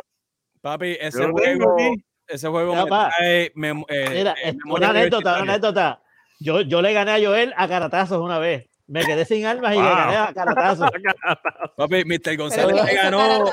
Papi, 0.62 0.98
ese 1.00 1.22
Yo 1.22 1.28
lo 1.30 1.36
tengo 1.36 1.74
juego, 1.74 1.96
ese 2.28 2.48
juego 2.50 2.76
me 2.76 2.86
trae 2.86 3.44
eh, 3.46 3.52
Mira, 3.56 4.36
eh, 4.44 4.58
una 4.66 4.90
anécdota, 4.90 5.42
una 5.42 5.54
anécdota. 5.54 6.02
Yo, 6.40 6.62
yo 6.62 6.82
le 6.82 6.94
gané 6.94 7.12
a 7.12 7.20
Joel 7.28 7.54
a 7.58 7.68
caratazos 7.68 8.20
una 8.22 8.40
vez. 8.40 8.68
Me 8.88 9.04
quedé 9.04 9.26
sin 9.26 9.46
armas 9.46 9.74
y 9.76 9.78
le 9.78 9.84
gané 9.90 10.16
a 10.16 10.34
caratazos. 10.34 10.90
Papi, 11.78 12.06
Mr. 12.06 12.38
González 12.38 12.86
le 12.86 12.94
ganó. 12.96 13.46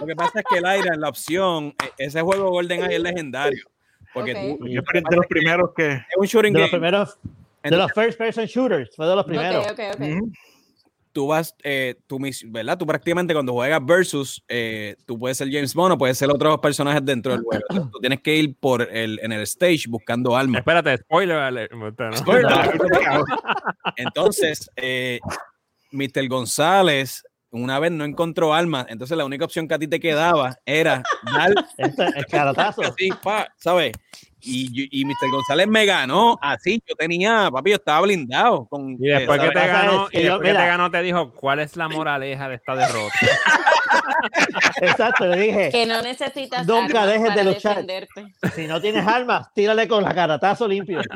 Lo 0.00 0.06
que 0.06 0.14
pasa 0.14 0.40
es 0.40 0.44
que 0.48 0.58
el 0.58 0.66
aire 0.66 0.90
en 0.94 1.00
la 1.00 1.08
opción, 1.08 1.74
e- 1.82 2.04
ese 2.04 2.20
juego 2.20 2.50
Golden 2.50 2.84
Eye 2.84 2.96
es 2.96 3.00
legendario. 3.02 3.64
Porque 4.12 4.32
Ok. 4.32 4.58
tú- 4.60 4.68
Yo 4.68 4.80
fui 4.88 5.00
de 5.10 5.16
los 5.16 5.26
primeros 5.26 5.70
que. 5.76 5.92
es 5.94 6.04
un 6.16 6.26
shooting 6.26 6.52
De 6.52 6.60
los 6.60 6.70
game. 6.70 6.78
primeros, 6.80 7.18
de 7.64 7.76
los 7.76 7.90
first 7.92 8.16
person 8.16 8.44
shooters, 8.46 8.94
fue 8.94 9.06
de 9.08 9.16
los 9.16 9.24
primeros. 9.24 9.66
Ok, 9.66 9.72
ok, 9.72 9.80
ok. 9.94 10.00
Ujú. 10.00 10.32
Tú 11.14 11.28
vas, 11.28 11.54
eh, 11.62 11.94
tú, 12.08 12.18
mis- 12.18 12.44
¿verdad? 12.50 12.76
Tú 12.76 12.84
prácticamente 12.86 13.32
cuando 13.32 13.52
juegas 13.52 13.80
versus, 13.86 14.42
eh, 14.48 14.96
tú 15.06 15.16
puedes 15.16 15.38
ser 15.38 15.48
James 15.50 15.72
Bond 15.72 15.92
o 15.94 15.98
puedes 15.98 16.18
ser 16.18 16.28
otros 16.28 16.58
personajes 16.58 17.04
dentro 17.04 17.30
del 17.32 17.42
juego. 17.42 17.62
Entonces, 17.70 17.90
tú 17.92 18.00
tienes 18.00 18.20
que 18.20 18.34
ir 18.36 18.56
por 18.58 18.82
el, 18.82 19.20
en 19.22 19.30
el 19.32 19.42
stage 19.42 19.84
buscando 19.88 20.36
armas. 20.36 20.58
Espérate, 20.58 20.98
spoiler. 20.98 21.36
alert. 21.36 21.72
¿no? 21.72 21.86
Entonces, 23.96 24.70
eh, 24.76 25.20
Mr. 25.92 26.28
González 26.28 27.22
una 27.50 27.78
vez 27.78 27.92
no 27.92 28.04
encontró 28.04 28.52
armas, 28.52 28.86
entonces 28.88 29.16
la 29.16 29.24
única 29.24 29.44
opción 29.44 29.68
que 29.68 29.74
a 29.74 29.78
ti 29.78 29.86
te 29.86 30.00
quedaba 30.00 30.56
era 30.66 31.04
dar 31.36 31.54
Este, 31.78 32.04
el 32.18 32.26
caratazo. 32.26 32.82
así, 32.82 33.10
pa, 33.22 33.46
¿sabes? 33.58 33.92
Y, 34.46 34.88
y 35.00 35.04
Mr. 35.06 35.30
González 35.30 35.66
me 35.68 35.86
ganó 35.86 36.38
así, 36.42 36.82
yo 36.86 36.94
tenía, 36.96 37.48
papi, 37.50 37.70
yo 37.70 37.76
estaba 37.76 38.02
blindado. 38.02 38.66
Con, 38.66 38.92
Y 39.00 39.08
después 39.08 39.40
que 39.40 39.48
te 39.48 39.66
ganó, 39.66 40.08
y 40.12 40.18
después 40.22 40.40
que 40.40 40.46
te 40.48 40.52
mira. 40.52 40.66
ganó, 40.66 40.90
te 40.90 41.02
dijo, 41.02 41.32
¿cuál 41.32 41.60
es 41.60 41.76
la 41.76 41.88
moraleja 41.88 42.48
de 42.48 42.56
esta 42.56 42.74
derrota? 42.76 43.14
Exacto, 44.80 45.26
le 45.26 45.36
dije, 45.40 45.70
Que 45.70 45.86
no 45.86 46.02
necesitas 46.02 46.66
Nunca 46.66 47.02
armas 47.02 47.06
dejes 47.06 47.34
de 47.34 47.44
luchar. 47.44 47.86
defenderte. 47.86 48.24
si 48.54 48.66
no 48.66 48.80
tienes 48.80 49.06
armas, 49.06 49.52
tírale 49.54 49.88
con 49.88 50.02
la 50.04 50.14
caratazo 50.14 50.66
limpio. 50.68 51.00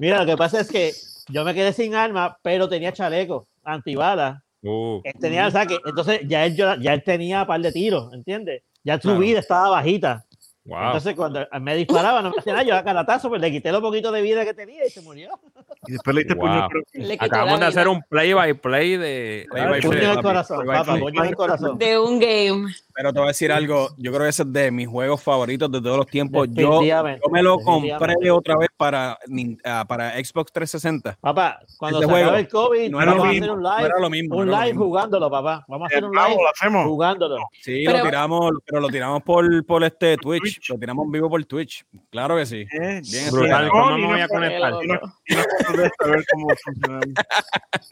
Mira, 0.00 0.20
lo 0.20 0.26
que 0.26 0.36
pasa 0.36 0.60
es 0.60 0.68
que 0.70 0.92
yo 1.28 1.44
me 1.44 1.54
quedé 1.54 1.72
sin 1.72 1.94
armas, 1.94 2.32
pero 2.42 2.68
tenía 2.68 2.92
chaleco, 2.92 3.46
antibalas. 3.64 4.40
Uh, 4.62 5.00
Él 5.04 5.14
tenía, 5.20 5.46
o 5.46 5.50
sea, 5.50 5.66
que, 5.66 5.78
entonces 5.84 6.20
ya 6.26 6.44
él, 6.44 6.56
ya 6.56 6.92
él 6.94 7.02
tenía 7.04 7.42
un 7.42 7.46
par 7.48 7.60
de 7.60 7.72
tiros, 7.72 8.12
¿entiendes? 8.12 8.62
Ya 8.84 8.94
su 8.96 9.02
Claro. 9.08 9.18
vida 9.20 9.40
estaba 9.40 9.70
bajita. 9.70 10.24
Wow. 10.64 10.78
Entonces, 10.86 11.16
cuando 11.16 11.44
me 11.60 11.74
disparaba, 11.74 12.22
no 12.22 12.30
me 12.30 12.36
hacía 12.38 12.52
nada, 12.52 12.64
yo 12.64 12.76
a 12.76 12.84
caratazo, 12.84 13.28
pues 13.28 13.40
le 13.40 13.50
quité 13.50 13.72
lo 13.72 13.80
poquito 13.82 14.12
de 14.12 14.22
vida 14.22 14.44
que 14.44 14.54
tenía 14.54 14.86
y 14.86 14.90
se 14.90 15.00
murió. 15.02 15.28
Y 15.88 15.92
después 15.92 16.14
le 16.14 16.20
diste 16.22 16.34
Wow. 16.34 16.46
puño, 16.46 16.68
pero- 16.68 16.84
Le 17.06 17.14
quitó 17.14 17.24
Acabamos 17.24 17.58
de 17.60 17.66
hacer 17.66 17.88
un 17.88 18.00
play 18.02 18.32
by 18.32 18.54
play 18.54 18.96
de. 18.96 19.46
Play 19.50 19.64
by 19.68 19.80
Puño 19.80 19.90
play, 19.90 20.04
en 20.04 20.08
el 20.10 20.14
papi. 20.16 20.22
corazón, 20.28 20.58
Play 20.64 20.78
papá, 20.78 20.92
play. 20.92 21.00
puño 21.02 21.22
en 21.24 21.28
el 21.30 21.36
corazón. 21.36 21.78
de 21.78 21.98
un 21.98 22.18
game. 22.20 22.72
Pero 22.94 23.12
te 23.12 23.18
voy 23.18 23.26
a 23.26 23.28
decir 23.28 23.50
algo, 23.52 23.88
yo 23.96 24.10
creo 24.12 24.24
que 24.24 24.28
ese 24.28 24.42
es 24.42 24.52
de 24.52 24.70
mis 24.70 24.86
juegos 24.88 25.22
favoritos 25.22 25.70
de 25.70 25.80
todos 25.80 25.96
los 25.96 26.06
tiempos. 26.06 26.48
Yo, 26.50 26.82
yo 26.82 27.04
me 27.30 27.42
lo 27.42 27.58
compré 27.58 28.30
otra 28.30 28.56
vez 28.56 28.68
para, 28.76 29.18
ah, 29.64 29.84
para 29.88 30.12
Xbox 30.22 30.52
360. 30.52 31.16
Papá, 31.20 31.60
cuando 31.78 31.98
Ese 31.98 32.06
se 32.06 32.12
juego 32.12 32.34
el 32.36 32.48
COVID, 32.48 32.90
no 32.90 33.00
era 33.02 33.10
vamos 33.12 33.24
lo 33.24 33.30
a 33.30 33.32
mismo, 33.32 33.44
hacer 33.44 33.56
un 33.56 33.62
no 33.62 33.76
live, 33.76 33.86
era 33.88 33.98
lo 34.00 34.10
mismo. 34.10 34.36
un 34.36 34.46
no 34.46 34.52
era 34.52 34.52
lo 34.52 34.62
live 34.64 34.72
mismo. 34.74 34.84
jugándolo, 34.86 35.30
papá. 35.30 35.64
Vamos 35.68 35.84
a 35.84 35.86
hacer 35.86 36.04
un 36.04 36.12
live 36.12 36.36
lo 36.42 36.48
hacemos. 36.50 36.86
jugándolo. 36.86 37.36
Sí, 37.62 37.82
Pero- 37.86 37.98
lo 37.98 38.04
tiramos, 38.04 38.50
pero 38.66 38.80
lo 38.80 38.88
tiramos 38.88 39.22
por, 39.22 39.66
por 39.66 39.84
este 39.84 40.16
Twitch, 40.18 40.42
Twitch. 40.42 40.68
lo 40.70 40.78
tiramos 40.78 41.04
en 41.06 41.12
vivo 41.12 41.30
por 41.30 41.44
Twitch. 41.44 41.84
Claro 42.10 42.36
que 42.36 42.46
sí. 42.46 42.66
Eh, 42.72 43.00
Bien 43.10 43.30
Brutal. 43.32 43.68
¿cómo 43.70 43.90
No, 43.90 43.98
me 43.98 44.06
voy 44.06 44.20
a 44.20 44.28
conectar? 44.28 44.72
a. 44.74 44.80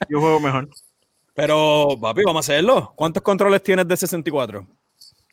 Yo 0.08 0.20
juego 0.20 0.40
mejor. 0.40 0.68
Pero, 1.34 1.96
papi, 2.00 2.22
vamos 2.24 2.48
a 2.48 2.52
hacerlo. 2.52 2.92
¿Cuántos 2.96 3.22
controles 3.22 3.62
tienes 3.62 3.86
de 3.88 3.96
64? 3.96 4.66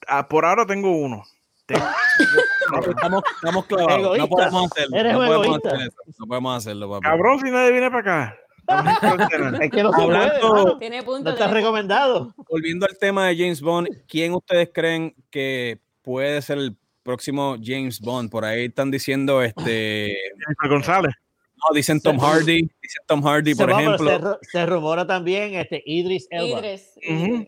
Ah, 0.08 0.28
por 0.28 0.46
ahora 0.46 0.66
tengo 0.66 0.92
uno. 0.92 1.24
Tengo- 1.66 1.86
estamos, 2.90 3.24
estamos 3.36 3.66
clavados. 3.66 4.00
Egoísta. 4.18 4.18
No 4.24 4.30
podemos 4.30 4.72
hacerlo. 4.72 4.98
Eres 4.98 5.14
no 5.14 5.20
podemos 5.20 5.46
egoísta. 5.46 5.70
hacer 5.70 5.82
eso. 5.88 5.98
No 6.20 6.26
podemos 6.28 6.58
hacerlo. 6.58 7.00
Cabrón, 7.02 7.40
si 7.40 7.52
nadie 7.52 7.72
viene 7.72 7.92
para 7.92 8.00
acá. 8.00 8.38
Es 9.62 9.72
que 9.72 9.82
no 9.84 9.94
se 9.94 10.02
puede, 10.04 10.18
Hablando- 10.18 10.54
mano. 10.54 10.78
Tiene 10.78 10.98
No 11.00 11.06
punto. 11.06 11.30
está 11.30 11.46
tiene- 11.46 11.54
recomendado. 11.62 12.34
Volviendo 12.50 12.86
al 12.86 12.98
tema 12.98 13.28
de 13.28 13.38
James 13.38 13.62
Bond, 13.62 13.88
¿quién 14.08 14.34
ustedes 14.34 14.70
creen 14.74 15.16
que 15.30 15.80
puede 16.02 16.42
ser 16.42 16.58
el 16.58 16.76
próximo 17.04 17.56
James 17.64 18.02
Bond? 18.02 18.30
Por 18.30 18.44
ahí 18.44 18.66
están 18.66 18.92
diciendo, 18.92 19.42
este, 19.42 20.14
Jennifer 20.38 20.70
González. 20.70 21.16
No, 21.58 21.76
dicen 21.76 22.00
Tom 22.02 22.18
Hardy, 22.20 22.62
dicen 22.82 23.04
Tom 23.08 23.22
Hardy, 23.24 23.56
por 23.56 23.72
va, 23.74 23.82
ejemplo. 23.82 24.10
se, 24.10 24.20
ru- 24.20 24.38
se 24.42 24.66
rumora 24.66 25.06
también 25.08 25.56
este 25.56 25.82
Idris 25.86 26.28
Elba. 26.30 26.60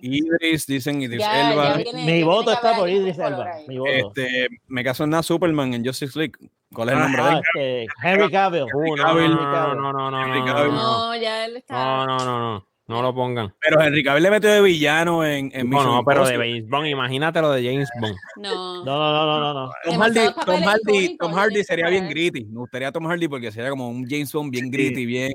Idris. 0.02 0.66
Dicen 0.68 1.02
Idris 1.02 1.20
Ya- 1.20 1.52
Elba. 1.52 1.82
ya 1.84 1.92
Mi 1.94 2.24
voto 2.24 2.52
está 2.52 2.76
por 2.76 2.90
Idris 2.90 3.18
Elba. 3.20 3.46
ahí. 3.52 3.66
Mi 3.68 3.78
voto. 3.78 3.92
Este, 3.92 4.48
me 4.68 4.84
caso 4.84 5.04
en 5.04 5.12
nada 5.12 5.24
Superman 5.24 5.74
en 5.74 5.86
Justice 5.86 6.18
League. 6.18 6.34
¿Cuál 6.74 6.90
es 6.90 6.96
el 6.96 7.00
nombre 7.02 7.24
de 7.24 7.30
Ah, 7.30 7.34
él? 7.34 7.42
este, 7.42 7.88
Henry 8.08 8.30
Cavill. 8.32 8.64
Uh, 8.74 8.96
no, 8.96 9.04
Cavill. 9.04 9.30
no, 9.32 9.42
no, 9.42 9.76
no, 9.76 9.92
no, 9.94 10.12
no, 10.12 10.24
Henry 10.26 10.40
no, 10.42 10.46
Cavill. 10.46 10.72
no, 10.74 11.08
No, 11.08 11.16
ya 11.16 11.46
él 11.46 11.58
está. 11.58 11.74
no, 11.74 12.06
no, 12.06 12.18
no, 12.20 12.40
no, 12.54 12.68
no 12.90 13.04
lo 13.04 13.14
pongan. 13.14 13.54
Pero 13.62 13.80
Henry 13.82 14.04
Cavill 14.04 14.24
le 14.24 14.32
metió 14.32 14.50
de 14.50 14.62
villano 14.62 15.24
en, 15.24 15.52
en 15.54 15.70
No, 15.70 15.78
Mission 15.78 15.96
no, 15.98 16.04
pero 16.04 16.26
de. 16.26 16.36
James 16.36 16.68
Bond, 16.68 16.88
imagínate 16.88 17.40
lo 17.40 17.52
de 17.52 17.64
James 17.64 17.88
Bond. 18.02 18.16
No. 18.38 18.84
No, 18.84 18.98
no, 18.98 19.26
no, 19.26 19.40
no, 19.40 19.54
no. 19.54 19.72
Tom 19.86 20.00
Hardy, 20.00 21.16
Tom 21.18 21.34
Hardy, 21.34 21.60
Tom 21.60 21.64
sería 21.64 21.88
bien 21.88 22.10
gritty. 22.10 22.46
Me 22.46 22.60
gustaría 22.60 22.92
Tom 22.92 23.06
Hardy 23.06 23.28
porque 23.28 23.52
sería 23.52 23.70
como 23.70 23.90
un 23.90 24.08
James 24.10 24.34
Bond 24.34 24.52
bien 24.52 24.66
Sí. 24.66 24.72
gritty, 24.72 25.06
bien 25.06 25.32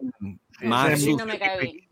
más 0.63 1.01
no 1.07 1.27
me 1.27 1.39
cae 1.39 1.61
bien. 1.61 1.89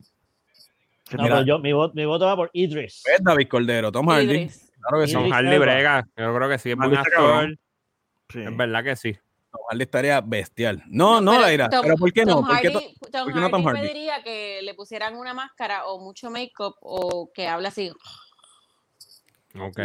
Se 1.08 1.16
No, 1.16 1.22
pero 1.24 1.42
yo, 1.42 1.58
mi, 1.58 1.72
voto, 1.72 1.94
mi 1.94 2.06
voto 2.06 2.26
va 2.26 2.34
por 2.34 2.50
Idris. 2.52 3.02
¿Ves, 3.06 3.20
David 3.22 3.46
Cordero? 3.48 3.92
Tom 3.92 4.08
Hardy. 4.08 4.24
Idris. 4.24 4.72
Claro 4.80 5.02
que 5.02 5.06
sí. 5.06 5.14
Tom 5.14 5.30
Hardy. 5.30 5.58
Brega, 5.58 6.06
yo 6.16 6.34
creo 6.34 6.48
que 6.48 6.58
sí, 6.58 6.70
es 6.70 6.76
buen 6.76 6.96
actor. 6.96 7.56
Es 8.34 8.56
verdad 8.56 8.82
que 8.84 8.96
sí. 8.96 9.16
Tom 9.52 9.60
Hardy 9.70 9.82
estaría 9.82 10.20
bestial. 10.22 10.82
No, 10.88 11.20
no, 11.20 11.32
pero 11.32 11.42
la 11.42 11.52
irá. 11.52 11.68
Tom- 11.68 11.82
Pero 11.82 11.96
¿por 11.96 12.12
qué 12.12 12.24
no? 12.24 12.34
Tom 12.36 12.46
¿Por 12.46 12.60
qué 12.60 12.68
Hardy, 12.72 12.94
to- 13.00 13.10
Tom 13.10 13.24
por 13.24 13.34
qué 13.34 13.40
no 13.40 13.50
Tom 13.50 13.64
Hardy 13.64 13.78
Hardy? 13.78 13.88
pediría 13.88 14.22
que 14.22 14.60
le 14.62 14.74
pusieran 14.74 15.14
una 15.16 15.34
máscara 15.34 15.86
o 15.86 15.98
mucho 16.00 16.30
make-up 16.30 16.74
o 16.80 17.30
que 17.34 17.46
hable 17.46 17.68
así. 17.68 17.92
Ok. 19.60 19.78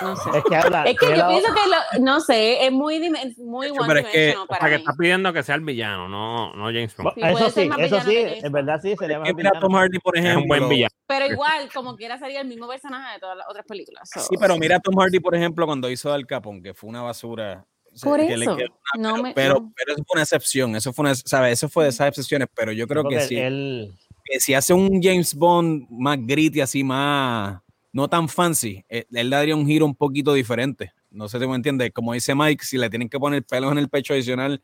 No, 0.00 0.10
no 0.10 0.16
sé. 0.16 0.30
Es 0.38 0.44
que 0.44 0.54
habla. 0.56 0.84
Es 0.84 0.96
que 0.96 1.06
yo 1.08 1.16
la- 1.16 1.28
pienso 1.28 1.52
que, 1.52 1.60
lo- 1.98 2.04
no 2.04 2.20
sé, 2.20 2.64
es 2.66 2.70
muy, 2.70 3.00
muy 3.38 3.70
Pero 3.72 3.82
one 3.82 4.00
es 4.00 4.06
que- 4.06 4.36
O 4.36 4.46
para 4.46 4.60
sea, 4.60 4.68
que 4.68 4.74
mí. 4.76 4.82
estás 4.82 4.96
pidiendo 4.96 5.32
que 5.32 5.42
sea 5.42 5.54
el 5.56 5.60
villano, 5.62 6.08
no, 6.08 6.54
no 6.54 6.66
James 6.66 6.96
Bond. 6.96 7.14
Sí, 7.16 7.20
eso 7.24 7.50
sí, 7.50 7.60
eso 7.62 7.76
villano 7.76 8.04
sí, 8.04 8.16
en 8.46 8.52
verdad 8.52 8.80
sí, 8.80 8.94
sería 8.96 9.16
Es 9.16 9.22
más 9.22 9.34
mira, 9.34 9.50
Tom 9.52 9.62
villano. 9.62 9.78
Hardy, 9.78 9.98
por 9.98 10.16
Es 10.16 10.24
ejemplo. 10.24 10.42
un 10.42 10.48
buen 10.48 10.68
villano. 10.68 10.90
Pero 11.08 11.26
igual, 11.26 11.68
como 11.74 11.96
quiera, 11.96 12.16
sería 12.18 12.42
el 12.42 12.46
mismo 12.46 12.68
personaje 12.68 13.14
de 13.14 13.18
todas 13.20 13.36
las 13.36 13.48
otras 13.48 13.66
películas. 13.66 14.08
so. 14.12 14.20
Sí, 14.20 14.36
pero 14.38 14.56
mira 14.56 14.76
a 14.76 14.80
Tom 14.80 14.94
Hardy, 15.00 15.18
por 15.18 15.34
ejemplo, 15.34 15.66
cuando 15.66 15.90
hizo 15.90 16.12
Al 16.12 16.26
Capone, 16.26 16.62
que 16.62 16.72
fue 16.72 16.88
una 16.88 17.02
basura. 17.02 17.64
Por 18.02 18.20
que 18.26 18.36
le 18.36 18.44
eso. 18.44 18.56
quedó- 18.56 18.78
No 18.98 19.22
me, 19.22 19.32
pero, 19.34 19.54
no. 19.54 19.72
pero 19.76 19.92
eso 19.94 20.04
fue 20.04 20.14
una 20.14 20.22
excepción. 20.22 20.76
Eso 20.76 20.92
fue 20.92 21.04
una, 21.04 21.14
¿sabes? 21.14 21.52
Eso 21.54 21.68
fue 21.68 21.84
de 21.84 21.90
esas 21.90 22.08
excepciones. 22.08 22.48
Pero 22.54 22.72
yo 22.72 22.86
creo 22.86 23.04
que 23.08 23.20
sí. 23.20 23.36
él- 23.36 23.92
que 24.24 24.40
si 24.40 24.54
hace 24.54 24.72
un 24.74 25.00
James 25.02 25.34
Bond 25.34 25.86
más 25.90 26.18
gritty, 26.20 26.60
así 26.60 26.82
más, 26.82 27.60
no 27.92 28.08
tan 28.08 28.28
fancy, 28.28 28.84
eh, 28.88 29.04
él 29.12 29.30
le 29.30 29.36
daría 29.36 29.54
un 29.56 29.66
giro 29.66 29.86
un 29.86 29.94
poquito 29.94 30.32
diferente. 30.34 30.92
No 31.10 31.28
sé 31.28 31.38
si 31.38 31.46
me 31.46 31.54
entiendes. 31.54 31.92
Como 31.92 32.12
dice 32.12 32.34
Mike, 32.34 32.64
si 32.64 32.76
le 32.76 32.90
tienen 32.90 33.08
que 33.08 33.18
poner 33.18 33.42
pelos 33.44 33.70
en 33.72 33.78
el 33.78 33.88
pecho 33.88 34.12
adicional, 34.14 34.60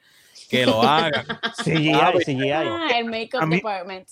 que 0.51 0.67
lo 0.67 0.83
hagan. 0.83 1.25
CGI, 1.65 1.93
CGI. 2.25 2.51
Ah, 2.51 2.89
el 2.99 3.05
make-up 3.07 3.41
A 3.41 3.47
mí- 3.47 3.57
department. 3.57 4.09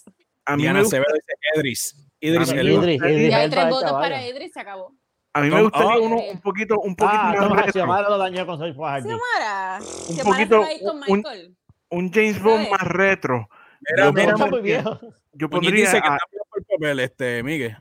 A 0.46 0.56
mí, 0.56 0.62
Diana 0.62 0.78
me, 0.78 0.82
gusta- 0.84 0.96
Acevedo 0.98 1.14
dice 1.14 1.32
Idris. 1.56 1.96
Idris 2.20 2.52
mí- 2.52 2.58
Elba. 2.58 2.82
Idris, 2.84 3.02
Idris 3.02 3.30
Ya 3.30 3.36
hay 3.38 3.50
tres 3.50 3.68
votos 3.68 3.92
para 3.92 4.26
Idris, 4.26 4.52
se 4.52 4.60
acabó. 4.60 4.94
A 5.32 5.40
mí 5.42 5.50
me 5.50 5.62
gustaría 5.62 5.96
oh. 5.96 6.02
uno 6.02 6.16
un 6.16 6.40
poquito, 6.40 6.80
un 6.80 6.96
poquito 6.96 7.18
Ah, 7.20 7.34
más 7.38 7.48
no, 7.48 7.54
retro. 7.54 7.72
Xiomara 7.72 8.08
lo 8.08 8.18
dañó 8.18 8.46
con 8.46 8.58
Soy. 8.58 8.72
Xiomara. 8.72 9.78
Un 9.78 10.14
Xiomara 10.16 10.24
poquito, 10.24 10.54
se 10.54 10.58
va 10.60 10.66
a 10.66 10.72
ir 10.72 10.80
con 10.82 10.96
un- 11.08 11.16
Michael. 11.18 11.56
Un 11.92 12.12
James 12.12 12.42
Bond 12.42 12.68
más 12.70 12.82
retro. 12.82 13.48
Mira, 13.96 14.12
mira, 14.12 14.36
muy 14.46 14.60
viejo. 14.60 14.98
Yo 15.32 15.48
Muñiz 15.48 15.50
pondría, 15.50 15.72
dice 15.86 16.00
que 16.02 16.08
a- 16.08 16.16
está 16.16 16.26
bien 16.30 16.42
por 16.48 16.58
el 16.60 16.66
papel, 16.66 17.00
este, 17.00 17.42
Miguel. 17.42 17.76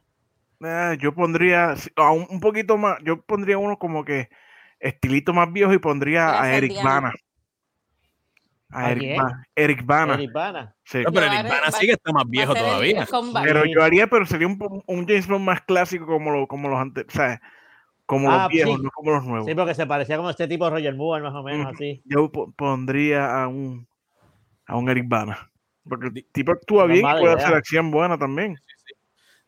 ah, 0.64 0.96
yo 1.00 1.14
pondría 1.14 1.76
a 1.96 2.12
un, 2.12 2.28
un 2.30 2.40
poquito 2.40 2.78
más, 2.78 2.98
yo 3.04 3.22
pondría 3.22 3.58
uno 3.58 3.78
como 3.78 4.04
que 4.06 4.30
estilito 4.80 5.34
más 5.34 5.52
viejo 5.52 5.74
y 5.74 5.78
pondría 5.80 6.42
a 6.42 6.54
Eric 6.56 6.74
Sandiana. 6.74 7.14
Bana. 8.70 8.84
A 8.86 8.88
¿A 8.88 8.92
Eric, 8.92 9.02
quién? 9.04 9.18
Ba- 9.18 9.44
Eric 9.56 9.86
Bana. 9.86 10.14
Eric 10.14 10.32
Bana. 10.32 10.76
sí. 10.84 11.00
No, 11.04 11.12
pero 11.12 11.26
va- 11.28 11.36
Bana 11.44 11.50
va- 11.66 11.72
sí 11.72 11.86
que 11.88 11.92
está 11.94 12.12
más 12.12 12.24
viejo 12.28 12.54
todavía. 12.54 13.08
Pero 13.44 13.66
yo 13.66 13.84
haría, 13.84 14.08
pero 14.08 14.26
sería 14.26 14.48
un, 14.48 14.84
un 14.86 15.08
James 15.08 15.28
Bond 15.28 15.46
más 15.46 15.62
clásico 15.62 16.06
como, 16.06 16.32
lo, 16.32 16.48
como 16.48 16.70
los 16.70 16.80
antes, 16.80 17.06
o 17.08 17.12
sea, 17.12 17.42
como 18.06 18.32
Ah, 18.32 18.44
los 18.44 18.50
viejos, 18.50 18.76
sí. 18.78 18.82
no 18.84 18.90
como 18.92 19.12
los 19.12 19.24
nuevos. 19.26 19.48
Sí, 19.48 19.56
porque 19.56 19.74
se 19.76 19.86
parecía 19.88 20.18
como 20.18 20.30
este 20.30 20.48
tipo 20.48 20.70
Roger 20.70 20.96
Moore, 20.96 21.24
más 21.24 21.34
o 21.34 21.44
menos 21.44 21.74
así. 21.74 22.02
Yo 22.06 22.32
po- 22.32 22.52
pondría 22.54 23.44
a 23.44 23.48
un 23.48 23.88
a 24.68 24.76
un 24.78 24.88
Eric 24.90 25.06
Bana. 25.08 25.52
Porque 25.88 26.08
el 26.08 26.26
tipo 26.32 26.52
actúa 26.52 26.84
No 26.86 26.94
bien 26.94 27.00
y 27.08 27.12
puede 27.12 27.24
idea. 27.34 27.46
hacer 27.46 27.56
acción 27.56 27.90
buena 27.90 28.18
también. 28.20 28.56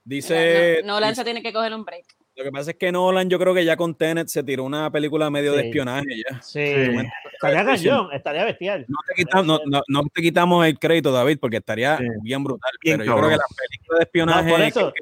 Dice, 0.04 0.82
No, 0.84 1.00
dice- 1.00 1.16
se 1.16 1.24
tiene 1.24 1.44
que 1.44 1.54
coger 1.54 1.74
un 1.76 1.86
break. 1.86 2.06
Lo 2.42 2.46
que 2.46 2.52
pasa 2.52 2.72
es 2.72 2.78
que 2.78 2.92
Nolan, 2.92 3.30
yo 3.30 3.38
creo 3.38 3.54
que 3.54 3.64
ya 3.64 3.78
con 3.78 3.94
Tenet 3.96 4.28
se 4.28 4.44
tiró 4.44 4.64
una 4.64 4.92
película 4.92 5.30
medio 5.30 5.54
de 5.54 5.66
espionaje 5.68 6.08
ya. 6.30 6.42
Sí. 6.42 6.66
Sí. 6.66 6.98
Estaría 7.34 7.66
cañón, 7.66 8.08
estaría 8.14 8.46
bestial. 8.46 8.86
No 8.88 8.98
te, 9.08 9.14
quitamos, 9.16 9.46
no, 9.46 9.60
no- 9.66 9.82
no 9.88 10.04
te 10.14 10.22
quitamos 10.22 10.66
el 10.66 10.78
crédito, 10.80 11.12
David, 11.12 11.38
porque 11.40 11.58
estaría 11.58 11.98
Sí. 11.98 12.06
bien 12.24 12.44
brutal. 12.44 12.72
Bien 12.84 12.98
pero 12.98 13.12
yo 13.12 13.18
creo 13.18 13.30
que 13.30 13.36
la 13.38 13.44
película 13.56 13.98
de 14.00 14.04
espionaje 14.04 14.44
No, 14.46 14.50
por 14.52 14.60
que 14.62 14.68
eso- 14.68 14.94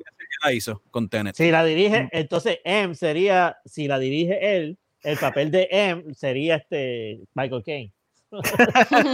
la 0.43 0.53
hizo 0.53 0.81
con 0.91 1.09
Tenet. 1.09 1.35
Si 1.35 1.51
la 1.51 1.63
dirige, 1.65 2.03
Mm. 2.03 2.09
entonces 2.11 2.59
M 2.63 2.95
sería, 2.95 3.57
si 3.65 3.87
la 3.87 3.99
dirige 3.99 4.55
él, 4.57 4.77
el 5.03 5.17
papel 5.17 5.51
de 5.51 5.67
M 5.71 6.13
sería 6.13 6.55
este 6.57 7.19
Michael 7.33 7.63
Caine. 7.65 7.91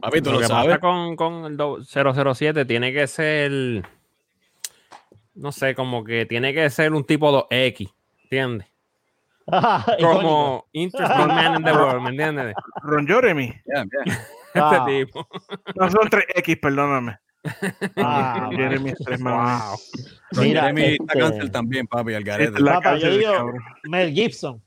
Papi, 0.00 0.20
tú 0.22 0.30
lo 0.30 0.36
lo, 0.36 0.40
que 0.40 0.46
sabes. 0.46 0.66
pasa 0.68 0.78
con, 0.80 1.16
con 1.16 1.44
el 1.46 1.56
do- 1.56 1.80
007 1.84 2.64
tiene 2.64 2.92
que 2.92 3.06
ser, 3.06 3.82
no 5.40 5.52
sé, 5.52 5.74
como 5.74 6.04
que 6.04 6.26
tiene 6.26 6.52
que 6.54 6.68
ser 6.70 6.92
un 6.92 7.04
tipo 7.04 7.30
2X, 7.48 7.92
¿entiendes? 8.24 8.66
Ah. 9.52 9.84
Como 10.00 10.66
Interesting 10.70 11.26
Man 11.26 11.56
in 11.56 11.64
the 11.64 11.72
World, 11.72 12.02
¿me 12.02 12.10
entiendes? 12.10 12.54
Ron 12.84 13.04
Jeremy. 13.04 13.52
Ya, 13.66 13.82
ya. 13.84 14.18
Ah, 14.54 14.84
Este 14.86 15.04
tipo. 15.06 15.26
No 15.74 15.90
son 15.90 16.08
3X, 16.08 16.60
perdóname. 16.60 17.18
ah, 17.96 18.48
Jeremy 18.52 18.90
es. 18.90 19.20
Wow. 19.20 19.76
Ron 20.32 20.44
Mira, 20.44 20.60
Jeremy 20.62 20.82
está 20.82 21.04
este- 21.04 21.18
cáncer 21.18 21.50
también, 21.50 21.86
papi, 21.88 22.14
al 22.14 22.22
garete. 22.22 22.60
La 22.60 22.74
Papá, 22.74 22.96
yo 22.98 23.10
digo- 23.10 23.32
cabrón. 23.32 23.58
Mel 23.84 24.12
Gibson. 24.12 24.62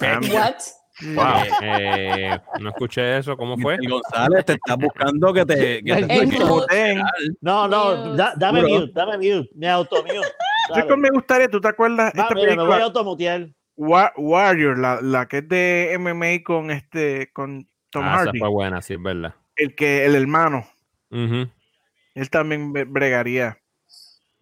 Ah, 0.00 0.20
What? 0.32 0.54
Wow. 1.00 1.24
Eh, 1.62 2.40
no 2.60 2.70
escuché 2.70 3.18
eso, 3.18 3.36
¿cómo 3.36 3.56
fue? 3.56 3.78
Miguel 3.78 4.00
González, 4.02 4.44
te 4.44 4.52
estás 4.54 4.76
buscando 4.76 5.32
que 5.32 5.46
te... 5.46 5.82
Que 5.84 5.94
te. 6.06 7.02
No, 7.40 7.68
no, 7.68 8.14
da- 8.16 8.34
dame 8.36 8.62
Duro. 8.62 8.80
mute, 8.80 8.92
dame 8.92 9.16
mute, 9.16 9.48
me 9.54 9.68
automute. 9.68 10.20
¿Sabes 10.68 10.84
cuál 10.86 10.98
me 10.98 11.10
gustaría? 11.10 11.48
¿Tú 11.48 11.60
te 11.60 11.68
acuerdas 11.68 12.12
Va, 12.18 12.22
esta 12.22 12.34
mira, 12.34 12.56
me 12.56 12.64
voy 12.64 12.80
a 12.80 12.84
automutear. 12.84 13.48
Wa- 13.76 14.12
Warrior, 14.16 14.76
la, 14.78 15.00
la 15.00 15.26
que 15.28 15.38
es 15.38 15.48
de 15.48 15.92
MMA 15.98 16.42
con 16.44 16.70
este 16.72 17.30
con 17.32 17.68
Tom 17.90 18.04
Ah, 18.04 18.14
esa 18.16 18.24
Hardy? 18.26 18.38
fue 18.40 18.48
buena, 18.48 18.82
sí, 18.82 18.94
es 18.94 19.02
verdad. 19.02 19.34
El 19.56 19.74
que 19.76 20.04
el 20.04 20.14
hermano, 20.16 20.66
él 21.10 22.30
también 22.30 22.72
bre- 22.74 22.86
bregaría. 22.88 23.58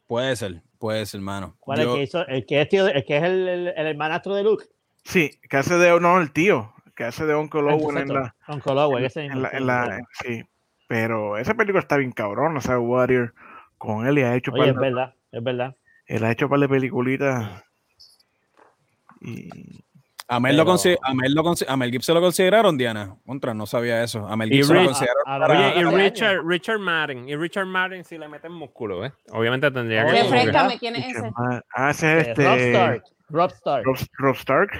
Puede 0.07 0.35
ser, 0.37 0.63
puede 0.79 1.05
ser, 1.05 1.19
hermano. 1.19 1.55
¿Cuál 1.61 1.81
es 1.81 1.87
el 1.87 1.93
que 1.95 2.03
hizo? 2.03 2.27
El 2.27 2.47
que 2.47 2.61
es, 2.63 2.69
tío, 2.69 2.85
de- 2.87 2.93
el, 2.93 3.05
que 3.05 3.17
es 3.19 3.23
el, 3.25 3.47
el, 3.49 3.69
el 3.69 3.87
hermanastro 3.87 4.35
de 4.35 4.43
Luke. 4.43 4.65
Sí, 5.07 5.31
que 5.49 5.57
hace 5.57 5.75
de 5.77 6.01
no 6.01 6.21
el 6.21 6.33
tío, 6.33 6.73
que 6.97 7.05
hace 7.05 7.27
de 7.27 7.35
Uncle 7.37 7.61
Ah, 7.71 7.75
Owen 7.75 7.99
en 7.99 8.09
la, 8.13 8.35
Con 8.47 8.61
Coloway, 8.61 9.05
ese 9.05 9.25
en 9.25 9.41
la, 9.43 9.51
sí, 9.51 9.57
en 9.57 9.67
la- 9.67 10.01
sí. 10.13 10.29
sí. 10.39 10.45
Pero 10.89 11.37
esa 11.39 11.55
película 11.55 11.81
está 11.81 11.97
bien 11.97 12.13
cabrón, 12.13 12.57
o 12.57 12.61
sea, 12.61 12.79
Warrior 12.79 13.35
con 13.79 14.07
él 14.07 14.19
y 14.19 14.23
ha 14.23 14.35
hecho 14.35 14.53
Oye, 14.53 14.71
es 14.71 14.77
verdad, 14.77 15.15
es 15.33 15.43
verdad. 15.43 15.75
él 16.07 16.25
ha 16.25 16.31
hecho 16.33 16.49
par 16.49 16.59
de 16.61 16.69
peliculitas 16.69 17.63
y 19.21 19.49
A 20.29 20.41
Mel, 20.41 20.57
lo 20.57 20.65
Pero- 20.65 20.75
consi- 20.77 20.99
a, 21.01 21.15
Mel 21.15 21.35
lo 21.35 21.45
consi- 21.45 21.67
a 21.69 21.77
Mel 21.77 21.91
Gibson 21.93 22.15
lo 22.17 22.21
consideraron, 22.21 22.77
Diana. 22.77 23.15
Contra, 23.25 23.55
no 23.55 23.65
sabía 23.65 24.03
eso. 24.03 24.27
A 24.27 24.37
Mel 24.37 24.53
Y 24.53 24.57
Gibson 24.57 24.77
lo 24.79 24.85
consideraron. 24.87 25.23
a- 25.25 25.37
a- 25.37 25.39
para- 25.47 25.69
Oye, 25.69 25.81
y 25.81 25.85
Richard. 25.85 26.45
Richard 26.45 26.79
Martin. 26.81 27.29
Y 27.29 27.37
Richard 27.37 27.67
Martin 27.67 28.03
si 28.05 28.19
le 28.19 28.27
meten 28.29 28.51
músculo, 28.51 29.05
¿eh? 29.05 29.13
Obviamente 29.31 29.71
tendría 29.71 30.05
que. 30.05 30.11
Refrescame, 30.23 30.79
¿quién 30.81 30.97
es 30.97 31.17
ese? 31.17 31.31
Ah, 31.77 31.91
ese 31.91 32.19
es 32.19 32.27
Eh, 32.27 32.31
este. 32.31 32.45
Rob 32.45 32.59
Stark. 32.59 33.03
Rob 33.29 33.51
Stark. 33.53 33.85
Rob, 33.85 33.97
Rob 34.19 34.35
Stark. 34.37 34.71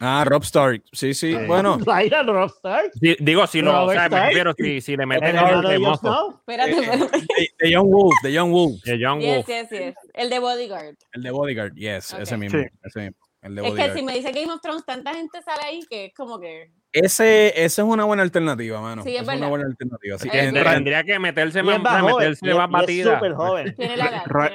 Ah, 0.00 0.24
Rob 0.24 0.42
Stark. 0.44 0.82
Sí, 0.92 1.12
sí. 1.14 1.32
Sí. 1.34 1.44
Bueno, 1.46 1.78
Vaya, 1.84 2.22
Rob 2.22 2.50
Stark. 2.50 2.92
Sí, 3.00 3.16
digo, 3.18 3.46
si 3.48 3.60
lo. 3.60 3.70
O 3.70 3.80
Robert 3.86 3.98
sea, 3.98 4.08
me 4.08 4.16
Stark. 4.16 4.26
refiero 4.28 4.54
si, 4.56 4.80
si 4.80 4.96
le 4.96 5.06
meten 5.06 5.36
el 5.36 5.62
de 5.62 5.78
mozo. 5.80 6.36
Espérate, 6.40 6.70
Eh, 6.70 6.74
espérate. 6.80 7.26
de, 7.58 7.76
Wolf, 7.78 8.14
de 8.22 8.32
Young 8.32 8.50
Wolf. 8.52 8.82
de 8.84 8.98
John 9.04 9.20
Yes, 9.20 9.34
Wolf. 9.36 9.48
yes, 9.48 9.70
yes. 9.70 9.94
El 10.14 10.30
de 10.30 10.38
Bodyguard. 10.38 10.94
El 11.12 11.22
de 11.22 11.30
Bodyguard, 11.32 11.74
yes, 11.74 12.14
Ok. 12.14 12.20
ese 12.20 12.36
mismo. 12.36 12.60
Sí. 12.60 12.66
Ese 12.84 13.00
mismo. 13.00 13.16
El 13.42 13.54
de 13.54 13.60
Es 13.62 13.64
que 13.66 13.70
Bodyguard. 13.70 13.96
si 13.98 14.02
me 14.04 14.12
dice 14.14 14.32
Game 14.32 14.52
of 14.52 14.60
Thrones, 14.60 14.84
tanta 14.84 15.14
gente 15.14 15.42
sale 15.42 15.62
ahí 15.64 15.80
que 15.90 16.06
es 16.06 16.14
como 16.14 16.38
que. 16.40 16.70
Ese, 16.92 17.48
esa 17.64 17.82
es 17.82 17.88
una 17.88 18.04
buena 18.04 18.22
alternativa, 18.22 18.80
mano. 18.80 19.02
Sí, 19.02 19.14
es 19.16 19.22
Esa 19.22 19.34
una 19.36 19.48
buena 19.48 19.66
alternativa. 19.66 20.16
Así 20.16 20.28
Es 20.28 20.32
que 20.52 20.62
Tendría 20.62 21.04
que 21.04 21.18
meterse 21.18 21.62
más, 21.62 21.76
es 21.76 21.82
joven. 21.82 22.16
meterse 22.16 22.46
y 22.46 22.50
es- 22.50 22.56
más 22.56 22.68
y 22.68 22.70
es 22.70 22.72
batida. 22.72 23.14
súper 23.14 23.34
joven. 23.34 23.76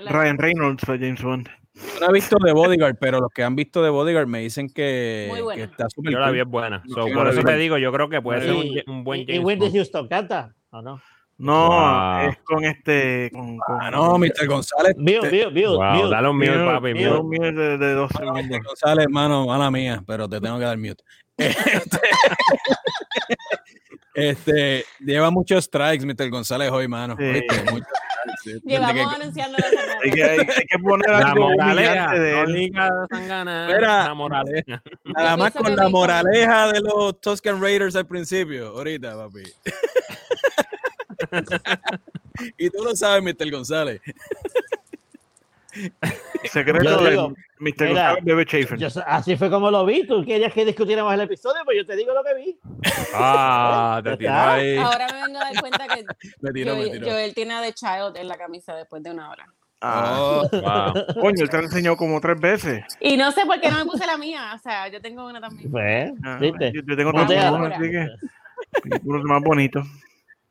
Ryan 0.09 0.37
Reynolds 0.37 0.83
fue 0.85 0.97
James 0.99 1.21
Bond. 1.21 1.49
Yo 1.73 1.99
no 2.01 2.09
he 2.09 2.13
visto 2.13 2.37
de 2.43 2.51
Bodyguard, 2.53 2.97
pero 2.99 3.19
los 3.19 3.29
que 3.31 3.43
han 3.43 3.55
visto 3.55 3.81
de 3.83 3.89
Bodyguard 3.89 4.27
me 4.27 4.39
dicen 4.39 4.69
que, 4.69 5.31
que 5.55 5.63
está 5.63 5.89
súper 5.89 6.13
Yo 6.13 6.19
la 6.19 6.31
vi 6.31 6.39
es 6.39 6.45
buena. 6.47 6.83
So, 6.87 7.07
por 7.13 7.27
eso 7.27 7.41
te 7.41 7.55
digo, 7.57 7.77
yo 7.77 7.91
creo 7.91 8.09
que 8.09 8.21
puede 8.21 8.41
ser 8.41 8.53
un, 8.53 8.63
Y- 8.65 8.83
un 8.87 9.03
buen 9.03 9.21
y, 9.21 9.23
y 9.23 9.25
James 9.27 9.45
Whitney 9.45 9.67
Bond. 9.69 9.75
Houston 9.77 10.07
canta, 10.07 10.53
¿o 10.71 10.81
no? 10.81 11.01
No, 11.35 11.67
Wow. 11.69 12.29
es 12.29 12.37
con 12.43 12.63
este. 12.63 13.31
Con, 13.33 13.57
con- 13.57 13.81
Ah, 13.81 13.89
no, 13.89 14.19
Mr. 14.19 14.45
González. 14.47 14.95
Mute, 14.97 15.19
te- 15.29 15.45
mute, 15.47 15.49
mute, 15.49 15.67
Wow, 15.67 15.93
mute. 15.95 16.09
dale 16.09 16.29
un 16.29 16.37
mute, 16.37 16.51
papi. 16.65 16.93
mute, 16.93 17.09
mute. 17.09 17.23
mute 17.23 17.51
de, 17.53 17.77
de 17.79 17.93
dos 17.95 18.11
segundos. 18.15 18.45
Mr. 18.45 18.63
González, 18.63 19.05
hermano, 19.05 19.47
mala 19.47 19.71
mía, 19.71 20.03
pero 20.05 20.29
te 20.29 20.39
tengo 20.39 20.59
que 20.59 20.65
dar 20.65 20.77
mute. 20.77 21.03
Este, 21.37 21.99
este, 24.13 24.85
lleva 24.99 25.31
muchos 25.31 25.65
strikes, 25.65 26.05
Mr. 26.05 26.29
González, 26.29 26.69
hoy, 26.71 26.87
mano. 26.87 27.15
Sí. 27.17 27.23
¿Oíste? 27.25 27.63
Muchos 27.71 27.87
strikes, 28.43 28.61
Llevamos 28.65 29.15
anunciando. 29.15 29.57
Hay 30.03 30.11
que, 30.11 30.23
hay, 30.23 30.39
hay 30.39 30.65
que 30.69 30.79
poner 30.79 31.09
La 31.09 31.17
algo 31.31 31.49
moraleja. 31.49 32.11
de 32.13 32.31
No 32.33 32.41
él. 32.43 32.53
digas 32.53 32.91
Sangana, 33.09 33.67
Mira. 33.67 34.03
La 34.05 34.13
moraleja. 34.13 34.83
Nada 35.05 35.37
más 35.37 35.53
con 35.53 35.75
la 35.75 35.89
moraleja 35.89 36.71
de 36.71 36.81
los 36.81 37.19
Tuscan 37.21 37.61
Raiders 37.61 37.95
al 37.95 38.07
principio, 38.07 38.67
ahorita, 38.69 39.15
papi. 39.15 39.43
y 42.57 42.69
tú 42.69 42.83
lo 42.83 42.95
sabes, 42.95 43.23
Mr. 43.23 43.51
González. 43.51 44.01
Secreto 46.45 46.83
Yo 46.83 47.29
de 47.29 47.35
Mr. 47.59 47.87
mira, 47.89 48.17
Bebe 48.21 48.45
Chafer. 48.45 48.77
Yo- 48.77 48.87
así 49.05 49.35
fue 49.37 49.49
como 49.49 49.71
lo 49.71 49.85
vi. 49.85 50.05
Tú 50.05 50.23
querías 50.25 50.53
que 50.53 50.65
discutiéramos 50.65 51.13
el 51.13 51.21
episodio, 51.21 51.61
pues 51.65 51.77
yo 51.77 51.85
te 51.85 51.95
digo 51.95 52.13
lo 52.13 52.23
que 52.23 52.33
vi. 52.35 52.59
Ah, 53.13 54.01
te 54.03 54.17
tiró 54.17 54.33
ahí. 54.33 54.77
Ahora 54.77 55.07
me 55.11 55.21
vengo 55.25 55.39
a 55.39 55.43
dar 55.43 55.59
cuenta 55.59 55.87
que 55.87 56.05
Me 56.41 56.51
tiró, 56.51 56.75
me 56.75 56.81
Joel, 56.83 56.91
tiró. 56.91 57.07
Joel 57.11 57.33
tiene 57.33 57.53
a 57.53 57.61
The 57.61 57.73
Child 57.73 58.17
en 58.17 58.27
la 58.27 58.37
camisa 58.37 58.75
después 58.75 59.01
de 59.03 59.11
una 59.11 59.29
hora. 59.29 59.45
Ah, 59.85 60.41
Oh, 60.43 60.49
Wow. 60.49 61.21
coño, 61.21 61.43
él 61.43 61.49
te 61.49 61.57
lo 61.57 61.63
enseñó 61.63 61.97
como 61.97 62.21
tres 62.21 62.39
veces. 62.39 62.83
Y 63.01 63.17
no 63.17 63.31
sé 63.33 63.45
por 63.45 63.59
qué 63.59 63.69
no 63.69 63.77
me 63.79 63.85
puse 63.85 64.05
la 64.05 64.17
mía. 64.17 64.53
O 64.55 64.57
sea, 64.59 64.87
yo 64.87 65.01
tengo 65.01 65.25
una 65.25 65.41
también. 65.41 65.69
Pues, 65.71 66.11
Ah, 66.23 66.37
¿viste? 66.39 66.71
Yo, 66.73 66.81
yo 66.87 66.95
tengo 66.95 67.09
uno, 67.09 67.21
así 67.23 67.33
que 67.91 68.07
uno 69.03 69.17
es 69.19 69.23
más 69.25 69.41
bonito. 69.41 69.83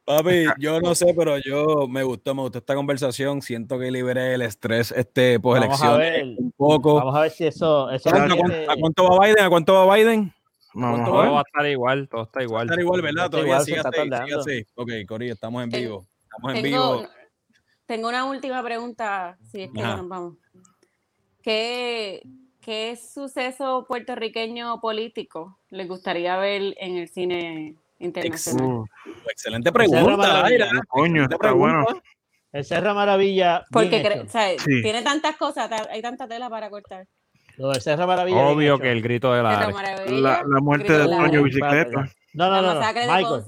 Papi, 0.04 0.46
yo 0.58 0.80
no 0.80 0.94
sé, 0.94 1.14
pero 1.16 1.38
yo 1.38 1.86
me 1.88 2.02
gustó, 2.02 2.34
me 2.34 2.42
gustó 2.42 2.58
esta 2.58 2.74
conversación. 2.74 3.42
Siento 3.42 3.78
que 3.78 3.90
liberé 3.90 4.34
el 4.34 4.42
estrés 4.42 4.92
este 4.92 5.38
post 5.40 5.60
Vamos 5.62 5.82
a 5.82 5.96
ver. 5.96 6.14
elecciones 6.14 6.38
un 6.38 6.52
poco. 6.52 6.94
Vamos 6.96 7.14
a 7.16 7.20
ver 7.22 7.30
si 7.30 7.46
eso. 7.46 7.90
eso 7.90 8.08
¿A 8.08 8.12
cuánto, 8.12 8.34
a 8.70 8.76
cuánto 8.78 9.08
va 9.10 9.26
Biden? 9.26 9.40
¿A 9.44 9.48
cuánto 9.50 9.74
va 9.86 9.94
Biden? 9.96 10.32
Vamos 10.74 11.00
¿Cuánto 11.00 11.10
a 11.10 11.12
Todo 11.12 11.22
ver. 11.22 11.32
va 11.32 11.38
a 11.38 11.42
estar 11.46 11.66
igual, 11.66 12.08
todo 12.08 12.22
está 12.22 12.42
igual. 12.42 12.66
Estar 12.66 12.80
igual, 12.80 13.02
¿verdad? 13.02 13.24
Está 13.26 13.30
Todavía 13.30 13.48
igual, 13.52 13.60
se 13.60 13.64
sigue 13.66 13.76
está 13.76 13.88
así, 13.90 13.98
sigue 13.98 14.10
tardando. 14.10 14.40
así. 14.40 14.66
Ok, 14.74 14.90
Corillo, 15.06 15.32
estamos 15.34 15.62
en 15.64 15.70
Tengo- 15.70 15.82
vivo. 15.82 16.06
Estamos 16.22 16.54
en 16.56 16.62
Tengo, 16.62 16.96
vivo. 16.98 17.08
tengo 17.86 18.08
una 18.08 18.24
última 18.24 18.62
pregunta, 18.62 19.36
si 19.50 19.62
es 19.62 19.70
que 19.70 19.82
Ajá. 19.82 19.96
nos 19.98 20.08
vamos. 20.08 20.34
¿Qué, 21.42 22.22
¿Qué 22.60 22.96
suceso 22.96 23.84
puertorriqueño 23.88 24.80
político 24.80 25.58
les 25.70 25.88
gustaría 25.88 26.36
ver 26.36 26.74
en 26.78 26.96
el 26.96 27.08
cine 27.08 27.76
internacional? 28.02 28.66
Uh, 28.66 28.84
Excelente 29.30 29.72
pregunta. 29.72 30.44
Aira. 30.44 30.68
coño, 30.88 31.24
está 31.30 31.52
bueno. 31.52 31.84
El 32.52 32.64
Serra 32.64 32.92
Maravilla. 32.92 33.64
Porque 33.70 34.22
o 34.24 34.28
sea, 34.28 34.50
Sí. 34.58 34.82
tiene 34.82 35.02
tantas 35.02 35.36
cosas, 35.36 35.70
hay 35.90 36.02
tanta 36.02 36.28
tela 36.28 36.50
para 36.50 36.68
cortar. 36.68 37.06
Lo 37.56 37.68
del 37.70 37.80
Serra 37.80 38.06
Maravilla. 38.06 38.38
Obvio 38.46 38.78
que 38.78 38.90
el 38.92 39.00
grito 39.02 39.32
de 39.32 39.42
la 39.42 39.52
La, 40.08 40.42
la 40.46 40.60
muerte 40.60 40.92
de 40.92 40.98
del 41.00 41.10
Toño 41.10 41.42
Bicicleta. 41.42 42.08
No, 42.34 42.46
no, 42.46 42.50
la 42.50 42.62
no. 42.62 42.74
no. 42.74 42.80
masacre 42.80 43.02
de 43.06 43.12
Michael. 43.12 43.44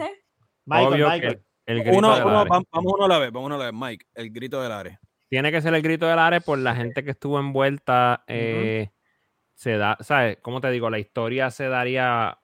Michael, 0.67 0.89
Obvio 0.89 1.07
que 1.07 1.13
Michael. 1.13 1.43
el, 1.67 1.77
el 1.79 1.83
grito 1.85 1.99
Uno, 1.99 2.15
del 2.15 2.25
uno, 2.27 2.45
vamos 2.49 2.93
uno 2.95 3.05
a 3.05 3.09
la 3.09 3.19
vez, 3.19 3.33
vamos 3.33 3.47
uno 3.47 3.55
a 3.57 3.59
la 3.59 3.65
vez. 3.67 3.75
Mike, 3.75 4.07
el 4.15 4.31
grito 4.31 4.63
del 4.63 4.73
Ares. 4.73 4.99
Tiene 5.29 5.51
que 5.51 5.61
ser 5.61 5.75
el 5.75 5.83
grito 5.83 6.07
del 6.07 6.19
Ares 6.19 6.45
por 6.45 6.59
la 6.59 6.75
gente 6.77 7.03
que 7.05 7.11
estuvo 7.11 7.39
envuelta. 7.41 8.25
eh, 8.27 8.91
Se 9.55 9.77
da, 9.77 9.97
¿sabes? 10.01 10.39
¿Cómo 10.43 10.61
te 10.61 10.71
digo? 10.71 10.89
La 10.91 10.99
historia 10.99 11.51
se 11.51 11.69
daría 11.69 12.39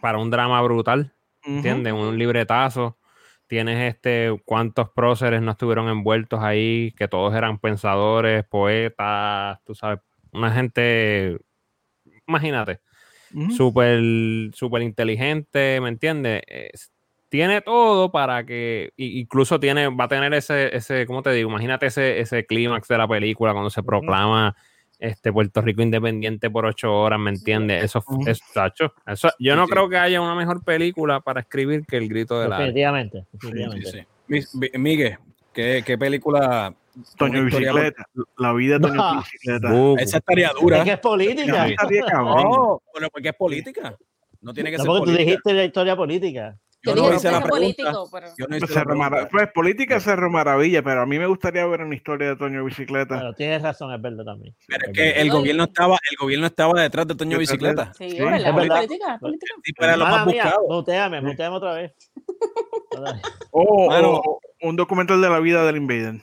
para 0.00 0.18
un 0.18 0.30
drama 0.30 0.60
brutal. 0.62 1.14
¿Entiendes? 1.46 1.92
Un 1.92 2.18
libretazo. 2.18 2.98
Tienes 3.46 3.94
este, 3.94 4.36
cuántos 4.44 4.90
próceres 4.90 5.40
no 5.42 5.52
estuvieron 5.52 5.88
envueltos 5.88 6.40
ahí, 6.42 6.92
que 6.96 7.06
todos 7.08 7.34
eran 7.34 7.58
pensadores, 7.60 8.44
poetas, 8.44 9.58
tú 9.64 9.74
sabes, 9.74 10.00
una 10.32 10.50
gente, 10.52 11.38
imagínate, 12.26 12.80
Ujú. 13.34 13.50
súper, 13.52 14.00
súper 14.54 14.82
inteligente, 14.82 15.80
¿me 15.80 15.88
entiendes? 15.90 16.42
Es- 16.46 16.92
tiene 17.28 17.60
todo 17.60 18.12
para 18.12 18.46
que, 18.46 18.92
incluso 18.96 19.60
tiene, 19.60 19.88
va 19.88 20.04
a 20.04 20.08
tener 20.08 20.32
ese, 20.34 20.74
ese, 20.76 21.06
¿cómo 21.06 21.22
te 21.22 21.32
digo? 21.32 21.50
Imagínate 21.50 21.86
ese, 21.86 22.20
ese 22.20 22.46
clímax 22.46 22.88
de 22.88 22.98
la 22.98 23.08
película 23.08 23.52
cuando 23.52 23.70
se 23.70 23.82
proclama 23.82 24.56
este 24.98 25.32
Puerto 25.32 25.60
Rico 25.60 25.82
independiente 25.82 26.50
por 26.50 26.64
ocho 26.66 26.92
horas, 26.94 27.18
¿me 27.20 27.30
entiendes? 27.30 27.84
Eso, 27.84 28.02
es 28.26 28.40
tacho. 28.54 28.92
Eso, 29.06 29.28
yo 29.38 29.54
no 29.56 29.66
Sí. 29.66 29.72
creo 29.72 29.88
que 29.88 29.96
haya 29.98 30.20
una 30.20 30.34
mejor 30.34 30.64
película 30.64 31.20
para 31.20 31.40
escribir 31.40 31.84
que 31.86 31.96
El 31.98 32.08
Grito 32.08 32.40
de 32.40 32.48
la 32.48 32.58
Definitivamente. 32.58 33.24
Definitivamente. 33.32 34.06
sí. 34.28 34.68
Miguel, 34.78 35.18
¿qué, 35.52 35.82
qué 35.84 35.98
película? 35.98 36.74
Toño 37.18 37.44
Bicicleta. 37.44 38.04
La 38.38 38.52
vida 38.54 38.78
de 38.78 38.88
Toño 38.88 38.94
No. 39.02 39.16
Bicicleta. 39.20 40.02
Esa 40.02 40.16
estaría 40.18 40.50
dura. 40.58 40.78
Es 40.78 40.84
que 40.84 40.92
es 40.92 40.98
política. 40.98 41.66
No, 42.22 42.80
pero 42.94 43.08
porque 43.10 43.28
es 43.28 43.34
política. 43.36 43.96
No 44.40 44.54
tiene 44.54 44.70
que 44.70 44.78
No, 44.78 44.82
ser 44.84 44.88
porque 44.88 45.00
tú 45.00 45.04
política. 45.06 45.24
dijiste 45.30 45.52
la 45.52 45.64
historia 45.64 45.96
política. 45.96 46.56
Yo 46.82 46.94
no 46.94 47.02
dije 47.02 47.16
hice 47.16 47.30
la 47.30 47.38
suceso 47.38 47.48
pregunta. 47.48 47.48
político, 47.50 48.08
pero 48.12 48.26
Yo 48.38 48.46
no 48.46 48.58
Pues, 48.58 48.62
hice 48.70 48.74
la 48.78 48.84
pregunta. 48.84 49.28
pues, 49.30 49.48
política 49.52 50.00
Cerro 50.00 50.30
Maravilla, 50.30 50.82
pero 50.82 51.00
a 51.02 51.06
mí 51.06 51.18
me 51.18 51.26
gustaría 51.26 51.66
ver 51.66 51.80
una 51.80 51.94
historia 51.96 52.28
de 52.28 52.36
Toño 52.36 52.64
Bicicleta. 52.64 53.18
Pero 53.18 53.32
tienes 53.34 53.62
razón, 53.62 53.92
es 53.92 54.00
verdad 54.00 54.24
también. 54.24 54.54
Pero 54.68 54.82
es 54.84 54.88
Es 54.90 54.94
que 54.94 55.20
el 55.20 55.30
gobierno 55.30 55.64
estaba, 55.64 55.96
el 56.10 56.16
gobierno 56.16 56.46
estaba 56.46 56.80
detrás 56.82 57.08
de 57.08 57.14
Toño 57.16 57.38
Bicicleta. 57.38 57.92
sí, 57.98 58.10
Sí, 58.10 58.16
es 58.18 58.24
verdad, 58.24 58.48
es 58.48 58.54
verdad. 58.54 58.76
política, 58.76 59.18
política. 59.20 59.54
Sí, 59.64 59.72
pero 59.72 59.88
era 59.88 59.96
lo 59.96 60.04
más 60.04 60.24
buscado. 60.24 60.66
muteame, 60.68 61.20
muteame 61.22 61.56
otra 61.56 61.74
vez. 61.74 61.92
O, 63.50 63.88
Mano. 63.90 64.08
o 64.24 64.40
un 64.62 64.76
documental 64.76 65.20
de 65.20 65.28
la 65.28 65.40
vida 65.40 65.64
del 65.64 65.76
Invader. 65.78 66.20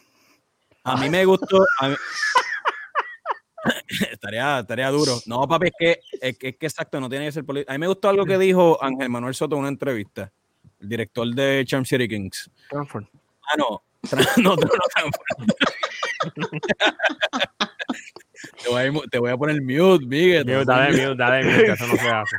A 0.85 0.97
mí 0.97 1.09
me 1.09 1.25
gustó. 1.25 1.65
a 1.81 1.89
mí- 1.89 1.95
estaría, 4.11 4.59
estaría 4.59 4.89
duro. 4.89 5.13
No, 5.25 5.47
papi, 5.47 5.67
es 5.67 5.73
que, 5.77 5.99
es 6.21 6.37
que, 6.37 6.47
es 6.49 6.57
que 6.57 6.65
exacto, 6.65 6.99
no 6.99 7.09
tiene 7.09 7.25
que 7.25 7.31
ser 7.31 7.45
político. 7.45 7.71
A 7.71 7.75
mí 7.75 7.79
me 7.79 7.87
gustó 7.87 8.09
algo 8.09 8.25
que 8.25 8.37
dijo 8.37 8.77
Ángel 8.83 9.09
Manuel 9.09 9.33
Soto 9.33 9.55
en 9.55 9.59
una 9.61 9.69
entrevista, 9.69 10.31
el 10.83 10.89
director 10.89 11.27
de 11.33 11.63
Charm 11.65 11.85
City 11.85 12.07
Kings. 12.07 12.49
Stanford. 12.67 13.05
Ah, 13.51 13.55
no. 13.57 13.81
No, 14.37 14.55
no, 14.55 14.57
te, 18.61 18.69
voy 18.69 18.81
a, 18.81 18.91
te 19.09 19.17
voy 19.17 19.31
a 19.31 19.37
poner 19.37 19.61
mute, 19.61 20.05
Miguel. 20.05 20.45
Mute, 20.45 20.65
dale 20.65 20.91
mute, 20.91 21.15
dale 21.15 21.45
mute, 21.45 21.63
que 21.63 21.71
eso 21.71 21.87
no 21.87 21.95
se 21.95 22.09
hace. 22.09 22.35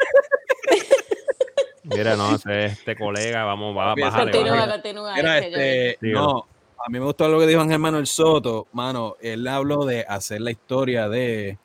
Mira, 1.85 2.17
no 2.17 2.37
sé, 2.37 2.67
este 2.67 2.95
colega, 2.97 3.45
vamos, 3.45 3.75
va, 3.75 3.95
bájale, 3.95 4.31
Continúa, 4.31 4.71
continúa. 4.71 5.19
Era 5.19 5.39
este, 5.39 5.97
Sí, 6.01 6.13
no, 6.13 6.47
a 6.79 6.91
mí 6.91 6.99
me 6.99 7.05
gustó 7.07 7.29
lo 7.29 7.41
que 7.41 7.47
dijo 7.47 7.63
Ángel 7.63 7.79
Manuel 7.79 8.07
Soto, 8.07 8.69
mano, 8.73 9.17
él 9.23 9.49
habló 9.49 9.87
de 9.87 10.05
hacer 10.07 10.43
la 10.43 10.51
historia 10.51 11.09
de 11.09 11.57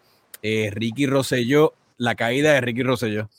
eh, 0.42 0.70
Ricky 0.72 1.08
Rosselló, 1.08 1.74
la 1.98 2.16
caída 2.16 2.54
de 2.54 2.62
Ricky 2.62 2.84
Rosselló. 2.84 3.30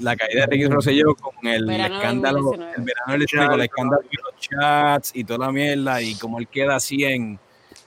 La 0.00 0.16
caída 0.16 0.40
de 0.42 0.46
Ricky 0.46 0.66
Rosselló 0.66 1.14
con 1.14 1.46
el 1.46 1.66
Verano 1.66 1.96
escándalo, 1.96 2.38
2019. 2.42 2.74
el 2.76 2.82
verano 2.84 3.12
del 3.12 3.18
19, 3.20 3.46
con 3.48 3.60
el 3.60 3.64
escándalo 3.66 4.02
de 4.02 4.08
los 4.22 4.40
chats 4.40 5.12
y 5.14 5.24
toda 5.24 5.46
la 5.46 5.52
mierda 5.52 6.00
y 6.00 6.14
como 6.14 6.38
él 6.38 6.48
queda 6.48 6.76
así 6.76 7.04
en, 7.04 7.38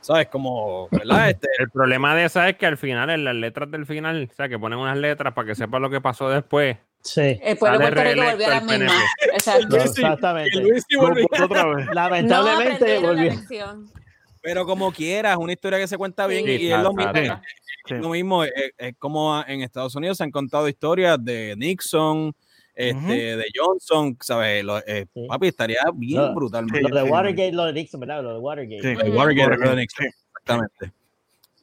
¿sabes? 0.02 0.28
Como, 0.28 0.88
¿verdad? 0.92 1.32
Este, 1.32 1.48
El 1.58 1.70
problema 1.72 2.16
de 2.16 2.26
esa 2.26 2.48
es 2.50 2.58
que 2.58 2.66
al 2.68 2.78
final, 2.78 3.10
en 3.10 3.24
las 3.24 3.36
letras 3.36 3.72
del 3.72 3.86
final, 3.86 4.30
o 4.32 4.36
sea, 4.36 4.48
que 4.48 4.60
ponen 4.60 4.78
unas 4.80 4.98
letras 4.98 5.34
para 5.34 5.48
que 5.48 5.56
sepa 5.56 5.80
lo 5.80 5.90
que 5.90 6.02
pasó 6.02 6.30
después. 6.30 6.78
Sí, 7.02 7.40
El 7.42 7.58
pueblo 7.58 7.78
de 7.80 7.92
Puerto 7.92 8.04
Rico 8.04 8.26
volvió 8.32 8.48
a 8.48 8.60
PNP. 8.62 8.80
mismas. 8.80 9.04
Exacto. 9.34 9.78
Exactamente. 9.78 10.50
que 10.52 10.60
Luis 10.64 10.84
sí 10.90 10.96
Lo 10.96 11.02
volvió. 11.02 11.28
puso 11.28 11.46
otra 11.46 11.66
vez. 11.68 11.86
No 11.86 11.94
Lamentablemente 11.94 13.00
la 13.02 13.08
volvió. 13.08 13.32
Pero 14.45 14.65
como 14.65 14.91
quieras, 14.91 15.38
una 15.38 15.53
historia 15.53 15.80
que 15.80 15.88
se 15.88 15.97
cuenta 15.97 16.27
bien 16.27 16.45
Sí, 16.45 16.51
y 16.51 16.72
es 16.72 16.80
lo 16.80 16.93
mismo. 16.93 17.11
claro. 17.11 17.41
Es 17.88 17.99
lo 18.01 18.09
mismo, 18.09 18.43
es, 18.43 18.53
es 18.77 18.95
como 18.99 19.43
en 19.47 19.61
Estados 19.61 19.95
Unidos 19.95 20.17
se 20.17 20.23
han 20.23 20.31
contado 20.31 20.69
historias 20.69 21.17
de 21.23 21.55
Nixon, 21.57 22.34
este, 22.76 23.38
de 23.38 23.45
Johnson, 23.55 24.15
¿sabes? 24.22 24.63
Lo- 24.63 24.77
eh, 24.85 25.05
Sí. 25.13 25.26
Papi, 25.27 25.47
estaría 25.47 25.80
bien 25.93 26.22
No, 26.22 26.34
brutal. 26.35 26.65
sí. 26.72 26.80
Lo 26.81 26.95
de 26.95 27.03
Watergate, 27.09 27.51
lo 27.53 27.65
de 27.65 27.73
Nixon, 27.73 27.99
¿verdad? 27.99 28.22
Lo 28.23 28.34
de 28.34 28.39
Watergate. 28.39 28.81
Sí. 28.81 28.93
Lo 28.95 29.03
de 29.03 29.09
Watergate, 29.17 29.17
Watergate, 29.41 29.63
lo 29.65 29.69
de 29.72 29.76
Nixon, 29.81 30.05
exactamente. 30.05 30.91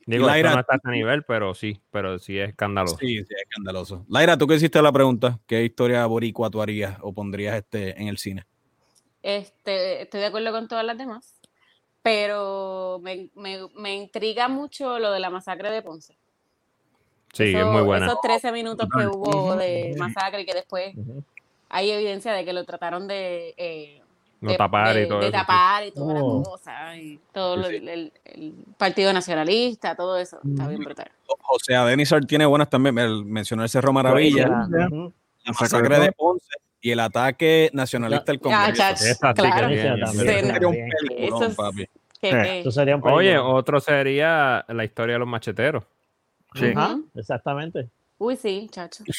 Digo, 0.05 0.27
Laira- 0.27 0.49
esto 0.49 0.57
no 0.57 0.61
está 0.63 0.75
a 0.75 0.77
ese 0.79 0.91
nivel, 0.91 1.23
pero 1.23 1.55
sí, 1.55 1.81
pero 1.93 2.19
sí 2.19 2.37
es 2.39 2.49
escandaloso. 2.49 2.97
Sí, 2.99 3.07
sí, 3.19 3.21
es 3.21 3.43
escandaloso. 3.49 4.05
Laira, 4.09 4.37
tú 4.37 4.49
que 4.49 4.57
hiciste 4.57 4.83
la 4.83 4.91
pregunta, 4.91 5.39
¿qué 5.47 5.63
historia 5.65 6.05
boricua 6.07 6.51
tú 6.51 6.61
harías 6.61 6.99
o 7.03 7.13
pondrías 7.13 7.55
este 7.57 8.01
en 8.01 8.09
el 8.09 8.19
cine? 8.19 8.45
Este, 9.23 10.03
estoy 10.03 10.19
de 10.21 10.27
acuerdo 10.27 10.51
con 10.51 10.67
todas 10.67 10.85
las 10.85 10.99
demás, 10.99 11.35
pero 12.03 12.99
me, 13.03 13.29
me, 13.35 13.59
me 13.77 13.95
intriga 13.97 14.49
mucho 14.49 14.99
lo 14.99 15.11
de 15.13 15.21
la 15.21 15.31
masacre 15.31 15.71
de 15.71 15.83
Ponce. 15.83 16.15
Sí, 17.33 17.55
es 17.55 17.65
muy 17.65 17.83
buena. 17.83 18.07
Esos 18.07 18.21
13 18.21 18.53
minutos 18.53 18.89
que 18.95 19.07
hubo 19.07 19.57
de 19.57 19.95
masacre 19.99 20.43
y 20.43 20.45
que 20.47 20.53
después 20.55 20.95
hay 21.71 21.91
evidencia 21.91 22.33
de 22.33 22.45
que 22.45 22.53
lo 22.53 22.65
trataron 22.65 23.07
de, 23.09 23.55
eh, 23.57 24.03
No 24.43 24.51
de, 24.51 24.57
tapar 24.59 24.95
de- 24.95 25.05
y 25.05 25.09
todo 25.09 25.21
de 25.21 25.27
eso, 25.29 25.33
tapar 25.33 25.87
y 25.87 25.91
toda 25.93 26.15
la 26.15 26.21
Oh. 26.23 26.43
cosa 26.43 26.97
y 26.97 27.19
todo 27.33 27.63
Sí, 27.65 27.77
el, 27.77 27.89
el- 27.89 28.13
el 28.25 28.53
Partido 28.77 29.13
Nacionalista, 29.13 29.95
todo 29.95 30.19
eso 30.19 30.41
está 30.47 30.69
bien 30.69 30.81
brutal. 30.83 31.11
O 31.27 31.59
sea, 31.59 31.87
Denisar 31.87 32.23
tiene 32.27 32.45
buenas 32.45 32.69
también. 32.69 32.95
mencionó 33.33 33.63
el 33.63 33.69
Cerro 33.71 33.93
Maravilla. 33.93 34.67
Ujú. 34.89 35.13
la 35.45 35.53
Masacre 35.59 35.99
de 36.01 36.13
Ponce 36.13 36.47
y 36.83 36.91
el 36.91 37.01
ataque 37.01 37.71
nacionalista 37.73 38.33
al 38.33 38.41
Ah, 38.45 38.73
Congreso. 38.75 39.19
que 42.21 42.31
claro. 42.31 42.51
Eso 42.53 42.71
sería 42.71 42.97
un 42.97 43.09
Oye, 43.09 43.39
otro 43.39 43.81
sería 43.81 44.65
la 44.69 44.85
historia 44.85 45.15
de 45.15 45.19
los 45.21 45.29
macheteros. 45.29 45.85
Sí. 46.55 46.67
Ajá, 46.77 46.99
exactamente. 47.15 47.89
Uy, 48.19 48.37
sí, 48.37 48.69
chacho. 48.71 49.03
Sí, 49.07 49.13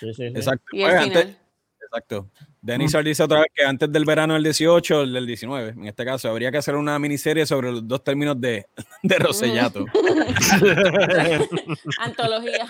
sí, 0.00 0.14
sí. 0.14 0.24
Exacto. 0.26 0.64
Y 0.72 0.82
el 0.82 0.90
final. 0.90 1.04
antes- 1.04 1.36
exacto. 1.82 2.28
Denisar 2.60 3.04
dice 3.04 3.22
otra 3.22 3.38
vez 3.40 3.48
que 3.54 3.64
antes 3.64 3.90
del 3.92 4.04
verano 4.04 4.34
del 4.34 4.42
18, 4.42 5.02
el 5.02 5.12
del 5.12 5.26
19, 5.26 5.70
en 5.70 5.86
este 5.86 6.04
caso, 6.04 6.28
habría 6.28 6.50
que 6.50 6.58
hacer 6.58 6.74
una 6.76 6.98
miniserie 6.98 7.46
sobre 7.46 7.70
los 7.72 7.86
dos 7.86 8.02
términos 8.04 8.40
de, 8.40 8.66
de 9.02 9.18
Rosellato. 9.18 9.84
Antología 11.98 12.66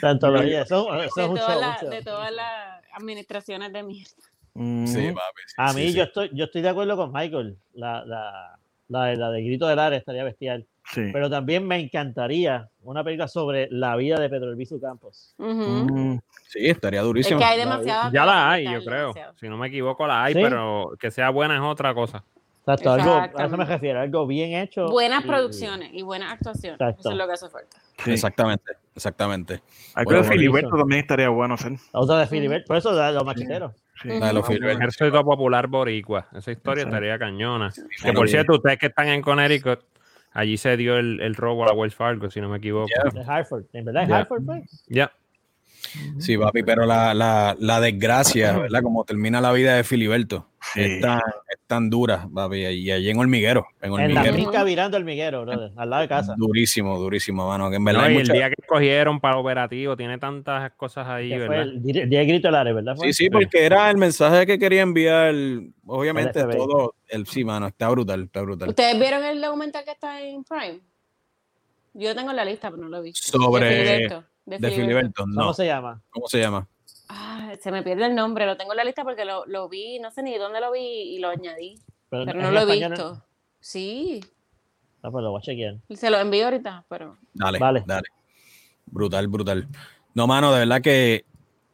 Tanto 0.00 0.30
lo 0.30 0.42
eso, 0.42 0.94
eso 1.02 1.14
de 1.16 1.22
es 1.24 1.28
un 1.28 1.36
todas 1.36 1.50
show, 1.52 1.60
las 1.60 1.82
un 1.82 1.88
show. 1.88 1.90
de 1.90 2.02
todas 2.02 2.32
las 2.32 2.81
administraciones 2.92 3.72
de 3.72 3.82
mierda. 3.82 4.10
Mm, 4.54 4.86
Sí, 4.86 5.08
papi. 5.12 5.42
sí, 5.46 5.54
A 5.56 5.72
mí 5.72 5.88
sí. 5.88 5.94
yo 5.94 6.02
estoy 6.04 6.30
yo 6.34 6.44
estoy 6.44 6.62
de 6.62 6.68
acuerdo 6.68 6.96
con 6.96 7.12
Michael. 7.12 7.56
La, 7.74 8.04
la, 8.04 8.58
la, 8.88 9.04
de- 9.06 9.16
la 9.16 9.30
de 9.30 9.42
Grito 9.42 9.66
del 9.66 9.78
Aire 9.78 9.96
estaría 9.96 10.24
bestial. 10.24 10.66
sí. 10.92 11.02
Pero 11.12 11.30
también 11.30 11.66
me 11.66 11.76
encantaría 11.80 12.68
una 12.82 13.02
película 13.04 13.28
sobre 13.28 13.68
la 13.70 13.96
vida 13.96 14.18
de 14.20 14.28
Pedro 14.28 14.50
Elviso 14.50 14.78
Campos. 14.80 15.34
Mm, 15.38 16.18
Sí, 16.48 16.66
estaría 16.68 17.00
Es 17.00 17.06
durísimo. 17.06 17.38
que 17.38 17.44
hay 17.46 17.56
La- 17.58 17.64
demasiadas. 17.64 18.12
Ya 18.12 18.26
la 18.26 18.32
que 18.32 18.38
hay, 18.38 18.64
yo 18.74 18.84
creo. 18.84 19.00
demasiado. 19.08 19.34
Si 19.38 19.48
no 19.48 19.56
me 19.56 19.68
equivoco, 19.68 20.06
la 20.06 20.24
hay, 20.24 20.34
Sí. 20.34 20.40
pero 20.42 20.92
que 21.00 21.10
sea 21.10 21.30
buena 21.30 21.54
es 21.54 21.62
otra 21.62 21.94
cosa. 21.94 22.22
Exacto, 22.64 22.92
algo, 22.92 23.12
a 23.36 23.44
eso 23.46 23.56
me 23.56 23.64
refiero, 23.64 24.00
algo 24.00 24.26
bien 24.26 24.52
hecho. 24.54 24.86
Buenas 24.86 25.24
y- 25.24 25.26
producciones 25.28 25.90
y 25.92 26.02
buenas 26.02 26.32
actuaciones. 26.32 26.80
Exacto. 26.80 27.00
Eso 27.00 27.10
es 27.10 27.16
lo 27.16 27.26
que 27.26 27.32
hace 27.32 27.48
falta. 27.48 27.76
sí. 28.04 28.12
Exactamente, 28.12 28.72
exactamente. 28.94 29.62
Algo 29.94 30.10
Bueno, 30.12 30.22
de 30.24 30.28
Filiberto 30.30 30.76
también 30.76 31.00
estaría 31.00 31.28
bueno 31.28 31.54
hacer. 31.54 31.72
La 31.92 32.00
otra 32.00 32.18
de 32.20 32.26
Filiberto, 32.28 32.68
por 32.68 32.76
eso 32.76 32.94
de 32.94 33.12
los 33.12 33.24
macheteros. 33.24 33.72
Sí. 34.00 34.08
La 34.08 34.28
de 34.28 34.32
los 34.32 34.42
Ujú. 34.44 34.52
Filiberto. 34.52 34.78
Ejército 34.78 35.24
Popular 35.24 35.66
Boricua. 35.66 36.28
Esa 36.36 36.52
historia 36.52 36.82
Exacto. 36.82 36.96
estaría 36.96 37.18
cañona. 37.18 37.72
Que 38.02 38.12
por 38.12 38.28
cierto, 38.28 38.54
ustedes 38.54 38.78
que 38.78 38.86
están 38.86 39.08
en 39.08 39.22
Connecticut, 39.22 39.80
allí 40.32 40.56
se 40.56 40.76
dio 40.76 40.96
el, 40.98 41.20
el 41.20 41.34
robo 41.34 41.64
a 41.64 41.66
la 41.68 41.72
Wells 41.72 41.94
Fargo, 41.96 42.30
si 42.30 42.40
no 42.40 42.48
me 42.48 42.58
equivoco. 42.58 42.86
Yeah. 42.88 43.22
De 43.24 43.28
Hartford. 43.28 43.64
En 43.72 43.84
verdad, 43.84 44.06
Ya. 44.08 44.16
Hartford 44.18 44.44
fue. 44.44 44.62
Ya. 44.86 45.12
Sí, 46.18 46.38
papi, 46.38 46.62
pero 46.62 46.86
la, 46.86 47.12
la, 47.12 47.56
la 47.58 47.80
desgracia, 47.80 48.56
¿verdad? 48.56 48.82
Como 48.82 49.04
termina 49.04 49.40
la 49.40 49.52
vida 49.52 49.74
de 49.74 49.84
Filiberto, 49.84 50.46
Sí. 50.74 50.80
es, 50.80 51.00
tan, 51.00 51.18
es 51.18 51.58
tan 51.66 51.90
dura, 51.90 52.28
papi. 52.32 52.56
Y 52.66 52.90
allí 52.90 53.10
en 53.10 53.18
Hormiguero, 53.18 53.66
en 53.80 53.92
En 53.92 53.98
la 54.14 54.20
Hormiguero. 54.20 54.34
finca 54.34 54.64
virando 54.64 54.96
el 54.96 55.04
miguero, 55.04 55.42
brother, 55.42 55.72
al 55.76 55.90
lado 55.90 56.02
de 56.02 56.08
casa. 56.08 56.34
Durísimo, 56.36 56.98
durísimo, 56.98 57.46
mano. 57.48 57.68
Que 57.70 57.76
en 57.76 57.84
No, 57.84 57.92
verdad 57.92 58.08
y 58.08 58.12
el 58.12 58.18
mucha- 58.20 58.32
día 58.32 58.48
que 58.48 58.56
escogieron 58.58 59.20
para 59.20 59.36
operativo 59.38 59.96
tiene 59.96 60.18
tantas 60.18 60.72
cosas 60.72 61.06
ahí, 61.08 61.28
Que 61.28 61.38
¿verdad? 61.38 61.62
el 61.62 61.82
día 61.82 62.20
de 62.20 62.24
Grito 62.26 62.50
del 62.50 62.74
¿verdad? 62.74 62.96
Sí, 63.02 63.12
sí, 63.12 63.28
porque 63.30 63.64
era 63.66 63.90
el 63.90 63.96
mensaje 63.98 64.46
que 64.46 64.58
quería 64.58 64.82
enviar, 64.82 65.34
obviamente, 65.86 66.40
El 66.40 66.56
todo. 66.56 66.94
El, 67.08 67.26
sí, 67.26 67.44
mano, 67.44 67.66
está 67.66 67.88
brutal, 67.90 68.22
está 68.24 68.40
brutal. 68.42 68.68
¿Ustedes 68.70 68.98
vieron 68.98 69.24
el 69.24 69.40
documental 69.40 69.84
que 69.84 69.90
está 69.90 70.20
en 70.20 70.44
Prime? 70.44 70.80
Yo 71.94 72.14
tengo 72.14 72.30
en 72.30 72.36
la 72.36 72.44
lista, 72.44 72.70
pero 72.70 72.82
no 72.82 72.88
lo 72.88 72.96
he 72.98 73.02
visto. 73.02 73.38
Sobre- 73.38 73.66
De 73.66 73.74
Filiberto. 73.84 74.24
De 74.46 74.58
De 74.58 74.70
Filiberto. 74.70 74.80
Filiberto, 74.80 75.22
¿Cómo 75.24 75.34
no. 75.46 75.54
se 75.54 75.66
llama? 75.66 76.02
¿Cómo 76.10 76.26
se 76.28 76.40
llama? 76.40 76.66
Ah, 77.14 77.52
se 77.60 77.70
me 77.70 77.82
pierde 77.82 78.06
el 78.06 78.14
nombre. 78.14 78.46
Lo 78.46 78.56
tengo 78.56 78.72
en 78.72 78.78
la 78.78 78.84
lista 78.84 79.04
porque 79.04 79.24
lo, 79.26 79.44
lo 79.46 79.68
vi, 79.68 79.98
no 79.98 80.10
sé 80.10 80.22
ni 80.22 80.36
dónde 80.38 80.60
lo 80.60 80.72
vi 80.72 80.80
y 80.80 81.18
lo 81.18 81.28
añadí. 81.28 81.78
Pero 82.08 82.24
no 82.24 82.50
lo 82.50 82.58
he 82.60 82.62
español, 82.62 82.90
visto. 82.90 83.24
Sí, 83.60 84.20
No, 85.02 85.12
pues 85.12 85.22
lo 85.22 85.30
voy 85.30 85.38
a 85.40 85.42
chequear. 85.42 85.74
se 85.94 86.10
lo 86.10 86.18
envío 86.18 86.44
ahorita, 86.46 86.84
pero. 86.88 87.18
Dale, 87.34 87.58
Vale. 87.58 87.84
dale. 87.86 88.08
Brutal, 88.86 89.28
brutal. 89.28 89.68
No, 90.14 90.26
mano, 90.26 90.52
de 90.52 90.60
verdad 90.60 90.80
que, 90.82 91.24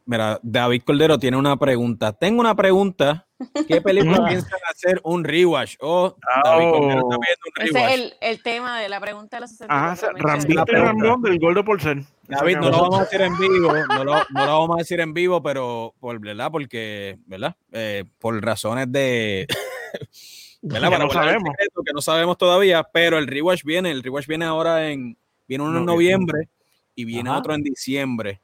mira, 0.09 0.39
David 0.43 0.81
Cordero 0.85 1.17
tiene 1.19 1.37
una 1.37 1.55
pregunta. 1.57 2.13
Tengo 2.13 2.41
una 2.41 2.55
pregunta. 2.55 3.27
¿Qué 3.67 3.79
película 3.81 4.25
piensan 4.27 4.59
hacer 4.69 4.99
un 5.03 5.23
rewatch? 5.23 5.75
Oh, 5.79 6.15
David 6.43 6.69
Cordero 6.71 6.99
está 7.01 7.17
pidiendo 7.19 7.45
un 7.45 7.63
Ese 7.63 7.73
rewatch. 7.73 7.91
es 7.93 7.99
el, 7.99 8.13
el 8.19 8.43
tema 8.43 8.79
de 8.79 8.89
la 8.89 8.99
pregunta 8.99 9.37
de 9.37 9.41
los 9.41 9.51
60. 9.51 9.73
Ajá, 9.91 10.11
Rambito. 10.17 10.65
Ramblón 10.65 11.21
del 11.21 11.39
Gordo 11.39 11.63
por 11.63 11.81
ser. 11.81 12.03
David, 12.27 12.57
no 12.57 12.69
lo 12.69 12.81
vamos 12.81 12.99
a 12.99 13.03
decir 13.03 13.21
en 13.21 13.37
vivo, 13.37 13.73
no 13.87 14.03
lo, 14.03 14.13
no 14.29 14.45
lo 14.45 14.59
vamos 14.59 14.75
a 14.75 14.79
decir 14.79 14.99
en 14.99 15.13
vivo, 15.13 15.41
pero 15.41 15.95
por 15.99 16.19
verdad, 16.19 16.51
porque, 16.51 17.17
¿verdad? 17.25 17.55
Eh, 17.71 18.03
por 18.19 18.39
razones 18.43 18.91
de 18.91 19.47
¿verdad? 20.61 20.89
Que 20.89 20.91
Para 20.91 21.05
no 21.05 21.09
sabemos. 21.11 21.49
secreto, 21.51 21.81
que 21.85 21.93
no 21.93 22.01
sabemos 22.01 22.37
todavía, 22.37 22.83
pero 22.83 23.17
el 23.17 23.25
rewatch 23.27 23.63
viene, 23.63 23.89
el 23.91 24.03
rewatch 24.03 24.27
viene 24.27 24.45
ahora 24.45 24.89
en, 24.89 25.17
viene 25.47 25.63
uno 25.63 25.79
en 25.79 25.85
Noviembre. 25.85 26.39
noviembre 26.39 26.49
y 26.95 27.05
viene 27.05 27.29
Ajá. 27.29 27.39
otro 27.39 27.53
en 27.55 27.63
diciembre. 27.63 28.41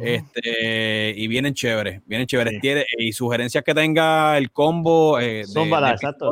Este, 0.00 1.14
y 1.16 1.28
vienen 1.28 1.54
chéveres, 1.54 2.02
vienen 2.06 2.26
chéveres. 2.26 2.54
Sí. 2.54 2.60
Tiene- 2.60 2.84
y 2.98 3.12
sugerencias 3.12 3.64
que 3.64 3.74
tenga 3.74 4.36
el 4.36 4.50
combo 4.50 5.18
eh, 5.18 5.44
de, 5.46 5.90
exacto. 5.90 6.30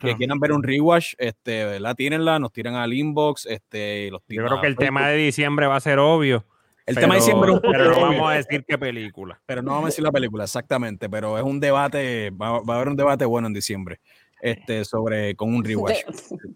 que 0.00 0.16
quieran 0.16 0.38
ver 0.40 0.52
un 0.52 0.62
rewatch, 0.62 1.14
este, 1.18 1.64
¿verdad? 1.64 1.94
Tírenla, 1.94 2.38
nos 2.38 2.52
tiran 2.52 2.74
al 2.76 2.92
inbox, 2.92 3.46
este, 3.46 4.06
y 4.06 4.10
los 4.10 4.20
Yo 4.22 4.26
tiran 4.28 4.46
creo 4.46 4.58
a 4.58 4.60
que 4.62 4.66
el 4.68 4.72
Facebook. 4.74 4.84
tema 4.86 5.08
de 5.08 5.16
diciembre 5.16 5.66
va 5.66 5.76
a 5.76 5.80
ser 5.80 5.98
obvio. 5.98 6.46
el 6.86 6.94
pero- 6.94 7.00
tema 7.06 7.14
de 7.14 7.20
diciembre 7.20 7.50
es 7.50 7.54
un 7.56 7.60
poco 7.60 7.72
Pero 7.72 7.90
no 7.90 8.00
vamos 8.00 8.30
a 8.30 8.34
decir 8.34 8.64
qué 8.66 8.78
película. 8.78 9.40
pero 9.46 9.62
no 9.62 9.70
vamos 9.72 9.84
a 9.84 9.88
decir 9.88 10.02
la 10.04 10.10
película 10.12 10.44
exactamente, 10.44 11.08
pero 11.10 11.38
es 11.38 11.44
un 11.44 11.60
debate, 11.60 12.30
va, 12.30 12.60
va 12.60 12.74
a 12.74 12.76
haber 12.78 12.88
un 12.88 12.96
debate 12.96 13.24
bueno 13.26 13.46
en 13.46 13.52
diciembre, 13.54 14.00
este, 14.42 14.84
sobre, 14.84 15.34
con 15.36 15.54
un 15.54 15.64
rewatch. 15.64 15.98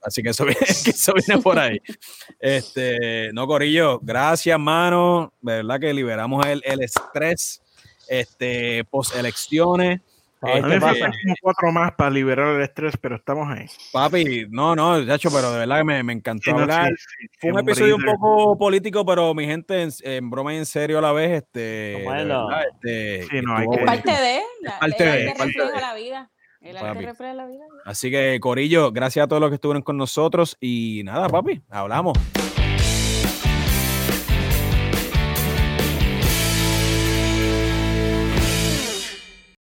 Así 0.02 0.22
que 0.22 0.30
eso, 0.30 0.44
viene- 0.44 0.58
que 0.84 0.90
eso 0.90 1.12
viene 1.14 1.42
por 1.42 1.58
ahí. 1.58 1.78
Este, 2.40 3.32
no, 3.32 3.46
Corillo, 3.46 4.00
gracias, 4.02 4.58
mano. 4.58 5.32
De 5.40 5.56
verdad 5.56 5.80
que 5.80 5.92
liberamos 5.94 6.44
el, 6.46 6.62
el 6.64 6.82
estrés, 6.82 7.62
este, 8.08 8.84
post 8.84 9.16
elecciones. 9.16 10.00
A 10.42 10.46
ver 10.48 10.56
A 10.56 10.60
mí 10.66 10.68
qué 10.68 10.74
me 10.74 10.80
pasa. 10.82 10.92
faltan 10.92 11.12
como 11.22 11.34
cuatro 11.40 11.72
más 11.72 11.92
para 11.92 12.10
liberar 12.10 12.56
el 12.56 12.60
estrés, 12.62 12.94
pero 13.00 13.16
estamos 13.16 13.48
ahí. 13.50 13.64
Papi, 13.94 14.44
no, 14.50 14.76
no, 14.76 15.02
Chacho, 15.06 15.30
pero 15.30 15.50
de 15.52 15.60
verdad 15.60 15.78
que 15.78 15.84
me, 15.84 16.02
me 16.02 16.12
encantó 16.12 16.42
Sí, 16.44 16.50
no, 16.52 16.58
hablar. 16.58 16.88
sí, 16.88 16.94
sí, 17.22 17.28
Fue 17.40 17.52
un 17.52 17.60
episodio 17.60 17.96
un 17.96 18.04
poco 18.04 18.58
político, 18.58 19.06
pero 19.06 19.32
mi 19.32 19.46
gente, 19.46 19.80
en, 19.84 19.90
en 20.02 20.28
broma 20.28 20.52
y 20.52 20.58
en 20.58 20.66
serio 20.66 20.98
a 20.98 21.00
la 21.00 21.12
vez, 21.12 21.30
este, 21.44 21.60
de 21.60 22.02
Bueno. 22.04 22.46
verdad, 22.48 22.62
este, 22.74 23.22
Sí, 23.30 23.40
no, 23.42 23.56
hay 23.56 23.66
que- 23.70 23.76
Es 23.80 23.86
parte 23.86 24.10
de. 24.10 24.42
Parte 24.80 25.04
de, 25.04 25.26
parte 25.34 25.44
refleja 25.44 25.72
de. 25.72 25.80
la 25.80 25.94
vida. 25.94 26.30
El 26.64 26.76
arte 26.78 26.88
Papi. 26.94 27.04
refleja 27.04 27.34
la 27.34 27.46
vida. 27.46 27.64
Así 27.84 28.10
que, 28.10 28.38
Corillo, 28.40 28.90
gracias 28.90 29.24
a 29.24 29.28
todos 29.28 29.40
los 29.40 29.50
que 29.50 29.56
estuvieron 29.56 29.82
con 29.82 29.96
nosotros 29.96 30.56
y 30.60 31.02
nada, 31.04 31.28
papi, 31.28 31.62
hablamos. 31.70 32.18